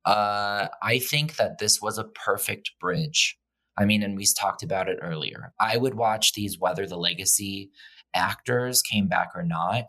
Uh, 0.05 0.67
I 0.81 0.99
think 0.99 1.35
that 1.37 1.57
this 1.57 1.81
was 1.81 1.97
a 1.97 2.03
perfect 2.03 2.71
bridge. 2.79 3.37
I 3.77 3.85
mean, 3.85 4.03
and 4.03 4.17
we 4.17 4.25
talked 4.37 4.63
about 4.63 4.89
it 4.89 4.99
earlier. 5.01 5.53
I 5.59 5.77
would 5.77 5.95
watch 5.95 6.33
these 6.33 6.59
whether 6.59 6.85
the 6.85 6.97
legacy 6.97 7.71
actors 8.13 8.81
came 8.81 9.07
back 9.07 9.29
or 9.35 9.43
not 9.43 9.85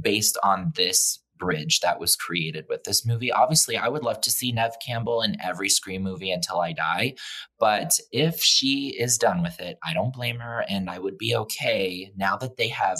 based 0.00 0.38
on 0.42 0.72
this 0.74 1.20
bridge 1.36 1.80
that 1.80 2.00
was 2.00 2.16
created 2.16 2.64
with 2.68 2.84
this 2.84 3.04
movie. 3.04 3.32
Obviously, 3.32 3.76
I 3.76 3.88
would 3.88 4.04
love 4.04 4.20
to 4.22 4.30
see 4.30 4.52
Neve 4.52 4.76
Campbell 4.84 5.22
in 5.22 5.40
every 5.40 5.68
Scream 5.68 6.02
movie 6.02 6.30
until 6.30 6.60
I 6.60 6.72
die. 6.72 7.14
But 7.58 7.98
if 8.12 8.40
she 8.40 8.96
is 8.98 9.18
done 9.18 9.42
with 9.42 9.60
it, 9.60 9.78
I 9.86 9.92
don't 9.94 10.14
blame 10.14 10.38
her. 10.38 10.64
And 10.68 10.88
I 10.88 10.98
would 10.98 11.18
be 11.18 11.34
okay 11.36 12.12
now 12.16 12.36
that 12.36 12.56
they 12.56 12.68
have 12.68 12.98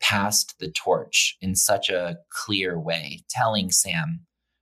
passed 0.00 0.54
the 0.58 0.70
torch 0.70 1.36
in 1.40 1.54
such 1.54 1.88
a 1.88 2.18
clear 2.30 2.78
way, 2.78 3.20
telling 3.30 3.70
Sam 3.70 4.20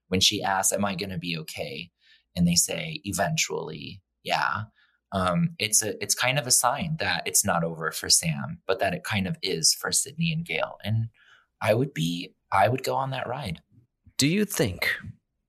when 0.08 0.20
she 0.20 0.42
asks, 0.42 0.72
Am 0.72 0.84
I 0.84 0.94
going 0.94 1.10
to 1.10 1.18
be 1.18 1.36
okay? 1.38 1.90
And 2.36 2.48
they 2.48 2.54
say, 2.54 3.00
Eventually, 3.04 4.00
yeah. 4.24 4.62
Um, 5.12 5.50
it's 5.60 5.80
a 5.82 6.02
it's 6.02 6.14
kind 6.14 6.38
of 6.40 6.46
a 6.48 6.50
sign 6.50 6.96
that 6.98 7.22
it's 7.24 7.44
not 7.44 7.62
over 7.62 7.92
for 7.92 8.10
Sam, 8.10 8.58
but 8.66 8.80
that 8.80 8.94
it 8.94 9.04
kind 9.04 9.28
of 9.28 9.36
is 9.42 9.72
for 9.72 9.92
Sidney 9.92 10.32
and 10.32 10.44
Gale. 10.44 10.78
And 10.82 11.08
I 11.60 11.74
would 11.74 11.94
be 11.94 12.34
I 12.50 12.68
would 12.68 12.82
go 12.82 12.94
on 12.96 13.10
that 13.10 13.28
ride. 13.28 13.60
do 14.16 14.26
you 14.26 14.44
think 14.44 14.90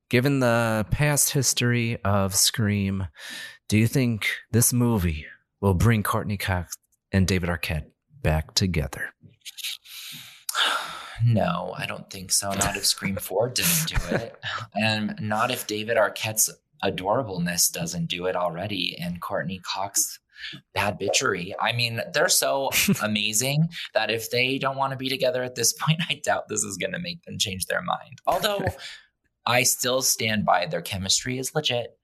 given 0.10 0.39
the 0.39 0.85
past 0.91 1.31
history 1.31 1.97
of 2.03 2.35
scream 2.35 3.07
do 3.69 3.77
you 3.77 3.88
think 3.88 4.27
this 4.52 4.72
movie 4.72 5.26
will 5.61 5.73
bring 5.73 6.03
courteney 6.03 6.38
cox 6.38 6.76
and 7.11 7.27
david 7.27 7.49
arquette 7.49 7.85
back 8.22 8.53
together 8.53 9.14
No, 11.26 11.73
I 11.77 11.85
don't 11.85 12.10
think 12.10 12.31
so. 12.31 12.52
Not 12.52 12.76
if 12.76 12.85
Scream 12.85 13.15
4 13.15 13.49
didn't 13.49 13.88
do 13.88 14.15
it. 14.15 14.35
And 14.76 15.15
not 15.22 15.49
if 15.49 15.65
David 15.65 15.95
Arquette's 15.95 16.49
adorableness 16.91 17.71
doesn't 17.71 18.05
do 18.07 18.25
it 18.27 18.35
already 18.35 18.97
and 19.01 19.21
Courteney 19.21 19.59
Cox 19.59 20.19
bad 20.73 20.99
bitchery. 20.99 21.53
I 21.59 21.71
mean, 21.71 22.01
they're 22.13 22.29
so 22.29 22.69
amazing 23.01 23.69
that 23.93 24.11
if 24.11 24.29
they 24.29 24.57
don't 24.59 24.77
want 24.77 24.91
to 24.91 24.97
be 24.97 25.09
together 25.09 25.41
at 25.43 25.55
this 25.55 25.73
point, 25.73 26.01
I 26.09 26.21
doubt 26.23 26.49
this 26.49 26.63
is 26.63 26.77
going 26.77 26.91
to 26.93 26.99
make 26.99 27.23
them 27.23 27.37
change 27.39 27.65
their 27.65 27.81
mind. 27.81 28.19
Although 28.27 28.63
I 29.47 29.63
still 29.63 30.01
stand 30.01 30.45
by 30.45 30.65
their 30.65 30.81
chemistry 30.81 31.39
is 31.39 31.55
legit 31.55 31.97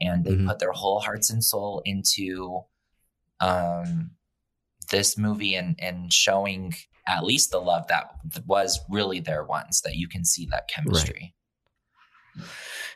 and 0.00 0.24
they 0.24 0.32
Mhm. 0.32 0.46
put 0.48 0.58
their 0.58 0.72
whole 0.72 1.00
hearts 1.00 1.30
and 1.30 1.42
soul 1.44 1.82
into 1.84 2.60
um 3.40 4.10
this 4.90 5.16
movie 5.18 5.54
and 5.54 5.74
and 5.80 6.12
showing 6.12 6.74
at 7.06 7.24
least 7.24 7.50
the 7.50 7.58
love 7.58 7.86
that 7.88 8.10
was 8.46 8.80
really 8.88 9.20
there 9.20 9.44
once 9.44 9.80
that 9.82 9.96
you 9.96 10.08
can 10.08 10.24
see 10.24 10.46
that 10.50 10.68
chemistry. 10.68 11.34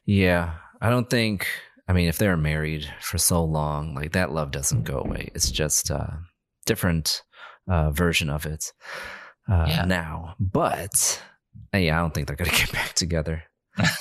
Yeah, 0.06 0.55
I 0.81 0.91
don't 0.91 1.09
think. 1.11 1.47
I 1.89 1.93
mean, 1.95 2.09
if 2.09 2.19
they're 2.19 2.37
married 2.37 2.87
for 3.01 3.17
so 3.19 3.43
long, 3.43 3.95
like 3.95 4.13
that 4.13 4.31
love 4.33 4.51
doesn't 4.51 4.85
go 4.85 4.99
away. 4.99 5.31
It's 5.35 5.51
just 5.51 5.89
a 5.91 6.19
different 6.67 7.23
uh, 7.67 7.91
version 7.91 8.29
of 8.31 8.45
it 8.47 8.73
uh, 9.51 9.65
Yeah. 9.69 9.85
now. 9.87 10.35
But 10.39 11.23
uh, 11.75 11.79
yeah, 11.79 11.97
I 11.99 12.01
don't 12.01 12.13
think 12.15 12.27
they're 12.27 12.37
gonna 12.37 12.51
get 12.57 12.73
back 12.73 12.93
together. 12.93 13.45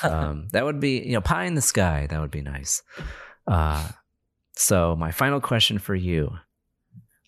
um, 0.04 0.48
that 0.52 0.66
would 0.66 0.80
be, 0.80 1.00
you 1.00 1.14
know, 1.14 1.22
pie 1.22 1.46
in 1.46 1.56
the 1.56 1.62
sky. 1.62 2.08
That 2.10 2.20
would 2.20 2.32
be 2.32 2.42
nice. 2.42 2.82
Uh, 3.48 3.88
so, 4.56 4.96
my 4.96 5.12
final 5.12 5.40
question 5.40 5.78
for 5.80 5.96
you: 5.96 6.32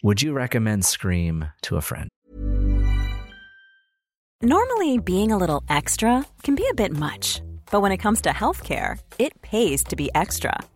Would 0.03 0.21
you 0.21 0.33
recommend 0.33 0.83
Scream 0.83 1.45
to 1.63 1.77
a 1.77 1.81
friend? 1.81 2.09
Normally, 4.41 4.97
being 4.99 5.31
a 5.31 5.37
little 5.37 5.63
extra 5.69 6.25
can 6.43 6.55
be 6.55 6.65
a 6.69 6.73
bit 6.73 6.91
much, 6.93 7.41
but 7.71 7.81
when 7.81 7.91
it 7.91 7.97
comes 7.97 8.21
to 8.21 8.29
healthcare, 8.29 8.99
it 9.17 9.41
pays 9.41 9.83
to 9.85 9.95
be 9.95 10.09
extra. 10.15 10.59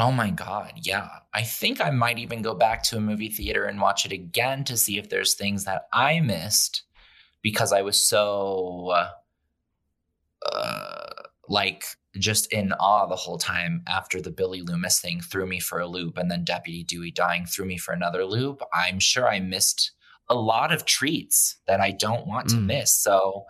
Oh 0.00 0.12
my 0.12 0.30
god, 0.30 0.74
yeah. 0.76 1.08
I 1.34 1.42
think 1.42 1.80
I 1.80 1.90
might 1.90 2.18
even 2.18 2.40
go 2.40 2.54
back 2.54 2.84
to 2.84 2.96
a 2.96 3.00
movie 3.00 3.28
theater 3.30 3.64
and 3.64 3.80
watch 3.80 4.06
it 4.06 4.12
again 4.12 4.62
to 4.64 4.76
see 4.76 4.96
if 4.96 5.08
there's 5.08 5.34
things 5.34 5.64
that 5.64 5.88
I 5.92 6.20
missed 6.20 6.84
because 7.42 7.72
I 7.72 7.82
was 7.82 8.00
so 8.00 8.94
uh, 10.46 11.06
like 11.48 11.84
just 12.16 12.52
in 12.52 12.72
awe 12.74 13.06
the 13.06 13.16
whole 13.16 13.38
time 13.38 13.82
after 13.88 14.20
the 14.20 14.30
Billy 14.30 14.62
Loomis 14.62 15.00
thing 15.00 15.20
threw 15.20 15.46
me 15.46 15.58
for 15.60 15.80
a 15.80 15.86
loop 15.86 16.16
and 16.16 16.30
then 16.30 16.44
Deputy 16.44 16.84
Dewey 16.84 17.10
dying 17.10 17.44
threw 17.44 17.64
me 17.66 17.76
for 17.76 17.92
another 17.92 18.24
loop. 18.24 18.62
I'm 18.72 19.00
sure 19.00 19.28
I 19.28 19.40
missed 19.40 19.92
a 20.28 20.34
lot 20.34 20.72
of 20.72 20.84
treats 20.84 21.56
that 21.66 21.80
I 21.80 21.90
don't 21.90 22.26
want 22.26 22.48
to 22.50 22.56
Mm. 22.56 22.66
miss. 22.66 22.92
So 22.92 23.46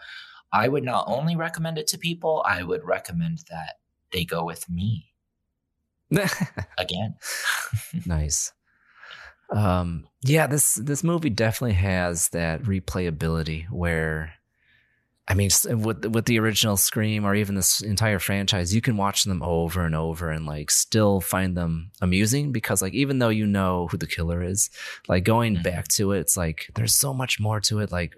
I 0.52 0.68
would 0.68 0.84
not 0.84 1.04
only 1.08 1.36
recommend 1.36 1.76
it 1.76 1.86
to 1.88 1.98
people, 1.98 2.42
I 2.46 2.62
would 2.62 2.84
recommend 2.84 3.40
that 3.50 3.80
they 4.12 4.24
go 4.24 4.44
with 4.44 4.68
me 4.70 5.12
again. 6.78 7.16
nice. 8.06 8.52
Um, 9.51 10.06
yeah, 10.22 10.47
this 10.47 10.74
this 10.74 11.02
movie 11.02 11.30
definitely 11.30 11.76
has 11.76 12.28
that 12.30 12.62
replayability 12.62 13.70
where, 13.70 14.35
I 15.26 15.35
mean, 15.35 15.51
with 15.64 16.05
with 16.05 16.26
the 16.26 16.39
original 16.39 16.76
Scream 16.76 17.24
or 17.24 17.35
even 17.35 17.55
this 17.55 17.80
entire 17.80 18.18
franchise, 18.18 18.74
you 18.74 18.82
can 18.82 18.97
watch 18.98 19.24
them 19.24 19.43
over 19.43 19.86
and 19.86 19.94
over 19.94 20.30
and 20.30 20.44
like 20.44 20.70
still 20.70 21.20
find 21.20 21.56
them 21.56 21.93
amusing 22.02 22.52
because 22.52 22.82
like 22.82 22.93
even 22.93 23.20
though 23.20 23.30
you 23.30 23.47
know 23.47 23.89
who 23.89 23.97
the 23.97 24.06
killer 24.06 24.43
is, 24.43 24.70
like 25.09 25.24
going 25.24 25.62
back 25.62 25.89
to 25.89 26.12
it, 26.12 26.20
it's 26.20 26.36
like 26.36 26.70
there's 26.74 26.94
so 26.94 27.14
much 27.14 27.40
more 27.40 27.60
to 27.60 27.78
it. 27.78 27.90
Like 27.90 28.16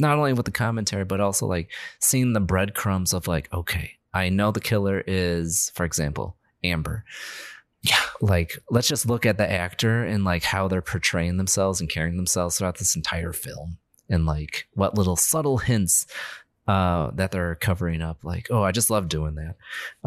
not 0.00 0.16
only 0.16 0.32
with 0.32 0.46
the 0.46 0.52
commentary, 0.52 1.04
but 1.04 1.20
also 1.20 1.46
like 1.46 1.70
seeing 2.00 2.32
the 2.32 2.40
breadcrumbs 2.40 3.12
of 3.12 3.28
like, 3.28 3.52
okay, 3.52 3.92
I 4.14 4.28
know 4.28 4.50
the 4.50 4.60
killer 4.60 5.02
is, 5.06 5.70
for 5.74 5.84
example, 5.84 6.36
Amber. 6.64 7.04
Yeah. 7.82 7.98
Like, 8.20 8.58
let's 8.70 8.86
just 8.86 9.06
look 9.06 9.26
at 9.26 9.38
the 9.38 9.50
actor 9.50 10.04
and 10.04 10.24
like 10.24 10.44
how 10.44 10.68
they're 10.68 10.82
portraying 10.82 11.36
themselves 11.36 11.80
and 11.80 11.90
carrying 11.90 12.16
themselves 12.16 12.56
throughout 12.58 12.78
this 12.78 12.94
entire 12.94 13.32
film 13.32 13.78
and 14.08 14.26
like 14.26 14.68
what 14.74 14.96
little 14.96 15.16
subtle 15.16 15.58
hints 15.58 16.06
uh 16.68 17.10
that 17.14 17.32
they're 17.32 17.56
covering 17.56 18.00
up 18.02 18.18
like 18.22 18.46
oh 18.50 18.62
i 18.62 18.70
just 18.70 18.88
love 18.88 19.08
doing 19.08 19.34
that 19.34 19.56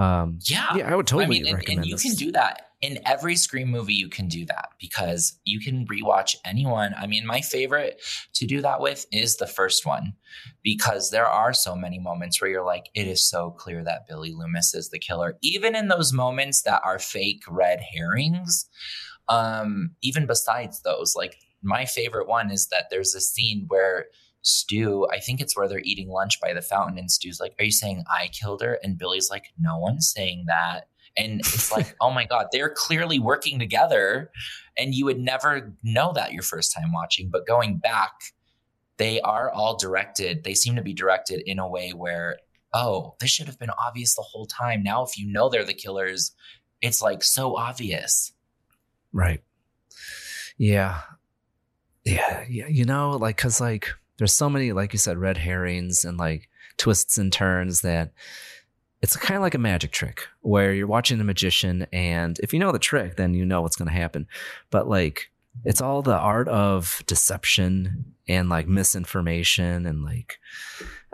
um 0.01 0.39
Yeah. 0.43 0.73
yeah 0.75 0.89
i 0.89 0.95
would 0.95 1.05
totally 1.05 1.25
I 1.25 1.27
mean, 1.41 1.47
and, 1.47 1.55
recommend 1.57 1.79
and 1.79 1.87
you 1.87 1.95
this. 1.95 2.03
can 2.03 2.13
do 2.15 2.31
that 2.31 2.69
in 2.85 2.99
every 3.03 3.35
Scream 3.35 3.69
movie. 3.69 3.95
You 3.95 4.09
can 4.09 4.27
do 4.27 4.45
that 4.45 4.69
because 4.79 5.39
you 5.43 5.59
can 5.59 5.87
rewatch 5.87 6.35
anyone. 6.45 6.93
I 6.95 7.07
mean, 7.07 7.25
my 7.25 7.41
favorite 7.41 7.99
to 8.33 8.45
do 8.45 8.61
that 8.61 8.79
with 8.79 9.07
is 9.11 9.37
the 9.37 9.47
first 9.47 9.87
one 9.87 10.13
because 10.63 11.09
there 11.09 11.25
are 11.25 11.51
so 11.51 11.75
many 11.75 11.97
moments 11.97 12.39
where 12.39 12.49
you're 12.49 12.65
like, 12.65 12.89
it 12.93 13.07
is 13.07 13.27
so 13.27 13.49
clear 13.49 13.83
that 13.83 14.07
Billy 14.07 14.31
Loomis 14.31 14.75
is 14.75 14.89
the 14.89 14.99
killer. 14.99 15.35
Even 15.41 15.75
in 15.75 15.87
those 15.87 16.13
moments 16.13 16.61
that 16.61 16.81
are 16.85 16.99
fake 16.99 17.43
red 17.47 17.79
herrings, 17.81 18.69
um, 19.29 19.91
even 20.03 20.27
besides 20.27 20.81
those, 20.83 21.15
like 21.15 21.37
my 21.63 21.85
favorite 21.85 22.27
one 22.27 22.51
is 22.51 22.67
that 22.67 22.85
there's 22.91 23.15
a 23.15 23.21
scene 23.21 23.65
where 23.67 24.05
Stu, 24.43 25.07
I 25.11 25.19
think 25.19 25.41
it's 25.41 25.57
where 25.57 25.67
they're 25.67 25.79
eating 25.79 26.09
lunch 26.09 26.39
by 26.39 26.53
the 26.53 26.61
fountain, 26.61 26.99
and 26.99 27.09
Stu's 27.09 27.39
like, 27.39 27.55
Are 27.57 27.65
you 27.65 27.71
saying 27.71 28.03
I 28.07 28.27
killed 28.27 28.61
her? 28.61 28.77
And 28.83 28.95
Billy's 28.95 29.31
like, 29.31 29.45
No 29.57 29.79
one's 29.79 30.07
saying 30.07 30.43
that. 30.45 30.87
And 31.17 31.39
it's 31.39 31.71
like, 31.71 31.95
oh 32.01 32.11
my 32.11 32.25
God, 32.25 32.47
they're 32.51 32.73
clearly 32.75 33.19
working 33.19 33.59
together. 33.59 34.31
And 34.77 34.93
you 34.93 35.05
would 35.05 35.19
never 35.19 35.73
know 35.83 36.11
that 36.13 36.33
your 36.33 36.43
first 36.43 36.73
time 36.73 36.91
watching. 36.91 37.29
But 37.29 37.47
going 37.47 37.77
back, 37.77 38.11
they 38.97 39.19
are 39.21 39.49
all 39.51 39.77
directed, 39.77 40.43
they 40.43 40.53
seem 40.53 40.75
to 40.75 40.81
be 40.81 40.93
directed 40.93 41.41
in 41.45 41.59
a 41.59 41.67
way 41.67 41.91
where, 41.91 42.37
oh, 42.73 43.15
this 43.19 43.29
should 43.29 43.47
have 43.47 43.59
been 43.59 43.71
obvious 43.71 44.15
the 44.15 44.21
whole 44.21 44.45
time. 44.45 44.83
Now, 44.83 45.03
if 45.03 45.17
you 45.17 45.31
know 45.31 45.49
they're 45.49 45.65
the 45.65 45.73
killers, 45.73 46.31
it's 46.81 47.01
like 47.01 47.23
so 47.23 47.55
obvious. 47.55 48.33
Right. 49.11 49.41
Yeah. 50.57 51.01
Yeah. 52.03 52.45
Yeah. 52.49 52.67
You 52.67 52.85
know, 52.85 53.11
like, 53.11 53.37
cause 53.37 53.59
like 53.59 53.89
there's 54.17 54.33
so 54.33 54.49
many, 54.49 54.71
like 54.71 54.93
you 54.93 54.99
said, 54.99 55.17
red 55.17 55.37
herrings 55.37 56.05
and 56.05 56.17
like 56.17 56.49
twists 56.77 57.17
and 57.17 57.31
turns 57.31 57.81
that 57.81 58.11
it's 59.01 59.15
kind 59.15 59.35
of 59.35 59.41
like 59.41 59.53
a 59.53 59.59
magic 59.59 59.91
trick 59.91 60.27
where 60.41 60.73
you're 60.73 60.87
watching 60.87 61.19
a 61.19 61.23
magician 61.23 61.85
and 61.91 62.39
if 62.39 62.53
you 62.53 62.59
know 62.59 62.71
the 62.71 62.79
trick, 62.79 63.17
then 63.17 63.33
you 63.33 63.45
know 63.45 63.61
what's 63.61 63.75
going 63.75 63.89
to 63.89 63.93
happen. 63.93 64.27
But 64.71 64.87
like, 64.87 65.31
it's 65.63 65.81
all 65.81 66.01
the 66.01 66.17
art 66.17 66.47
of 66.49 67.01
deception 67.07 68.13
and 68.27 68.49
like 68.49 68.67
misinformation 68.67 69.85
and 69.85 70.03
like 70.03 70.39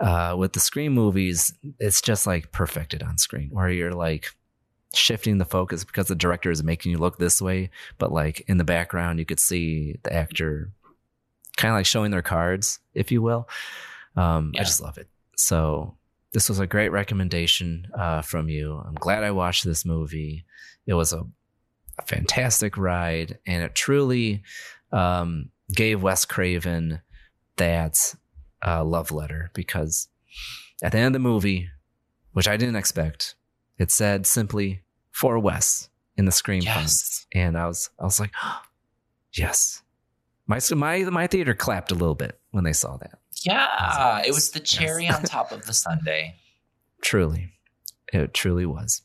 uh 0.00 0.34
with 0.36 0.52
the 0.52 0.60
Scream 0.60 0.92
movies 0.92 1.54
it's 1.78 2.00
just 2.00 2.26
like 2.26 2.50
perfected 2.50 3.02
on 3.02 3.18
screen 3.18 3.50
where 3.52 3.68
you're 3.68 3.92
like 3.92 4.30
shifting 4.94 5.38
the 5.38 5.44
focus 5.44 5.84
because 5.84 6.08
the 6.08 6.14
director 6.14 6.50
is 6.50 6.64
making 6.64 6.90
you 6.90 6.98
look 6.98 7.18
this 7.18 7.40
way 7.40 7.70
but 7.98 8.12
like 8.12 8.40
in 8.48 8.58
the 8.58 8.64
background 8.64 9.18
you 9.18 9.24
could 9.24 9.40
see 9.40 9.96
the 10.02 10.12
actor 10.12 10.70
kind 11.56 11.72
of 11.72 11.78
like 11.78 11.86
showing 11.86 12.10
their 12.10 12.22
cards 12.22 12.80
if 12.94 13.12
you 13.12 13.22
will. 13.22 13.48
Um 14.16 14.52
i 14.58 14.64
just 14.64 14.80
love 14.80 14.98
it. 14.98 15.08
So 15.36 15.96
this 16.32 16.48
was 16.48 16.58
a 16.58 16.66
great 16.66 16.90
recommendation 16.90 17.86
uh 17.98 18.22
from 18.22 18.48
you 18.48 18.82
i'm 18.86 18.94
glad 18.94 19.24
i 19.24 19.30
watched 19.30 19.64
this 19.64 19.84
movie 19.84 20.44
it 20.86 20.94
was 20.94 21.12
a, 21.12 21.24
a 21.98 22.02
fantastic 22.06 22.76
ride 22.76 23.38
and 23.46 23.62
it 23.62 23.74
truly 23.74 24.42
um 24.92 25.50
gave 25.74 26.02
wes 26.02 26.24
craven 26.24 27.00
that 27.56 28.14
uh, 28.64 28.84
love 28.84 29.10
letter 29.10 29.50
because 29.54 30.08
at 30.82 30.92
the 30.92 30.98
end 30.98 31.08
of 31.08 31.12
the 31.12 31.18
movie 31.18 31.68
which 32.32 32.48
i 32.48 32.56
didn't 32.56 32.76
expect 32.76 33.34
it 33.78 33.90
said 33.90 34.26
simply 34.26 34.82
for 35.10 35.38
Wes 35.38 35.88
in 36.16 36.24
the 36.24 36.32
screen 36.32 36.62
Yes. 36.62 37.26
And 37.32 37.56
I 37.56 37.66
was 37.66 37.90
I 37.98 38.04
was 38.04 38.20
like, 38.20 38.32
yes. 39.32 39.82
My 40.46 40.58
my 40.74 40.98
my 41.04 41.26
theater 41.26 41.54
clapped 41.54 41.92
a 41.92 41.94
little 41.94 42.14
bit 42.14 42.40
when 42.50 42.64
they 42.64 42.72
saw 42.72 42.96
that. 42.98 43.18
Yeah. 43.44 44.22
It 44.24 44.32
was 44.32 44.50
the 44.50 44.60
cherry 44.60 45.08
on 45.08 45.22
top 45.22 45.52
of 45.52 45.66
the 45.66 45.74
sundae. 45.74 46.34
Truly. 47.02 47.52
It 48.12 48.34
truly 48.34 48.66
was. 48.66 49.02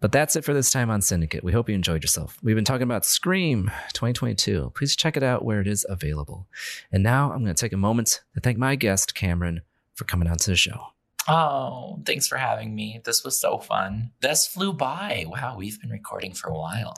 But 0.00 0.12
that's 0.12 0.36
it 0.36 0.44
for 0.44 0.52
this 0.52 0.70
time 0.70 0.90
on 0.90 1.00
Syndicate. 1.00 1.42
We 1.42 1.52
hope 1.52 1.68
you 1.68 1.74
enjoyed 1.74 2.04
yourself. 2.04 2.38
We've 2.42 2.54
been 2.54 2.66
talking 2.66 2.82
about 2.82 3.06
Scream 3.06 3.70
2022. 3.94 4.72
Please 4.74 4.94
check 4.94 5.16
it 5.16 5.22
out 5.22 5.44
where 5.44 5.60
it 5.60 5.66
is 5.66 5.86
available. 5.88 6.46
And 6.92 7.02
now 7.02 7.32
I'm 7.32 7.42
going 7.42 7.54
to 7.54 7.60
take 7.60 7.72
a 7.72 7.78
moment 7.78 8.20
to 8.34 8.40
thank 8.40 8.58
my 8.58 8.76
guest, 8.76 9.14
Kameron, 9.14 9.60
for 9.94 10.04
coming 10.04 10.28
on 10.28 10.36
to 10.36 10.50
the 10.50 10.56
show. 10.56 10.88
Oh, 11.28 12.00
thanks 12.04 12.28
for 12.28 12.36
having 12.36 12.74
me. 12.74 13.00
This 13.04 13.24
was 13.24 13.40
so 13.40 13.58
fun. 13.58 14.12
This 14.20 14.46
flew 14.46 14.72
by. 14.72 15.24
Wow, 15.26 15.56
we've 15.58 15.80
been 15.80 15.90
recording 15.90 16.34
for 16.34 16.50
a 16.50 16.54
while. 16.54 16.94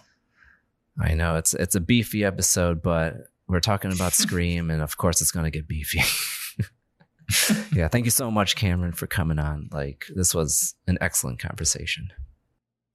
I 1.01 1.15
know 1.15 1.37
it's 1.37 1.55
it's 1.55 1.77
a 1.77 1.81
beefy 1.81 2.25
episode, 2.25 2.83
but 2.83 3.29
we're 3.47 3.61
talking 3.61 3.93
about 3.93 4.13
Scream, 4.13 4.71
and 4.71 4.83
of 4.83 4.97
course 4.97 5.23
it's 5.23 5.31
going 5.31 5.45
to 5.45 5.51
get 5.51 5.69
beefy. 5.69 6.03
yeah, 7.73 7.89
thank 7.89 8.05
you 8.05 8.11
so 8.11 8.31
much, 8.31 8.57
Kameron, 8.57 8.97
for 8.97 9.07
coming 9.07 9.39
on. 9.39 9.69
Like 9.73 10.07
this 10.15 10.35
was 10.35 10.75
an 10.87 10.99
excellent 11.01 11.39
conversation. 11.39 12.11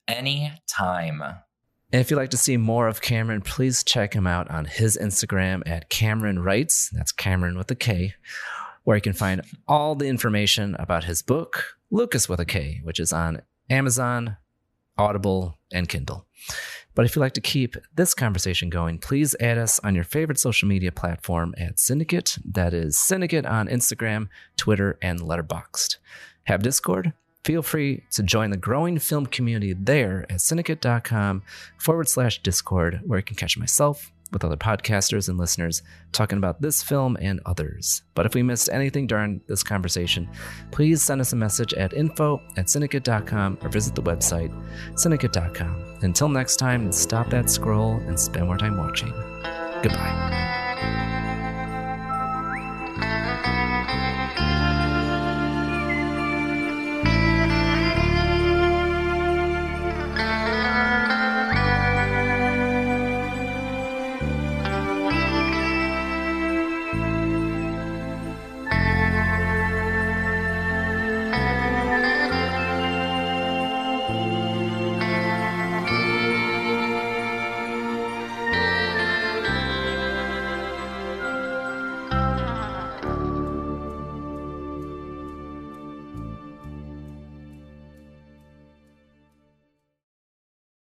Any 0.07 0.51
time. 0.67 1.21
And 1.21 2.01
if 2.01 2.09
you'd 2.09 2.17
like 2.17 2.31
to 2.31 2.37
see 2.37 2.57
more 2.57 2.87
of 2.87 3.01
Kameron, 3.01 3.43
please 3.43 3.83
check 3.83 4.13
him 4.13 4.25
out 4.25 4.49
on 4.49 4.65
his 4.65 4.97
Instagram 4.99 5.61
at 5.67 5.89
Kameron 5.91 6.43
Writes. 6.43 6.89
That's 6.91 7.13
Kameron 7.13 7.55
with 7.55 7.69
a 7.69 7.75
K, 7.75 8.15
where 8.83 8.97
you 8.97 9.01
can 9.01 9.13
find 9.13 9.41
all 9.67 9.93
the 9.93 10.07
information 10.07 10.75
about 10.79 11.03
his 11.03 11.21
book, 11.21 11.77
Lucas 11.91 12.27
with 12.27 12.39
a 12.39 12.45
K, 12.45 12.81
which 12.83 12.99
is 12.99 13.13
on 13.13 13.43
Amazon, 13.69 14.37
Audible, 14.97 15.59
and 15.71 15.87
Kindle. 15.87 16.25
But 16.95 17.05
if 17.05 17.15
you'd 17.15 17.21
like 17.21 17.33
to 17.33 17.41
keep 17.41 17.75
this 17.95 18.13
conversation 18.13 18.69
going, 18.69 18.99
please 18.99 19.35
add 19.39 19.57
us 19.57 19.79
on 19.79 19.95
your 19.95 20.03
favorite 20.03 20.39
social 20.39 20.67
media 20.67 20.91
platform 20.91 21.53
at 21.57 21.79
Syndicate. 21.79 22.37
That 22.45 22.73
is 22.73 22.97
Syndicate 22.97 23.45
on 23.45 23.67
Instagram, 23.67 24.27
Twitter, 24.57 24.97
and 25.01 25.19
Letterboxd. 25.19 25.97
Have 26.43 26.61
Discord? 26.61 27.13
Feel 27.43 27.61
free 27.61 28.03
to 28.11 28.23
join 28.23 28.51
the 28.51 28.57
growing 28.57 28.99
film 28.99 29.25
community 29.25 29.73
there 29.73 30.25
at 30.29 30.39
syndicate.com 30.39 31.41
forward 31.77 32.07
slash 32.07 32.41
Discord, 32.41 33.01
where 33.05 33.19
you 33.19 33.23
can 33.23 33.35
catch 33.35 33.57
myself 33.57 34.12
with 34.33 34.43
other 34.43 34.57
podcasters 34.57 35.29
and 35.29 35.37
listeners 35.37 35.81
talking 36.11 36.37
about 36.37 36.61
this 36.61 36.83
film 36.83 37.17
and 37.21 37.39
others. 37.45 38.01
But 38.15 38.25
if 38.25 38.35
we 38.35 38.43
missed 38.43 38.69
anything 38.71 39.07
during 39.07 39.41
this 39.47 39.63
conversation, 39.63 40.29
please 40.71 41.01
send 41.01 41.21
us 41.21 41.33
a 41.33 41.37
message 41.37 41.73
at 41.73 41.93
info 41.93 42.41
at 42.57 42.69
syndicate.com 42.69 43.59
or 43.61 43.69
visit 43.69 43.95
the 43.95 44.03
website 44.03 44.51
syndicate.com. 44.95 45.97
Until 46.01 46.29
next 46.29 46.57
time, 46.57 46.91
stop 46.91 47.29
that 47.29 47.49
scroll 47.49 47.93
and 48.07 48.19
spend 48.19 48.47
more 48.47 48.57
time 48.57 48.77
watching. 48.77 49.11
Goodbye. 49.81 50.43